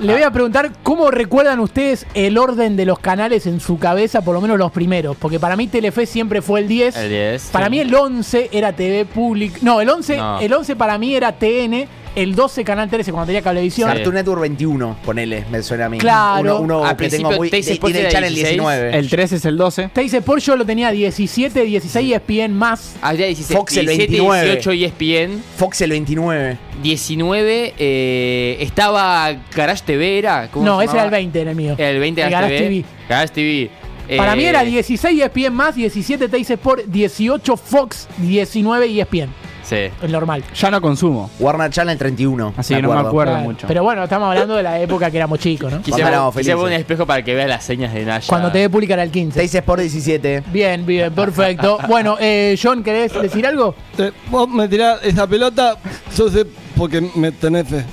le 0.00 0.12
voy 0.12 0.22
a 0.22 0.30
preguntar 0.30 0.70
cómo 0.82 1.10
recuerdan 1.10 1.60
ustedes 1.60 2.06
el 2.14 2.38
orden 2.38 2.76
de 2.76 2.84
los 2.86 2.98
canales 2.98 3.46
en 3.46 3.60
su 3.60 3.78
cabeza, 3.78 4.22
por 4.22 4.34
lo 4.34 4.40
menos 4.40 4.58
los 4.58 4.72
primeros. 4.72 5.16
Porque 5.16 5.38
para 5.40 5.56
mí 5.56 5.66
Telefe 5.68 6.06
siempre 6.06 6.42
fue 6.42 6.60
el 6.60 6.68
10. 6.68 6.96
El 6.96 7.08
10. 7.08 7.50
Para 7.52 7.68
mí 7.68 7.78
el 7.80 7.94
11 7.94 8.50
era 8.52 8.72
TV 8.72 9.04
Public. 9.04 9.62
No, 9.62 9.80
el 9.80 9.88
11, 9.88 10.16
No. 10.16 10.40
el 10.40 10.52
11 10.52 10.76
para 10.76 10.98
mí 10.98 11.14
era 11.14 11.32
TN. 11.32 11.86
El 12.18 12.34
12 12.34 12.64
Canal 12.64 12.90
13 12.90 13.12
cuando 13.12 13.26
tenía 13.26 13.42
cablevisión. 13.42 13.88
Cartoon 13.88 14.14
Network 14.16 14.40
21, 14.40 14.96
ponele, 15.04 15.44
me 15.52 15.62
suena 15.62 15.86
a 15.86 15.88
mí. 15.88 15.98
Claro. 15.98 16.40
Uno, 16.40 16.60
uno 16.60 16.84
Al 16.84 16.96
que 16.96 17.08
tengo 17.08 17.28
principio 17.28 17.36
muy. 17.36 17.50
Teis 17.50 17.66
de- 17.66 17.72
el 17.74 17.96
era 17.96 18.10
Channel 18.10 18.34
16, 18.34 18.54
19. 18.56 18.98
El 18.98 19.08
13 19.08 19.36
es 19.36 19.44
el 19.44 19.56
12. 19.56 19.90
Teis 19.92 20.12
Sport 20.14 20.42
yo 20.42 20.56
lo 20.56 20.64
tenía 20.66 20.90
17, 20.90 21.62
16 21.64 22.12
ESPN 22.12 22.54
más. 22.54 22.96
Había 23.02 23.26
16, 23.26 23.56
Fox 23.56 23.76
el 23.76 23.86
17, 23.86 24.10
29. 24.12 24.44
18 24.56 24.72
ESPN. 24.72 25.42
Fox 25.56 25.80
el 25.82 25.90
29. 25.90 26.58
19 26.82 27.74
eh, 27.78 28.56
estaba 28.60 29.36
Garage 29.54 29.82
TV, 29.86 30.18
¿era? 30.18 30.48
¿Cómo 30.50 30.64
No, 30.66 30.78
se 30.80 30.86
ese 30.86 30.94
era 30.94 31.02
el 31.04 31.06
llamaba? 31.10 31.16
20 31.18 31.40
en 31.40 31.48
el 31.48 31.54
mío. 31.56 31.74
Era 31.78 31.90
el 31.90 32.00
20 32.00 32.22
El 32.22 32.30
Garage 32.30 32.54
Garage 32.54 32.68
TV. 32.68 32.84
Garage 33.08 33.32
TV. 33.34 33.70
Para 34.16 34.32
Eh, 34.32 34.36
mí 34.36 34.44
era 34.44 34.64
16 34.64 35.20
ESPN 35.20 35.52
más, 35.54 35.74
17 35.74 36.28
Teis 36.28 36.50
Sport, 36.50 36.84
18 36.86 37.56
Fox, 37.56 38.08
19 38.16 38.86
ESPN. 38.86 39.28
Sí. 39.68 39.90
Es 40.02 40.10
normal. 40.10 40.42
Ya 40.54 40.70
no 40.70 40.80
consumo. 40.80 41.30
Warner 41.38 41.70
Channel 41.70 41.98
31. 41.98 42.54
Así 42.56 42.74
que 42.74 42.80
no 42.80 42.94
me 42.94 43.00
acuerdo 43.00 43.34
Claro. 43.34 43.44
mucho. 43.48 43.66
Pero 43.66 43.82
bueno, 43.82 44.04
estamos 44.04 44.30
hablando 44.30 44.54
de 44.56 44.62
la 44.62 44.80
época 44.80 45.10
que 45.10 45.18
éramos 45.18 45.38
chicos, 45.40 45.70
¿no? 45.70 45.82
Éramos 45.94 46.32
felices. 46.34 46.54
poner 46.54 46.74
un 46.76 46.80
espejo 46.80 47.04
para 47.04 47.22
que 47.22 47.34
vea 47.34 47.46
las 47.46 47.64
señas 47.64 47.92
de 47.92 48.02
Naya. 48.06 48.26
Cuando 48.26 48.50
TV 48.50 48.70
Pública 48.70 48.94
era 48.94 49.02
el 49.02 49.10
15. 49.10 49.38
Teis 49.38 49.54
Sport 49.54 49.80
17. 49.82 50.44
Bien, 50.46 50.86
bien, 50.86 51.12
perfecto. 51.12 51.78
Bueno, 51.88 52.16
eh, 52.18 52.58
John, 52.62 52.82
¿querés 52.82 53.12
decir 53.12 53.46
algo? 53.46 53.74
Te- 53.96 54.12
vos 54.30 54.48
me 54.48 54.68
tirás 54.68 55.00
esa 55.02 55.26
pelota, 55.26 55.76
yo 56.16 56.30
sé 56.30 56.46
porque 56.76 57.02
me 57.14 57.30
tenés 57.32 57.68
fe. 57.68 57.84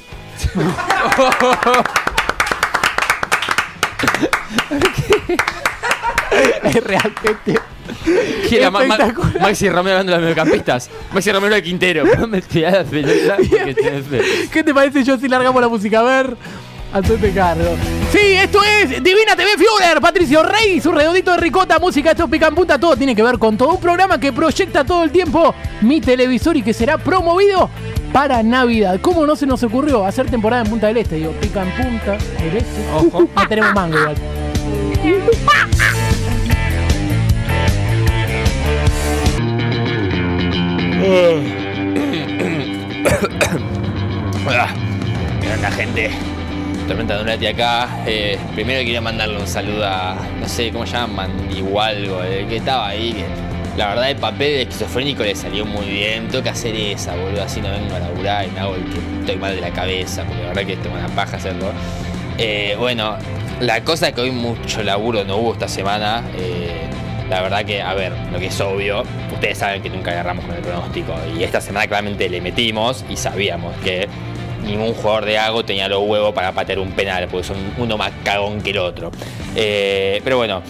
Es 6.64 6.84
realmente. 6.84 7.60
¿Quién 8.48 8.62
era 8.62 8.72
Ma- 8.72 8.84
Ma-. 8.86 8.98
Maxi 9.42 9.70
Romero 9.70 9.98
hablando 9.98 10.12
de 10.14 10.18
los 10.18 10.22
mediocampistas. 10.22 10.90
Maxi 11.14 11.32
Romero 11.32 11.56
de 11.56 11.64
Quintero. 11.64 12.04
Me 12.28 12.42
tirás 12.42 12.74
la 12.74 12.84
pelota 12.84 13.38
porque 13.50 13.74
tenés 13.82 14.06
fe. 14.06 14.22
¿Qué 14.52 14.64
te 14.64 14.74
parece, 14.74 15.04
John, 15.06 15.20
si 15.20 15.28
largamos 15.28 15.62
la 15.62 15.68
música? 15.68 16.00
A 16.00 16.04
ver. 16.04 16.38
Al 16.94 17.04
Pepe 17.04 17.32
Carlos. 17.34 17.78
Sí, 18.10 18.20
esto 18.20 18.60
es 18.64 19.04
Divina 19.04 19.36
TV 19.36 19.50
Führer, 19.58 20.00
Patricio 20.00 20.44
Rey, 20.44 20.80
su 20.80 20.94
redondito 20.94 21.32
de 21.32 21.38
ricota, 21.38 21.78
música, 21.78 22.12
esto 22.12 22.26
pica 22.30 22.48
en 22.48 22.56
punta, 22.56 22.80
todo 22.80 22.96
tiene 22.96 23.14
que 23.14 23.22
ver 23.22 23.38
con 23.38 23.58
todo 23.58 23.74
un 23.74 23.82
programa 23.82 24.18
que 24.18 24.32
proyecta 24.32 24.86
todo 24.86 25.04
el 25.04 25.12
tiempo 25.12 25.54
mi 25.82 26.00
televisor 26.00 26.56
y 26.56 26.62
que 26.62 26.74
será 26.74 26.98
promovido 26.98 27.70
para 28.14 28.42
Navidad. 28.44 29.00
¿Cómo 29.02 29.26
no 29.26 29.36
se 29.36 29.46
nos 29.46 29.62
ocurrió 29.64 30.06
hacer 30.06 30.30
temporada 30.30 30.62
en 30.64 30.70
Punta 30.70 30.88
del 30.88 30.96
Este? 30.98 31.16
Digo, 31.16 31.32
pica 31.34 31.64
en 31.64 31.72
punta 31.72 32.12
del 32.42 32.58
Este. 32.58 32.90
Ojo. 32.96 33.28
No 33.36 33.48
tenemos 33.50 33.74
mango 33.74 33.98
igual. 33.98 34.16
¿Qué 41.06 41.12
onda, 45.54 45.70
gente? 45.72 46.10
Tormenta 46.88 47.18
Donati 47.18 47.46
acá. 47.46 47.88
Eh, 48.08 48.40
primero 48.56 48.80
quería 48.80 49.02
mandarle 49.02 49.38
un 49.38 49.46
saludo 49.46 49.86
a, 49.86 50.18
no 50.40 50.48
sé, 50.48 50.72
¿cómo 50.72 50.88
se 50.88 50.94
llama? 50.94 51.28
Mandigualgo, 51.28 52.24
el 52.24 52.48
que 52.48 52.56
estaba 52.56 52.88
ahí. 52.88 53.24
La 53.78 53.90
verdad, 53.90 54.10
el 54.10 54.16
papel 54.16 54.54
de 54.54 54.64
esquizofrénico 54.64 55.22
le 55.22 55.36
salió 55.36 55.64
muy 55.64 55.86
bien. 55.86 56.28
Tengo 56.30 56.44
que 56.44 56.50
hacer 56.50 56.76
esa, 56.76 57.16
boludo. 57.16 57.44
Así 57.44 57.62
no 57.62 57.70
vengo 57.70 57.94
a 57.94 58.00
laburar 58.00 58.48
y 58.48 58.52
me 58.52 58.62
hago 58.62 58.74
el 58.74 58.86
que 58.86 58.98
estoy 59.20 59.36
mal 59.36 59.54
de 59.54 59.62
la 59.62 59.70
cabeza. 59.70 60.24
Porque 60.24 60.42
la 60.42 60.48
verdad 60.48 60.66
que 60.66 60.76
tengo 60.78 60.96
una 60.96 61.10
paja 61.10 61.38
hacerlo. 61.38 61.72
Eh, 62.40 62.76
bueno, 62.80 63.16
la 63.60 63.84
cosa 63.84 64.08
es 64.08 64.16
que 64.16 64.22
hoy 64.22 64.32
mucho 64.32 64.82
laburo 64.82 65.24
no 65.24 65.38
hubo 65.38 65.54
esta 65.54 65.68
semana. 65.68 66.24
Eh, 66.36 66.90
la 67.30 67.42
verdad 67.42 67.66
que, 67.66 67.82
a 67.82 67.94
ver, 67.94 68.14
lo 68.32 68.40
que 68.40 68.48
es 68.48 68.62
obvio, 68.62 69.04
ustedes 69.46 69.60
saben 69.60 69.84
que 69.84 69.92
nunca 69.92 70.10
agarramos 70.10 70.44
con 70.44 70.56
el 70.56 70.62
pronóstico. 70.62 71.14
Y 71.38 71.44
esta 71.44 71.62
semana 71.62 71.86
claramente 71.86 72.28
le 72.28 72.42
metimos 72.42 73.06
y 73.08 73.16
sabíamos 73.16 73.76
que 73.84 74.08
ningún 74.66 74.94
jugador 74.96 75.26
de 75.26 75.38
Hago 75.38 75.64
tenía 75.64 75.88
los 75.88 76.02
huevos 76.02 76.34
para 76.34 76.52
patear 76.52 76.80
un 76.80 76.94
penal, 76.94 77.28
porque 77.30 77.48
son 77.48 77.58
uno 77.78 77.96
más 77.96 78.12
cagón 78.24 78.62
que 78.62 78.72
el 78.72 78.80
otro. 78.80 79.12
Eh, 79.56 80.20
pero 80.24 80.38
bueno, 80.38 80.64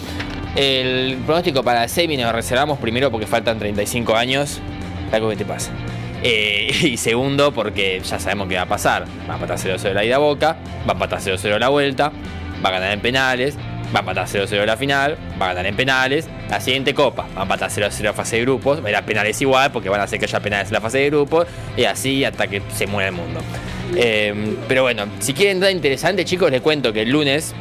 el 0.56 1.16
pronóstico 1.24 1.62
para 1.62 1.80
la 1.80 1.88
semi 1.88 2.18
nos 2.18 2.30
reservamos 2.32 2.78
primero 2.78 3.10
porque 3.10 3.26
faltan 3.26 3.58
35 3.58 4.14
años. 4.14 4.60
Algo 5.10 5.30
que 5.30 5.36
te 5.36 5.46
pasa. 5.46 5.70
Eh, 6.22 6.70
y 6.82 6.98
segundo, 6.98 7.52
porque 7.52 8.02
ya 8.04 8.18
sabemos 8.18 8.46
qué 8.46 8.56
va 8.56 8.62
a 8.62 8.68
pasar. 8.68 9.06
Va 9.26 9.32
a 9.32 9.36
empatar 9.36 9.56
0-0 9.56 9.94
la 9.94 10.04
ida 10.04 10.16
a 10.16 10.18
Boca, 10.18 10.58
va 10.86 10.90
a 10.90 10.92
empatar 10.92 11.20
0-0 11.20 11.58
la 11.58 11.70
vuelta, 11.70 12.12
va 12.66 12.76
a 12.76 12.80
ganar 12.80 12.92
en 12.92 13.00
penales, 13.00 13.56
va 13.94 13.98
a 13.98 14.00
empatar 14.00 14.26
0-0 14.26 14.64
la 14.64 14.76
final, 14.76 15.16
va 15.40 15.46
a 15.46 15.48
ganar 15.54 15.66
en 15.66 15.76
penales. 15.76 16.28
La 16.50 16.60
siguiente 16.60 16.94
copa 16.94 17.26
va 17.34 17.40
a 17.40 17.42
empatar 17.42 17.70
0-0 17.70 18.02
la 18.02 18.12
fase 18.12 18.36
de 18.36 18.42
grupos, 18.42 18.82
va 18.82 18.88
a 18.88 18.90
ir 18.90 18.96
a 18.96 19.06
penales 19.06 19.40
igual, 19.40 19.70
porque 19.70 19.88
van 19.88 20.00
a 20.00 20.04
hacer 20.04 20.18
que 20.18 20.24
haya 20.24 20.40
penales 20.40 20.68
en 20.68 20.74
la 20.74 20.80
fase 20.80 20.98
de 20.98 21.10
grupos, 21.10 21.46
y 21.76 21.84
así 21.84 22.24
hasta 22.24 22.48
que 22.48 22.62
se 22.74 22.86
muera 22.86 23.08
el 23.08 23.14
mundo. 23.14 23.40
Eh, 23.94 24.56
pero 24.66 24.82
bueno, 24.82 25.06
si 25.20 25.32
quieren 25.32 25.60
nada 25.60 25.70
interesante, 25.70 26.24
chicos, 26.24 26.50
les 26.50 26.60
cuento 26.60 26.92
que 26.92 27.02
el 27.02 27.10
lunes. 27.10 27.54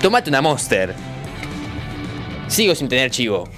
Tomate 0.00 0.30
una 0.30 0.42
monster. 0.42 0.94
Sigo 2.46 2.74
sin 2.74 2.88
tener 2.88 3.10
chivo. 3.10 3.48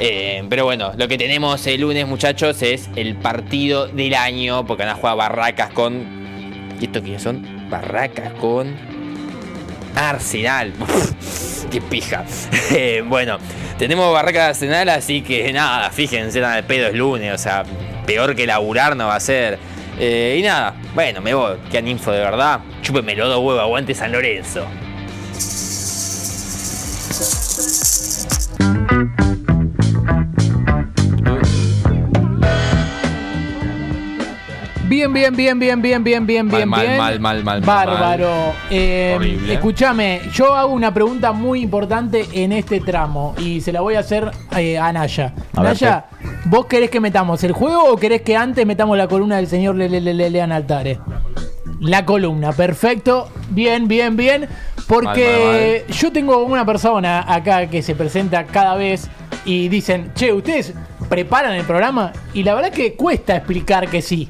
Eh, 0.00 0.42
pero 0.48 0.64
bueno, 0.64 0.92
lo 0.96 1.08
que 1.08 1.18
tenemos 1.18 1.66
el 1.66 1.82
lunes, 1.82 2.06
muchachos, 2.06 2.62
es 2.62 2.88
el 2.96 3.16
partido 3.16 3.86
del 3.86 4.14
año. 4.14 4.66
Porque 4.66 4.84
van 4.84 4.92
a 4.92 4.96
jugar 4.96 5.16
Barracas 5.16 5.70
con. 5.70 6.20
¿Y 6.80 6.86
esto 6.86 7.02
qué 7.02 7.18
son? 7.18 7.68
Barracas 7.70 8.32
con. 8.40 8.89
Arsenal. 9.94 10.72
Qué 11.70 11.80
pija. 11.80 12.24
Eh, 12.72 13.02
bueno, 13.04 13.38
tenemos 13.78 14.12
Barracas 14.12 14.50
Arsenal, 14.50 14.88
así 14.90 15.22
que 15.22 15.52
nada, 15.52 15.90
fíjense, 15.90 16.40
nada 16.40 16.54
de 16.54 16.62
pedo 16.62 16.86
es 16.86 16.94
lunes. 16.94 17.34
O 17.34 17.38
sea, 17.38 17.64
peor 18.06 18.36
que 18.36 18.46
laburar 18.46 18.96
no 18.96 19.08
va 19.08 19.16
a 19.16 19.20
ser. 19.20 19.58
Eh, 19.98 20.36
y 20.38 20.42
nada, 20.42 20.74
bueno, 20.94 21.20
me 21.20 21.34
voy. 21.34 21.56
Qué 21.70 21.80
info 21.80 22.12
de 22.12 22.20
verdad. 22.20 22.60
Chúpeme 22.80 23.16
los 23.16 23.28
dos 23.28 23.38
huevos, 23.38 23.60
aguante 23.60 23.92
San 23.92 24.12
Lorenzo. 24.12 24.66
Bien, 35.00 35.34
bien, 35.34 35.34
bien, 35.34 35.58
bien, 35.58 35.80
bien, 35.80 36.04
bien, 36.04 36.26
bien, 36.26 36.46
Mal, 36.46 36.58
bien, 36.58 36.68
mal, 36.68 36.86
bien. 36.86 36.98
mal, 36.98 37.20
mal, 37.20 37.42
mal, 37.42 37.60
mal, 37.62 37.86
Bárbaro. 37.86 38.52
Eh, 38.68 39.14
Horrible. 39.16 39.54
escúchame, 39.54 40.20
yo 40.34 40.54
hago 40.54 40.74
una 40.74 40.92
pregunta 40.92 41.32
muy 41.32 41.62
importante 41.62 42.26
en 42.34 42.52
este 42.52 42.80
tramo 42.80 43.34
y 43.38 43.62
se 43.62 43.72
la 43.72 43.80
voy 43.80 43.94
a 43.94 44.00
hacer 44.00 44.30
eh, 44.58 44.76
a 44.76 44.92
Naya. 44.92 45.32
A 45.56 45.62
ver, 45.62 45.70
Naya, 45.72 46.04
¿vos 46.44 46.66
querés 46.66 46.90
que 46.90 47.00
metamos 47.00 47.42
el 47.44 47.52
juego 47.52 47.84
o 47.90 47.96
querés 47.96 48.20
que 48.20 48.36
antes 48.36 48.66
metamos 48.66 48.98
la 48.98 49.08
columna 49.08 49.36
del 49.36 49.46
señor 49.46 49.74
Le- 49.76 49.88
Le- 49.88 50.02
Le- 50.02 50.12
Le- 50.12 50.28
Lean 50.28 50.52
Altare? 50.52 50.98
La 51.80 52.04
columna, 52.04 52.52
perfecto. 52.52 53.30
Bien, 53.48 53.88
bien, 53.88 54.18
bien. 54.18 54.48
Porque 54.86 55.86
yo 55.88 56.12
tengo 56.12 56.42
una 56.44 56.66
persona 56.66 57.24
acá 57.26 57.68
que 57.68 57.80
se 57.80 57.94
presenta 57.94 58.44
cada 58.44 58.74
vez 58.74 59.08
y 59.46 59.68
dicen, 59.68 60.12
che, 60.14 60.30
¿ustedes 60.30 60.74
preparan 61.08 61.54
el 61.54 61.64
programa? 61.64 62.12
Y 62.34 62.42
la 62.42 62.54
verdad 62.54 62.70
que 62.70 62.92
cuesta 62.96 63.36
explicar 63.36 63.88
que 63.88 64.02
sí. 64.02 64.28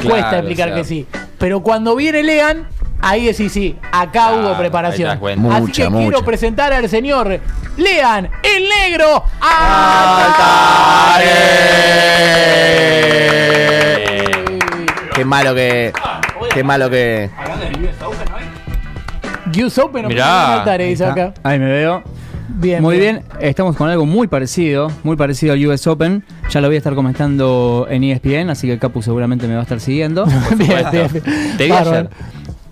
Claro, 0.00 0.16
cuesta 0.16 0.38
explicar 0.38 0.68
o 0.68 0.72
sea. 0.72 0.82
que 0.82 0.84
sí. 0.88 1.06
Pero 1.38 1.60
cuando 1.62 1.96
viene 1.96 2.22
Lean, 2.22 2.66
ahí 3.00 3.26
decís 3.26 3.52
sí, 3.52 3.78
acá 3.92 4.28
Claro, 4.28 4.40
hubo 4.40 4.58
preparación. 4.58 5.10
Así 5.10 5.36
Mucha, 5.38 5.88
que 5.88 5.90
quiero 5.90 6.24
presentar 6.24 6.72
al 6.72 6.88
señor 6.88 7.40
Lean, 7.76 8.30
el 8.42 8.68
negro. 8.68 9.24
Qué 15.14 15.24
malo 15.24 15.54
que. 15.54 15.92
Qué 16.52 16.64
malo 16.64 16.90
que. 16.90 17.30
US 19.62 19.78
Open 19.78 20.06
Mirá. 20.06 20.58
Altare, 20.58 20.84
dice 20.86 21.04
acá. 21.04 21.26
está. 21.34 21.48
Ahí 21.48 21.58
me 21.58 21.66
veo. 21.66 22.02
Bien, 22.56 22.82
Muy 22.82 22.98
bien, 22.98 23.22
estamos 23.40 23.76
con 23.76 23.88
algo 23.88 24.06
muy 24.06 24.26
parecido, 24.26 24.90
muy 25.02 25.16
parecido 25.16 25.52
al 25.52 25.66
US 25.66 25.86
Open. 25.86 26.24
Ya 26.50 26.60
lo 26.60 26.68
voy 26.68 26.74
a 26.74 26.78
estar 26.78 26.94
comentando 26.94 27.86
en 27.88 28.04
ESPN, 28.04 28.50
así 28.50 28.66
que 28.66 28.74
el 28.74 28.78
Capu 28.78 29.02
seguramente 29.02 29.46
me 29.46 29.54
va 29.54 29.60
a 29.60 29.62
estar 29.62 29.80
siguiendo. 29.80 30.26
bien, 30.56 30.86
bien, 30.90 31.08
bien. 31.12 31.56
Te 31.56 31.64
vi 31.64 31.70
Bárbaro. 31.70 31.96
ayer. 31.98 32.10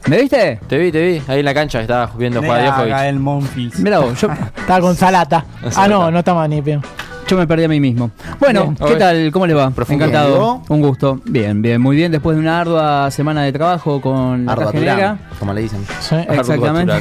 ¿Me 0.07 0.21
viste? 0.21 0.59
Te 0.69 0.79
vi, 0.79 0.91
te 0.93 1.07
vi. 1.07 1.23
Ahí 1.29 1.41
en 1.41 1.45
la 1.45 1.55
cancha 1.55 1.81
estabas 1.81 2.17
viendo 2.17 2.41
jugar 2.43 2.61
a 2.61 2.85
Djokovic. 2.85 3.79
Mira 3.79 3.99
vos, 4.01 4.21
yo, 4.21 4.29
Estaba 4.57 4.81
con 4.81 4.95
Salata. 4.97 5.45
Ah, 5.77 5.89
no, 5.89 6.11
no 6.11 6.19
estaba 6.21 6.47
ni 6.49 6.61
bien. 6.61 6.81
Yo 7.29 7.37
me 7.37 7.47
perdí 7.47 7.65
a 7.65 7.69
mí 7.69 7.79
mismo. 7.81 8.11
Bueno, 8.41 8.63
Bien. 8.65 8.75
¿qué 8.77 8.85
Oye. 8.85 8.97
tal? 8.97 9.31
¿Cómo 9.33 9.47
le 9.47 9.55
va? 9.55 9.71
Profundo. 9.71 10.05
Encantado. 10.05 10.63
Un 10.69 10.81
gusto. 10.81 11.21
Bien, 11.27 11.61
bien, 11.63 11.81
muy 11.81 11.95
bien. 11.97 12.11
Después 12.11 12.37
de 12.37 12.41
una 12.43 12.61
ardua 12.61 13.11
semana 13.11 13.43
de 13.43 13.53
trabajo 13.53 14.01
con 14.01 14.47
la 14.47 14.53
Arda 14.53 14.65
caja 14.67 14.79
negra. 14.79 14.95
Turán, 14.95 15.21
como 15.39 15.53
le 15.55 15.61
dicen. 15.63 15.81
Sí. 16.01 16.17
Exactamente. 16.29 16.95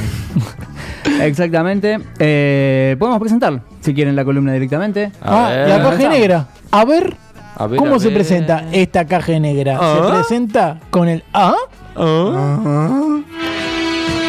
Exactamente. 1.22 1.98
Eh, 2.18 2.96
Podemos 2.98 3.18
presentar, 3.20 3.60
si 3.80 3.94
quieren, 3.94 4.14
la 4.14 4.24
columna 4.24 4.52
directamente. 4.52 5.10
A 5.22 5.46
Ah, 5.46 5.50
ver. 5.50 5.68
la 5.68 5.82
caja 5.82 6.08
negra. 6.08 6.46
A 6.70 6.84
ver, 6.84 7.16
A 7.56 7.66
ver, 7.66 7.78
¿cómo 7.78 7.94
a 7.96 7.98
se 7.98 8.06
ver. 8.08 8.14
presenta 8.14 8.64
esta 8.72 9.04
caja 9.06 9.38
negra? 9.38 9.78
Ah. 9.80 9.94
Se 10.04 10.12
presenta 10.14 10.78
con 10.90 11.08
el 11.08 11.24
A. 11.32 11.54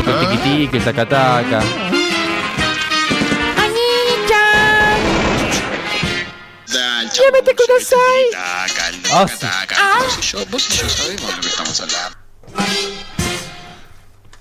El 0.07 0.27
tiquitiqui, 0.27 0.77
el 0.77 0.84
tacataca. 0.84 1.59
Llévate 7.40 7.56
con 7.56 7.66
Ah, 9.14 9.26
sí. 9.28 9.48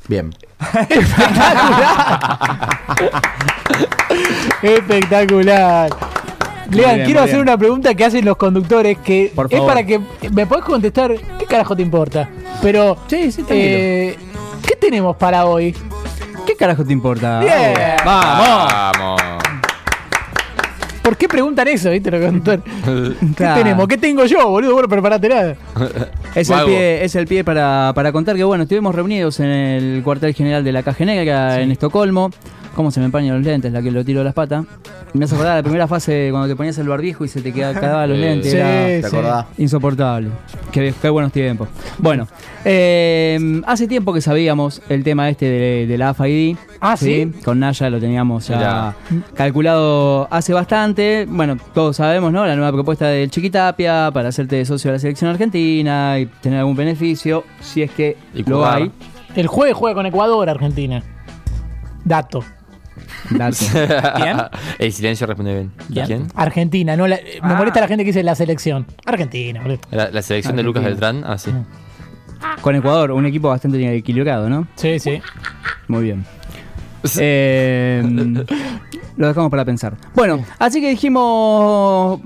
Bien. 0.08 0.34
Espectacular. 4.62 5.90
Lean, 6.70 6.96
bien, 6.96 7.06
quiero 7.06 7.20
hacer 7.20 7.36
bien. 7.36 7.42
una 7.42 7.56
pregunta 7.56 7.94
que 7.94 8.04
hacen 8.04 8.24
los 8.26 8.36
conductores 8.36 8.98
que 8.98 9.32
Por 9.34 9.46
es 9.46 9.52
favor. 9.52 9.68
para 9.68 9.86
que 9.86 10.00
me 10.30 10.46
podés 10.46 10.64
contestar 10.64 11.14
qué 11.38 11.46
carajo 11.46 11.74
te 11.76 11.82
importa. 11.82 12.28
Pero, 12.60 12.98
Sí, 13.08 13.32
sí, 13.32 13.44
eh, 13.48 14.18
¿qué 14.66 14.76
tenemos 14.76 15.16
para 15.16 15.46
hoy? 15.46 15.74
¿Qué 16.46 16.54
carajo 16.56 16.84
te 16.84 16.92
importa? 16.92 17.40
Bien. 17.40 17.74
Vamos. 18.04 18.72
Vamos. 18.72 19.22
¿Por 21.08 21.16
qué 21.16 21.26
preguntan 21.26 21.66
eso, 21.68 21.88
viste, 21.90 22.10
los 22.10 22.20
conductores? 22.26 22.60
¿Qué 22.84 23.34
Claro. 23.34 23.62
tenemos? 23.62 23.88
¿Qué 23.88 23.96
tengo 23.96 24.26
yo, 24.26 24.46
boludo? 24.46 24.74
Bueno, 24.74 24.88
preparate 24.90 25.26
nada. 25.30 25.56
Es 26.34 26.50
el 26.50 26.56
Vago. 26.56 26.68
pie, 26.68 27.02
es 27.02 27.14
el 27.14 27.26
pie 27.26 27.42
para, 27.44 27.92
para 27.94 28.12
contar 28.12 28.36
que 28.36 28.44
bueno, 28.44 28.64
estuvimos 28.64 28.94
reunidos 28.94 29.40
en 29.40 29.46
el 29.46 30.02
cuartel 30.04 30.34
general 30.34 30.62
de 30.62 30.72
la 30.72 30.82
Caja 30.82 31.06
Negra 31.06 31.62
en 31.62 31.70
Estocolmo. 31.70 32.30
¿Cómo 32.78 32.92
se 32.92 33.00
me 33.00 33.06
empañan 33.06 33.34
los 33.34 33.44
lentes? 33.44 33.72
La 33.72 33.82
que 33.82 33.90
lo 33.90 34.04
tiro 34.04 34.20
de 34.20 34.24
las 34.26 34.34
patas. 34.34 34.64
Me 35.12 35.24
hace 35.24 35.34
acordar 35.34 35.56
la 35.56 35.62
primera 35.64 35.88
fase 35.88 36.28
cuando 36.30 36.46
te 36.46 36.54
ponías 36.54 36.78
el 36.78 36.86
barbijo 36.86 37.24
y 37.24 37.28
se 37.28 37.40
te 37.42 37.52
quedaba, 37.52 37.74
quedaban 37.80 38.08
los 38.08 38.18
lentes. 38.20 38.52
sí, 38.52 38.56
era 38.56 39.00
¿Te 39.00 39.06
acordás? 39.08 39.46
insoportable. 39.58 40.28
Qué, 40.70 40.94
qué 41.02 41.08
buenos 41.08 41.32
tiempos. 41.32 41.66
Bueno, 41.98 42.28
eh, 42.64 43.60
hace 43.66 43.88
tiempo 43.88 44.12
que 44.12 44.20
sabíamos 44.20 44.80
el 44.88 45.02
tema 45.02 45.28
este 45.28 45.46
de, 45.46 45.86
de 45.88 45.98
la 45.98 46.10
AFID. 46.10 46.56
Ah, 46.80 46.96
¿sí? 46.96 47.32
Con 47.44 47.58
Naya 47.58 47.90
lo 47.90 47.98
teníamos 47.98 48.46
ya 48.46 48.56
Mirá. 49.10 49.22
calculado 49.34 50.28
hace 50.30 50.52
bastante. 50.52 51.26
Bueno, 51.28 51.56
todos 51.74 51.96
sabemos, 51.96 52.32
¿no? 52.32 52.46
La 52.46 52.54
nueva 52.54 52.70
propuesta 52.70 53.08
del 53.08 53.28
Chiquitapia 53.28 54.12
para 54.14 54.28
hacerte 54.28 54.64
socio 54.64 54.92
de 54.92 54.98
la 54.98 55.00
selección 55.00 55.30
argentina 55.32 56.16
y 56.20 56.26
tener 56.26 56.60
algún 56.60 56.76
beneficio, 56.76 57.42
si 57.60 57.82
es 57.82 57.90
que 57.90 58.16
Y 58.34 58.44
lo 58.44 58.64
hay. 58.64 58.88
El 59.34 59.48
jueves 59.48 59.74
juega 59.74 59.96
con 59.96 60.06
Ecuador, 60.06 60.48
Argentina. 60.48 61.02
Dato. 62.04 62.44
El 64.78 64.92
silencio 64.92 65.26
responde 65.26 65.54
bien. 65.54 65.72
¿Quién? 65.92 66.06
¿Quién? 66.06 66.26
Argentina, 66.34 66.96
no 66.96 67.06
la- 67.06 67.18
me 67.42 67.54
molesta 67.54 67.80
la 67.80 67.88
gente 67.88 68.04
que 68.04 68.08
dice 68.10 68.22
la 68.22 68.34
selección. 68.34 68.86
Argentina, 69.06 69.60
boludo. 69.62 69.78
La, 69.90 70.10
la 70.10 70.22
selección 70.22 70.56
de 70.56 70.62
Lucas 70.62 70.84
Beltrán. 70.84 71.22
Ah, 71.26 71.38
sí. 71.38 71.50
Con 72.60 72.76
Ecuador, 72.76 73.10
un 73.12 73.26
equipo 73.26 73.48
bastante 73.48 73.96
equilibrado, 73.96 74.48
¿no? 74.48 74.68
Sí, 74.76 74.98
sí. 75.00 75.20
Muy 75.88 76.04
bien. 76.04 76.24
Eh, 77.18 78.02
lo 79.16 79.26
dejamos 79.28 79.50
para 79.50 79.64
pensar. 79.64 79.94
Bueno, 80.14 80.44
así 80.58 80.80
que 80.80 80.90
dijimos, 80.90 82.20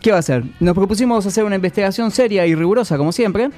¿qué 0.00 0.10
va 0.10 0.16
a 0.16 0.20
hacer? 0.20 0.44
Nos 0.60 0.74
propusimos 0.74 1.24
hacer 1.26 1.44
una 1.44 1.56
investigación 1.56 2.10
seria 2.10 2.46
y 2.46 2.54
rigurosa, 2.54 2.96
como 2.96 3.12
siempre, 3.12 3.50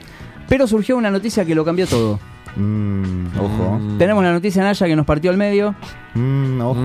pero 0.48 0.66
surgió 0.66 0.96
una 0.96 1.10
noticia 1.10 1.44
que 1.44 1.54
lo 1.54 1.64
cambió 1.64 1.86
todo. 1.86 2.18
Mm, 2.56 3.26
ojo. 3.38 3.80
Tenemos 3.98 4.22
la 4.24 4.32
noticia 4.32 4.62
Naya 4.62 4.86
que 4.86 4.96
nos 4.96 5.06
partió 5.06 5.30
al 5.30 5.36
medio. 5.36 5.74
Mm, 6.14 6.60
ojo. 6.60 6.80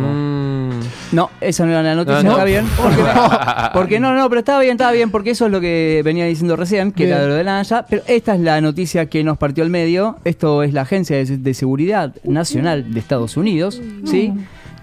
No, 1.11 1.29
esa 1.41 1.65
no 1.65 1.71
era 1.71 1.81
la 1.83 1.95
noticia, 1.95 2.21
No, 2.21 2.29
no. 2.29 2.31
está 2.33 2.43
bien. 2.45 2.65
Porque, 2.77 3.01
porque 3.73 3.99
no, 3.99 4.13
no, 4.13 4.29
pero 4.29 4.39
estaba 4.39 4.59
bien, 4.61 4.73
estaba 4.73 4.91
bien, 4.91 5.09
porque 5.11 5.31
eso 5.31 5.45
es 5.47 5.51
lo 5.51 5.59
que 5.61 6.01
venía 6.05 6.25
diciendo 6.25 6.55
recién, 6.55 6.91
que 6.91 7.05
Bien. 7.05 7.17
era 7.17 7.27
lo 7.27 7.33
de 7.35 7.43
Naya. 7.43 7.85
Pero 7.89 8.03
esta 8.07 8.35
es 8.35 8.41
la 8.41 8.61
noticia 8.61 9.07
que 9.07 9.23
nos 9.23 9.37
partió 9.37 9.63
al 9.63 9.69
medio. 9.69 10.17
Esto 10.23 10.63
es 10.63 10.73
la 10.73 10.81
Agencia 10.81 11.17
de, 11.17 11.37
de 11.37 11.53
Seguridad 11.53 12.13
Nacional 12.23 12.93
de 12.93 12.99
Estados 12.99 13.37
Unidos, 13.37 13.81
¿sí? 14.05 14.33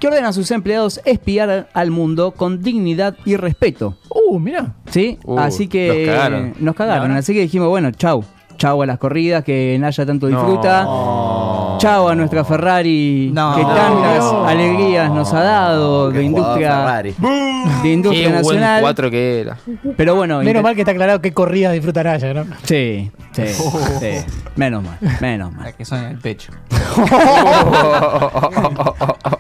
Que 0.01 0.09
ordena 0.09 0.29
a 0.29 0.33
sus 0.33 0.51
empleados 0.51 1.01
espiar 1.05 1.69
al 1.73 1.91
mundo 1.93 2.33
con 2.33 2.61
dignidad 2.61 3.17
y 3.25 3.37
respeto. 3.37 3.97
Uh, 4.09 4.41
mira. 4.41 4.75
¿Sí? 4.91 5.17
Uh, 5.25 5.39
así 5.39 5.69
que 5.69 5.87
nos 6.07 6.15
cagaron. 6.17 6.55
nos 6.59 6.75
cagaron. 6.75 7.11
Así 7.13 7.33
que 7.35 7.41
dijimos, 7.43 7.69
bueno, 7.69 7.93
chau. 7.93 8.25
Chau 8.63 8.81
a 8.81 8.87
las 8.87 8.97
corridas 8.99 9.43
que 9.43 9.77
Naya 9.81 10.07
tanto 10.07 10.29
disfruta. 10.29 10.85
Chau 11.79 12.09
a 12.09 12.15
nuestra 12.15 12.45
Ferrari 12.45 13.33
No. 13.35 13.57
que 13.57 13.63
tantas 13.65 14.19
No. 14.23 14.47
alegrías 14.47 15.11
nos 15.11 15.33
ha 15.35 15.41
dado 15.43 16.13
de 16.13 16.23
industria, 16.23 17.03
de 17.03 17.89
industria 17.89 18.23
Qué 18.23 18.29
buen 18.29 18.61
nacional. 18.61 18.81
4 18.83 19.11
que 19.11 19.41
era. 19.41 19.57
Pero 19.97 20.15
bueno, 20.15 20.39
Menos 20.45 20.63
mal 20.63 20.77
que 20.77 20.83
está 20.83 20.93
aclarado 20.93 21.21
qué 21.21 21.33
corrida 21.33 21.73
disfrutará 21.73 22.17
ya, 22.19 22.35
¿no? 22.35 22.45
Sí, 22.63 23.11
sí, 23.33 23.43
sí. 23.99 24.11
Menos 24.55 24.85
mal, 24.85 24.97
menos 25.21 25.53
mal. 25.53 25.75
que 25.75 25.85
son 25.85 25.99
en 26.05 26.11
el 26.11 26.19
pecho. 26.19 26.53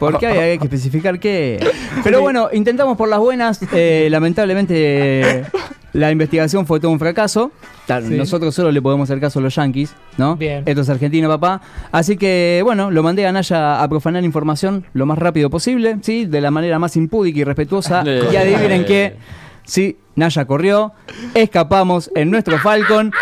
Porque 0.00 0.26
hay, 0.26 0.38
hay 0.38 0.58
que 0.58 0.64
especificar 0.64 1.20
qué. 1.20 1.64
Pero 2.02 2.22
bueno, 2.22 2.48
intentamos 2.52 2.96
por 2.96 3.08
las 3.08 3.20
buenas. 3.20 3.60
eh, 3.72 4.08
lamentablemente 4.10 5.44
la 5.92 6.10
investigación 6.10 6.66
fue 6.66 6.80
todo 6.80 6.90
un 6.90 6.98
fracaso. 6.98 7.52
Tal, 7.86 8.06
Sí. 8.06 8.14
Nosotros 8.14 8.54
solo 8.54 8.70
le 8.72 8.80
podemos 8.80 9.08
hacer 9.10 9.20
caso 9.20 9.38
a 9.38 9.42
los 9.42 9.54
yankees, 9.54 9.94
¿no? 10.16 10.36
Bien. 10.36 10.62
Esto 10.66 10.80
es 10.82 10.88
Argentina, 10.88 11.28
papá. 11.28 11.60
Así 11.90 12.16
que, 12.16 12.60
bueno, 12.64 12.90
lo 12.90 13.02
mandé 13.02 13.26
a 13.26 13.32
Naya 13.32 13.82
a 13.82 13.88
profanar 13.88 14.24
información 14.24 14.84
lo 14.94 15.04
más 15.06 15.18
rápido 15.18 15.50
posible, 15.50 15.98
¿sí? 16.02 16.24
De 16.26 16.40
la 16.40 16.50
manera 16.50 16.78
más 16.78 16.96
impúdica 16.96 17.40
y 17.40 17.44
respetuosa. 17.44 18.04
Y 18.32 18.36
adivinen 18.36 18.84
qué. 18.84 19.16
Sí, 19.64 19.98
Naya 20.16 20.44
corrió. 20.46 20.92
Escapamos 21.34 22.10
en 22.14 22.30
nuestro 22.30 22.58
Falcon. 22.58 23.12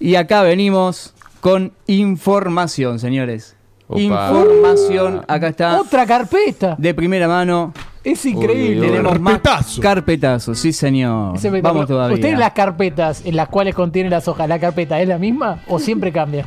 Y 0.00 0.14
acá 0.14 0.42
venimos 0.42 1.14
con 1.40 1.72
información, 1.86 2.98
señores. 2.98 3.56
Opa. 3.88 4.00
Información, 4.00 5.22
acá 5.26 5.48
está. 5.48 5.80
Otra 5.80 6.06
carpeta. 6.06 6.76
De 6.78 6.92
primera 6.94 7.26
mano. 7.26 7.72
Es 8.12 8.24
increíble. 8.26 8.70
Uy, 8.70 8.78
uy, 8.78 8.80
uy. 8.80 8.86
Tenemos 8.90 9.20
más 9.20 9.38
Carpetazo. 9.40 9.80
carpetazos, 9.82 10.58
sí 10.58 10.72
señor. 10.72 11.34
Vamos 11.62 11.86
todavía. 11.86 12.14
¿Ustedes 12.14 12.38
las 12.38 12.52
carpetas 12.52 13.22
en 13.24 13.36
las 13.36 13.48
cuales 13.48 13.74
contienen 13.74 14.10
las 14.10 14.26
hojas, 14.28 14.48
la 14.48 14.58
carpeta 14.58 15.00
es 15.00 15.08
la 15.08 15.18
misma 15.18 15.60
o 15.68 15.78
siempre 15.78 16.10
cambia? 16.12 16.44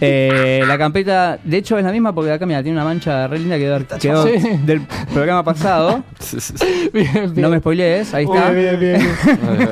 Eh, 0.00 0.62
la 0.64 0.78
carpeta, 0.78 1.40
de 1.42 1.56
hecho 1.56 1.76
es 1.76 1.84
la 1.84 1.90
misma 1.90 2.14
porque 2.14 2.30
acá 2.30 2.46
mira, 2.46 2.62
tiene 2.62 2.78
una 2.78 2.84
mancha 2.84 3.26
re 3.26 3.40
linda 3.40 3.56
que 3.56 3.62
quedó, 3.64 3.98
quedó 3.98 4.26
Sí. 4.28 4.58
del 4.64 4.82
programa 5.12 5.42
pasado. 5.42 6.04
Bien, 6.92 7.10
bien. 7.32 7.32
No 7.34 7.48
me 7.48 7.58
spoilees, 7.58 8.14
ahí 8.14 8.24
está. 8.24 8.50
bien, 8.50 8.78
bien, 8.78 9.00
bien. 9.00 9.16
Bien. 9.58 9.68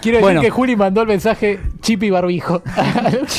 Quiero 0.00 0.18
decir 0.18 0.20
Bueno. 0.20 0.40
que 0.40 0.50
Juli 0.50 0.76
mandó 0.76 1.02
el 1.02 1.08
mensaje 1.08 1.60
chip 1.80 2.02
y 2.02 2.10
barbijo. 2.10 2.62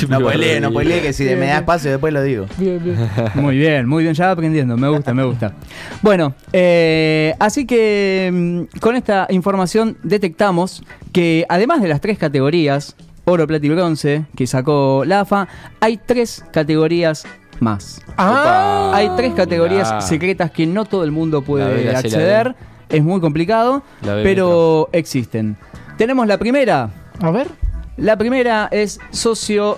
No 0.09 0.19
spoileé, 0.19 0.59
no 0.59 0.69
spoileé, 0.69 1.01
que 1.01 1.13
si 1.13 1.23
me 1.23 1.47
da 1.47 1.57
espacio 1.57 1.91
después 1.91 2.13
lo 2.13 2.21
digo. 2.21 2.45
bien, 2.57 2.83
bien. 2.83 2.97
Muy 3.35 3.57
bien, 3.57 3.87
muy 3.87 4.03
bien, 4.03 4.13
ya 4.15 4.27
va 4.27 4.31
aprendiendo, 4.31 4.75
me 4.77 4.89
gusta, 4.89 5.13
me 5.13 5.23
gusta. 5.23 5.53
Bueno, 6.01 6.35
eh, 6.51 7.33
así 7.39 7.65
que 7.65 8.29
mm, 8.31 8.79
con 8.79 8.95
esta 8.95 9.27
información 9.29 9.97
detectamos 10.03 10.83
que 11.11 11.45
además 11.49 11.81
de 11.81 11.87
las 11.87 12.01
tres 12.01 12.17
categorías, 12.17 12.95
oro, 13.25 13.47
plata 13.47 13.65
y 13.65 13.69
bronce, 13.69 14.25
que 14.35 14.47
sacó 14.47 15.03
la 15.05 15.21
AFA, 15.21 15.47
hay 15.79 15.97
tres 16.05 16.43
categorías 16.51 17.25
más. 17.59 18.01
Ah, 18.17 18.91
Hay 18.93 19.09
tres 19.15 19.33
categorías 19.33 20.05
secretas 20.07 20.51
que 20.51 20.65
no 20.65 20.85
todo 20.85 21.03
el 21.03 21.11
mundo 21.11 21.39
La 21.39 21.45
puede 21.45 21.91
la 21.91 21.99
acceder. 21.99 22.55
Es 22.93 23.03
muy 23.03 23.19
complicado, 23.19 23.83
pero 24.01 24.87
existen. 24.91 25.57
Tenemos 25.97 26.27
la 26.27 26.37
primera. 26.37 26.89
a 27.19 27.31
ver. 27.31 27.47
La 27.97 28.17
primera 28.17 28.69
es 28.71 28.99
socio 29.11 29.77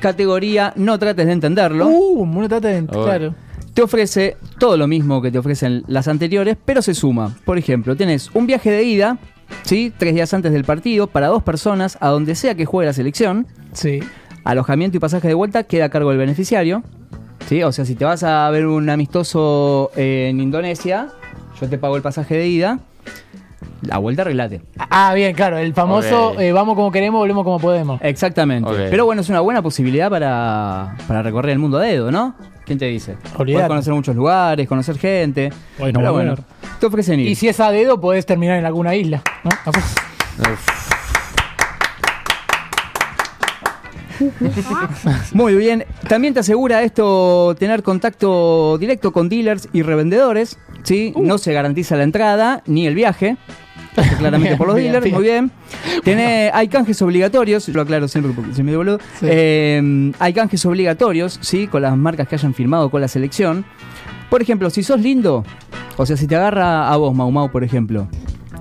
categoría 0.00 0.72
no 0.76 0.98
trates 0.98 1.26
de 1.26 1.32
entenderlo. 1.32 1.88
Uh, 1.88 2.24
muy 2.24 2.48
trata 2.48 2.68
de 2.68 2.86
Oh. 2.92 3.04
claro. 3.04 3.34
Te 3.74 3.82
ofrece 3.82 4.36
todo 4.58 4.76
lo 4.76 4.86
mismo 4.88 5.22
que 5.22 5.30
te 5.30 5.38
ofrecen 5.38 5.84
las 5.86 6.08
anteriores, 6.08 6.56
pero 6.64 6.82
se 6.82 6.94
suma. 6.94 7.36
Por 7.44 7.58
ejemplo, 7.58 7.96
tenés 7.96 8.30
un 8.34 8.46
viaje 8.46 8.70
de 8.72 8.82
ida, 8.82 9.18
¿sí? 9.62 9.92
Tres 9.96 10.14
días 10.14 10.34
antes 10.34 10.52
del 10.52 10.64
partido, 10.64 11.06
para 11.06 11.28
dos 11.28 11.44
personas, 11.44 11.96
a 12.00 12.08
donde 12.08 12.34
sea 12.34 12.56
que 12.56 12.64
juegue 12.64 12.86
la 12.86 12.92
selección. 12.92 13.46
Sí. 13.72 14.00
Alojamiento 14.44 14.96
y 14.96 15.00
pasaje 15.00 15.28
de 15.28 15.34
vuelta 15.34 15.62
queda 15.62 15.86
a 15.86 15.88
cargo 15.90 16.10
del 16.10 16.18
beneficiario. 16.18 16.82
¿sí? 17.48 17.62
O 17.62 17.72
sea, 17.72 17.84
si 17.84 17.94
te 17.94 18.04
vas 18.04 18.22
a 18.24 18.50
ver 18.50 18.66
un 18.66 18.90
amistoso 18.90 19.90
en 19.96 20.40
Indonesia, 20.40 21.08
yo 21.60 21.68
te 21.68 21.78
pago 21.78 21.96
el 21.96 22.02
pasaje 22.02 22.36
de 22.36 22.48
ida. 22.48 22.78
La 23.82 23.98
vuelta 23.98 24.22
arreglate. 24.22 24.62
Ah, 24.78 25.12
bien, 25.14 25.34
claro, 25.34 25.58
el 25.58 25.72
famoso 25.74 26.38
eh, 26.38 26.52
vamos 26.52 26.74
como 26.76 26.90
queremos, 26.90 27.18
volvemos 27.18 27.44
como 27.44 27.58
podemos. 27.58 28.00
Exactamente. 28.02 28.70
Pero 28.90 29.04
bueno, 29.04 29.22
es 29.22 29.28
una 29.28 29.40
buena 29.40 29.62
posibilidad 29.62 30.10
para, 30.10 30.96
para 31.06 31.22
recorrer 31.22 31.52
el 31.52 31.58
mundo 31.58 31.78
a 31.78 31.82
dedo, 31.82 32.10
¿no? 32.10 32.34
¿Quién 32.64 32.78
te 32.78 32.86
dice? 32.86 33.16
Olvidate. 33.36 33.52
Puedes 33.52 33.68
conocer 33.68 33.94
muchos 33.94 34.16
lugares, 34.16 34.68
conocer 34.68 34.98
gente. 34.98 35.50
Bueno, 35.78 35.98
Pero 36.00 36.12
bueno. 36.12 36.32
bueno, 36.34 36.48
te 36.78 36.86
ofrecen 36.86 37.20
ir. 37.20 37.28
Y 37.28 37.34
si 37.34 37.48
es 37.48 37.58
a 37.60 37.70
dedo, 37.70 38.00
podés 38.00 38.26
terminar 38.26 38.58
en 38.58 38.66
alguna 38.66 38.94
isla. 38.94 39.22
¿no? 39.44 39.50
Muy 45.32 45.54
bien. 45.54 45.84
También 46.08 46.34
te 46.34 46.40
asegura 46.40 46.82
esto 46.82 47.54
tener 47.58 47.82
contacto 47.82 48.78
directo 48.78 49.12
con 49.12 49.28
dealers 49.28 49.68
y 49.72 49.82
revendedores. 49.82 50.58
¿sí? 50.82 51.12
Uh. 51.14 51.22
No 51.22 51.38
se 51.38 51.52
garantiza 51.52 51.96
la 51.96 52.04
entrada 52.04 52.62
ni 52.66 52.86
el 52.86 52.94
viaje. 52.94 53.36
Claramente 54.18 54.50
Bien, 54.50 54.58
por 54.58 54.68
los 54.68 54.76
bien, 54.76 54.92
dealers, 54.92 55.04
bien. 55.04 55.14
muy 55.14 55.24
bien. 55.24 55.50
Tiene, 56.04 56.50
hay 56.54 56.68
canjes 56.68 57.02
obligatorios, 57.02 57.68
lo 57.68 57.80
aclaro 57.82 58.06
siempre 58.06 58.32
porque 58.32 58.54
se 58.54 58.62
me 58.62 58.70
dio 58.70 58.78
boludo. 58.78 58.98
Sí. 59.18 59.26
Eh, 59.28 60.12
hay 60.18 60.32
canjes 60.32 60.64
obligatorios, 60.66 61.38
¿sí? 61.42 61.66
Con 61.66 61.82
las 61.82 61.96
marcas 61.96 62.28
que 62.28 62.36
hayan 62.36 62.54
firmado 62.54 62.90
con 62.90 63.00
la 63.00 63.08
selección. 63.08 63.64
Por 64.30 64.40
ejemplo, 64.42 64.70
si 64.70 64.82
sos 64.82 65.00
lindo, 65.00 65.44
o 65.96 66.06
sea, 66.06 66.16
si 66.16 66.26
te 66.26 66.36
agarra 66.36 66.92
a 66.92 66.96
vos, 66.96 67.14
Mau 67.14 67.30
Mau, 67.30 67.50
por 67.50 67.64
ejemplo. 67.64 68.08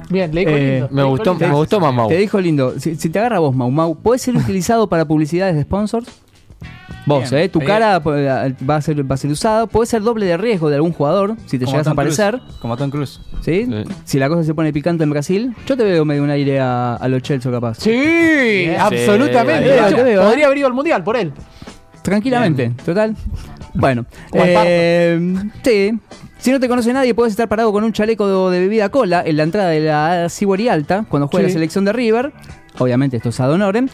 Bien, 0.09 0.33
le 0.33 0.41
dijo 0.41 0.51
Eh, 0.51 0.71
lindo. 0.79 0.87
Me 0.91 0.95
le 0.95 1.01
dijo 1.01 1.09
gustó, 1.09 1.31
lindo. 1.33 1.47
me 1.47 1.53
gustó 1.55 1.79
más 1.79 1.93
Mau. 1.93 2.07
Te 2.09 2.17
dijo 2.17 2.39
lindo, 2.41 2.73
si, 2.79 2.95
si 2.95 3.09
te 3.09 3.19
agarra 3.19 3.39
vos, 3.39 3.55
Mau 3.55 3.69
Mau, 3.71 3.95
¿puede 3.95 4.19
ser 4.19 4.35
utilizado 4.37 4.87
para 4.87 5.05
publicidades 5.05 5.55
de 5.55 5.63
sponsors? 5.63 6.07
Vos, 7.05 7.29
Bien, 7.31 7.43
¿eh? 7.43 7.47
Tu 7.49 7.59
bien. 7.59 7.67
cara 7.71 8.01
eh, 8.05 8.53
va 8.69 8.75
a, 8.75 8.81
ser, 8.81 9.09
va 9.09 9.15
a 9.15 9.17
ser 9.17 9.31
usada. 9.31 9.65
Puede 9.65 9.85
ser 9.85 10.01
doble 10.01 10.25
de 10.25 10.35
riesgo 10.35 10.69
de 10.69 10.75
algún 10.75 10.91
jugador 10.91 11.35
si 11.45 11.57
te 11.57 11.63
Como 11.63 11.71
llegas 11.77 11.87
a 11.87 11.91
Tom 11.91 11.93
aparecer. 11.93 12.41
Como 12.61 12.75
Tom 12.75 12.89
Cruise. 12.89 13.21
¿sí? 13.41 13.65
Sí. 13.65 13.83
Si 14.03 14.19
la 14.19 14.27
cosa 14.27 14.43
se 14.43 14.53
pone 14.53 14.73
picante 14.73 15.05
en 15.05 15.09
Brasil, 15.09 15.55
yo 15.65 15.77
te 15.77 15.85
veo 15.85 16.03
medio 16.03 16.21
un 16.23 16.29
aire 16.31 16.59
a, 16.59 16.95
a 16.95 17.07
los 17.07 17.21
Chelsea 17.21 17.49
capaz. 17.49 17.75
Sí, 17.79 18.67
absolutamente. 18.77 19.69
Te 19.69 19.73
veo, 19.73 19.81
De 19.83 19.87
hecho, 19.87 19.95
te 19.95 20.03
veo, 20.03 20.21
¿eh? 20.21 20.25
Podría 20.25 20.45
haber 20.47 20.57
ido 20.57 20.67
al 20.67 20.73
mundial 20.73 21.01
por 21.03 21.15
él. 21.15 21.31
Tranquilamente, 22.01 22.71
total. 22.85 23.15
Bueno, 23.79 24.05
eh, 24.33 25.35
sí. 25.63 25.93
Si 26.39 26.51
no 26.51 26.59
te 26.59 26.67
conoce 26.69 26.93
nadie, 26.93 27.13
puedes 27.15 27.31
estar 27.31 27.47
parado 27.47 27.71
con 27.71 27.83
un 27.83 27.91
chaleco 27.93 28.49
de, 28.51 28.59
bebida 28.59 28.89
cola 28.89 29.23
en 29.25 29.37
la 29.37 29.43
entrada 29.43 29.69
de 29.69 29.79
la 29.81 30.29
Sibori 30.29 30.69
Alta 30.69 31.05
cuando 31.09 31.27
juegue 31.27 31.47
Sí. 31.47 31.51
la 31.51 31.53
selección 31.53 31.85
de 31.85 31.93
River. 31.93 32.31
Obviamente, 32.77 33.17
esto 33.17 33.29
es 33.29 33.39
ad 33.39 33.51
honorem. 33.51 33.87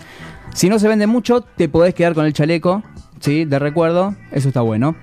Si 0.54 0.68
no 0.70 0.78
se 0.78 0.88
vende 0.88 1.08
mucho, 1.08 1.42
te 1.42 1.70
podés 1.70 1.94
quedar 1.94 2.14
con 2.14 2.26
el 2.26 2.34
chaleco, 2.34 2.84
¿sí? 3.22 3.46
De 3.46 3.60
recuerdo. 3.60 4.14
Eso 4.32 4.50
está 4.50 4.62
bueno. 4.62 4.96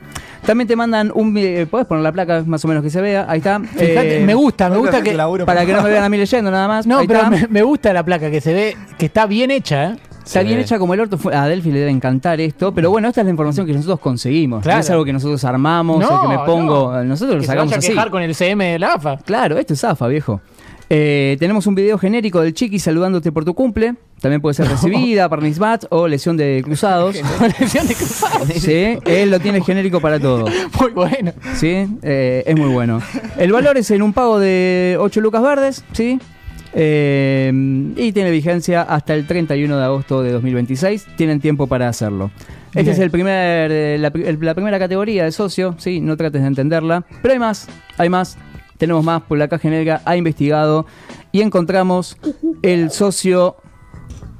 También 0.44 0.68
te 0.68 0.76
mandan 0.76 1.10
un. 1.14 1.32
vi- 1.34 1.64
Podés 1.66 1.86
poner 1.86 2.02
la 2.04 2.12
placa 2.12 2.42
más 2.46 2.64
o 2.64 2.68
menos 2.68 2.82
que 2.82 2.90
se 2.90 3.00
vea. 3.00 3.26
Ahí 3.28 3.38
está. 3.38 3.58
Fíjate, 3.60 4.22
Eh, 4.22 4.24
me 4.24 4.34
gusta, 4.34 4.68
me 4.70 4.76
gusta 4.76 5.02
que. 5.02 5.12
Para 5.46 5.64
que 5.66 5.72
no 5.72 5.82
me 5.82 5.90
vean 5.90 6.04
a 6.04 6.08
mí 6.08 6.16
leyendo 6.18 6.50
nada 6.50 6.68
más. 6.68 6.86
No, 6.86 6.98
Ahí 6.98 7.06
pero 7.06 7.20
está. 7.20 7.30
me, 7.30 7.46
me 7.48 7.62
gusta 7.62 7.92
la 7.92 8.04
placa 8.04 8.30
que 8.30 8.40
se 8.40 8.52
ve 8.52 8.76
que 8.98 9.06
está 9.06 9.26
bien 9.26 9.50
hecha, 9.50 9.84
¿eh? 9.92 9.96
Está 10.30 10.42
bien 10.42 10.60
hecha 10.60 10.78
como 10.78 10.94
el 10.94 11.00
orto. 11.00 11.18
A 11.32 11.48
Delphi 11.48 11.72
le 11.72 11.80
debe 11.80 11.90
encantar 11.90 12.40
esto. 12.40 12.72
Pero 12.72 12.90
bueno, 12.90 13.08
esta 13.08 13.20
es 13.20 13.24
la 13.24 13.30
información 13.32 13.66
que 13.66 13.72
nosotros 13.72 13.98
conseguimos. 13.98 14.62
Claro. 14.62 14.76
No 14.78 14.80
es 14.80 14.90
algo 14.90 15.04
que 15.04 15.12
nosotros 15.12 15.42
armamos 15.44 15.98
No, 15.98 16.08
o 16.08 16.22
que 16.22 16.28
me 16.28 16.38
pongo. 16.44 16.92
no. 16.92 17.04
Nosotros 17.04 17.34
lo 17.34 17.40
Que 17.40 17.46
se 17.46 17.52
sacamos 17.52 17.70
vaya 17.70 17.76
a 17.76 17.78
así. 17.80 17.88
quejar 17.88 18.10
con 18.10 18.22
el 18.22 18.34
CM 18.34 18.64
de 18.72 18.78
la 18.78 18.94
AFA. 18.94 19.16
Claro, 19.18 19.58
esto 19.58 19.74
es 19.74 19.82
AFA, 19.82 20.06
viejo. 20.06 20.40
Eh, 20.92 21.36
tenemos 21.38 21.66
un 21.68 21.74
video 21.76 21.98
genérico 21.98 22.40
del 22.40 22.52
Chiqui 22.54 22.78
saludándote 22.80 23.30
por 23.32 23.44
tu 23.44 23.54
cumple. 23.54 23.94
También 24.20 24.40
puede 24.40 24.54
ser 24.54 24.68
recibida, 24.68 25.28
parnisbat 25.28 25.84
o 25.90 26.06
lesión 26.08 26.36
de 26.36 26.60
cruzados. 26.64 27.16
Lesión 27.60 27.86
de 27.88 27.94
cruzado. 27.94 28.44
Sí, 28.54 28.98
él 29.06 29.30
lo 29.30 29.38
tiene 29.40 29.62
genérico 29.62 30.00
para 30.00 30.18
todo. 30.20 30.46
Muy 30.80 30.90
bueno. 30.90 31.32
Sí, 31.54 31.86
eh, 32.02 32.42
es 32.46 32.56
muy 32.56 32.68
bueno. 32.68 33.00
El 33.38 33.52
valor 33.52 33.78
es 33.78 33.90
en 33.92 34.02
un 34.02 34.12
pago 34.12 34.38
de 34.38 34.96
8 35.00 35.20
lucas 35.20 35.42
verdes, 35.42 35.84
¿sí? 35.92 36.18
Eh, 36.74 37.50
y 37.96 38.12
tiene 38.12 38.30
vigencia 38.30 38.82
hasta 38.82 39.14
el 39.14 39.26
31 39.26 39.76
de 39.76 39.84
agosto 39.84 40.22
de 40.22 40.32
2026. 40.32 41.06
Tienen 41.16 41.40
tiempo 41.40 41.66
para 41.66 41.88
hacerlo. 41.88 42.30
Este 42.68 42.82
Bien. 42.82 42.92
es 42.94 42.98
el 43.00 43.10
primer, 43.10 43.70
eh, 43.72 43.96
la, 43.98 44.08
el- 44.08 44.38
la 44.40 44.54
primera 44.54 44.78
categoría 44.78 45.24
de 45.24 45.32
socio, 45.32 45.74
¿sí? 45.78 46.00
No 46.00 46.16
trates 46.16 46.40
de 46.42 46.46
entenderla. 46.48 47.04
Pero 47.22 47.32
hay 47.32 47.38
más, 47.40 47.66
hay 47.98 48.08
más. 48.08 48.38
Tenemos 48.78 49.04
más, 49.04 49.22
por 49.22 49.36
la 49.38 49.48
caja 49.48 49.62
genérica 49.62 50.00
ha 50.04 50.16
investigado 50.16 50.86
y 51.32 51.42
encontramos 51.42 52.16
el 52.62 52.90
socio 52.90 53.56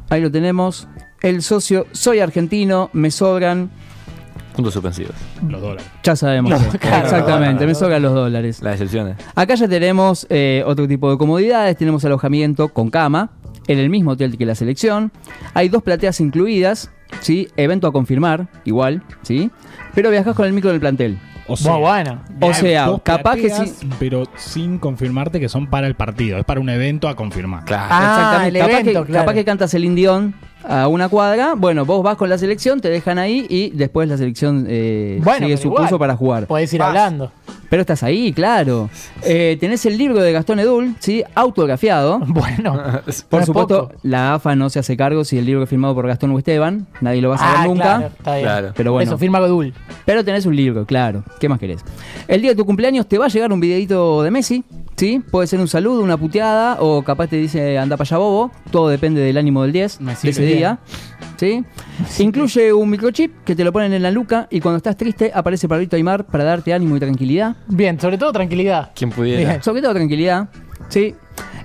Ahí 0.09 0.20
lo 0.23 0.31
tenemos. 0.31 0.89
El 1.23 1.40
socio, 1.43 1.86
soy 1.93 2.19
argentino, 2.19 2.90
me 2.93 3.11
sobran. 3.12 3.70
Puntos 4.55 4.75
suspensivos. 4.75 5.15
Los 5.47 5.61
dólares. 5.61 5.85
Ya 6.03 6.17
sabemos. 6.17 6.53
Claro. 6.81 7.05
exactamente, 7.05 7.67
me 7.67 7.75
sobran 7.75 8.03
los 8.03 8.15
dólares. 8.15 8.63
Las 8.63 8.75
excepciones. 8.75 9.17
Acá 9.35 9.55
ya 9.55 9.69
tenemos 9.69 10.27
eh, 10.29 10.63
otro 10.67 10.87
tipo 10.89 11.11
de 11.11 11.19
comodidades. 11.19 11.77
Tenemos 11.77 12.05
alojamiento 12.05 12.69
con 12.69 12.91
cama 12.91 13.31
en 13.67 13.79
el 13.79 13.91
mismo 13.91 14.13
hotel 14.13 14.37
que 14.37 14.47
la 14.47 14.55
selección. 14.55 15.13
Hay 15.55 15.69
dos 15.69 15.83
plateas 15.83 16.21
incluidas, 16.21 16.91
¿sí? 17.21 17.49
Evento 17.57 17.87
a 17.87 17.93
confirmar, 17.93 18.49
igual, 18.65 19.03
¿sí? 19.23 19.51
Pero 19.95 20.11
viajas 20.11 20.35
con 20.35 20.47
el 20.47 20.53
micro 20.53 20.71
del 20.71 20.81
plantel. 20.81 21.19
O 21.47 21.57
sea, 21.57 21.73
Muy 21.73 21.81
bueno. 21.81 22.23
O 22.41 22.55
sea, 22.55 22.87
dos 22.87 23.03
capaz 23.03 23.37
que 23.37 23.51
sí. 23.51 23.89
Pero 23.99 24.25
sin 24.37 24.79
confirmarte 24.79 25.41
que 25.41 25.49
son 25.49 25.67
para 25.69 25.89
el 25.89 25.95
partido. 25.97 26.39
Es 26.39 26.45
para 26.45 26.61
un 26.61 26.69
evento 26.69 27.09
a 27.09 27.17
confirmar. 27.17 27.65
Claro. 27.65 27.89
Ah, 27.91 28.45
el 28.47 28.55
capaz, 28.55 28.71
evento, 28.71 29.01
que, 29.05 29.11
claro. 29.11 29.25
capaz 29.25 29.35
que 29.35 29.45
cantas 29.45 29.75
el 29.75 29.85
indión 29.85 30.35
a 30.65 30.89
una 30.89 31.09
cuadra. 31.09 31.55
Bueno, 31.57 31.85
vos 31.85 32.03
vas 32.03 32.16
con 32.16 32.28
la 32.28 32.39
selección, 32.39 32.81
te 32.81 32.89
dejan 32.91 33.19
ahí 33.19 33.47
y 33.49 33.70
después 33.70 34.09
la 34.09 34.16
selección 34.16 34.66
eh, 34.69 35.20
Bueno, 35.23 35.47
sigue 35.47 35.57
su 35.57 35.69
igual, 35.69 35.82
curso 35.85 35.99
para 35.99 36.16
jugar. 36.16 36.47
Podés 36.47 36.73
ir 36.73 36.81
Vas. 36.81 36.89
hablando. 36.89 37.32
Pero 37.69 37.82
estás 37.82 38.03
ahí, 38.03 38.32
claro. 38.32 38.91
Eh, 39.23 39.57
tenés 39.61 39.87
el 39.87 39.97
libro 39.97 40.20
de 40.20 40.32
Gastón 40.32 40.59
Edul, 40.59 40.97
¿sí? 40.99 41.23
Autografiado. 41.35 42.20
Bueno, 42.27 42.73
Por 42.73 42.82
no 42.82 43.01
es 43.07 43.16
supuesto, 43.47 43.53
poco. 43.89 43.93
la 44.03 44.35
AFA 44.35 44.57
no 44.57 44.70
se 44.70 44.78
hace 44.81 44.97
cargo 44.97 45.24
si 45.24 45.39
el 45.39 45.47
libro 45.47 45.62
es 45.62 45.69
firmado 45.69 45.95
por 45.95 46.07
Gastón 46.07 46.31
o 46.32 46.39
Esteban. 46.39 46.87
Nadie 47.01 47.20
lo 47.23 47.28
va 47.31 47.37
a 47.37 47.39
saber 47.39 47.57
Ah, 47.59 47.65
nunca. 47.66 47.82
claro, 47.85 48.07
está 48.19 48.32
bien. 48.35 48.45
Claro. 48.47 48.73
Pero 48.77 48.93
bueno. 48.93 49.11
Eso, 49.11 49.19
firma 49.19 49.39
Godul. 49.41 49.73
Pero 50.05 50.24
tenés 50.24 50.47
un 50.47 50.57
libro, 50.57 50.85
claro. 50.85 51.23
¿Qué 51.39 51.49
más 51.49 51.59
querés? 51.61 51.81
El 52.27 52.43
día 52.43 52.51
de 52.51 52.57
tu 52.57 52.65
cumpleaños 52.66 53.07
te 53.07 53.19
va 53.19 53.27
a 53.27 53.28
llegar 53.28 53.53
un 53.53 53.61
videito 53.61 54.23
de 54.23 54.31
Messi, 54.32 54.65
¿sí? 55.01 55.19
Puede 55.31 55.47
ser 55.47 55.61
un 55.61 55.67
saludo, 55.67 56.03
una 56.03 56.19
puteada, 56.19 56.77
o 56.79 57.03
capaz 57.03 57.29
te 57.29 57.37
dice 57.37 57.79
anda 57.79 57.97
para 57.97 58.07
allá 58.07 58.19
bobo. 58.19 58.51
Todo 58.71 58.91
depende 58.91 59.23
del 59.23 59.39
ánimo 59.39 59.63
del 59.63 59.73
10 59.73 59.99
de 59.99 60.13
ese 60.13 60.43
bien. 60.43 60.59
día. 60.59 60.79
¿Sí? 61.39 61.65
Incluye 62.19 62.71
un 62.75 62.91
microchip 62.91 63.43
que 63.45 63.57
te 63.57 63.65
lo 63.65 63.73
ponen 63.73 63.95
en 63.95 64.03
la 64.03 64.11
nuca 64.11 64.47
y 64.51 64.61
cuando 64.61 64.77
estás 64.77 64.99
triste 64.99 65.33
aparece 65.35 65.69
Pablito 65.69 65.97
Aymar 65.97 66.27
para 66.27 66.45
darte 66.45 66.75
ánimo 66.75 66.99
y 66.99 67.01
tranquilidad. 67.01 67.57
Bien, 67.67 67.99
sobre 67.99 68.19
todo 68.19 68.31
tranquilidad. 68.31 68.91
¿Quién 68.95 69.09
pudiera? 69.09 69.39
Bien. 69.53 69.63
Sobre 69.63 69.81
todo 69.81 69.95
tranquilidad. 69.95 70.51
¿sí? 70.91 71.15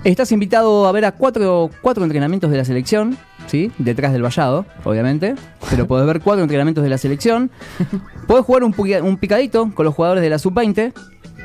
Estás 0.02 0.32
invitado 0.32 0.86
a 0.86 0.92
ver 0.92 1.04
a 1.04 1.12
cuatro, 1.12 1.68
cuatro 1.82 2.04
entrenamientos 2.04 2.50
de 2.50 2.56
la 2.56 2.64
selección, 2.64 3.18
¿sí? 3.48 3.70
Detrás 3.76 4.12
del 4.12 4.22
vallado, 4.22 4.64
obviamente. 4.84 5.34
Pero 5.68 5.86
podés 5.86 6.06
ver 6.06 6.20
cuatro 6.20 6.42
entrenamientos 6.42 6.84
de 6.84 6.90
la 6.90 6.96
selección. 6.96 7.50
Podés 8.26 8.44
jugar 8.44 8.64
un, 8.64 8.74
un 9.02 9.16
picadito 9.18 9.70
con 9.74 9.84
los 9.84 9.94
jugadores 9.94 10.22
de 10.22 10.30
la 10.30 10.38
sub-20, 10.38 10.92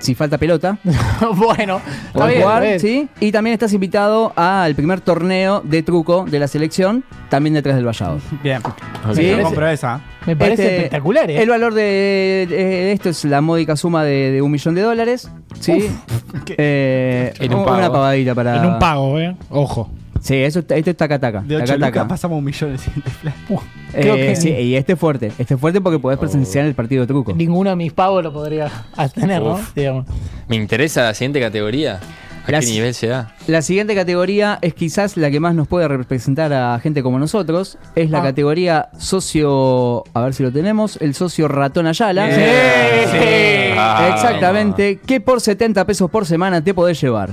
si 0.01 0.15
falta 0.15 0.37
pelota. 0.37 0.77
bueno, 1.35 1.81
está 2.07 2.11
Podés 2.13 2.29
bien, 2.35 2.41
jugar, 2.41 2.63
está 2.63 2.87
bien. 2.87 3.07
¿sí? 3.19 3.25
Y 3.25 3.31
también 3.31 3.53
estás 3.53 3.71
invitado 3.73 4.33
al 4.35 4.75
primer 4.75 5.01
torneo 5.01 5.61
de 5.61 5.83
truco 5.83 6.25
de 6.29 6.39
la 6.39 6.47
selección, 6.47 7.03
también 7.29 7.53
detrás 7.53 7.75
del 7.75 7.85
vallado. 7.85 8.19
Bien. 8.43 8.61
Sí. 9.13 9.29
Yo 9.29 9.41
compro 9.43 9.67
esa. 9.69 10.01
Me 10.25 10.35
parece 10.35 10.63
Este, 10.63 10.75
espectacular, 10.77 11.29
¿eh? 11.31 11.41
El 11.41 11.49
valor 11.49 11.73
de, 11.73 12.45
de 12.49 12.91
esto 12.91 13.09
es 13.09 13.25
la 13.25 13.41
módica 13.41 13.75
suma 13.75 14.03
de, 14.03 14.31
de 14.31 14.41
un 14.41 14.51
millón 14.51 14.75
de 14.75 14.81
dólares. 14.81 15.31
¿sí? 15.59 15.89
Eh, 16.57 17.33
En 17.39 17.53
un 17.53 17.61
una 17.61 17.65
pago. 17.81 17.93
pavadita 17.93 18.35
para. 18.35 18.57
En 18.57 18.65
un 18.65 18.79
pago, 18.79 19.19
¿eh? 19.19 19.35
Ojo. 19.49 19.89
Sí, 20.21 20.35
eso 20.35 20.59
este 20.59 20.89
es 20.91 20.97
taca 20.97 21.19
taca. 21.19 21.41
De 21.41 21.55
taca, 21.57 21.63
8 21.73 21.73
taca. 21.79 21.87
lucas 21.87 22.05
pasamos. 22.07 22.43
Creo 23.91 24.15
Eh, 24.15 24.27
que 24.27 24.35
sí, 24.35 24.49
y 24.49 24.75
este 24.75 24.93
es 24.93 24.99
fuerte. 24.99 25.31
Este 25.37 25.55
es 25.55 25.59
fuerte 25.59 25.81
porque 25.81 25.99
podés 25.99 26.17
presenciar 26.19 26.65
el 26.65 26.73
partido 26.75 27.01
de 27.01 27.07
truco. 27.07 27.33
Ninguno 27.33 27.71
de 27.71 27.75
mis 27.75 27.91
pagos 27.91 28.23
lo 28.23 28.31
podría 28.31 28.69
tener, 29.15 29.41
¿no? 29.41 29.59
Digamos. 29.75 30.05
Me 30.47 30.55
interesa 30.55 31.03
la 31.03 31.13
siguiente 31.13 31.39
categoría. 31.39 31.99
¿A 32.43 32.59
qué 32.59 32.65
nivel 32.65 32.93
se 32.95 33.05
da? 33.07 33.35
La 33.45 33.61
siguiente 33.61 33.93
categoría 33.93 34.57
es 34.63 34.73
quizás 34.73 35.15
la 35.15 35.29
que 35.29 35.39
más 35.39 35.53
nos 35.53 35.67
puede 35.67 35.87
representar 35.87 36.51
a 36.53 36.79
gente 36.79 37.03
como 37.03 37.19
nosotros. 37.19 37.77
Es 37.95 38.09
la 38.09 38.19
Ah. 38.19 38.23
categoría 38.23 38.89
socio. 38.97 40.03
A 40.13 40.21
ver 40.21 40.33
si 40.33 40.41
lo 40.41 40.51
tenemos. 40.51 40.97
El 41.01 41.13
socio 41.13 41.47
ratón 41.47 41.85
Ayala. 41.85 42.31
Sí. 42.33 42.41
Ah, 43.77 44.09
Exactamente. 44.13 44.99
Que 45.05 45.21
por 45.21 45.39
70 45.39 45.85
pesos 45.85 46.09
por 46.09 46.25
semana 46.25 46.63
te 46.63 46.73
podés 46.73 46.99
llevar. 46.99 47.29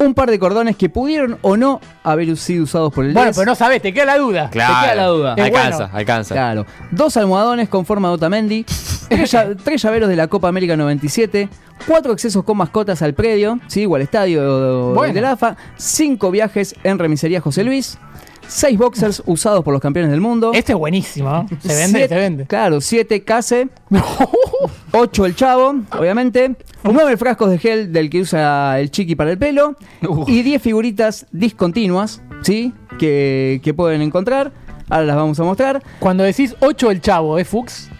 Un 0.00 0.14
par 0.14 0.30
de 0.30 0.38
cordones 0.38 0.76
que 0.76 0.88
pudieron 0.88 1.38
o 1.42 1.56
no 1.56 1.80
haber 2.04 2.36
sido 2.36 2.64
usados 2.64 2.92
por 2.92 3.04
el 3.04 3.12
Bueno, 3.12 3.26
10. 3.30 3.36
pero 3.36 3.46
no 3.50 3.54
sabés, 3.54 3.82
te 3.82 3.92
queda 3.92 4.04
la 4.04 4.18
duda. 4.18 4.48
Claro. 4.50 4.74
Te 4.74 4.80
queda 4.86 4.94
la 4.94 5.06
duda. 5.08 5.34
Es 5.36 5.44
Alcanza, 5.44 5.76
bueno. 5.84 5.96
alcanza. 5.98 6.34
Claro. 6.34 6.66
Dos 6.90 7.16
almohadones 7.16 7.68
con 7.68 7.84
forma 7.84 8.08
de 8.08 8.14
Otamendi. 8.14 8.64
tres, 9.08 9.32
lla- 9.34 9.56
tres 9.62 9.82
llaveros 9.82 10.08
de 10.08 10.16
la 10.16 10.28
Copa 10.28 10.48
América 10.48 10.76
97. 10.76 11.48
Cuatro 11.86 12.12
accesos 12.12 12.44
con 12.44 12.56
mascotas 12.56 13.02
al 13.02 13.14
predio, 13.14 13.58
¿sí? 13.68 13.86
o 13.86 13.94
al 13.96 14.02
estadio 14.02 14.92
Bueno. 14.94 15.14
de 15.14 15.20
la 15.20 15.32
AFA. 15.32 15.56
Cinco 15.76 16.30
viajes 16.30 16.74
en 16.84 16.98
remisería 16.98 17.40
José 17.40 17.64
Luis. 17.64 17.98
Seis 18.48 18.78
boxers 18.78 19.22
usados 19.26 19.62
por 19.62 19.72
los 19.74 19.80
campeones 19.82 20.10
del 20.10 20.20
mundo. 20.20 20.52
Este 20.54 20.72
es 20.72 20.78
buenísimo. 20.78 21.28
¿no? 21.30 21.46
Se 21.60 21.68
vende, 21.74 21.98
Siete- 21.98 22.08
se 22.08 22.14
vende. 22.16 22.46
Claro, 22.46 22.80
siete 22.80 23.22
case. 23.22 23.68
Ocho 24.92 25.26
el 25.26 25.34
chavo, 25.36 25.74
obviamente. 25.98 26.56
Nueve 26.82 27.16
frascos 27.16 27.50
de 27.50 27.58
gel 27.58 27.92
del 27.92 28.08
que 28.08 28.20
usa 28.22 28.80
el 28.80 28.90
chiqui 28.90 29.14
para 29.16 29.30
el 29.30 29.38
pelo. 29.38 29.76
Y 30.26 30.42
diez 30.42 30.62
figuritas 30.62 31.26
discontinuas, 31.30 32.22
¿sí? 32.42 32.72
Que, 32.98 33.60
que 33.62 33.74
pueden 33.74 34.00
encontrar. 34.02 34.50
Ahora 34.88 35.04
las 35.04 35.16
vamos 35.16 35.38
a 35.38 35.44
mostrar. 35.44 35.82
Cuando 36.00 36.24
decís 36.24 36.56
8 36.60 36.90
el 36.90 37.00
chavo, 37.02 37.38
¿es 37.38 37.46
Fuchs? 37.46 37.90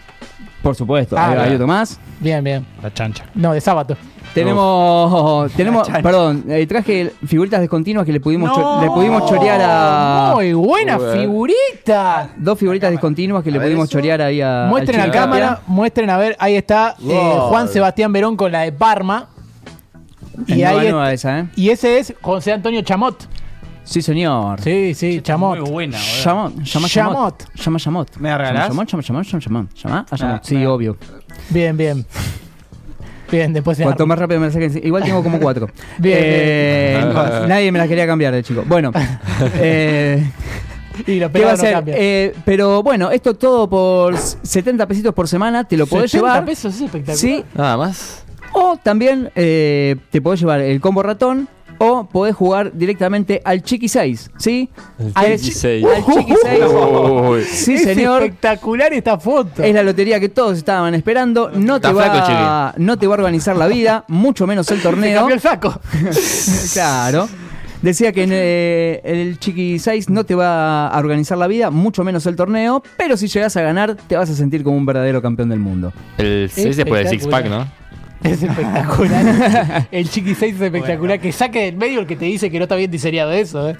Por 0.63 0.75
supuesto, 0.75 1.15
Ah, 1.17 1.43
hay, 1.43 1.53
otro 1.53 1.67
más. 1.67 1.99
Bien, 2.19 2.43
bien. 2.43 2.65
La 2.83 2.93
chancha. 2.93 3.25
No, 3.33 3.53
de 3.53 3.61
sábado. 3.61 3.95
Tenemos, 4.33 5.51
tenemos, 5.57 5.87
perdón, 5.89 6.43
eh, 6.49 6.67
traje 6.67 7.11
figuritas 7.25 7.61
discontinuas 7.61 8.05
que 8.05 8.11
le 8.11 8.19
pudimos, 8.19 8.51
cho- 8.53 8.61
No. 8.61 8.81
le 8.81 8.87
pudimos 8.89 9.27
chorear 9.29 9.59
a 9.63 10.31
Muy 10.35 10.53
buena 10.53 10.99
figurita. 10.99 12.29
dos 12.37 12.59
figuritas 12.59 12.91
discontinuas 12.91 13.43
que 13.43 13.51
le 13.51 13.57
A 13.57 13.61
pudimos 13.61 13.85
eso. 13.89 13.93
chorear 13.97 14.21
ahí 14.21 14.41
a. 14.41 14.65
Muestren 14.69 15.01
a 15.01 15.11
cámara, 15.11 15.61
muestren 15.65 16.09
a 16.09 16.17
ver, 16.17 16.35
ahí 16.39 16.55
está 16.55 16.95
eh. 17.03 17.35
Juan 17.49 17.67
Sebastián 17.69 18.11
Verón 18.13 18.35
con 18.35 18.51
la 18.51 18.61
de 18.61 18.71
Parma. 18.71 19.29
Es 20.47 20.57
Y, 20.57 20.63
ahí 20.63 20.89
nueva 20.89 21.11
está- 21.11 21.31
esa, 21.31 21.39
¿eh? 21.39 21.45
y 21.55 21.69
ese 21.69 21.97
es 21.99 22.13
José 22.21 22.51
Antonio 22.53 22.81
Chamot. 22.81 23.27
Sí, 23.89 24.01
señor. 24.03 24.61
Sí, 24.61 24.93
sí, 24.93 25.19
Chamot. 25.21 25.59
Muy 25.61 25.69
buena. 25.71 25.97
Chamot, 26.21 26.53
llama 26.63 26.87
Chamot. 26.87 27.13
Chamot. 27.15 27.43
Llama 27.55 27.79
Chamot. 27.79 28.17
¿Me 28.17 28.29
la 28.29 28.37
regalás? 28.37 28.67
Llama 28.69 28.85
Chamot, 28.85 29.03
llama 29.05 29.23
Chamot, 29.23 29.43
llama 29.43 29.67
Chamot. 29.69 29.73
Llama 29.83 30.05
a 30.11 30.15
Chamot. 30.17 30.35
Ah, 30.35 30.41
Sí, 30.43 30.55
me- 30.55 30.67
obvio. 30.67 30.97
Bien, 31.49 31.75
bien. 31.75 32.05
Bien, 33.31 33.53
después 33.53 33.77
se 33.77 33.83
Cuanto 33.83 34.05
más 34.07 34.17
rápido 34.19 34.39
me 34.39 34.47
la 34.47 34.51
saquen. 34.53 34.79
Igual 34.83 35.03
tengo 35.03 35.23
como 35.23 35.39
cuatro. 35.39 35.67
Bien, 35.97 36.17
Eh. 36.21 37.13
Nadie 37.47 37.71
me 37.71 37.79
las 37.79 37.87
quería 37.87 38.05
cambiar 38.07 38.33
de 38.33 38.43
chico. 38.43 38.63
Bueno. 38.67 38.91
eh, 39.55 40.31
Y 41.07 41.19
los 41.19 41.31
¿Qué 41.31 41.43
va 41.45 41.49
a 41.51 41.55
no 41.55 41.57
ser? 41.57 41.83
Eh, 41.87 42.33
pero 42.45 42.81
bueno, 42.83 43.09
esto 43.11 43.33
todo 43.35 43.69
por 43.69 44.15
70 44.17 44.87
pesitos 44.87 45.13
por 45.13 45.27
semana. 45.27 45.63
Te 45.63 45.77
lo 45.77 45.85
podés 45.87 46.11
70 46.11 46.27
llevar. 46.27 46.45
pesos 46.45 46.75
es 46.75 46.81
espectacular. 46.81 47.17
Sí, 47.17 47.43
Nada 47.55 47.77
más. 47.77 48.23
O 48.53 48.77
también 48.77 49.31
eh, 49.35 49.95
te 50.09 50.21
podés 50.21 50.39
llevar 50.39 50.59
el 50.61 50.81
combo 50.81 51.03
ratón 51.03 51.47
o 51.79 52.05
podés 52.05 52.35
jugar 52.35 52.71
directamente 52.73 53.41
al 53.43 53.63
Chiqui 53.63 53.87
6, 53.89 54.31
¿sí? 54.37 54.69
El 54.99 55.11
Al 55.15 55.25
Chiqui 55.37 55.45
chi- 55.47 55.51
6. 55.53 55.85
Al 55.85 56.05
Chiqui 56.05 56.33
6. 56.43 56.59
Uy. 56.63 57.41
Sí, 57.43 57.73
es 57.75 57.83
señor. 57.83 58.21
espectacular 58.23 58.93
esta 58.93 59.17
foto. 59.17 59.63
Es 59.63 59.73
la 59.73 59.81
lotería 59.83 60.19
que 60.19 60.29
todos 60.29 60.57
estaban 60.57 60.93
esperando. 60.93 61.49
No 61.53 61.79
te, 61.81 61.87
Está 61.87 61.91
va, 61.93 62.03
flaco, 62.03 62.73
no 62.81 62.97
te 62.97 63.07
va 63.07 63.15
a 63.15 63.17
organizar 63.17 63.55
la 63.55 63.67
vida, 63.67 64.03
mucho 64.07 64.45
menos 64.45 64.69
el 64.71 64.77
Se 64.81 64.83
torneo. 64.83 65.17
cambió 65.19 65.35
el 65.35 65.41
saco. 65.41 65.79
claro. 66.73 67.27
Decía 67.81 68.11
que 68.11 68.23
en, 68.23 68.29
eh, 68.33 69.01
el 69.05 69.39
Chiqui 69.39 69.79
6 69.79 70.09
no 70.09 70.25
te 70.25 70.35
va 70.35 70.89
a 70.89 70.99
organizar 70.99 71.37
la 71.37 71.47
vida, 71.47 71.71
mucho 71.71 72.03
menos 72.03 72.25
el 72.25 72.35
torneo, 72.35 72.83
pero 72.97 73.15
si 73.15 73.27
llegas 73.29 73.55
a 73.55 73.61
ganar, 73.61 73.95
te 73.95 74.17
vas 74.17 74.29
a 74.29 74.35
sentir 74.35 74.63
como 74.65 74.75
un 74.75 74.85
verdadero 74.85 75.21
campeón 75.21 75.47
del 75.47 75.59
mundo. 75.59 75.93
El 76.17 76.49
6 76.53 76.75
después 76.75 77.05
del 77.05 77.09
six 77.09 77.25
pack, 77.27 77.45
¿no? 77.47 77.65
Es 78.23 78.43
espectacular. 78.43 79.87
el 79.91 80.09
Chiqui 80.09 80.35
6 80.35 80.55
es 80.55 80.61
espectacular. 80.61 81.19
Que 81.19 81.31
saque 81.31 81.65
del 81.65 81.77
medio 81.77 82.01
el 82.01 82.07
que 82.07 82.15
te 82.15 82.25
dice 82.25 82.49
que 82.49 82.57
no 82.57 82.63
está 82.63 82.75
bien 82.75 82.91
diseñado 82.91 83.31
eso. 83.31 83.69
¿eh? 83.69 83.77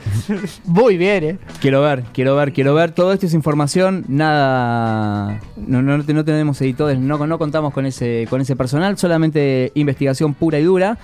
Muy 0.65 0.97
bien, 0.97 1.23
¿eh? 1.23 1.37
Quiero 1.59 1.81
ver, 1.81 2.03
quiero 2.13 2.35
ver, 2.35 2.53
quiero 2.53 2.73
ver. 2.73 2.91
Todo 2.91 3.11
esto 3.11 3.25
es 3.25 3.33
información, 3.33 4.05
nada. 4.07 5.39
No, 5.57 5.81
no, 5.81 5.97
no 5.97 6.25
tenemos 6.25 6.61
editores, 6.61 6.99
no, 6.99 7.25
no 7.25 7.37
contamos 7.37 7.73
con 7.73 7.85
ese, 7.85 8.27
con 8.29 8.41
ese 8.41 8.55
personal, 8.55 8.97
solamente 8.97 9.71
investigación 9.75 10.33
pura 10.33 10.59
y 10.59 10.63
dura. 10.63 10.97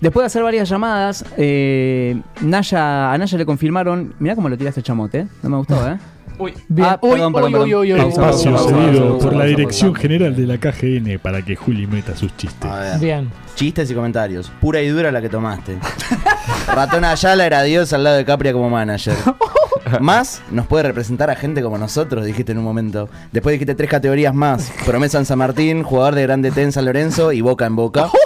Después 0.00 0.22
de 0.22 0.26
hacer 0.26 0.42
varias 0.42 0.68
llamadas, 0.68 1.24
eh, 1.36 2.20
Naya, 2.40 3.12
a 3.12 3.18
Naya 3.18 3.36
le 3.36 3.44
confirmaron. 3.44 4.14
Mirá 4.18 4.34
cómo 4.34 4.48
lo 4.48 4.56
tiraste 4.56 4.82
chamote, 4.82 5.20
¿eh? 5.20 5.26
No 5.42 5.50
me 5.50 5.56
gustó, 5.58 5.88
¿eh? 5.88 5.98
Uy, 6.38 6.54
Bien. 6.68 6.88
Ah, 6.88 6.98
Uy, 7.02 7.10
perdón, 7.12 7.34
uy, 7.34 7.40
perdón, 7.42 7.62
uy, 7.62 7.74
uy, 7.74 7.92
uy, 7.92 7.98
perdón. 7.98 8.14
Pausa, 8.14 8.50
Espacio 8.50 8.68
cedido 8.68 9.18
por 9.18 9.36
la 9.36 9.44
Dirección. 9.44 9.94
General 9.94 10.36
de 10.36 10.46
la 10.46 10.58
KGN 10.58 11.18
para 11.20 11.42
que 11.42 11.56
Juli 11.56 11.86
meta 11.86 12.16
sus 12.16 12.36
chistes. 12.36 12.70
A 12.70 12.80
ver. 12.80 12.98
Bien. 13.00 13.30
Chistes 13.54 13.90
y 13.90 13.94
comentarios. 13.94 14.50
Pura 14.60 14.80
y 14.80 14.88
dura 14.88 15.10
la 15.10 15.20
que 15.20 15.28
tomaste. 15.28 15.78
Ratón 16.74 17.04
Ayala 17.04 17.44
era 17.46 17.62
Dios 17.62 17.92
al 17.92 18.04
lado 18.04 18.16
de 18.16 18.24
Capria 18.24 18.52
como 18.52 18.70
manager. 18.70 19.14
Más 20.00 20.42
nos 20.50 20.66
puede 20.66 20.82
representar 20.84 21.30
a 21.30 21.34
gente 21.34 21.62
como 21.62 21.78
nosotros, 21.78 22.24
dijiste 22.24 22.52
en 22.52 22.58
un 22.58 22.64
momento. 22.64 23.08
Después 23.32 23.54
dijiste 23.54 23.74
tres 23.74 23.88
categorías 23.88 24.34
más. 24.34 24.70
Promesa 24.84 25.18
en 25.18 25.24
San 25.24 25.38
Martín, 25.38 25.82
jugador 25.82 26.14
de 26.14 26.22
Grande 26.24 26.50
T 26.50 26.62
en 26.62 26.72
San 26.72 26.84
Lorenzo 26.84 27.32
y 27.32 27.40
Boca 27.40 27.66
en 27.66 27.76
Boca. 27.76 28.08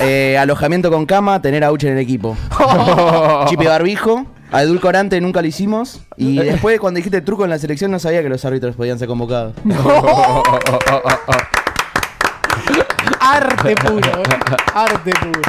Eh, 0.00 0.36
alojamiento 0.36 0.90
con 0.90 1.06
cama, 1.06 1.40
tener 1.40 1.62
a 1.62 1.70
Uche 1.70 1.86
en 1.86 1.92
el 1.92 2.00
equipo. 2.00 2.36
Chipe 3.46 3.68
Barbijo, 3.68 4.26
A 4.54 4.62
edulcorante 4.62 5.20
nunca 5.20 5.42
lo 5.42 5.48
hicimos. 5.48 6.00
Y 6.16 6.36
después, 6.44 6.78
cuando 6.78 6.98
dijiste 6.98 7.20
truco 7.22 7.42
en 7.42 7.50
la 7.50 7.58
selección, 7.58 7.90
no 7.90 7.98
sabía 7.98 8.22
que 8.22 8.28
los 8.28 8.44
árbitros 8.44 8.76
podían 8.76 9.00
ser 9.00 9.08
convocados. 9.08 9.52
Arte 13.18 13.74
puro. 13.74 14.22
Arte 14.72 15.10
puro. 15.20 15.40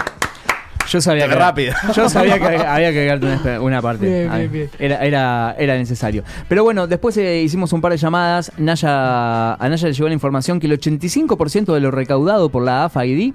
Yo 0.90 1.02
sabía 1.02 1.28
que 1.28 1.36
rápido. 1.36 1.74
Yo 1.96 2.10
sabía 2.10 2.38
que 2.40 2.46
había 2.68 2.92
que 2.92 3.10
agregarte 3.10 3.60
una, 3.60 3.82
parte. 3.82 4.06
Bien, 4.08 4.32
bien, 4.34 4.52
bien. 4.52 4.70
Era, 4.80 5.04
era, 5.06 5.56
era 5.58 5.76
necesario. 5.78 6.24
Pero 6.48 6.64
bueno, 6.64 6.88
después 6.88 7.16
eh, 7.18 7.42
hicimos 7.42 7.74
un 7.74 7.82
par 7.82 7.92
de 7.92 7.98
llamadas. 7.98 8.52
Naya, 8.58 9.54
a 9.56 9.70
Naya 9.70 9.88
le 9.88 9.94
llegó 9.94 10.08
la 10.08 10.14
información 10.14 10.60
que 10.60 10.68
el 10.68 10.80
85% 10.80 11.74
de 11.74 11.80
lo 11.80 11.92
recaudado 11.92 12.50
por 12.50 12.64
la 12.64 12.86
AFA-ID 12.86 13.34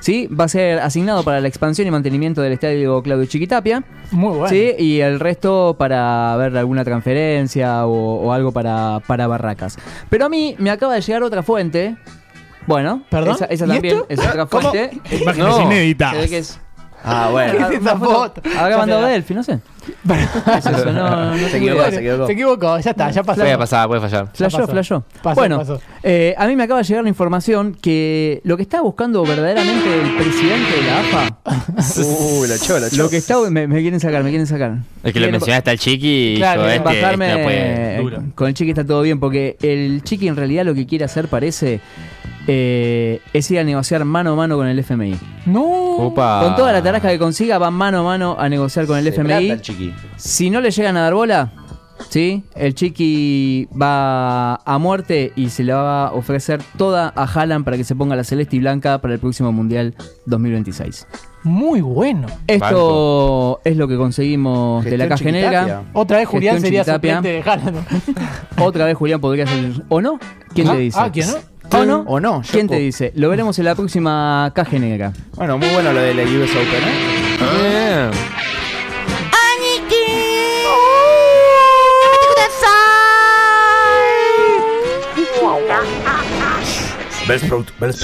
¿sí? 0.00 0.26
va 0.28 0.44
a 0.44 0.48
ser 0.48 0.78
asignado 0.80 1.22
para 1.22 1.40
la 1.40 1.48
expansión 1.48 1.86
y 1.86 1.90
mantenimiento 1.90 2.42
del 2.42 2.52
estadio 2.52 3.02
Claudio 3.02 3.26
Chiquitapia. 3.26 3.84
Muy 4.10 4.30
bueno. 4.30 4.48
¿sí? 4.48 4.72
Y 4.78 5.00
el 5.00 5.20
resto 5.20 5.76
para 5.78 6.36
ver 6.36 6.56
alguna 6.56 6.84
transferencia 6.84 7.86
o, 7.86 8.22
o 8.26 8.32
algo 8.32 8.52
para, 8.52 9.00
para 9.06 9.26
barracas. 9.26 9.76
Pero 10.10 10.26
a 10.26 10.28
mí 10.28 10.54
me 10.58 10.70
acaba 10.70 10.94
de 10.94 11.00
llegar 11.00 11.22
otra 11.22 11.42
fuente. 11.42 11.96
Bueno, 12.66 13.02
¿Perdón? 13.08 13.36
esa, 13.36 13.44
esa 13.46 13.64
¿Y 13.64 13.68
también 13.68 13.96
esto? 13.96 14.06
es 14.10 14.18
otra 14.20 14.46
fuente. 14.46 14.90
Imágenes 15.10 15.48
No, 15.48 15.62
inéditas. 15.62 16.14
que 16.28 16.38
es- 16.38 16.60
Ah, 17.04 17.28
bueno. 17.30 17.68
¿Qué 17.68 17.74
es 17.76 17.80
esa 17.80 17.96
foto? 17.96 18.40
Habrá 18.58 18.78
mandado 18.78 19.06
Delphi, 19.06 19.34
no 19.34 19.42
sé. 19.42 19.58
¿Qué 19.86 19.92
es 20.58 20.66
eso? 20.66 20.92
No, 20.92 21.34
no 21.36 21.48
Se 21.48 21.56
equivocó, 21.56 21.90
se 21.90 21.96
equivocó. 21.98 22.26
Se 22.26 22.32
equivocó, 22.32 22.78
ya 22.80 22.90
está, 22.90 23.10
ya 23.10 23.22
pasó. 23.22 23.40
Puede 23.40 23.56
pasar, 23.58 23.86
puede 23.88 24.00
fallar. 24.00 24.28
Flashó. 24.34 25.04
Pasó, 25.22 25.40
bueno, 25.40 25.58
pasó. 25.58 25.80
eh, 26.02 26.34
a 26.36 26.46
mí 26.46 26.56
me 26.56 26.64
acaba 26.64 26.80
de 26.80 26.84
llegar 26.86 27.02
la 27.04 27.08
información 27.08 27.74
que 27.80 28.40
lo 28.44 28.56
que 28.56 28.62
está 28.64 28.80
buscando 28.82 29.22
verdaderamente 29.24 30.02
el 30.02 30.16
presidente 30.16 30.76
de 30.76 30.82
la 30.82 31.00
AFA, 31.00 31.38
Uh, 31.98 32.44
lo 32.46 32.54
echó, 32.54 32.78
lo 32.78 32.86
echó. 32.86 32.96
lo 32.96 33.08
que 33.08 33.16
está, 33.18 33.38
me, 33.50 33.66
me 33.66 33.80
quieren 33.80 34.00
sacar, 34.00 34.22
me 34.22 34.30
quieren 34.30 34.46
sacar. 34.46 34.78
Es 35.02 35.12
que 35.12 35.20
lo 35.20 35.30
mencionaste 35.30 35.70
al 35.70 35.78
chiqui 35.78 36.34
y 36.34 36.36
Claro, 36.36 36.62
quieren 36.62 36.82
este, 36.86 36.94
bajarme 37.00 37.26
este 37.26 37.38
no 37.38 37.44
puede. 37.44 37.94
eh, 37.96 37.98
Duro. 38.02 38.22
con 38.34 38.48
el 38.48 38.54
chiqui 38.54 38.70
está 38.70 38.84
todo 38.84 39.02
bien 39.02 39.20
porque 39.20 39.56
el 39.62 40.02
chiqui 40.02 40.28
en 40.28 40.36
realidad 40.36 40.64
lo 40.64 40.74
que 40.74 40.86
quiere 40.86 41.04
hacer 41.04 41.28
parece 41.28 41.80
eh, 42.50 43.20
es 43.34 43.50
ir 43.50 43.58
a 43.58 43.64
negociar 43.64 44.04
mano 44.06 44.32
a 44.32 44.36
mano 44.36 44.56
con 44.56 44.66
el 44.66 44.78
FMI. 44.78 45.16
No. 45.46 45.62
Opa. 45.98 46.40
Con 46.44 46.56
toda 46.56 46.72
la 46.72 46.82
tarasca 46.82 47.10
que 47.10 47.18
consiga 47.18 47.58
va 47.58 47.70
mano 47.70 48.00
a 48.00 48.02
mano 48.02 48.36
a 48.38 48.48
negociar 48.48 48.86
con 48.86 48.96
el 48.98 49.04
Se 49.04 49.10
FMI. 49.10 49.26
plata 49.28 49.52
el 49.52 49.60
chiqui. 49.60 49.94
Si 50.16 50.48
no 50.48 50.60
le 50.62 50.70
llegan 50.70 50.96
a 50.96 51.02
dar 51.02 51.12
bola, 51.14 51.52
¿sí? 52.08 52.44
El 52.54 52.74
Chiqui 52.74 53.68
va 53.80 54.54
a 54.54 54.78
muerte 54.78 55.32
y 55.36 55.50
se 55.50 55.62
le 55.64 55.72
va 55.74 56.06
a 56.08 56.12
ofrecer 56.12 56.60
toda 56.78 57.12
a 57.14 57.24
Haaland 57.24 57.64
para 57.64 57.76
que 57.76 57.84
se 57.84 57.94
ponga 57.94 58.16
la 58.16 58.24
celeste 58.24 58.56
y 58.56 58.60
blanca 58.60 58.98
para 58.98 59.12
el 59.14 59.20
próximo 59.20 59.52
Mundial 59.52 59.94
2026. 60.26 61.06
Muy 61.44 61.80
bueno. 61.80 62.28
Esto 62.46 63.60
es 63.64 63.76
lo 63.76 63.88
que 63.88 63.96
conseguimos 63.96 64.84
de 64.84 64.96
la 64.98 65.08
caja 65.08 65.30
negra. 65.30 65.82
Otra 65.92 66.18
vez 66.18 66.28
Julián 66.28 66.54
Gestión 66.60 66.84
sería 66.84 66.94
suplente 66.94 67.28
de 67.28 67.42
Haaland. 67.42 67.78
Otra 68.58 68.84
vez 68.86 68.96
Julián 68.96 69.20
podría 69.20 69.46
ser. 69.46 69.82
¿O 69.88 70.00
no? 70.00 70.18
¿Quién 70.54 70.68
Ah, 70.68 70.72
te 70.72 70.78
dice? 70.78 70.98
ah, 71.00 71.10
¿quién 71.12 71.26
no? 71.28 71.34
¿O 71.70 71.84
no? 71.84 72.04
¿O 72.06 72.20
no? 72.20 72.42
¿Quién 72.50 72.66
te 72.68 72.76
dice? 72.76 73.12
Lo 73.14 73.28
veremos 73.28 73.58
en 73.58 73.66
la 73.66 73.74
próxima 73.74 74.50
caja 74.54 74.78
negra. 74.78 75.12
Bueno, 75.34 75.58
muy 75.58 75.68
bueno 75.68 75.92
lo 75.92 76.00
de 76.00 76.14
la 76.14 76.22
US 76.22 76.50
Open, 76.50 76.84
¿eh? 76.84 77.36
Bien. 77.40 78.10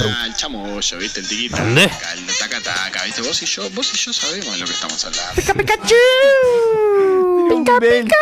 Ah, 0.07 0.27
el 0.27 0.35
chamoyo, 0.35 0.97
¿viste? 0.99 1.21
El 1.21 1.27
tiquita. 1.27 1.63
¿Dónde? 1.63 1.85
El 1.85 1.89
taca 2.37 2.61
taca, 2.61 3.03
¿viste? 3.05 3.23
Vos 3.23 3.41
y 3.41 3.47
yo, 3.47 3.67
vos 3.71 3.91
y 3.91 3.97
yo 3.97 4.13
sabemos 4.13 4.51
de 4.51 4.59
lo 4.59 4.65
que 4.65 4.71
estamos 4.71 5.03
hablando. 5.03 5.41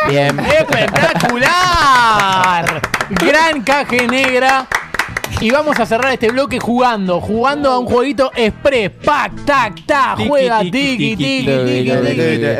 Bien. 0.08 0.40
¡Espectacular! 0.40 2.80
Gran 3.10 3.60
caje 3.62 4.06
negra. 4.06 4.66
Y 5.40 5.50
vamos 5.50 5.78
a 5.78 5.86
cerrar 5.86 6.12
este 6.12 6.30
bloque 6.30 6.58
jugando, 6.58 7.20
jugando 7.20 7.70
a 7.70 7.78
un 7.78 7.86
jueguito 7.86 8.30
express. 8.34 8.90
Pac, 9.04 9.32
tac, 9.44 9.84
ta, 9.84 10.16
juega, 10.16 10.60
tiki, 10.60 11.16
tiki, 11.16 11.16
tiki, 11.16 11.90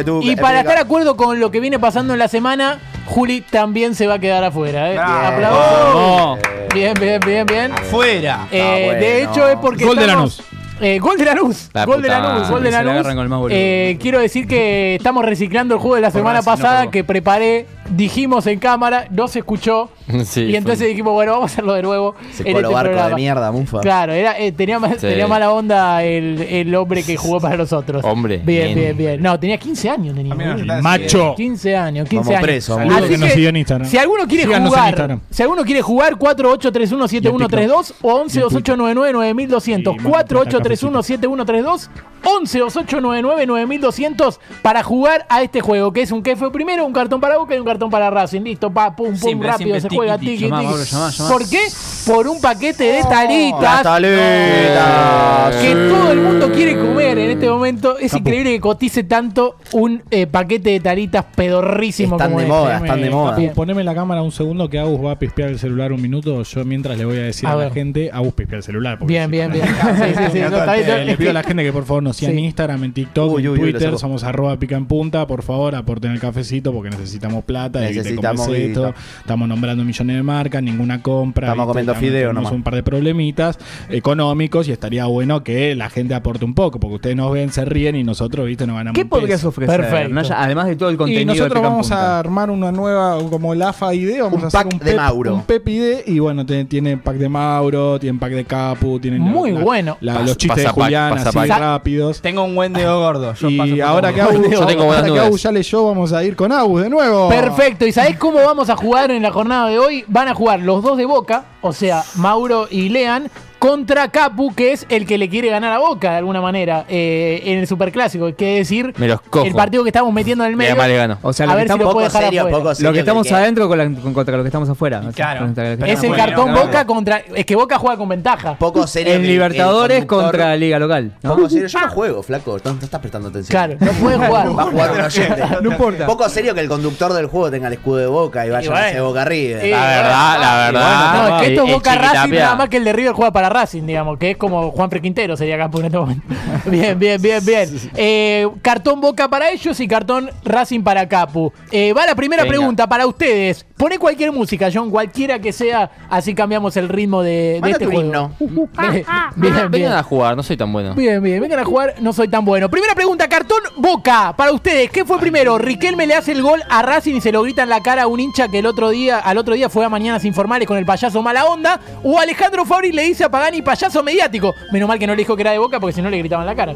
tiki. 0.04 0.30
Y 0.30 0.36
para 0.36 0.60
estar 0.60 0.74
de 0.74 0.82
acuerdo 0.82 1.16
con 1.16 1.40
lo 1.40 1.50
que 1.50 1.60
viene 1.60 1.78
pasando 1.78 2.12
en 2.12 2.18
la 2.18 2.28
semana, 2.28 2.78
Juli 3.06 3.40
también 3.40 3.94
se 3.94 4.06
va 4.06 4.14
a 4.14 4.18
quedar 4.18 4.44
afuera. 4.44 4.92
¿eh? 4.92 4.98
Aplausos. 4.98 6.38
Bien, 6.74 6.94
bien, 7.00 7.20
bien, 7.24 7.46
bien. 7.46 7.72
Afuera. 7.72 8.48
Eh, 8.50 8.96
de 9.00 9.22
hecho, 9.22 9.48
es 9.48 9.56
porque. 9.56 9.84
Gol 9.84 9.96
de 9.96 10.06
Lanús. 10.06 10.42
Eh, 10.80 10.98
gol 10.98 11.16
de 11.16 11.24
Lanús. 11.24 11.70
La 11.72 11.86
gol, 11.86 12.02
de 12.02 12.08
Lanús 12.08 12.50
gol 12.50 12.62
de 12.62 12.70
la 12.70 12.82
Gol 12.82 13.04
de 13.04 13.14
Lanús. 13.14 13.48
Eh, 13.50 13.96
quiero 14.00 14.18
decir 14.18 14.46
que 14.46 14.96
estamos 14.96 15.24
reciclando 15.24 15.76
el 15.76 15.80
juego 15.80 15.94
de 15.94 16.02
la 16.02 16.10
semana 16.10 16.42
pasada 16.42 16.90
que 16.90 17.04
preparé 17.04 17.66
Dijimos 17.90 18.46
en 18.46 18.58
cámara, 18.58 19.06
no 19.10 19.28
se 19.28 19.40
escuchó. 19.40 19.90
Sí, 20.24 20.42
y 20.42 20.56
entonces 20.56 20.80
fue- 20.80 20.88
dijimos, 20.88 21.12
bueno, 21.14 21.32
vamos 21.32 21.50
a 21.50 21.52
hacerlo 21.54 21.72
de 21.74 21.82
nuevo. 21.82 22.14
Ese 22.30 22.42
en 22.42 22.48
este 22.56 22.62
barco 22.68 22.88
de 22.90 22.94
programa. 22.94 23.16
mierda, 23.16 23.50
Mufa. 23.52 23.80
Claro, 23.80 24.12
era, 24.12 24.38
eh, 24.38 24.52
tenía, 24.52 24.78
Sí. 24.80 24.96
tenía 25.00 25.26
mala 25.26 25.50
onda 25.50 26.02
el, 26.04 26.42
el 26.42 26.74
hombre 26.74 27.02
que 27.02 27.16
jugó 27.16 27.40
para 27.40 27.56
nosotros. 27.56 28.04
Hombre, 28.04 28.42
Bien, 28.44 28.74
bien, 28.74 28.76
bien. 28.76 28.96
bien. 28.96 29.22
No, 29.22 29.38
tenía 29.40 29.56
15 29.58 29.88
años. 29.88 30.14
Tenía, 30.14 30.34
Macho. 30.82 31.34
15 31.36 31.76
años, 31.76 32.06
15 32.08 32.16
Vamos 32.22 32.28
años. 32.36 32.42
preso, 32.42 32.78
Así 32.78 33.08
que 33.08 33.18
que, 33.34 33.48
en 33.48 33.56
Instagram. 33.56 33.88
Si 33.88 33.96
alguno 33.98 34.26
quiere 34.26 34.44
Síganos 34.44 34.68
jugar, 34.68 35.18
si 35.30 35.42
alguno 35.42 35.64
quiere 35.64 35.80
jugar 35.82 36.16
48317132 36.18 37.94
o 38.02 38.24
1128999200, 38.24 39.96
48317132 40.02 41.90
1128999200 42.24 44.38
para 44.62 44.82
jugar 44.82 45.26
a 45.28 45.42
este 45.42 45.60
juego, 45.60 45.92
que 45.92 46.02
es 46.02 46.10
un 46.12 46.22
que 46.22 46.36
fue 46.36 46.50
primero, 46.52 46.86
un 46.86 46.92
cartón 46.92 47.20
para 47.20 47.36
Boca 47.38 47.54
y 47.54 47.58
un 47.58 47.64
cartón 47.66 47.73
para 47.78 48.10
Racing. 48.10 48.42
Listo, 48.42 48.70
pa, 48.72 48.94
pum, 48.94 49.08
pum, 49.08 49.16
Siempre, 49.16 49.48
rápido 49.48 49.64
siempre, 49.70 49.80
se 49.80 49.88
tiki, 49.88 49.96
juega 49.96 50.18
tiki. 50.18 50.30
tiki, 50.32 50.44
Llamá, 50.44 50.58
tiki. 50.60 50.66
Mauro, 50.70 50.84
llamá, 50.84 51.10
llamá. 51.10 51.30
¿Por 51.30 51.48
qué? 51.48 51.58
Por 52.06 52.28
un 52.28 52.40
paquete 52.40 52.84
de 52.84 52.98
Las 53.00 53.08
talitas 53.08 53.82
talitas. 53.82 55.56
que 55.56 55.74
todo 55.74 56.12
el 56.12 56.20
mundo 56.20 56.52
quiere 56.52 56.78
comer 56.78 57.18
en 57.18 57.30
este 57.30 57.48
momento. 57.48 57.98
Es 57.98 58.14
increíble 58.14 58.52
que 58.52 58.60
cotice 58.60 59.04
tanto 59.04 59.56
un 59.72 60.02
eh, 60.10 60.26
paquete 60.26 60.70
de 60.70 60.80
talitas 60.80 61.24
pedorrísimo 61.34 62.16
Están 62.16 62.30
como 62.32 62.40
de 62.40 62.44
este. 62.46 62.56
moda, 62.58 62.76
están 62.78 63.00
de 63.00 63.10
moda. 63.10 63.36
Bien. 63.36 63.52
Poneme 63.54 63.84
la 63.84 63.94
cámara 63.94 64.22
un 64.22 64.32
segundo 64.32 64.68
que 64.68 64.78
Agus 64.78 65.04
va 65.04 65.12
a 65.12 65.18
pispear 65.18 65.50
el 65.50 65.58
celular 65.58 65.92
un 65.92 66.02
minuto. 66.02 66.42
Yo 66.42 66.64
mientras 66.64 66.98
le 66.98 67.04
voy 67.04 67.16
a 67.18 67.22
decir 67.22 67.48
A 67.48 67.56
la 67.56 67.70
gente, 67.70 68.10
Agus 68.12 68.34
pispea 68.34 68.58
el 68.58 68.62
celular. 68.62 68.98
Bien, 69.04 69.30
bien, 69.30 69.50
bien. 69.52 69.64
Sí, 69.94 70.12
sí, 70.16 70.24
sí, 70.32 70.38
no, 70.40 70.56
está 70.58 70.74
bien, 70.74 70.88
Eh, 70.90 71.04
le 71.04 71.16
pido 71.16 71.30
a 71.30 71.34
la 71.34 71.42
gente 71.42 71.62
que 71.62 71.72
por 71.72 71.84
favor 71.84 72.02
nos 72.02 72.16
siga 72.16 72.30
Sí. 72.32 72.38
en 72.38 72.44
Instagram, 72.44 72.84
en 72.84 72.92
TikTok, 72.92 73.32
Uy, 73.34 73.42
en 73.44 73.48
uy, 73.48 73.58
uy, 73.60 73.72
lo 73.72 73.78
Twitter. 73.78 73.98
somos 73.98 74.24
arroba 74.24 74.56
pica 74.58 74.76
en 74.76 74.86
punta. 74.86 75.26
Por 75.26 75.42
favor, 75.42 75.74
aporten 75.74 76.12
el 76.12 76.20
cafecito 76.20 76.72
porque 76.72 76.90
necesitamos 76.90 77.44
plata. 77.44 77.63
Necesitamos 77.72 78.48
esto. 78.48 78.94
Estamos 79.20 79.48
nombrando 79.48 79.84
millones 79.84 80.16
de 80.16 80.22
marcas, 80.22 80.62
ninguna 80.62 81.02
compra. 81.02 81.48
Estamos 81.48 81.66
comiendo 81.68 81.92
Estamos- 81.92 82.08
fideo 82.08 82.20
tenemos 82.28 82.34
nomás. 82.44 82.52
un 82.52 82.62
par 82.62 82.74
de 82.74 82.82
problemitas 82.82 83.58
económicos 83.88 84.68
y 84.68 84.72
estaría 84.72 85.06
bueno 85.06 85.42
que 85.42 85.74
la 85.74 85.88
gente 85.90 86.14
aporte 86.14 86.44
un 86.44 86.54
poco 86.54 86.78
porque 86.80 86.96
ustedes 86.96 87.16
nos 87.16 87.32
ven, 87.32 87.50
se 87.52 87.64
ríen 87.64 87.96
y 87.96 88.04
nosotros, 88.04 88.46
viste, 88.46 88.66
nos 88.66 88.76
ganamos 88.76 88.94
¿Qué 88.96 89.04
podrías 89.04 89.44
ofrecer? 89.44 89.80
Perfecto. 89.80 90.14
Naya? 90.14 90.42
Además 90.42 90.66
de 90.66 90.76
todo 90.76 90.88
el 90.90 90.96
contenido 90.96 91.22
Y 91.22 91.24
nosotros 91.24 91.62
vamos 91.62 91.90
a 91.90 92.18
armar 92.18 92.50
una 92.50 92.72
nueva, 92.72 93.18
como 93.30 93.52
el 93.52 93.62
AFA 93.62 93.94
ID, 93.94 94.20
vamos 94.20 94.38
Un 94.38 94.44
a 94.44 94.46
hacer 94.48 94.62
pack 94.62 94.72
un 94.72 94.78
de 94.78 94.84
pep, 94.84 94.96
Mauro. 94.96 95.34
Un 95.36 95.42
Pep 95.42 95.68
ID, 95.68 95.94
y 96.06 96.18
bueno, 96.18 96.44
te- 96.46 96.64
tiene 96.64 96.96
pack 96.96 97.16
de 97.16 97.28
Mauro, 97.28 97.98
tiene 97.98 98.18
pack 98.18 98.32
de 98.32 98.44
Capu, 98.44 98.98
tiene 99.00 99.18
Muy 99.18 99.52
bueno. 99.52 99.96
la- 100.00 100.16
Pas- 100.20 100.26
los 100.26 100.36
chistes 100.36 100.64
de 100.64 100.68
Julián 100.70 101.12
así 101.18 101.38
rápidos. 101.48 102.20
Tengo 102.20 102.44
un 102.44 102.54
buen 102.54 102.72
dedo 102.72 102.98
gordo. 103.00 103.34
Yo 103.34 103.48
Y 103.50 103.80
ahora 103.80 104.12
que, 104.12 104.20
Agus, 104.20 104.34
Yo 104.50 104.66
tengo 104.66 104.84
buenas 104.84 105.04
ahora 105.04 105.20
que. 105.22 105.26
Agus 105.26 105.42
ya 105.42 105.52
leyó, 105.52 105.84
vamos 105.86 106.12
a 106.12 106.24
ir 106.24 106.36
con 106.36 106.52
Agus 106.52 106.82
de 106.82 106.90
nuevo. 106.90 107.28
Perfecto. 107.28 107.53
¿Y 107.80 107.92
sabés 107.92 108.18
cómo 108.18 108.40
vamos 108.44 108.68
a 108.68 108.76
jugar 108.76 109.10
en 109.12 109.22
la 109.22 109.30
jornada 109.30 109.68
de 109.68 109.78
hoy? 109.78 110.04
Van 110.08 110.26
a 110.26 110.34
jugar 110.34 110.60
los 110.60 110.82
dos 110.82 110.98
de 110.98 111.04
Boca, 111.04 111.44
o 111.60 111.72
sea, 111.72 112.02
Mauro 112.16 112.66
y 112.68 112.88
Lean, 112.88 113.30
contra 113.58 114.08
Capu, 114.08 114.54
que 114.54 114.72
es 114.72 114.86
el 114.88 115.06
que 115.06 115.16
le 115.18 115.28
quiere 115.28 115.48
ganar 115.48 115.72
a 115.72 115.78
Boca 115.78 116.10
de 116.12 116.16
alguna 116.18 116.40
manera 116.40 116.84
eh, 116.88 117.42
en 117.44 117.58
el 117.58 117.66
Superclásico. 117.66 118.32
Quiere 118.34 118.56
decir, 118.56 118.92
Me 118.98 119.08
los 119.08 119.20
cojo. 119.22 119.44
el 119.46 119.54
partido 119.54 119.82
que 119.82 119.88
estamos 119.88 120.12
metiendo 120.12 120.44
en 120.44 120.50
el 120.50 120.56
medio. 120.56 120.74
le 120.86 120.96
gano. 120.96 121.18
O 121.22 121.32
sea, 121.32 121.44
a 121.44 121.46
lo 121.48 121.52
que 121.52 121.56
ver 121.56 121.62
si 121.68 121.72
estamos, 121.72 121.84
lo 121.86 121.92
puede 121.92 122.06
Poco 122.06 122.12
dejar 122.18 122.22
serio, 122.24 122.40
afuera. 122.42 122.74
lo 122.80 122.92
que 122.92 122.98
estamos 122.98 123.24
de 123.24 123.28
que- 123.30 123.34
adentro 123.36 123.68
con, 123.68 123.78
la- 123.78 123.84
con- 124.00 124.14
contra 124.14 124.36
lo 124.36 124.42
que 124.42 124.48
estamos 124.48 124.68
afuera. 124.68 125.02
Claro. 125.14 125.54
Que 125.54 125.92
Es 125.92 126.02
el 126.02 126.10
Bueno, 126.10 126.24
cartón 126.24 126.50
claro. 126.52 126.66
Boca 126.66 126.86
contra. 126.86 127.18
Es 127.34 127.46
que 127.46 127.56
Boca 127.56 127.78
juega 127.78 127.96
con 127.96 128.08
ventaja. 128.08 128.54
Poco 128.58 128.86
serio. 128.86 129.14
En 129.14 129.22
que 129.22 129.28
Libertadores 129.28 129.98
el 130.02 130.06
contra 130.06 130.54
Liga 130.56 130.78
Local. 130.78 131.12
¿no? 131.22 131.34
Poco 131.36 131.48
serio. 131.48 131.66
Yo 131.68 131.80
no 131.80 131.88
juego, 131.90 132.22
flaco. 132.22 132.58
No, 132.64 132.72
no 132.74 132.80
estás 132.82 133.00
prestando 133.00 133.28
atención. 133.28 133.50
Claro, 133.50 133.76
no 133.80 133.92
puede 133.92 134.16
jugar. 134.16 134.48
Va 134.58 134.62
a 134.62 134.66
jugar 134.66 134.90
un 134.92 135.00
oyente. 135.00 135.42
No 135.62 135.70
importa. 135.70 136.06
Poco 136.06 136.28
serio 136.28 136.54
que 136.54 136.60
el 136.60 136.68
conductor 136.68 137.12
del 137.12 137.26
juego 137.26 137.50
tenga 137.50 137.68
el 137.68 137.74
escudo 137.74 137.96
de 137.98 138.06
boca 138.06 138.46
y 138.46 138.50
vaya 138.50 138.70
bueno. 138.70 138.98
a 138.98 139.02
boca 139.02 139.22
arriba. 139.22 139.60
Sí. 139.62 139.70
La 139.70 139.86
verdad, 139.86 140.40
la 140.40 140.56
verdad. 140.66 141.14
No, 141.28 141.36
es 141.36 141.42
que 141.42 141.54
esto 141.54 141.66
es 141.66 141.72
Boca 141.72 141.94
Racing, 141.94 142.30
nada 142.34 142.56
más 142.56 142.68
que 142.68 142.76
el 142.76 142.84
de 142.84 142.92
River 142.92 143.12
juega 143.12 143.32
para 143.32 143.48
Racing, 143.54 143.86
digamos, 143.86 144.18
que 144.18 144.32
es 144.32 144.36
como 144.36 144.70
Juan 144.72 144.90
Quintero 144.90 145.36
sería 145.36 145.56
Capu 145.56 145.78
en 145.78 145.86
este 145.86 145.98
momento. 145.98 146.26
bien, 146.66 146.98
bien, 146.98 147.22
bien, 147.22 147.44
bien. 147.44 147.68
Eh, 147.94 148.48
cartón 148.62 149.00
Boca 149.00 149.28
para 149.28 149.50
ellos 149.50 149.78
y 149.80 149.88
cartón 149.88 150.30
Racing 150.44 150.82
para 150.82 151.08
Capu. 151.08 151.52
Eh, 151.70 151.92
va 151.92 152.04
la 152.04 152.14
primera 152.14 152.42
Venga. 152.42 152.56
pregunta 152.56 152.86
para 152.88 153.06
ustedes. 153.06 153.64
Poné 153.76 153.98
cualquier 153.98 154.30
música, 154.30 154.68
John, 154.72 154.88
cualquiera 154.88 155.40
que 155.40 155.52
sea, 155.52 155.90
así 156.08 156.32
cambiamos 156.32 156.76
el 156.76 156.88
ritmo 156.88 157.22
de, 157.22 157.56
este 157.56 157.86
juego. 157.86 158.02
himno. 158.02 158.30
Bien, 158.38 159.04
bien, 159.34 159.54
bien. 159.54 159.70
Vengan 159.70 159.94
a 159.94 160.02
jugar, 160.04 160.36
no 160.36 160.42
soy 160.44 160.56
tan 160.56 160.72
bueno. 160.72 160.94
Bien, 160.94 161.20
bien, 161.20 161.40
vengan 161.40 161.58
a 161.58 161.64
jugar, 161.64 161.94
no 162.00 162.12
soy 162.12 162.28
tan 162.28 162.44
bueno. 162.44 162.68
Primera 162.70 162.94
pregunta, 162.94 163.28
cartón 163.28 163.58
Boca, 163.76 164.32
para 164.36 164.52
ustedes, 164.52 164.90
¿qué 164.90 165.04
fue 165.04 165.18
primero? 165.18 165.58
¿Riquelme 165.58 166.06
le 166.06 166.14
hace 166.14 166.32
el 166.32 166.42
gol 166.42 166.62
a 166.70 166.82
Racing 166.82 167.16
y 167.16 167.20
se 167.20 167.32
lo 167.32 167.42
grita 167.42 167.64
en 167.64 167.68
la 167.68 167.82
cara 167.82 168.04
a 168.04 168.06
un 168.06 168.20
hincha 168.20 168.48
que 168.48 168.60
el 168.60 168.66
otro 168.66 168.90
día, 168.90 169.18
al 169.18 169.38
otro 169.38 169.54
día 169.54 169.68
fue 169.68 169.84
a 169.84 169.88
Mañanas 169.88 170.24
Informales 170.24 170.68
con 170.68 170.78
el 170.78 170.86
payaso 170.86 171.20
mala 171.22 171.44
onda? 171.44 171.80
¿O 172.04 172.18
Alejandro 172.18 172.64
Fabri 172.64 172.92
le 172.92 173.02
dice 173.02 173.24
a 173.24 173.28
Pagani 173.28 173.62
payaso 173.62 174.02
mediático? 174.04 174.54
Menos 174.72 174.88
mal 174.88 174.98
que 175.00 175.06
no 175.06 175.14
le 175.14 175.18
dijo 175.18 175.34
que 175.34 175.42
era 175.42 175.50
de 175.50 175.58
Boca 175.58 175.80
porque 175.80 175.94
si 175.94 176.02
no 176.02 176.10
le 176.10 176.18
gritaban 176.18 176.46
la 176.46 176.54
cara. 176.54 176.74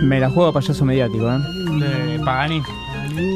Me 0.00 0.18
la 0.18 0.30
juego 0.30 0.48
a 0.48 0.52
payaso 0.52 0.84
mediático, 0.86 1.30
¿eh? 1.30 1.38
De 1.78 2.18
Pagani. 2.24 2.62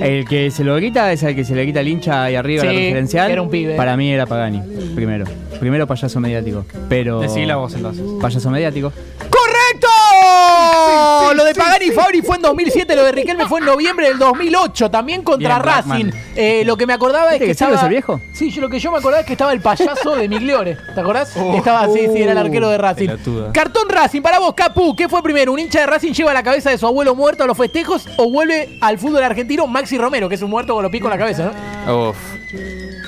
El 0.02 0.26
que 0.26 0.50
se 0.50 0.64
lo 0.64 0.74
grita 0.76 1.12
es 1.12 1.22
el 1.22 1.34
que 1.34 1.44
se 1.44 1.54
le 1.54 1.64
quita 1.66 1.80
el 1.80 1.88
hincha 1.88 2.24
ahí 2.24 2.34
arriba 2.34 2.62
Sí, 2.62 2.66
la 2.66 2.72
referencial. 2.72 3.30
era 3.30 3.42
un 3.42 3.50
pibe. 3.50 3.74
Para 3.76 3.96
mí 3.96 4.10
era 4.12 4.26
Pagani, 4.26 4.60
primero. 4.94 5.24
Primero 5.60 5.86
payaso 5.86 6.20
mediático. 6.20 6.64
Pero. 6.88 7.20
Decí 7.20 7.44
la 7.46 7.56
voz 7.56 7.74
entonces. 7.74 8.04
Payaso 8.20 8.50
mediático. 8.50 8.92
Lo 11.34 11.44
de 11.44 11.54
Pagani 11.54 11.86
y 11.86 11.90
Fabri 11.90 12.22
fue 12.22 12.36
en 12.36 12.42
2007, 12.42 12.94
lo 12.94 13.04
de 13.04 13.12
Riquelme 13.12 13.46
fue 13.46 13.60
en 13.60 13.66
noviembre 13.66 14.08
del 14.08 14.18
2008, 14.18 14.90
también 14.90 15.22
contra 15.22 15.58
Bien, 15.60 15.64
Racing. 15.64 16.10
Eh, 16.36 16.62
lo 16.64 16.76
que 16.76 16.86
me 16.86 16.92
acordaba 16.92 17.26
es 17.26 17.32
¿Viste 17.32 17.46
que, 17.46 17.50
estaba... 17.52 17.74
es 17.74 17.82
el 17.82 17.88
viejo? 17.88 18.20
Sí, 18.32 18.50
yo, 18.50 18.60
lo 18.60 18.68
que 18.68 18.78
yo 18.78 18.92
me 18.92 18.98
acordaba 18.98 19.20
es 19.20 19.26
que 19.26 19.32
estaba 19.32 19.52
el 19.52 19.60
payaso 19.60 20.14
de 20.16 20.28
Migliore. 20.28 20.76
¿Te 20.94 21.00
acordás? 21.00 21.36
Oh. 21.36 21.54
estaba 21.56 21.80
así, 21.80 22.08
sí, 22.12 22.22
era 22.22 22.32
el 22.32 22.38
arquero 22.38 22.68
de 22.68 22.78
Racing. 22.78 23.06
Pelotuda. 23.06 23.52
Cartón 23.52 23.88
Racing, 23.88 24.22
para 24.22 24.38
vos, 24.38 24.54
Capu, 24.54 24.94
¿qué 24.94 25.08
fue 25.08 25.22
primero? 25.22 25.52
¿Un 25.52 25.58
hincha 25.58 25.80
de 25.80 25.86
Racing 25.86 26.12
lleva 26.12 26.32
la 26.32 26.42
cabeza 26.42 26.70
de 26.70 26.78
su 26.78 26.86
abuelo 26.86 27.14
muerto 27.14 27.44
a 27.44 27.46
los 27.46 27.56
festejos 27.56 28.08
o 28.16 28.30
vuelve 28.30 28.78
al 28.80 28.98
fútbol 28.98 29.22
argentino 29.22 29.66
Maxi 29.66 29.98
Romero, 29.98 30.28
que 30.28 30.36
es 30.36 30.42
un 30.42 30.50
muerto 30.50 30.74
con 30.74 30.82
los 30.82 30.90
pies 30.90 31.02
con 31.02 31.10
la 31.10 31.18
cabeza, 31.18 31.52
¿no? 31.86 32.10
Uf. 32.10 32.16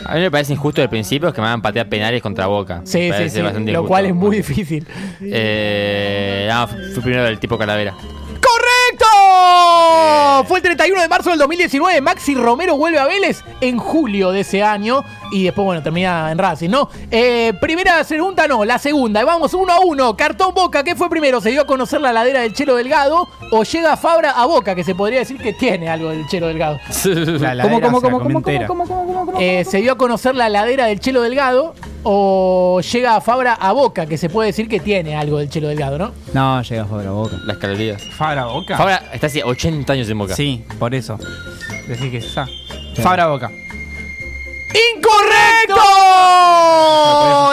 A 0.08 0.14
mí 0.14 0.20
me 0.20 0.30
parece 0.30 0.52
injusto 0.52 0.82
al 0.82 0.88
principio 0.88 1.32
que 1.32 1.40
me 1.40 1.46
hagan 1.46 1.62
patear 1.62 1.88
penales 1.88 2.22
contra 2.22 2.46
Boca. 2.46 2.80
Sí, 2.84 3.10
sí, 3.28 3.40
Lo 3.40 3.50
injusto. 3.50 3.86
cual 3.86 4.06
es 4.06 4.14
muy 4.14 4.36
difícil. 4.38 4.86
Eh, 5.20 6.48
no, 6.50 6.68
fue 6.68 7.02
primero 7.02 7.26
el 7.26 7.38
tipo 7.38 7.58
Calavera. 7.58 7.94
¡Correcto! 8.40 10.44
Fue 10.48 10.58
el 10.58 10.62
31 10.62 11.02
de 11.02 11.08
marzo 11.08 11.30
del 11.30 11.38
2019. 11.38 12.00
Maxi 12.00 12.34
Romero 12.34 12.76
vuelve 12.76 12.98
a 12.98 13.06
Vélez 13.06 13.42
en 13.60 13.78
julio 13.78 14.30
de 14.30 14.40
ese 14.40 14.62
año. 14.62 15.04
Y 15.32 15.44
después, 15.44 15.64
bueno, 15.64 15.82
termina 15.82 16.30
en 16.30 16.38
Racing, 16.38 16.70
¿no? 16.70 16.88
Eh, 17.10 17.52
primera 17.60 18.02
pregunta, 18.04 18.46
no. 18.46 18.64
La 18.64 18.78
segunda. 18.78 19.20
Y 19.20 19.24
vamos 19.24 19.54
uno 19.54 19.72
a 19.72 19.80
uno. 19.80 20.16
Cartón 20.16 20.54
Boca. 20.54 20.82
¿Qué 20.84 20.94
fue 20.94 21.08
primero? 21.10 21.40
¿Se 21.40 21.50
dio 21.50 21.62
a 21.62 21.66
conocer 21.66 22.00
la 22.00 22.12
ladera 22.12 22.40
del 22.40 22.52
Chelo 22.52 22.76
Delgado? 22.76 23.28
¿O 23.50 23.62
llega 23.64 23.96
Fabra 23.96 24.30
a 24.30 24.46
Boca? 24.46 24.74
Que 24.74 24.84
se 24.84 24.94
podría 24.94 25.20
decir 25.20 25.38
que 25.38 25.52
tiene 25.52 25.88
algo 25.88 26.10
del 26.10 26.26
Chelo 26.28 26.46
Delgado. 26.48 26.78
¿Cómo, 27.62 27.80
cómo, 27.80 28.00
cómo, 28.00 28.20
cómo, 28.20 28.42
cómo, 28.66 29.40
Eh, 29.40 29.64
¿Se 29.64 29.78
dio 29.78 29.92
a 29.92 29.96
conocer 29.96 30.34
la 30.34 30.48
ladera 30.48 30.86
del 30.86 31.00
Chelo 31.00 31.22
Delgado? 31.22 31.74
¿O 32.02 32.80
llega 32.80 33.20
Fabra 33.20 33.54
a 33.54 33.72
Boca? 33.72 34.06
Que 34.06 34.16
se 34.16 34.28
puede 34.28 34.48
decir 34.48 34.68
que 34.68 34.78
tiene 34.80 35.16
algo 35.16 35.38
del 35.38 35.48
Chelo 35.48 35.68
Delgado, 35.68 35.98
¿no? 35.98 36.12
No, 36.32 36.62
llega 36.62 36.84
Fabra 36.84 37.10
Boca. 37.10 37.36
Las 37.44 37.56
calorías. 37.58 38.02
Fabra 38.16 38.46
Boca. 38.46 38.76
Fabra 38.76 39.02
está 39.12 39.26
hace 39.26 39.42
80 39.42 39.92
años 39.92 40.08
en 40.08 40.18
Boca. 40.18 40.34
Sí, 40.36 40.64
por 40.78 40.94
eso. 40.94 41.18
Decir 41.88 42.10
que 42.10 42.18
está. 42.18 42.46
Fabra 43.02 43.26
Boca. 43.26 43.50
¡Incorrecto! 44.74 45.82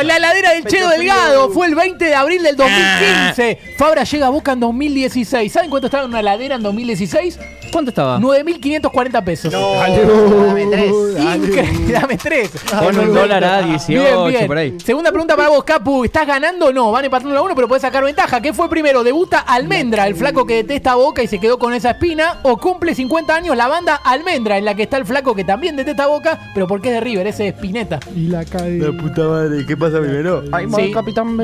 La 0.04 0.20
ladera 0.20 0.52
del 0.54 0.66
Chelo 0.66 0.90
Delgado 0.90 1.50
fue 1.52 1.68
el 1.68 1.76
20 1.76 2.04
de 2.04 2.16
abril 2.16 2.44
del 2.44 2.56
2015. 2.56 3.60
Fabra 3.78 4.04
llega 4.04 4.28
a 4.28 4.30
Boca 4.30 4.52
en 4.54 4.60
2016. 4.60 5.52
¿Saben 5.52 5.70
cuánto 5.70 5.88
estaba 5.88 6.04
en 6.04 6.10
una 6.10 6.22
ladera 6.22 6.56
en 6.56 6.64
2016? 6.64 7.40
¿Cuánto 7.74 7.90
estaba? 7.90 8.20
9.540 8.20 9.24
pesos. 9.24 9.52
Dame 9.52 10.66
tres. 10.68 10.94
Increíble, 11.36 11.94
dame 11.94 12.18
tres. 12.18 12.52
Con 12.70 13.00
un 13.00 13.14
dólar 13.14 13.44
a 13.44 13.62
18, 13.64 14.48
por 14.48 14.58
ahí. 14.58 14.78
Segunda 14.80 15.10
pregunta 15.10 15.36
para 15.36 15.50
vos, 15.50 15.64
Capu. 15.64 16.06
¿Estás 16.06 16.28
ganando 16.28 16.68
o 16.68 16.72
no? 16.72 16.92
Van 16.92 17.06
empatando 17.06 17.36
a 17.36 17.42
uno, 17.42 17.56
pero 17.56 17.68
puedes 17.68 17.82
sacar 17.82 18.04
ventaja. 18.04 18.42
¿Qué 18.42 18.54
fue 18.54 18.70
primero? 18.70 19.04
¿Debuta 19.04 19.40
Almendra, 19.40 20.06
el 20.06 20.16
flaco 20.16 20.46
que 20.46 20.58
detesta 20.58 20.92
a 20.92 20.96
Boca 20.96 21.24
y 21.24 21.28
se 21.28 21.40
quedó 21.40 21.58
con 21.58 21.74
esa 21.74 21.92
espina? 21.92 22.40
¿O 22.44 22.58
cumple 22.58 22.94
50 22.94 23.36
años 23.36 23.58
la 23.58 23.68
banda 23.68 23.96
Almendra, 23.96 24.58
en 24.58 24.66
la 24.66 24.76
que 24.76 24.84
está 24.84 24.98
el 24.98 25.06
flaco 25.06 25.34
que 25.34 25.44
también 25.44 25.76
detesta 25.76 26.04
a 26.04 26.08
Boca, 26.08 26.52
pero 26.54 26.68
porque 26.68 26.90
es 26.90 26.94
de 26.96 27.02
River, 27.02 27.26
ese 27.26 27.48
es 27.48 27.56
Spinetta? 27.56 28.00
Y 28.16 28.28
la 28.28 28.46
cae. 28.46 28.78
La 28.78 28.92
puta 28.92 29.24
madre, 29.28 29.66
¿qué 29.66 29.76
pasa 29.76 30.00
primero? 30.00 30.44
Sí. 30.44 30.94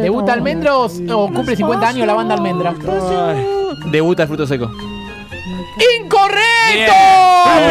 ¿Debuta 0.01 0.34
Almendra 0.34 0.77
o, 0.77 0.85
o 0.85 1.34
cumple 1.34 1.56
50 1.56 1.88
años 1.88 2.06
la 2.06 2.14
banda 2.14 2.35
Almendra? 2.35 2.76
Debuta 3.91 4.23
el 4.23 4.27
fruto 4.27 4.45
seco. 4.45 4.69
¡Incorrecto! 6.02 6.94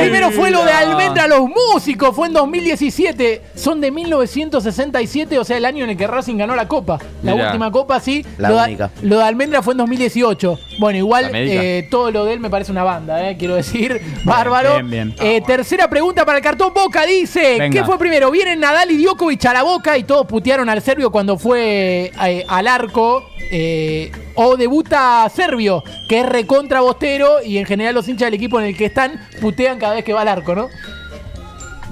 Primero 0.01 0.31
fue 0.31 0.51
lo 0.51 0.65
de 0.65 0.73
Almendra 0.73 1.27
los 1.27 1.43
músicos, 1.49 2.15
fue 2.15 2.29
en 2.29 2.33
2017. 2.35 3.43
Son 3.55 3.81
de 3.81 3.91
1967, 3.91 5.39
o 5.39 5.45
sea, 5.45 5.57
el 5.57 5.65
año 5.65 5.85
en 5.85 5.91
el 5.91 5.97
que 5.97 6.07
Racing 6.07 6.37
ganó 6.37 6.55
la 6.57 6.69
Copa. 6.69 6.99
La 7.23 7.33
Mirá. 7.35 7.47
última 7.49 7.71
Copa, 7.71 8.01
sí. 8.01 8.25
La 8.39 8.49
lo, 8.51 8.63
de- 8.63 8.89
lo 9.03 9.19
de 9.19 9.25
Almendra 9.25 9.63
fue 9.63 9.75
en 9.75 9.79
2018. 9.79 10.59
Bueno, 10.79 10.99
igual 10.99 11.31
eh, 11.35 11.87
todo 11.91 12.11
lo 12.11 12.25
de 12.25 12.35
él 12.35 12.41
me 12.41 12.51
parece 12.51 12.73
una 12.73 12.85
banda, 12.85 13.29
eh, 13.29 13.37
quiero 13.39 13.55
decir. 13.57 14.01
Bárbaro. 14.25 14.75
bien, 14.75 14.91
bien. 14.91 15.15
Eh, 15.21 15.43
tercera 15.47 15.89
pregunta 15.91 16.25
para 16.25 16.39
el 16.39 16.45
cartón 16.45 16.73
Boca. 16.75 17.05
Dice, 17.07 17.57
Venga. 17.59 17.81
¿qué 17.81 17.85
fue 17.85 17.99
primero? 17.99 18.31
Vienen 18.31 18.61
Nadal 18.61 18.91
y 18.91 19.03
Djokovic 19.05 19.45
a 19.47 19.53
la 19.55 19.63
Boca 19.63 19.97
y 19.99 20.05
todos 20.05 20.27
putearon 20.27 20.69
al 20.69 20.81
serbio 20.83 21.11
cuando 21.11 21.39
fue 21.39 22.13
al 22.49 22.67
arco. 22.69 23.25
eh, 23.51 24.11
o 24.41 24.57
debuta 24.57 25.29
Servio, 25.35 25.83
que 26.09 26.21
es 26.21 26.27
recontra 26.27 26.81
bostero 26.81 27.43
y 27.43 27.59
en 27.59 27.67
general 27.67 27.97
los 27.97 28.07
hinchas 28.07 28.29
del 28.29 28.35
equipo 28.35 28.61
en 28.61 28.67
el 28.67 28.77
que 28.77 28.85
están 28.85 29.21
putean 29.41 29.81
cada 29.81 29.95
vez 29.97 30.05
que 30.05 30.13
va 30.13 30.21
al 30.21 30.29
arco, 30.29 30.55
¿no? 30.55 30.69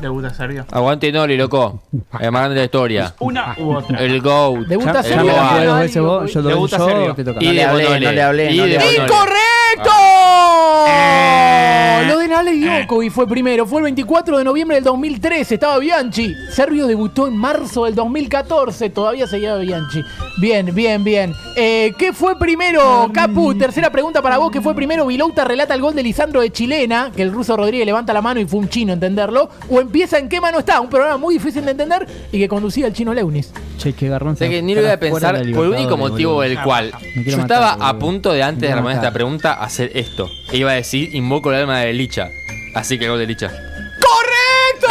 Debuta 0.00 0.30
Serbio. 0.30 0.66
Aguante 0.70 1.10
Noli, 1.10 1.36
loco. 1.36 1.82
El 2.20 2.30
más 2.32 2.42
grande 2.42 2.54
de 2.54 2.60
la 2.60 2.64
historia. 2.64 3.14
Una 3.18 3.54
u 3.58 3.74
otra. 3.76 3.98
El 3.98 4.20
GOAT. 4.20 4.66
Debuta 4.66 5.02
Serbio. 5.02 5.32
Yo 5.86 6.42
dos 6.42 6.44
Debuta 6.44 6.78
Serbio. 6.78 7.14
Y 7.40 7.46
No 7.46 7.52
le 7.52 7.84
de 7.84 8.00
no 8.00 8.12
le 8.12 8.22
hablé, 8.22 8.52
Y 8.52 8.56
no 8.58 8.62
de 8.64 8.68
le 8.70 8.76
hablé. 8.78 8.98
Bonole. 8.98 9.04
¡Incorrecto! 9.04 9.90
Lo 12.08 12.18
de 12.18 12.28
Nadal 12.28 12.48
y 12.54 12.64
Djokovic 12.64 13.10
fue 13.12 13.26
primero. 13.26 13.66
Fue 13.66 13.78
el 13.78 13.84
24 13.84 14.38
de 14.38 14.44
noviembre 14.44 14.76
del 14.76 14.84
2013. 14.84 15.54
Estaba 15.54 15.78
Bianchi. 15.78 16.34
Servio 16.50 16.86
debutó 16.86 17.26
en 17.26 17.36
marzo 17.36 17.84
del 17.84 17.94
2014. 17.94 18.90
Todavía 18.90 19.26
seguía 19.26 19.56
Bianchi. 19.56 20.02
Bien, 20.40 20.72
bien, 20.74 21.02
bien. 21.02 21.32
Eh, 21.56 21.92
¿Qué 21.98 22.12
fue 22.12 22.38
primero, 22.38 23.10
Capu? 23.12 23.54
Tercera 23.54 23.90
pregunta 23.90 24.20
para 24.22 24.38
vos. 24.38 24.50
¿Qué 24.50 24.60
fue 24.60 24.74
primero? 24.74 25.06
Vilouta 25.06 25.44
relata 25.44 25.74
el 25.74 25.80
gol 25.80 25.94
de 25.94 26.02
Lisandro 26.02 26.40
de 26.42 26.52
Chilena. 26.52 27.10
Que 27.14 27.22
el 27.22 27.32
ruso 27.32 27.56
Rodríguez 27.56 27.86
levanta 27.86 28.12
la 28.12 28.20
mano 28.22 28.38
y 28.40 28.44
fue 28.46 28.60
un 28.60 28.68
chino 28.68 28.92
entenderlo. 28.92 29.48
O 29.70 29.80
empieza 29.86 30.18
en 30.18 30.28
qué 30.28 30.40
mano 30.40 30.58
está. 30.58 30.80
Un 30.80 30.90
programa 30.90 31.16
muy 31.16 31.34
difícil 31.34 31.64
de 31.64 31.70
entender 31.70 32.06
y 32.30 32.38
que 32.38 32.48
conducía 32.48 32.86
el 32.86 32.92
chino 32.92 33.14
Leunis. 33.14 33.52
Che, 33.78 33.92
qué 33.92 34.08
garrón. 34.08 34.36
Sé 34.36 34.50
que 34.50 34.62
ni 34.62 34.74
lo 34.74 34.82
voy 34.82 34.90
a 34.90 35.00
pensar 35.00 35.36
por 35.52 35.66
el 35.66 35.72
único 35.72 35.96
motivo 35.96 36.42
del 36.42 36.60
cual 36.62 36.92
Me 37.14 37.22
quiero 37.22 37.38
yo 37.38 37.42
estaba 37.42 37.72
a 37.72 37.98
punto 37.98 38.32
de 38.32 38.42
antes 38.42 38.62
de 38.62 38.68
responder 38.68 38.96
esta 38.96 39.12
pregunta 39.12 39.54
hacer 39.54 39.90
esto. 39.94 40.28
E 40.52 40.58
iba 40.58 40.72
a 40.72 40.74
decir 40.74 41.14
invoco 41.14 41.50
el 41.50 41.60
alma 41.60 41.80
de 41.80 41.92
Licha. 41.92 42.30
Así 42.74 42.98
que 42.98 43.08
gol 43.08 43.18
de 43.18 43.26
Licha. 43.26 43.48
¡Correcto! 43.48 44.86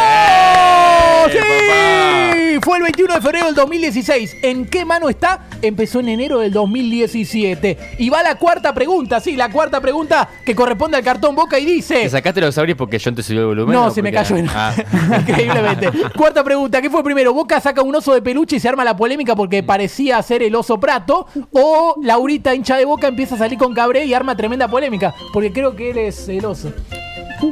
¡Eh, 1.30 2.25
¡Sí! 2.56 2.60
Fue 2.62 2.78
el 2.78 2.84
21 2.84 3.14
de 3.16 3.22
febrero 3.22 3.46
del 3.48 3.56
2016. 3.56 4.38
¿En 4.42 4.66
qué 4.66 4.86
mano 4.86 5.10
está? 5.10 5.48
Empezó 5.62 6.00
en 6.00 6.10
enero 6.10 6.40
del 6.40 6.52
2017. 6.52 7.78
Y 8.00 8.10
va 8.10 8.24
la 8.24 8.36
cuarta 8.36 8.74
pregunta, 8.74 9.20
sí, 9.20 9.36
la 9.36 9.50
cuarta 9.52 9.82
pregunta 9.82 10.28
que 10.46 10.56
corresponde 10.56 10.98
al 10.98 11.04
cartón 11.04 11.36
Boca 11.36 11.60
y 11.60 11.66
¿Te 11.66 11.72
dice... 11.72 12.10
sacaste 12.10 12.42
los 12.42 12.58
auris 12.58 12.76
porque 12.76 12.98
yo 13.00 13.14
te 13.14 13.24
subió 13.24 13.42
el 13.42 13.48
volumen? 13.48 13.74
No, 13.76 13.92
se 13.92 14.02
me 14.02 14.12
cayó 14.12 14.38
en- 14.38 14.50
Ah. 14.56 14.74
Increíblemente. 15.20 15.90
Cuarta 16.16 16.44
pregunta, 16.44 16.82
¿qué 16.82 16.90
fue 16.90 17.04
primero? 17.04 17.34
¿Boca 17.34 17.60
saca 17.60 17.82
un 17.82 17.94
oso 17.96 18.14
de 18.14 18.22
peluche 18.22 18.56
y 18.56 18.60
se 18.60 18.70
arma 18.70 18.84
la 18.84 18.96
polémica 18.96 19.36
porque 19.36 19.64
parecía 19.64 20.22
ser 20.22 20.44
el 20.44 20.56
oso 20.56 20.80
prato? 20.80 21.28
¿O 21.52 21.96
Laurita, 22.02 22.54
hincha 22.56 22.78
de 22.78 22.86
Boca, 22.86 23.08
empieza 23.08 23.36
a 23.36 23.38
salir 23.38 23.58
con 23.58 23.74
Cabré 23.74 24.06
y 24.06 24.14
arma 24.14 24.36
tremenda 24.38 24.68
polémica? 24.68 25.14
Porque 25.34 25.52
creo 25.52 25.76
que 25.76 25.92
él 25.92 25.98
es 25.98 26.28
el 26.30 26.46
oso. 26.46 26.72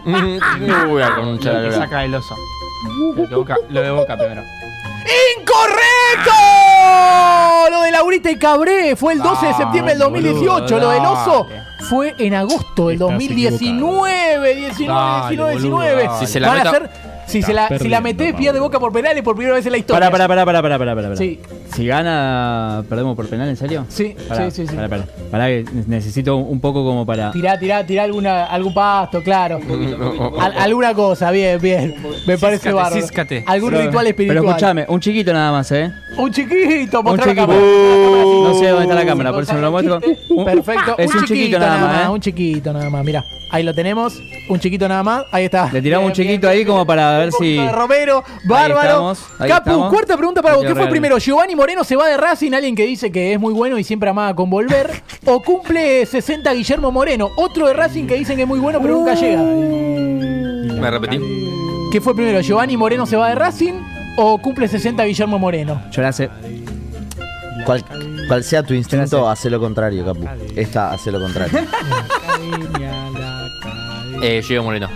Mm, 0.05 0.37
la 0.61 0.85
Lo 0.85 1.39
que 1.39 1.45
lora. 1.49 1.71
saca 1.73 2.05
el 2.05 2.15
oso. 2.15 2.35
Lo 3.15 3.27
de 3.27 3.35
Boca, 3.35 3.57
lo 3.69 3.81
de 3.81 3.91
Boca 3.91 4.17
primero. 4.17 4.41
¡Incorrecto! 5.39 6.31
Lo 7.71 7.81
de 7.81 7.91
Laurita 7.91 8.31
y 8.31 8.37
Cabré 8.37 8.95
fue 8.95 9.13
el 9.13 9.19
12 9.19 9.47
de 9.47 9.53
septiembre 9.53 9.93
del 9.93 9.99
2018. 9.99 10.79
Lo 10.79 10.89
del 10.89 11.05
oso 11.05 11.47
fue 11.89 12.13
en 12.17 12.33
agosto 12.35 12.87
del 12.87 12.95
Estás 12.95 13.09
2019. 13.09 14.55
19, 14.55 14.55
Dale, 14.55 14.55
19, 14.55 15.25
boludo, 15.27 15.49
19. 15.81 16.03
dale. 16.05 16.19
Si 16.19 16.27
se 16.27 16.39
la 16.39 16.47
Van 16.47 16.57
a 16.67 16.69
hacer- 16.69 16.89
si, 17.25 17.41
se 17.41 17.53
la, 17.53 17.67
si 17.67 17.73
la 17.73 17.79
perdiendo, 17.79 18.01
metés, 18.01 18.27
Pablo. 18.27 18.37
pierde 18.39 18.59
boca 18.59 18.79
por 18.79 18.91
penales 18.91 19.23
por 19.23 19.35
primera 19.35 19.55
vez 19.55 19.65
en 19.65 19.71
la 19.71 19.77
historia. 19.77 19.99
Pará, 20.11 20.11
pará, 20.11 20.27
pará, 20.45 20.61
pará, 20.61 20.77
pará, 20.77 20.95
pará. 20.95 21.15
Sí, 21.15 21.39
Si 21.75 21.85
gana, 21.87 22.83
perdemos 22.87 23.15
por 23.15 23.27
penal, 23.27 23.49
¿en 23.49 23.57
serio? 23.57 23.85
Sí, 23.89 24.15
Pará, 24.27 24.51
sí, 24.51 24.61
sí, 24.61 24.67
sí. 24.67 24.75
Pará, 24.75 24.87
pará. 24.89 25.05
Pará 25.31 25.47
que 25.47 25.65
necesito 25.87 26.35
un 26.37 26.59
poco 26.59 26.83
como 26.85 27.05
para. 27.05 27.31
Tirá, 27.31 27.57
tirá, 27.57 27.85
tirá 27.85 28.03
alguna, 28.03 28.45
algún 28.45 28.73
pasto, 28.73 29.21
claro. 29.23 29.59
Al- 30.39 30.57
alguna 30.57 30.93
cosa, 30.93 31.31
bien, 31.31 31.59
bien. 31.61 31.95
Me 32.27 32.37
parece 32.37 32.63
Císcate, 32.69 32.73
bárbaro. 32.75 32.95
císcate. 33.01 33.43
Algún 33.47 33.71
Pero- 33.71 33.83
ritual 33.85 34.07
espiritual. 34.07 34.37
Pero 34.39 34.49
escúchame, 34.49 34.85
un 34.87 34.99
chiquito 34.99 35.33
nada 35.33 35.51
más, 35.51 35.71
¿eh? 35.71 35.91
Un 36.17 36.31
chiquito, 36.31 36.99
Un 36.99 37.05
mostrar 37.05 37.27
la 37.27 37.33
chiquito. 37.33 37.47
cámara. 37.47 37.59
No 37.59 38.53
sé 38.59 38.67
dónde 38.67 38.83
está 38.83 38.95
la 38.95 39.05
cámara, 39.05 39.31
por 39.33 39.43
eso 39.43 39.53
no 39.53 39.61
lo 39.61 39.71
muestro. 39.71 39.99
Un- 40.29 40.45
Perfecto. 40.45 40.95
Es 40.97 41.13
un 41.15 41.25
chiquito 41.25 41.59
nada 41.59 41.77
más, 41.87 42.05
¿eh? 42.05 42.09
Un 42.09 42.19
chiquito 42.21 42.71
nada 42.73 42.89
más, 42.89 43.03
mira. 43.03 43.23
Ahí 43.51 43.61
lo 43.63 43.73
tenemos. 43.73 44.19
Un 44.49 44.59
chiquito 44.59 44.87
nada 44.87 45.03
más. 45.03 45.25
Ahí 45.31 45.45
está. 45.45 45.69
Le 45.71 45.79
tiramos 45.81 46.07
un 46.07 46.13
Bien, 46.13 46.27
chiquito 46.29 46.49
ahí 46.49 46.65
como 46.65 46.85
para 46.87 47.19
ver 47.19 47.31
si. 47.31 47.57
Romero, 47.69 48.23
bárbaro. 48.45 48.89
estamos, 48.89 49.19
ahí 49.39 49.49
Capu, 49.49 49.69
estamos. 49.69 49.89
cuarta 49.91 50.17
pregunta 50.17 50.41
para 50.41 50.55
vos. 50.55 50.65
¿Qué 50.65 50.73
fue 50.75 50.87
primero? 50.87 51.17
¿Giovanni 51.19 51.55
Moreno 51.63 51.85
se 51.85 51.95
va 51.95 52.09
de 52.09 52.17
Racing, 52.17 52.51
alguien 52.51 52.75
que 52.75 52.85
dice 52.85 53.09
que 53.09 53.31
es 53.31 53.39
muy 53.39 53.53
bueno 53.53 53.77
y 53.77 53.85
siempre 53.85 54.09
amaba 54.09 54.35
con 54.35 54.49
volver? 54.49 55.01
¿O 55.23 55.41
cumple 55.41 56.05
60 56.05 56.51
Guillermo 56.51 56.91
Moreno, 56.91 57.31
otro 57.37 57.67
de 57.67 57.73
Racing 57.73 58.05
que 58.05 58.15
dicen 58.15 58.35
que 58.35 58.41
es 58.41 58.47
muy 58.49 58.59
bueno 58.59 58.81
pero 58.81 58.95
nunca 58.95 59.13
llega? 59.13 59.41
Me 59.41 60.91
repetí. 60.91 61.21
¿Qué 61.89 62.01
fue 62.01 62.13
primero? 62.13 62.41
¿Giovanni 62.41 62.75
Moreno 62.75 63.05
se 63.05 63.15
va 63.15 63.29
de 63.29 63.35
Racing 63.35 63.75
o 64.17 64.37
cumple 64.39 64.67
60 64.67 65.05
Guillermo 65.05 65.39
Moreno? 65.39 65.81
Yo 65.89 66.01
la 66.01 66.11
sé. 66.11 66.29
Cual, 67.65 67.85
cual 68.27 68.43
sea 68.43 68.61
tu 68.61 68.73
instinto, 68.73 69.29
hace 69.29 69.49
lo 69.49 69.57
contrario, 69.61 70.03
Capu. 70.03 70.27
Esta 70.57 70.91
hace 70.91 71.13
lo 71.13 71.21
contrario. 71.21 71.61
Eh, 74.21 74.41
Diego 74.47 74.63
Moreno. 74.63 74.89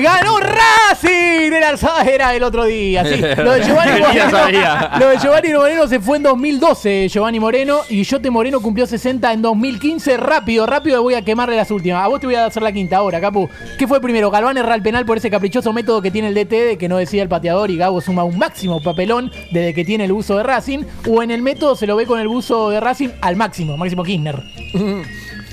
¡Ganó 0.00 0.38
Racing! 0.38 1.52
Era, 1.52 1.74
era 2.02 2.34
el 2.34 2.42
otro 2.42 2.64
día, 2.64 3.04
sí. 3.04 3.20
Lo 3.36 3.52
de 3.52 3.62
Giovanni 3.62 4.00
Moreno, 4.00 4.98
lo 4.98 5.08
de 5.08 5.18
Giovanni 5.18 5.52
Moreno 5.52 5.86
se 5.88 6.00
fue 6.00 6.16
en 6.16 6.22
2012, 6.22 7.08
Giovanni 7.08 7.40
Moreno, 7.40 7.80
y 7.88 8.02
Yote 8.02 8.30
Moreno 8.30 8.60
cumplió 8.60 8.86
60 8.86 9.32
en 9.32 9.42
2015. 9.42 10.16
Rápido, 10.16 10.66
rápido 10.66 11.02
voy 11.02 11.14
a 11.14 11.22
quemarle 11.22 11.56
las 11.56 11.70
últimas. 11.70 12.04
A 12.04 12.08
vos 12.08 12.20
te 12.20 12.26
voy 12.26 12.34
a 12.36 12.46
hacer 12.46 12.62
la 12.62 12.72
quinta 12.72 12.98
ahora, 12.98 13.20
Capu. 13.20 13.48
¿Qué 13.78 13.86
fue 13.86 14.00
primero? 14.00 14.30
¿Galván 14.30 14.56
erra 14.56 14.74
el 14.74 14.82
penal 14.82 15.04
por 15.04 15.18
ese 15.18 15.30
caprichoso 15.30 15.72
método 15.72 16.02
que 16.02 16.10
tiene 16.10 16.28
el 16.28 16.34
DT 16.34 16.50
de 16.50 16.78
que 16.78 16.88
no 16.88 16.96
decía 16.96 17.22
el 17.22 17.28
pateador 17.28 17.70
y 17.70 17.76
Gabo 17.76 18.00
suma 18.00 18.24
un 18.24 18.38
máximo 18.38 18.82
papelón 18.82 19.30
desde 19.50 19.74
que 19.74 19.84
tiene 19.84 20.04
el 20.04 20.12
uso 20.12 20.36
de 20.36 20.42
Racing? 20.42 20.84
¿O 21.08 21.22
en 21.22 21.30
el 21.30 21.42
método 21.42 21.76
se 21.76 21.86
lo 21.86 21.96
ve 21.96 22.06
con 22.06 22.20
el 22.20 22.28
buzo 22.28 22.70
de 22.70 22.80
Racing 22.80 23.10
al 23.20 23.36
máximo, 23.36 23.76
Máximo 23.76 24.02
Kirchner? 24.04 24.42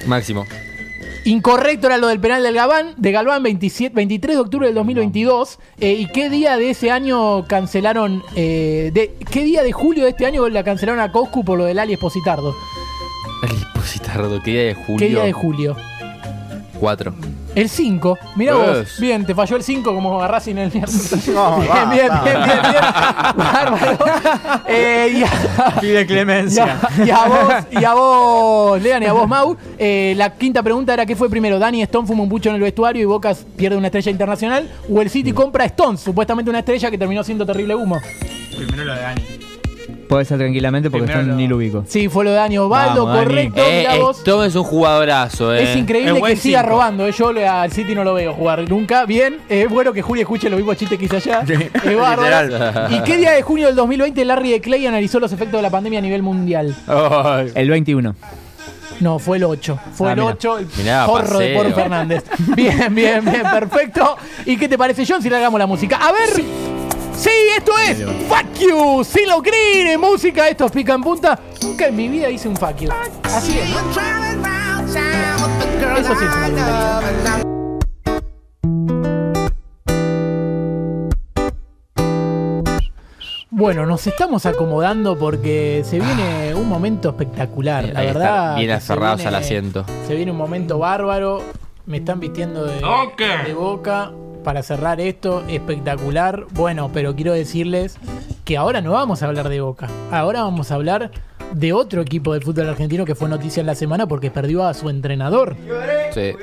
Máximo. 0.05 0.45
Incorrecto 1.27 1.87
era 1.87 1.97
lo 1.97 2.07
del 2.07 2.21
penal 2.21 2.41
del 2.41 2.55
Galván, 2.55 2.93
de 2.95 3.11
Galván 3.11 3.43
27, 3.43 3.93
23 3.93 4.37
de 4.37 4.41
octubre 4.41 4.67
del 4.67 4.75
2022. 4.75 5.59
Eh, 5.81 5.91
¿Y 5.99 6.07
qué 6.07 6.29
día 6.29 6.55
de 6.55 6.69
ese 6.69 6.89
año 6.89 7.45
cancelaron? 7.47 8.23
eh, 8.37 8.91
de, 8.93 9.13
¿Qué 9.29 9.43
día 9.43 9.61
de 9.61 9.73
julio 9.73 10.05
de 10.05 10.11
este 10.11 10.25
año 10.25 10.47
la 10.47 10.63
cancelaron 10.63 11.01
a 11.01 11.11
Coscu 11.11 11.43
por 11.43 11.57
lo 11.57 11.65
del 11.65 11.79
Ali 11.79 11.91
Espositardo? 11.91 12.55
El 13.43 13.57
Espositardo, 13.57 14.41
¿qué 14.41 14.51
día 14.51 14.63
de 14.63 14.73
julio? 14.73 14.99
¿Qué 14.99 15.09
día 15.09 15.23
de 15.23 15.33
julio? 15.33 15.75
4. 16.79 17.13
El 17.57 17.69
5. 17.69 18.19
Mirá 18.35 18.53
vos. 18.55 18.77
Es. 18.77 18.99
Bien, 18.99 19.25
te 19.25 19.33
falló 19.33 19.55
el 19.55 19.63
5 19.63 19.93
como 19.93 20.21
a 20.21 20.27
Racing 20.27 20.55
el. 20.57 20.71
No, 21.33 21.57
bien, 21.59 21.71
va, 21.71 21.85
bien, 21.91 22.09
va. 22.11 22.23
bien, 22.23 22.37
bien, 22.43 22.61
bien. 22.61 22.83
Bárbaro. 23.35 23.97
Eh, 24.67 25.19
y 25.19 25.23
a- 25.23 25.79
Pide 25.81 26.05
clemencia. 26.05 26.77
Y 26.97 27.01
a, 27.01 27.05
y 27.07 27.09
a 27.11 27.25
vos, 27.27 27.53
y 27.71 27.83
a 27.85 27.93
vos, 27.93 28.81
Lean, 28.81 29.01
y 29.03 29.05
a 29.07 29.13
vos, 29.13 29.27
Mau. 29.27 29.55
eh, 29.77 30.13
la 30.17 30.33
quinta 30.35 30.61
pregunta 30.61 30.93
era: 30.93 31.05
¿qué 31.05 31.15
fue 31.15 31.29
primero? 31.29 31.57
¿Dani 31.57 31.81
Stone 31.83 32.05
fuma 32.07 32.23
un 32.23 32.29
pucho 32.29 32.49
en 32.49 32.55
el 32.55 32.61
vestuario 32.61 33.01
y 33.01 33.05
Boca 33.05 33.33
pierde 33.55 33.75
una 33.77 33.87
estrella 33.87 34.11
internacional? 34.11 34.69
¿O 34.93 35.01
el 35.01 35.09
City 35.09 35.31
compra 35.31 35.63
a 35.63 35.67
Stones, 35.67 36.01
supuestamente 36.01 36.49
una 36.49 36.59
estrella 36.59 36.91
que 36.91 36.97
terminó 36.97 37.23
siendo 37.23 37.45
terrible 37.45 37.73
humo? 37.75 37.99
Primero 38.55 38.83
lo 38.85 38.93
de 38.93 39.01
Dani. 39.01 39.21
Puede 40.07 40.23
ser 40.25 40.37
tranquilamente 40.37 40.89
porque 40.89 41.03
Primero 41.05 41.21
esto 41.21 41.31
lo- 41.31 41.37
ni 41.37 41.47
lo 41.47 41.57
ubico. 41.57 41.83
Sí, 41.87 42.07
fue 42.07 42.23
lo 42.23 42.29
de 42.31 42.37
Dani 42.37 42.57
Osvaldo, 42.57 43.05
Vamos, 43.05 43.15
Dani. 43.15 43.27
correcto. 43.27 43.61
Eh, 43.61 43.77
mirá 43.79 43.95
vos. 43.95 44.17
Stone 44.19 44.47
es 44.47 44.55
un 44.55 44.63
jugadorazo, 44.63 45.53
eh. 45.53 45.63
Es 45.63 45.75
increíble 45.75 46.17
Es 46.17 46.23
que 46.23 46.35
siga 46.37 46.59
cinco. 46.61 46.71
robando. 46.73 47.05
eh. 47.07 47.11
Yo 47.11 47.33
le- 47.33 47.47
al 47.47 47.71
City 47.71 47.93
no 47.93 48.03
lo 48.05 48.13
veo 48.13 48.33
jugar 48.33 48.67
nunca. 48.69 49.05
Bien, 49.05 49.39
es 49.49 49.69
bueno 49.69 49.91
que 49.91 50.01
Juli 50.01 50.21
escuche 50.21 50.49
los 50.49 50.57
mismos 50.57 50.77
chistes 50.77 50.97
que 50.97 51.05
hice 51.05 51.17
allá. 51.17 51.41
Es 51.83 51.97
bárbaro. 51.97 52.47
Literal. 52.47 52.93
¿Y 52.93 52.99
qué 53.01 53.17
día 53.17 53.31
de 53.31 53.41
junio 53.41 53.67
del 53.67 53.75
2020 53.75 54.23
Larry 54.25 54.51
de 54.51 54.61
Clay 54.61 54.85
analizó 54.87 55.19
los 55.19 55.31
efectos 55.33 55.57
de 55.57 55.61
la 55.63 55.69
pandemia 55.69 55.99
a 55.99 56.01
nivel 56.01 56.23
mundial? 56.23 56.75
Ay. 56.87 57.51
El 57.53 57.69
21. 57.69 58.15
No, 59.01 59.19
fue 59.19 59.37
el 59.37 59.43
8. 59.43 59.77
Fue 59.93 60.07
Ah, 60.09 60.13
el 60.13 60.19
mira. 60.19 60.31
8, 60.33 60.57
el 60.59 60.67
Mirá, 60.77 61.05
porro 61.05 61.37
de 61.39 61.53
paseo. 61.53 61.63
Por 61.63 61.73
Fernández. 61.73 62.23
Bien, 62.55 62.95
bien, 62.95 63.23
bien, 63.25 63.43
perfecto. 63.43 64.15
¿Y 64.45 64.57
qué 64.57 64.67
te 64.67 64.77
parece, 64.77 65.05
John, 65.07 65.21
si 65.21 65.29
le 65.29 65.35
hagamos 65.35 65.59
la 65.59 65.67
música? 65.67 65.97
A 65.97 66.11
ver. 66.11 66.76
Sí, 67.17 67.31
esto 67.57 67.71
es 67.79 68.03
Fuck 68.27 68.53
You, 68.59 69.03
Silo 69.03 69.41
Green 69.41 69.87
en 69.87 69.99
música, 69.99 70.47
esto 70.47 70.65
es 70.65 70.71
pica 70.71 70.93
en 70.93 71.01
punta. 71.01 71.39
Nunca 71.63 71.87
en 71.87 71.95
mi 71.95 72.07
vida 72.07 72.29
hice 72.29 72.47
un 72.47 72.55
fuck 72.55 72.77
you. 72.79 72.89
Así 73.23 73.57
es, 73.59 73.69
¿no? 73.69 73.79
Eso 75.97 76.15
sí 76.15 76.25
es 76.25 76.35
una 76.35 76.47
tontería. 76.47 77.41
Bueno, 83.49 83.85
nos 83.85 84.05
estamos 84.05 84.45
acomodando 84.45 85.17
porque 85.17 85.81
se 85.85 85.99
viene 85.99 86.53
un 86.53 86.67
momento 86.67 87.09
espectacular. 87.09 87.85
La 87.93 87.99
Ahí 88.01 88.07
verdad. 88.07 88.55
bien 88.57 88.69
viene- 89.23 89.29
al 89.29 89.35
asiento. 89.35 89.85
Se 90.05 90.15
viene 90.15 90.31
un 90.31 90.37
momento 90.37 90.77
bárbaro. 90.79 91.41
Me 91.85 91.97
están 91.97 92.19
vistiendo 92.19 92.65
de, 92.65 92.81
de 93.45 93.53
boca 93.53 94.11
para 94.47 94.63
cerrar 94.63 95.01
esto. 95.01 95.43
Espectacular. 95.49 96.45
Bueno, 96.53 96.89
pero 96.93 97.13
quiero 97.17 97.33
decirles 97.33 97.97
que 98.45 98.55
ahora 98.55 98.79
no 98.79 98.93
vamos 98.93 99.21
a 99.21 99.25
hablar 99.25 99.49
de 99.49 99.59
boca. 99.59 99.89
Ahora 100.09 100.43
vamos 100.43 100.71
a 100.71 100.75
hablar 100.75 101.11
de 101.51 101.73
otro 101.73 102.01
equipo 102.01 102.31
del 102.31 102.43
fútbol 102.43 102.69
argentino 102.69 103.03
que 103.03 103.13
fue 103.13 103.27
noticia 103.27 103.59
en 103.59 103.67
la 103.67 103.75
semana 103.75 104.07
porque 104.07 104.31
perdió 104.31 104.65
a 104.65 104.73
su 104.73 104.89
entrenador. 104.89 105.57
Sí. 106.13 106.33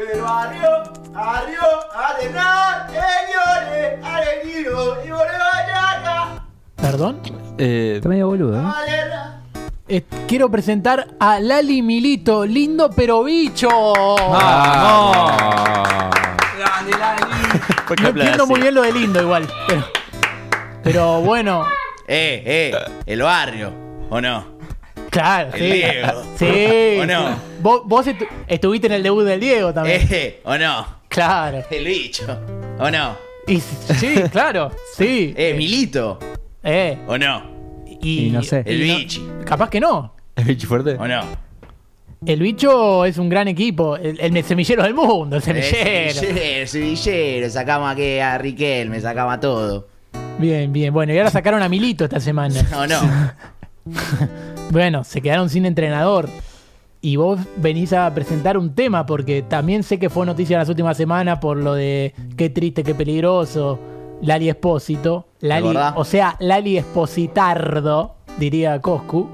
¿Perdón? 6.76 7.20
Eh, 7.56 7.94
Está 7.96 8.08
medio 8.10 8.26
boludo, 8.26 8.60
¿eh? 8.60 8.64
Eh, 9.88 10.04
quiero 10.28 10.50
presentar 10.50 11.08
a 11.18 11.40
Lali 11.40 11.80
Milito, 11.80 12.44
lindo 12.44 12.90
pero 12.90 13.24
bicho. 13.24 13.70
Ah, 14.30 15.40
no 15.40 15.44
entiendo 17.90 18.46
muy 18.46 18.60
bien 18.60 18.74
lo 18.74 18.82
de 18.82 18.92
lindo 18.92 19.20
igual. 19.22 19.46
Pero, 19.68 19.84
pero 20.82 21.20
bueno, 21.20 21.64
eh, 22.06 22.42
eh, 22.74 22.74
el 23.06 23.22
barrio, 23.22 23.72
¿o 24.10 24.20
no? 24.20 24.54
claro, 25.10 25.50
El 25.54 25.58
sí. 25.60 25.72
Diego. 25.72 26.22
Sí. 26.36 26.98
¿O 27.00 27.06
no? 27.06 27.36
Vos, 27.60 27.82
vos 27.84 28.06
estu- 28.06 28.26
estuviste 28.48 28.86
en 28.88 28.94
el 28.94 29.02
debut 29.02 29.24
del 29.24 29.40
Diego 29.40 29.72
también. 29.72 30.06
Eh, 30.10 30.40
¿o 30.44 30.56
no? 30.58 30.86
Claro. 31.08 31.62
El 31.70 31.84
bicho, 31.84 32.24
¿o 32.78 32.90
no? 32.90 33.16
Y, 33.46 33.60
sí, 33.60 34.14
claro, 34.32 34.70
sí. 34.96 35.32
Eh, 35.38 35.54
Milito, 35.56 36.18
Eh, 36.62 36.98
¿o 37.06 37.16
no? 37.16 37.84
y, 37.86 38.26
Y 38.26 38.30
no 38.30 38.42
sé. 38.42 38.62
El 38.66 38.82
y 38.82 38.88
no- 38.90 38.96
bichi, 38.98 39.26
capaz 39.46 39.70
que 39.70 39.80
no. 39.80 40.14
¿Es 40.34 40.44
bicho 40.44 40.66
fuerte? 40.66 40.96
¿o 40.98 41.06
no? 41.06 41.22
El 42.26 42.40
bicho 42.40 43.04
es 43.04 43.18
un 43.18 43.28
gran 43.28 43.48
equipo. 43.48 43.96
El, 43.96 44.18
el 44.18 44.44
semillero 44.44 44.82
del 44.82 44.94
mundo, 44.94 45.36
el 45.36 45.42
semillero. 45.42 46.20
semillero, 46.20 46.66
semillero, 46.66 47.50
sacamos 47.50 47.92
aquí 47.92 48.18
a 48.18 48.38
Riquelme, 48.38 48.98
sacamos 49.00 49.34
a 49.34 49.40
todo. 49.40 49.88
Bien, 50.38 50.72
bien. 50.72 50.92
Bueno, 50.92 51.12
y 51.12 51.18
ahora 51.18 51.30
sacaron 51.30 51.62
a 51.62 51.68
Milito 51.68 52.04
esta 52.04 52.20
semana. 52.20 52.54
¿O 52.76 52.86
no? 52.86 53.00
Bueno, 54.70 55.04
se 55.04 55.20
quedaron 55.20 55.50
sin 55.50 55.66
entrenador. 55.66 56.28
Y 57.02 57.16
vos 57.16 57.38
venís 57.56 57.92
a 57.92 58.12
presentar 58.14 58.56
un 58.56 58.74
tema, 58.74 59.04
porque 59.04 59.42
también 59.42 59.82
sé 59.82 59.98
que 59.98 60.08
fue 60.08 60.24
noticia 60.24 60.54
en 60.54 60.60
las 60.60 60.68
últimas 60.70 60.96
semanas 60.96 61.38
por 61.38 61.58
lo 61.58 61.74
de 61.74 62.14
qué 62.38 62.48
triste, 62.48 62.82
qué 62.82 62.94
peligroso. 62.94 63.78
Lali 64.22 64.48
Espósito. 64.48 65.28
Lali, 65.40 65.76
o 65.96 66.04
sea, 66.04 66.36
Lali 66.40 66.78
Espositardo, 66.78 68.14
diría 68.38 68.80
Coscu. 68.80 69.28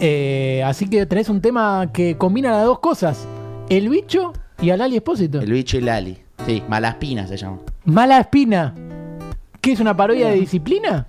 Eh, 0.00 0.62
así 0.64 0.88
que 0.88 1.06
tenés 1.06 1.28
un 1.28 1.40
tema 1.40 1.90
que 1.92 2.16
combina 2.16 2.50
las 2.50 2.64
dos 2.64 2.78
cosas: 2.78 3.26
el 3.68 3.88
bicho 3.88 4.32
y 4.60 4.70
a 4.70 4.76
Lali 4.76 4.96
Espósito. 4.96 5.40
El 5.40 5.52
bicho 5.52 5.76
y 5.76 5.80
Lali. 5.80 6.18
Sí, 6.46 6.62
Malaspina 6.68 7.26
se 7.26 7.36
llama. 7.36 7.58
Mala 7.84 8.18
espina. 8.20 8.74
¿Qué 9.60 9.72
es 9.72 9.80
una 9.80 9.96
parodia 9.96 10.28
de 10.28 10.36
disciplina? 10.36 11.06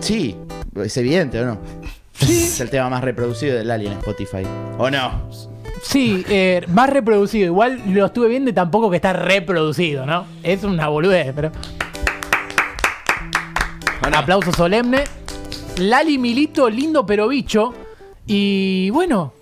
Sí, 0.00 0.36
es 0.74 0.96
evidente, 0.96 1.40
¿o 1.40 1.46
no? 1.46 1.58
Es 2.20 2.60
el 2.60 2.68
tema 2.68 2.90
más 2.90 3.04
reproducido 3.04 3.56
de 3.56 3.64
Lali 3.64 3.86
en 3.86 3.92
Spotify. 3.92 4.42
¿O 4.76 4.90
no? 4.90 5.28
Sí, 5.82 6.24
eh, 6.28 6.64
más 6.68 6.90
reproducido. 6.90 7.46
Igual 7.46 7.80
lo 7.94 8.06
estuve 8.06 8.28
viendo 8.28 8.50
y 8.50 8.52
tampoco 8.52 8.90
que 8.90 8.96
está 8.96 9.12
reproducido, 9.12 10.04
¿no? 10.04 10.26
Es 10.42 10.64
una 10.64 10.88
boludez, 10.88 11.32
pero. 11.34 11.52
Aplauso 14.02 14.52
solemne. 14.52 15.04
Lali 15.78 16.18
Milito, 16.18 16.68
lindo 16.68 17.06
pero 17.06 17.28
bicho. 17.28 17.72
Y 18.28 18.90
bueno, 18.90 19.32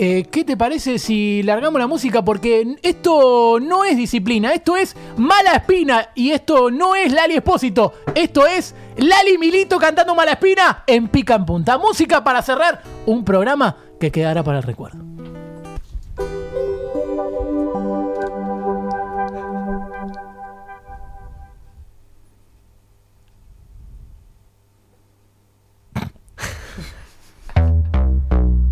Eh, 0.00 0.26
¿Qué 0.30 0.44
te 0.44 0.56
parece 0.56 1.00
si 1.00 1.42
largamos 1.42 1.80
la 1.80 1.88
música? 1.88 2.22
Porque 2.24 2.76
esto 2.84 3.58
no 3.60 3.84
es 3.84 3.96
disciplina, 3.96 4.52
esto 4.52 4.76
es 4.76 4.94
mala 5.16 5.54
espina 5.54 6.10
y 6.14 6.30
esto 6.30 6.70
no 6.70 6.94
es 6.94 7.12
Lali 7.12 7.34
Espósito, 7.34 7.94
esto 8.14 8.46
es 8.46 8.76
Lali 8.96 9.38
Milito 9.38 9.76
cantando 9.76 10.14
mala 10.14 10.30
espina 10.30 10.84
en 10.86 11.08
pica 11.08 11.34
en 11.34 11.44
punta. 11.44 11.78
Música 11.78 12.22
para 12.22 12.42
cerrar 12.42 12.80
un 13.06 13.24
programa 13.24 13.76
que 13.98 14.12
quedará 14.12 14.44
para 14.44 14.58
el 14.58 14.62
recuerdo. 14.62 15.07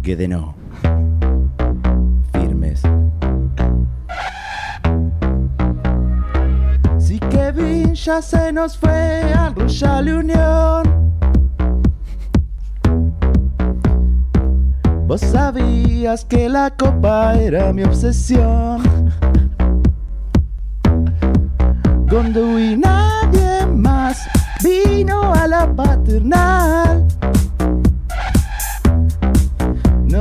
Que 0.07 0.15
de 0.15 0.29
no. 0.29 0.55
Firmes. 2.33 2.81
Si 6.97 7.19
Kevin 7.19 7.93
ya 7.93 8.23
se 8.23 8.53
nos 8.53 8.79
fue 8.79 9.35
al 9.35 9.53
Royal 9.57 10.09
Unión. 10.09 10.85
Vos 15.09 15.23
sabías 15.23 16.25
que 16.25 16.49
la 16.49 16.71
copa 16.71 17.35
era 17.35 17.73
mi 17.73 17.83
obsesión. 17.83 19.11
Gondu 22.09 22.59
y 22.61 22.77
nadie 22.77 23.67
más 23.75 24.25
vino 24.63 25.35
a 25.35 25.49
la 25.49 25.67
paternal. 25.75 27.05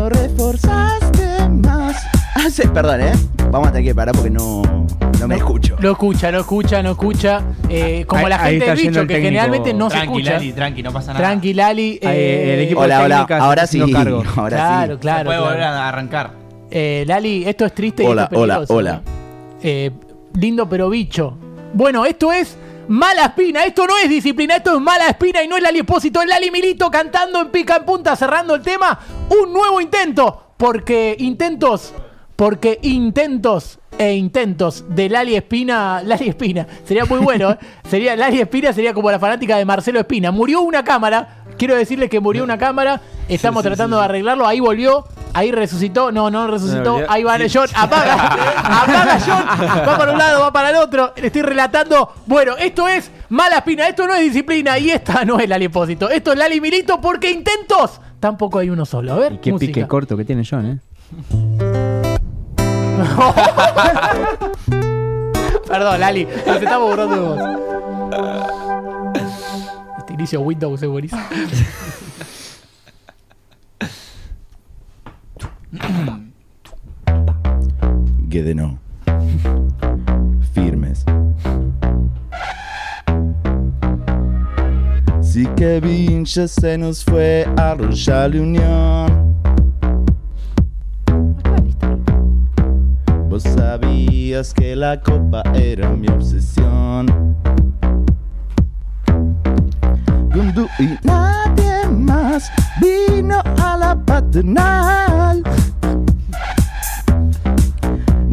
Reforzaste 0.10 1.50
más. 1.50 1.96
Ah, 2.36 2.50
sí, 2.52 2.64
perdón, 2.74 3.02
¿eh? 3.02 3.12
Vamos 3.52 3.70
a 3.70 3.72
tener 3.72 3.86
que 3.88 3.96
parar 3.96 4.14
porque 4.16 4.30
no, 4.30 4.62
no 5.20 5.28
me 5.28 5.36
escucho. 5.36 5.76
No 5.80 5.92
escucha, 5.92 6.32
no 6.32 6.40
escucha, 6.40 6.84
no 6.84 6.92
escucha. 6.92 7.42
Eh, 7.70 8.04
como 8.08 8.26
Ahí- 8.26 8.30
la 8.30 8.36
ahí 8.44 8.52
gente 8.60 8.66
está 8.66 8.76
del 8.76 8.84
yendo 8.84 8.92
bicho, 8.92 9.02
el 9.02 9.08
que 9.08 9.14
técnico. 9.14 9.28
generalmente 9.30 9.74
no 9.74 9.90
se 9.90 9.96
Tranqui, 9.98 10.12
escucha. 10.18 10.34
Lali, 10.34 10.54
tranqui, 10.54 10.84
no 10.84 10.92
pasa 10.94 11.14
nada. 11.14 11.26
Tranqui, 11.26 11.54
Lali. 11.54 12.00
Eh, 12.02 12.54
el 12.56 12.60
equipo 12.66 12.82
Hola, 12.82 13.00
de 13.00 13.06
hola, 13.06 13.28
ahora 13.40 13.64
haciendo 13.64 13.88
sí, 13.88 13.94
cargo. 13.94 14.24
ahora 14.36 14.58
claro, 14.58 14.94
sí. 14.94 15.00
claro. 15.00 15.20
Se 15.20 15.26
puede 15.26 15.38
claro. 15.40 15.44
volver 15.46 15.64
a 15.64 15.90
arrancar. 15.90 16.32
Eh, 16.72 17.04
Lali, 17.08 17.46
esto 17.48 17.66
es 17.66 17.74
triste 17.74 18.04
y 18.04 18.08
Hola, 18.08 18.24
esto 18.24 18.36
es 18.36 18.42
hola, 18.42 18.54
peligroso. 18.56 18.74
hola. 18.76 19.02
Eh, 19.64 19.92
lindo 20.34 20.68
pero 20.68 20.90
bicho. 20.90 21.38
Bueno, 21.74 22.06
esto 22.06 22.32
es 22.32 22.58
mala 22.88 23.26
espina, 23.26 23.64
esto 23.64 23.86
no 23.88 23.98
es 23.98 24.10
disciplina, 24.10 24.58
esto 24.58 24.76
es 24.76 24.82
mala 24.82 25.08
espina 25.08 25.44
y 25.44 25.48
no 25.48 25.58
es 25.58 25.64
Lali 25.64 25.80
Espósito, 25.80 26.22
es 26.22 26.28
Lali 26.28 26.52
Milito 26.52 26.90
cantando 26.92 27.42
en 27.42 27.50
pica 27.50 27.78
en 27.78 27.86
punta, 27.86 28.16
cerrando 28.16 28.56
el 28.56 28.62
tema. 28.62 29.00
Un 29.30 29.54
nuevo 29.54 29.82
intento, 29.82 30.54
porque 30.58 31.16
intentos, 31.20 31.94
porque 32.36 32.80
intentos 32.84 33.80
e 33.98 34.14
intentos 34.14 34.84
de 34.90 35.10
Lali 35.10 35.36
Espina, 35.36 36.02
Lali 36.04 36.28
Espina, 36.28 36.68
sería 36.84 37.06
muy 37.06 37.20
bueno, 37.20 37.52
¿eh? 37.52 37.58
sería 37.90 38.16
Lali 38.16 38.42
Espina 38.42 38.74
sería 38.74 38.94
como 38.94 39.10
la 39.10 39.20
fanática 39.20 39.58
de 39.58 39.66
Marcelo 39.66 40.00
Espina. 40.00 40.32
Murió 40.32 40.62
una 40.62 40.84
cámara, 40.84 41.44
quiero 41.58 41.76
decirles 41.76 42.10
que 42.10 42.20
murió 42.20 42.44
una 42.44 42.58
cámara, 42.58 43.02
estamos 43.30 43.64
Sí, 43.64 43.70
sí, 43.70 43.70
tratando 43.70 43.98
sí, 43.98 44.00
de 44.00 44.06
arreglarlo, 44.06 44.46
ahí 44.46 44.60
volvió, 44.60 45.06
ahí 45.36 45.52
resucitó, 45.52 46.12
no, 46.12 46.32
no 46.32 46.48
resucitó, 46.48 47.02
ahí 47.08 47.24
va. 47.24 47.38
John, 47.54 47.68
apaga, 47.76 48.14
apaga 48.58 49.20
John, 49.20 49.46
va 49.88 49.98
para 49.98 50.12
un 50.14 50.18
lado, 50.18 50.40
va 50.42 50.52
para 50.54 50.70
el 50.70 50.78
otro, 50.78 51.14
le 51.18 51.28
estoy 51.28 51.42
relatando, 51.42 52.14
bueno, 52.26 52.56
esto 52.58 52.88
es 52.88 53.12
mala 53.30 53.58
espina, 53.58 53.86
esto 53.88 54.08
no 54.08 54.16
es 54.16 54.22
disciplina. 54.22 54.80
Y 54.80 54.90
esta 54.90 55.26
no 55.26 55.38
es 55.40 55.48
Lali 55.50 55.66
Espósito, 55.66 56.10
esto 56.10 56.32
es 56.32 56.38
Lali 56.40 56.62
Milito 56.62 57.00
porque 57.02 57.30
intentos, 57.30 58.00
tampoco 58.20 58.60
hay 58.60 58.70
uno 58.70 58.86
solo, 58.86 59.14
a 59.14 59.18
ver, 59.18 59.40
Qué 59.42 59.52
música. 59.52 59.74
pique 59.74 59.86
corto 59.88 60.16
que 60.18 60.24
tiene 60.26 60.44
John, 60.50 60.66
¿eh? 60.66 60.80
Perdón, 65.68 66.00
Lali, 66.00 66.26
nos 66.48 66.62
estamos 66.62 66.90
burlando 66.90 67.16
de 67.16 67.22
vos. 67.22 67.40
Este 70.00 70.14
inicio 70.14 70.40
Windows 70.42 70.82
es 70.82 70.90
buenísimo. 70.90 71.22
Que 78.36 78.44
de 78.44 78.54
no. 78.54 78.78
Firmes. 80.54 81.06
Si 85.22 85.46
Kevin 85.56 86.26
ya 86.26 86.46
se 86.46 86.78
nos 86.78 87.06
fue 87.06 87.48
a 87.56 87.76
Royal 87.76 88.36
Unión. 88.36 89.38
Vos 93.30 93.44
sabías 93.44 94.54
que 94.54 94.76
la 94.76 95.00
copa 95.00 95.42
era 95.54 95.92
mi 95.92 96.10
obsesión. 96.10 97.06
Gundu 100.34 100.68
y 100.80 100.90
nadie 101.08 101.88
más 101.90 102.52
vino 102.82 103.40
a 103.64 103.78
la 103.78 103.96
paternal. 103.96 105.42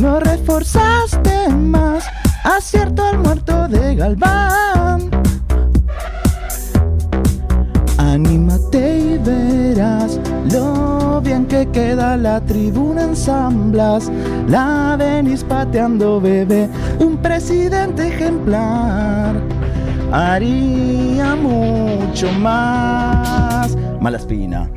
No 0.03 0.19
reforzaste 0.19 1.49
más, 1.51 2.05
acierto 2.43 3.05
al 3.05 3.19
muerto 3.21 3.69
de 3.69 3.95
Galván. 3.95 5.09
Anímate 7.99 8.99
y 8.99 9.19
verás 9.19 10.19
lo 10.53 11.21
bien 11.21 11.47
que 11.47 11.69
queda 11.69 12.17
la 12.17 12.41
tribuna 12.41 13.05
en 13.05 13.15
Zamblas. 13.15 14.11
La 14.49 14.97
venís 14.99 15.45
pateando, 15.45 16.21
bebé, 16.21 16.69
un 16.99 17.17
presidente 17.19 18.09
ejemplar. 18.09 19.41
Haría 20.11 21.37
mucho 21.37 22.33
más. 22.41 23.77
Mala 24.01 24.17
espina. 24.17 24.69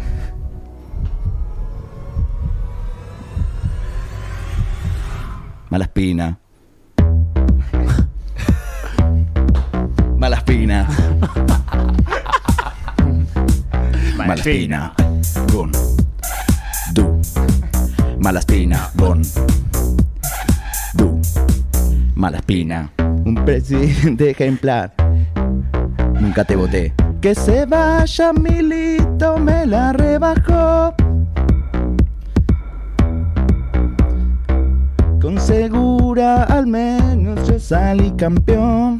Mala 5.75 5.83
espina. 5.83 6.37
Mala 10.17 10.37
espina. 10.37 10.87
Mala 14.15 14.35
espina. 14.35 14.93
Gon. 15.51 15.71
Du. 16.93 17.19
Mala 18.19 18.39
espina. 18.39 18.89
Gon. 18.95 19.21
Du. 20.93 21.19
Mala 22.15 22.37
espina. 22.37 22.89
Un 23.25 23.35
presidente 23.43 24.29
ejemplar. 24.29 24.93
Nunca 26.21 26.45
te 26.45 26.55
voté. 26.55 26.93
Que 27.19 27.35
se 27.35 27.65
vaya 27.65 28.31
Milito, 28.31 29.37
me 29.39 29.65
la 29.65 29.91
rebajó. 29.91 30.95
Con 35.25 35.41
segura 35.41 36.43
al 36.43 36.67
menos 36.67 37.47
yo 37.47 37.59
salí 37.59 38.11
campeón. 38.11 38.95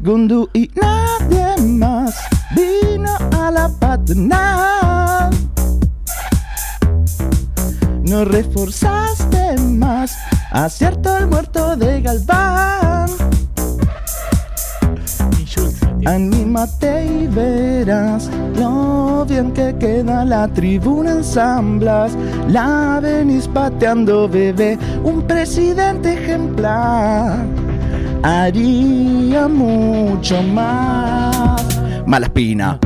Gundu 0.00 0.50
y 0.52 0.70
nadie 0.74 1.56
más 1.62 2.14
vino 2.54 3.10
a 3.34 3.50
la 3.50 3.70
paternal. 3.80 5.30
No 8.02 8.26
reforzaste 8.26 9.58
más, 9.58 10.14
acierto 10.50 11.16
el 11.16 11.28
muerto 11.28 11.78
de 11.78 12.02
Galván. 12.02 13.08
Anímate 16.04 17.06
y 17.06 17.26
verás 17.26 18.30
lo 18.56 19.24
bien 19.28 19.52
que 19.52 19.74
queda 19.78 20.24
la 20.24 20.48
tribuna 20.48 21.12
en 21.12 21.24
Zamblas. 21.24 22.16
La 22.48 23.00
venís 23.02 23.48
pateando, 23.48 24.28
bebé, 24.28 24.78
un 25.02 25.22
presidente 25.22 26.14
ejemplar. 26.14 27.44
Haría 28.22 29.48
mucho 29.48 30.42
más. 30.42 31.62
Mala 32.06 32.26
espina. 32.26 32.78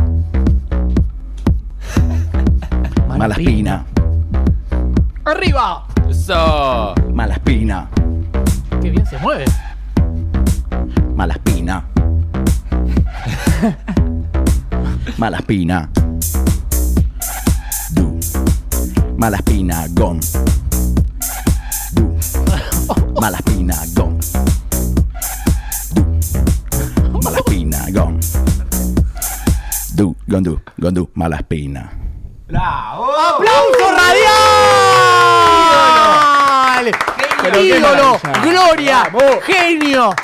Mala 3.09 3.35
espina. 3.35 3.85
¡Arriba! 5.25 5.87
Eso. 6.09 6.95
Mala 7.13 7.35
espina. 7.35 7.89
¡Qué 8.81 8.91
bien 8.91 9.07
se 9.07 9.19
mueve! 9.19 9.45
Mala 11.15 11.35
espina. 13.27 13.77
Mala 15.19 15.37
espina. 15.39 15.89
Du. 17.95 18.19
Mala 19.17 19.37
espina, 19.37 19.87
gon. 19.95 20.21
Du. 21.93 22.17
Mala 23.21 23.39
espina, 23.39 23.77
gon. 23.95 24.19
Du. 25.95 26.03
Mala 27.23 27.39
espina, 27.39 27.87
gon. 27.93 28.19
Du, 29.95 30.17
gon, 30.27 30.43
du, 30.43 30.59
gon, 30.79 30.95
du, 30.95 31.09
mala 31.15 31.37
espina. 31.37 31.93
¡Aplauso 32.49 33.93
radial! 33.97 34.33
¡Ídolo! 37.55 38.19
¡Gloria! 38.43 39.11
¡Genio! 39.47 40.15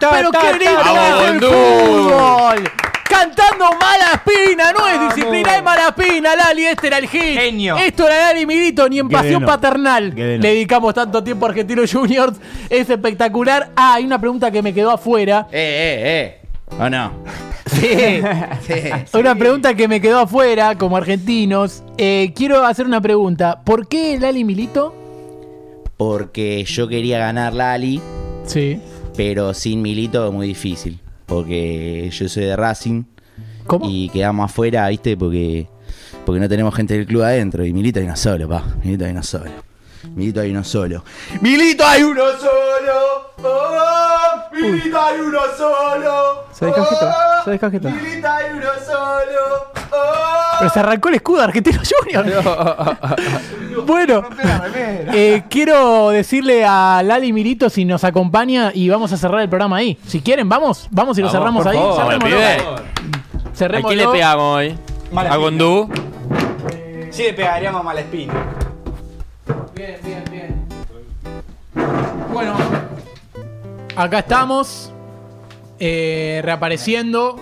¡Pero 0.00 0.30
ta, 0.30 0.40
qué 0.40 0.46
ta, 0.46 0.52
grito 0.52 0.72
vamos, 0.76 1.22
es 1.22 1.30
el 1.30 1.40
fútbol! 1.40 2.70
Cantando 3.08 3.64
mala 3.80 4.12
espina, 4.14 4.72
no 4.72 4.86
es 4.86 5.14
disciplina, 5.14 5.56
es 5.56 5.62
mala 5.62 5.88
espina, 5.88 6.36
Lali, 6.36 6.66
este 6.66 6.88
era 6.88 6.98
el 6.98 7.08
hit. 7.08 7.20
Genio. 7.20 7.76
Esto 7.76 8.06
era 8.06 8.28
Lali 8.28 8.46
Milito, 8.46 8.88
ni 8.88 8.98
en 8.98 9.08
pasión 9.08 9.44
paternal. 9.44 10.12
Le 10.14 10.38
dedicamos 10.38 10.94
tanto 10.94 11.24
tiempo 11.24 11.46
a 11.46 11.48
Argentinos 11.48 11.92
Juniors. 11.92 12.36
Es 12.68 12.88
espectacular. 12.90 13.70
Ah, 13.74 13.94
hay 13.94 14.04
una 14.04 14.20
pregunta 14.20 14.50
que 14.50 14.62
me 14.62 14.74
quedó 14.74 14.90
afuera. 14.90 15.48
Eh, 15.50 16.38
eh, 16.40 16.40
eh. 16.42 16.48
¿O 16.78 16.88
no? 16.88 17.12
Sí. 17.68 18.10
Una 19.18 19.34
pregunta 19.34 19.74
que 19.74 19.88
me 19.88 20.00
quedó 20.00 20.20
afuera 20.20 20.76
como 20.76 20.96
argentinos. 20.96 21.82
Eh, 21.96 22.32
quiero 22.34 22.64
hacer 22.64 22.86
una 22.86 23.00
pregunta. 23.00 23.60
¿Por 23.64 23.88
qué 23.88 24.18
Lali 24.18 24.44
Milito? 24.44 24.94
Porque 25.96 26.64
yo 26.64 26.88
quería 26.88 27.18
ganar 27.18 27.52
Lali. 27.52 28.00
Sí. 28.46 28.80
Pero 29.18 29.52
sin 29.52 29.82
Milito 29.82 30.28
es 30.28 30.32
muy 30.32 30.46
difícil. 30.46 31.00
Porque 31.26 32.08
yo 32.12 32.28
soy 32.28 32.44
de 32.44 32.54
Racing. 32.54 33.02
¿Cómo? 33.66 33.84
Y 33.90 34.08
quedamos 34.10 34.48
afuera, 34.48 34.86
¿viste? 34.86 35.16
Porque, 35.16 35.66
porque 36.24 36.40
no 36.40 36.48
tenemos 36.48 36.72
gente 36.72 36.94
del 36.94 37.04
club 37.04 37.22
adentro. 37.22 37.64
Y 37.66 37.72
Milito 37.72 37.98
hay 37.98 38.06
uno 38.06 38.14
solo, 38.14 38.48
pa. 38.48 38.62
Milito 38.84 39.04
hay 39.04 39.10
uno 39.10 39.22
solo. 39.24 39.50
Milito 40.14 40.40
hay 40.40 40.52
uno 40.52 40.62
solo. 40.62 41.02
¡Milito 41.40 41.84
hay 41.84 42.02
uno 42.04 42.22
solo! 42.38 43.32
¡Oh! 43.42 44.42
¡Milito 44.52 45.00
hay 45.02 45.20
uno 45.20 45.40
solo! 45.56 46.44
Se 46.52 46.66
descajeta, 46.66 47.44
se 47.44 47.50
descajeta. 47.50 47.90
¡Milito 47.90 48.28
hay 48.28 48.52
uno 48.52 48.68
solo! 48.86 49.72
Pero 50.60 50.70
se 50.70 50.78
arrancó 50.78 51.08
el 51.08 51.14
escudo 51.16 51.38
de 51.38 51.44
Argentinos 51.44 51.88
Juniors. 51.92 52.28
bueno, 53.88 54.22
eh, 55.12 55.42
quiero 55.50 56.10
decirle 56.10 56.64
a 56.64 57.02
Lali 57.04 57.32
Milito 57.32 57.68
si 57.70 57.84
nos 57.84 58.04
acompaña 58.04 58.70
y 58.72 58.88
vamos 58.88 59.12
a 59.12 59.16
cerrar 59.16 59.40
el 59.40 59.48
programa 59.48 59.78
ahí. 59.78 59.98
Si 60.06 60.20
quieren, 60.20 60.48
vamos, 60.48 60.86
vamos 60.90 61.18
y 61.18 61.22
lo 61.22 61.28
Vamos, 61.32 61.64
cerramos 61.64 61.64
por 61.64 61.72
ahí. 61.74 62.18
pibe. 62.20 63.76
¿A 63.78 63.82
quién 63.82 63.98
le 63.98 64.06
pegamos 64.08 64.56
hoy? 64.56 64.78
Mala 65.10 65.32
¿A 65.32 65.36
Gondú? 65.36 65.90
Sí, 67.10 67.22
le 67.24 67.32
pegaríamos 67.32 67.80
a 67.80 67.84
Malespín. 67.84 68.28
Bien, 69.74 69.96
bien, 70.04 70.24
bien. 70.30 70.68
Bueno, 72.32 72.54
acá 73.96 74.18
estamos. 74.20 74.92
eh, 75.80 76.40
reapareciendo. 76.44 77.40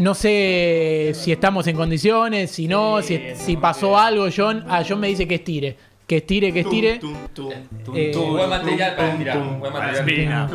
No 0.00 0.14
sé 0.14 1.12
si 1.14 1.30
estamos 1.30 1.66
en 1.66 1.76
condiciones, 1.76 2.50
si 2.50 2.66
no, 2.66 3.02
si, 3.02 3.20
si 3.34 3.56
pasó 3.56 3.98
algo, 3.98 4.26
John. 4.34 4.64
Ah, 4.68 4.82
John 4.86 4.98
me 5.00 5.08
dice 5.08 5.28
que 5.28 5.36
estire. 5.36 5.76
Que 6.06 6.16
estire, 6.16 6.52
que 6.52 6.60
estire. 6.60 7.00
Eh, 7.94 8.12
Buen 8.16 8.48
material 8.50 8.96
para 8.96 9.16
tirar. 9.16 9.38
Buen 9.60 9.72
material. 9.72 10.48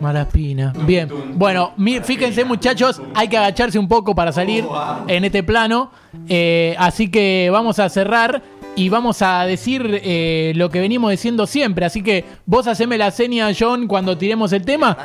Mala 0.00 0.22
espina. 0.22 0.72
Bien. 0.84 1.08
Bueno, 1.34 1.72
mi- 1.78 2.00
fíjense 2.00 2.44
muchachos, 2.44 3.00
hay 3.14 3.28
que 3.28 3.38
agacharse 3.38 3.78
un 3.78 3.88
poco 3.88 4.14
para 4.14 4.30
salir 4.32 4.64
en 5.08 5.24
este 5.24 5.42
plano. 5.42 5.90
Eh, 6.28 6.74
así 6.78 7.10
que 7.10 7.48
vamos 7.50 7.78
a 7.78 7.88
cerrar 7.88 8.42
y 8.76 8.88
vamos 8.88 9.20
a 9.22 9.44
decir 9.44 10.00
eh, 10.02 10.52
lo 10.56 10.70
que 10.70 10.80
venimos 10.80 11.10
diciendo 11.10 11.46
siempre. 11.46 11.84
Así 11.84 12.02
que 12.02 12.24
vos 12.46 12.66
haceme 12.66 12.96
la 12.98 13.10
seña, 13.10 13.48
John, 13.58 13.86
cuando 13.86 14.16
tiremos 14.18 14.52
el 14.52 14.64
tema. 14.64 14.96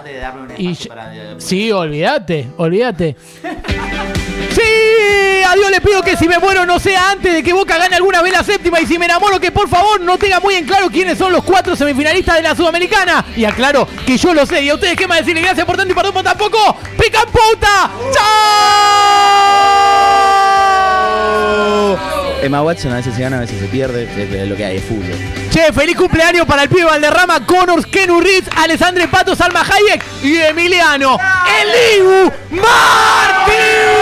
Y 0.58 0.74
yo- 0.74 0.90
Sí, 1.40 1.72
olvídate, 1.72 2.48
olvídate. 2.58 3.16
Sí, 4.50 5.44
a 5.48 5.54
Dios 5.56 5.70
le 5.70 5.82
pido 5.82 6.02
que 6.02 6.18
si 6.18 6.28
me 6.28 6.40
muero 6.40 6.66
no 6.66 6.80
sea 6.80 7.12
antes 7.12 7.32
de 7.32 7.44
que 7.44 7.54
Boca 7.54 7.78
gane 7.78 7.96
alguna 7.96 8.24
vez 8.24 8.32
la 8.34 8.44
séptima 8.44 8.80
y 8.82 8.88
si 8.88 8.98
me 8.98 9.06
enamoro 9.06 9.40
que 9.40 9.52
por 9.52 9.70
favor 9.70 10.02
no 10.02 10.18
tenga 10.18 10.40
muy 10.40 10.56
en 10.56 10.66
claro 10.66 10.90
quiénes 10.90 11.16
son 11.18 11.32
los 11.32 11.44
cuatro 11.44 11.76
semifinalistas 11.76 12.38
de 12.38 12.42
la 12.42 12.56
Sudamericana. 12.56 13.24
Y 13.36 13.46
aclaro 13.46 13.88
que 14.06 14.18
yo 14.18 14.34
lo 14.34 14.48
sé. 14.48 14.64
¿Y 14.64 14.70
a 14.70 14.76
ustedes 14.76 14.96
qué 14.96 15.06
más 15.08 15.20
decirle? 15.20 15.42
Gracias 15.42 15.64
por 15.66 15.78
tanto 15.78 15.92
y 15.92 15.96
perdón 15.96 16.14
por 16.14 16.24
tampoco. 16.24 16.58
¡Pican 17.00 17.26
puta! 17.28 17.92
¡Chao! 21.98 22.17
Emma 22.42 22.62
Watson 22.62 22.92
a 22.94 22.98
veces 22.98 23.16
se 23.16 23.22
gana, 23.22 23.38
a 23.38 23.42
veces 23.42 23.60
se 23.60 23.68
pierde. 23.68 24.04
Es 24.04 24.48
lo 24.48 24.56
que 24.56 24.66
hay, 24.66 24.78
es 24.78 24.84
fútbol. 24.84 25.16
Che, 25.52 25.74
feliz 25.74 25.98
cumpleaños 25.98 26.46
para 26.46 26.64
el 26.64 26.70
pibe 26.70 26.86
Valderrama, 26.86 27.46
Connors, 27.46 27.86
Kenu 27.88 28.20
Ritz, 28.20 28.48
Alessandre 28.56 29.08
Pato, 29.08 29.36
Salma 29.36 29.62
Hayek 29.62 30.04
y 30.24 30.38
Emiliano. 30.38 31.18
¡El 31.62 32.00
Ibu 32.00 32.32
Martínez! 32.52 33.98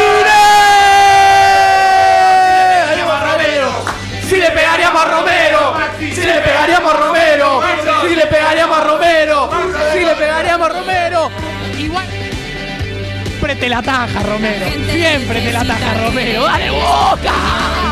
Si 4.29 4.37
le 4.37 4.49
pegaríamos 4.51 5.01
a 5.01 5.05
Romero, 5.05 5.73
si 5.99 6.21
le 6.21 6.41
pegaríamos 6.41 6.93
a 6.93 6.97
Romero, 6.97 7.61
si 8.07 8.15
le 8.15 8.25
pegaríamos 8.25 8.77
a 8.77 8.83
Romero, 8.83 9.49
si 9.93 9.99
le 9.99 10.15
pegaríamos 10.15 10.69
a 10.69 10.73
Romero. 10.73 11.31
Igual. 11.77 12.05
Siempre 13.45 13.55
te 13.55 13.69
la 13.69 13.81
taja, 13.83 14.23
Romero. 14.23 14.65
Siempre 14.91 15.41
te 15.41 15.53
la 15.53 15.63
taja, 15.63 15.93
Romero. 16.03 16.43
¡Dale 16.45 16.71
boca! 16.71 17.84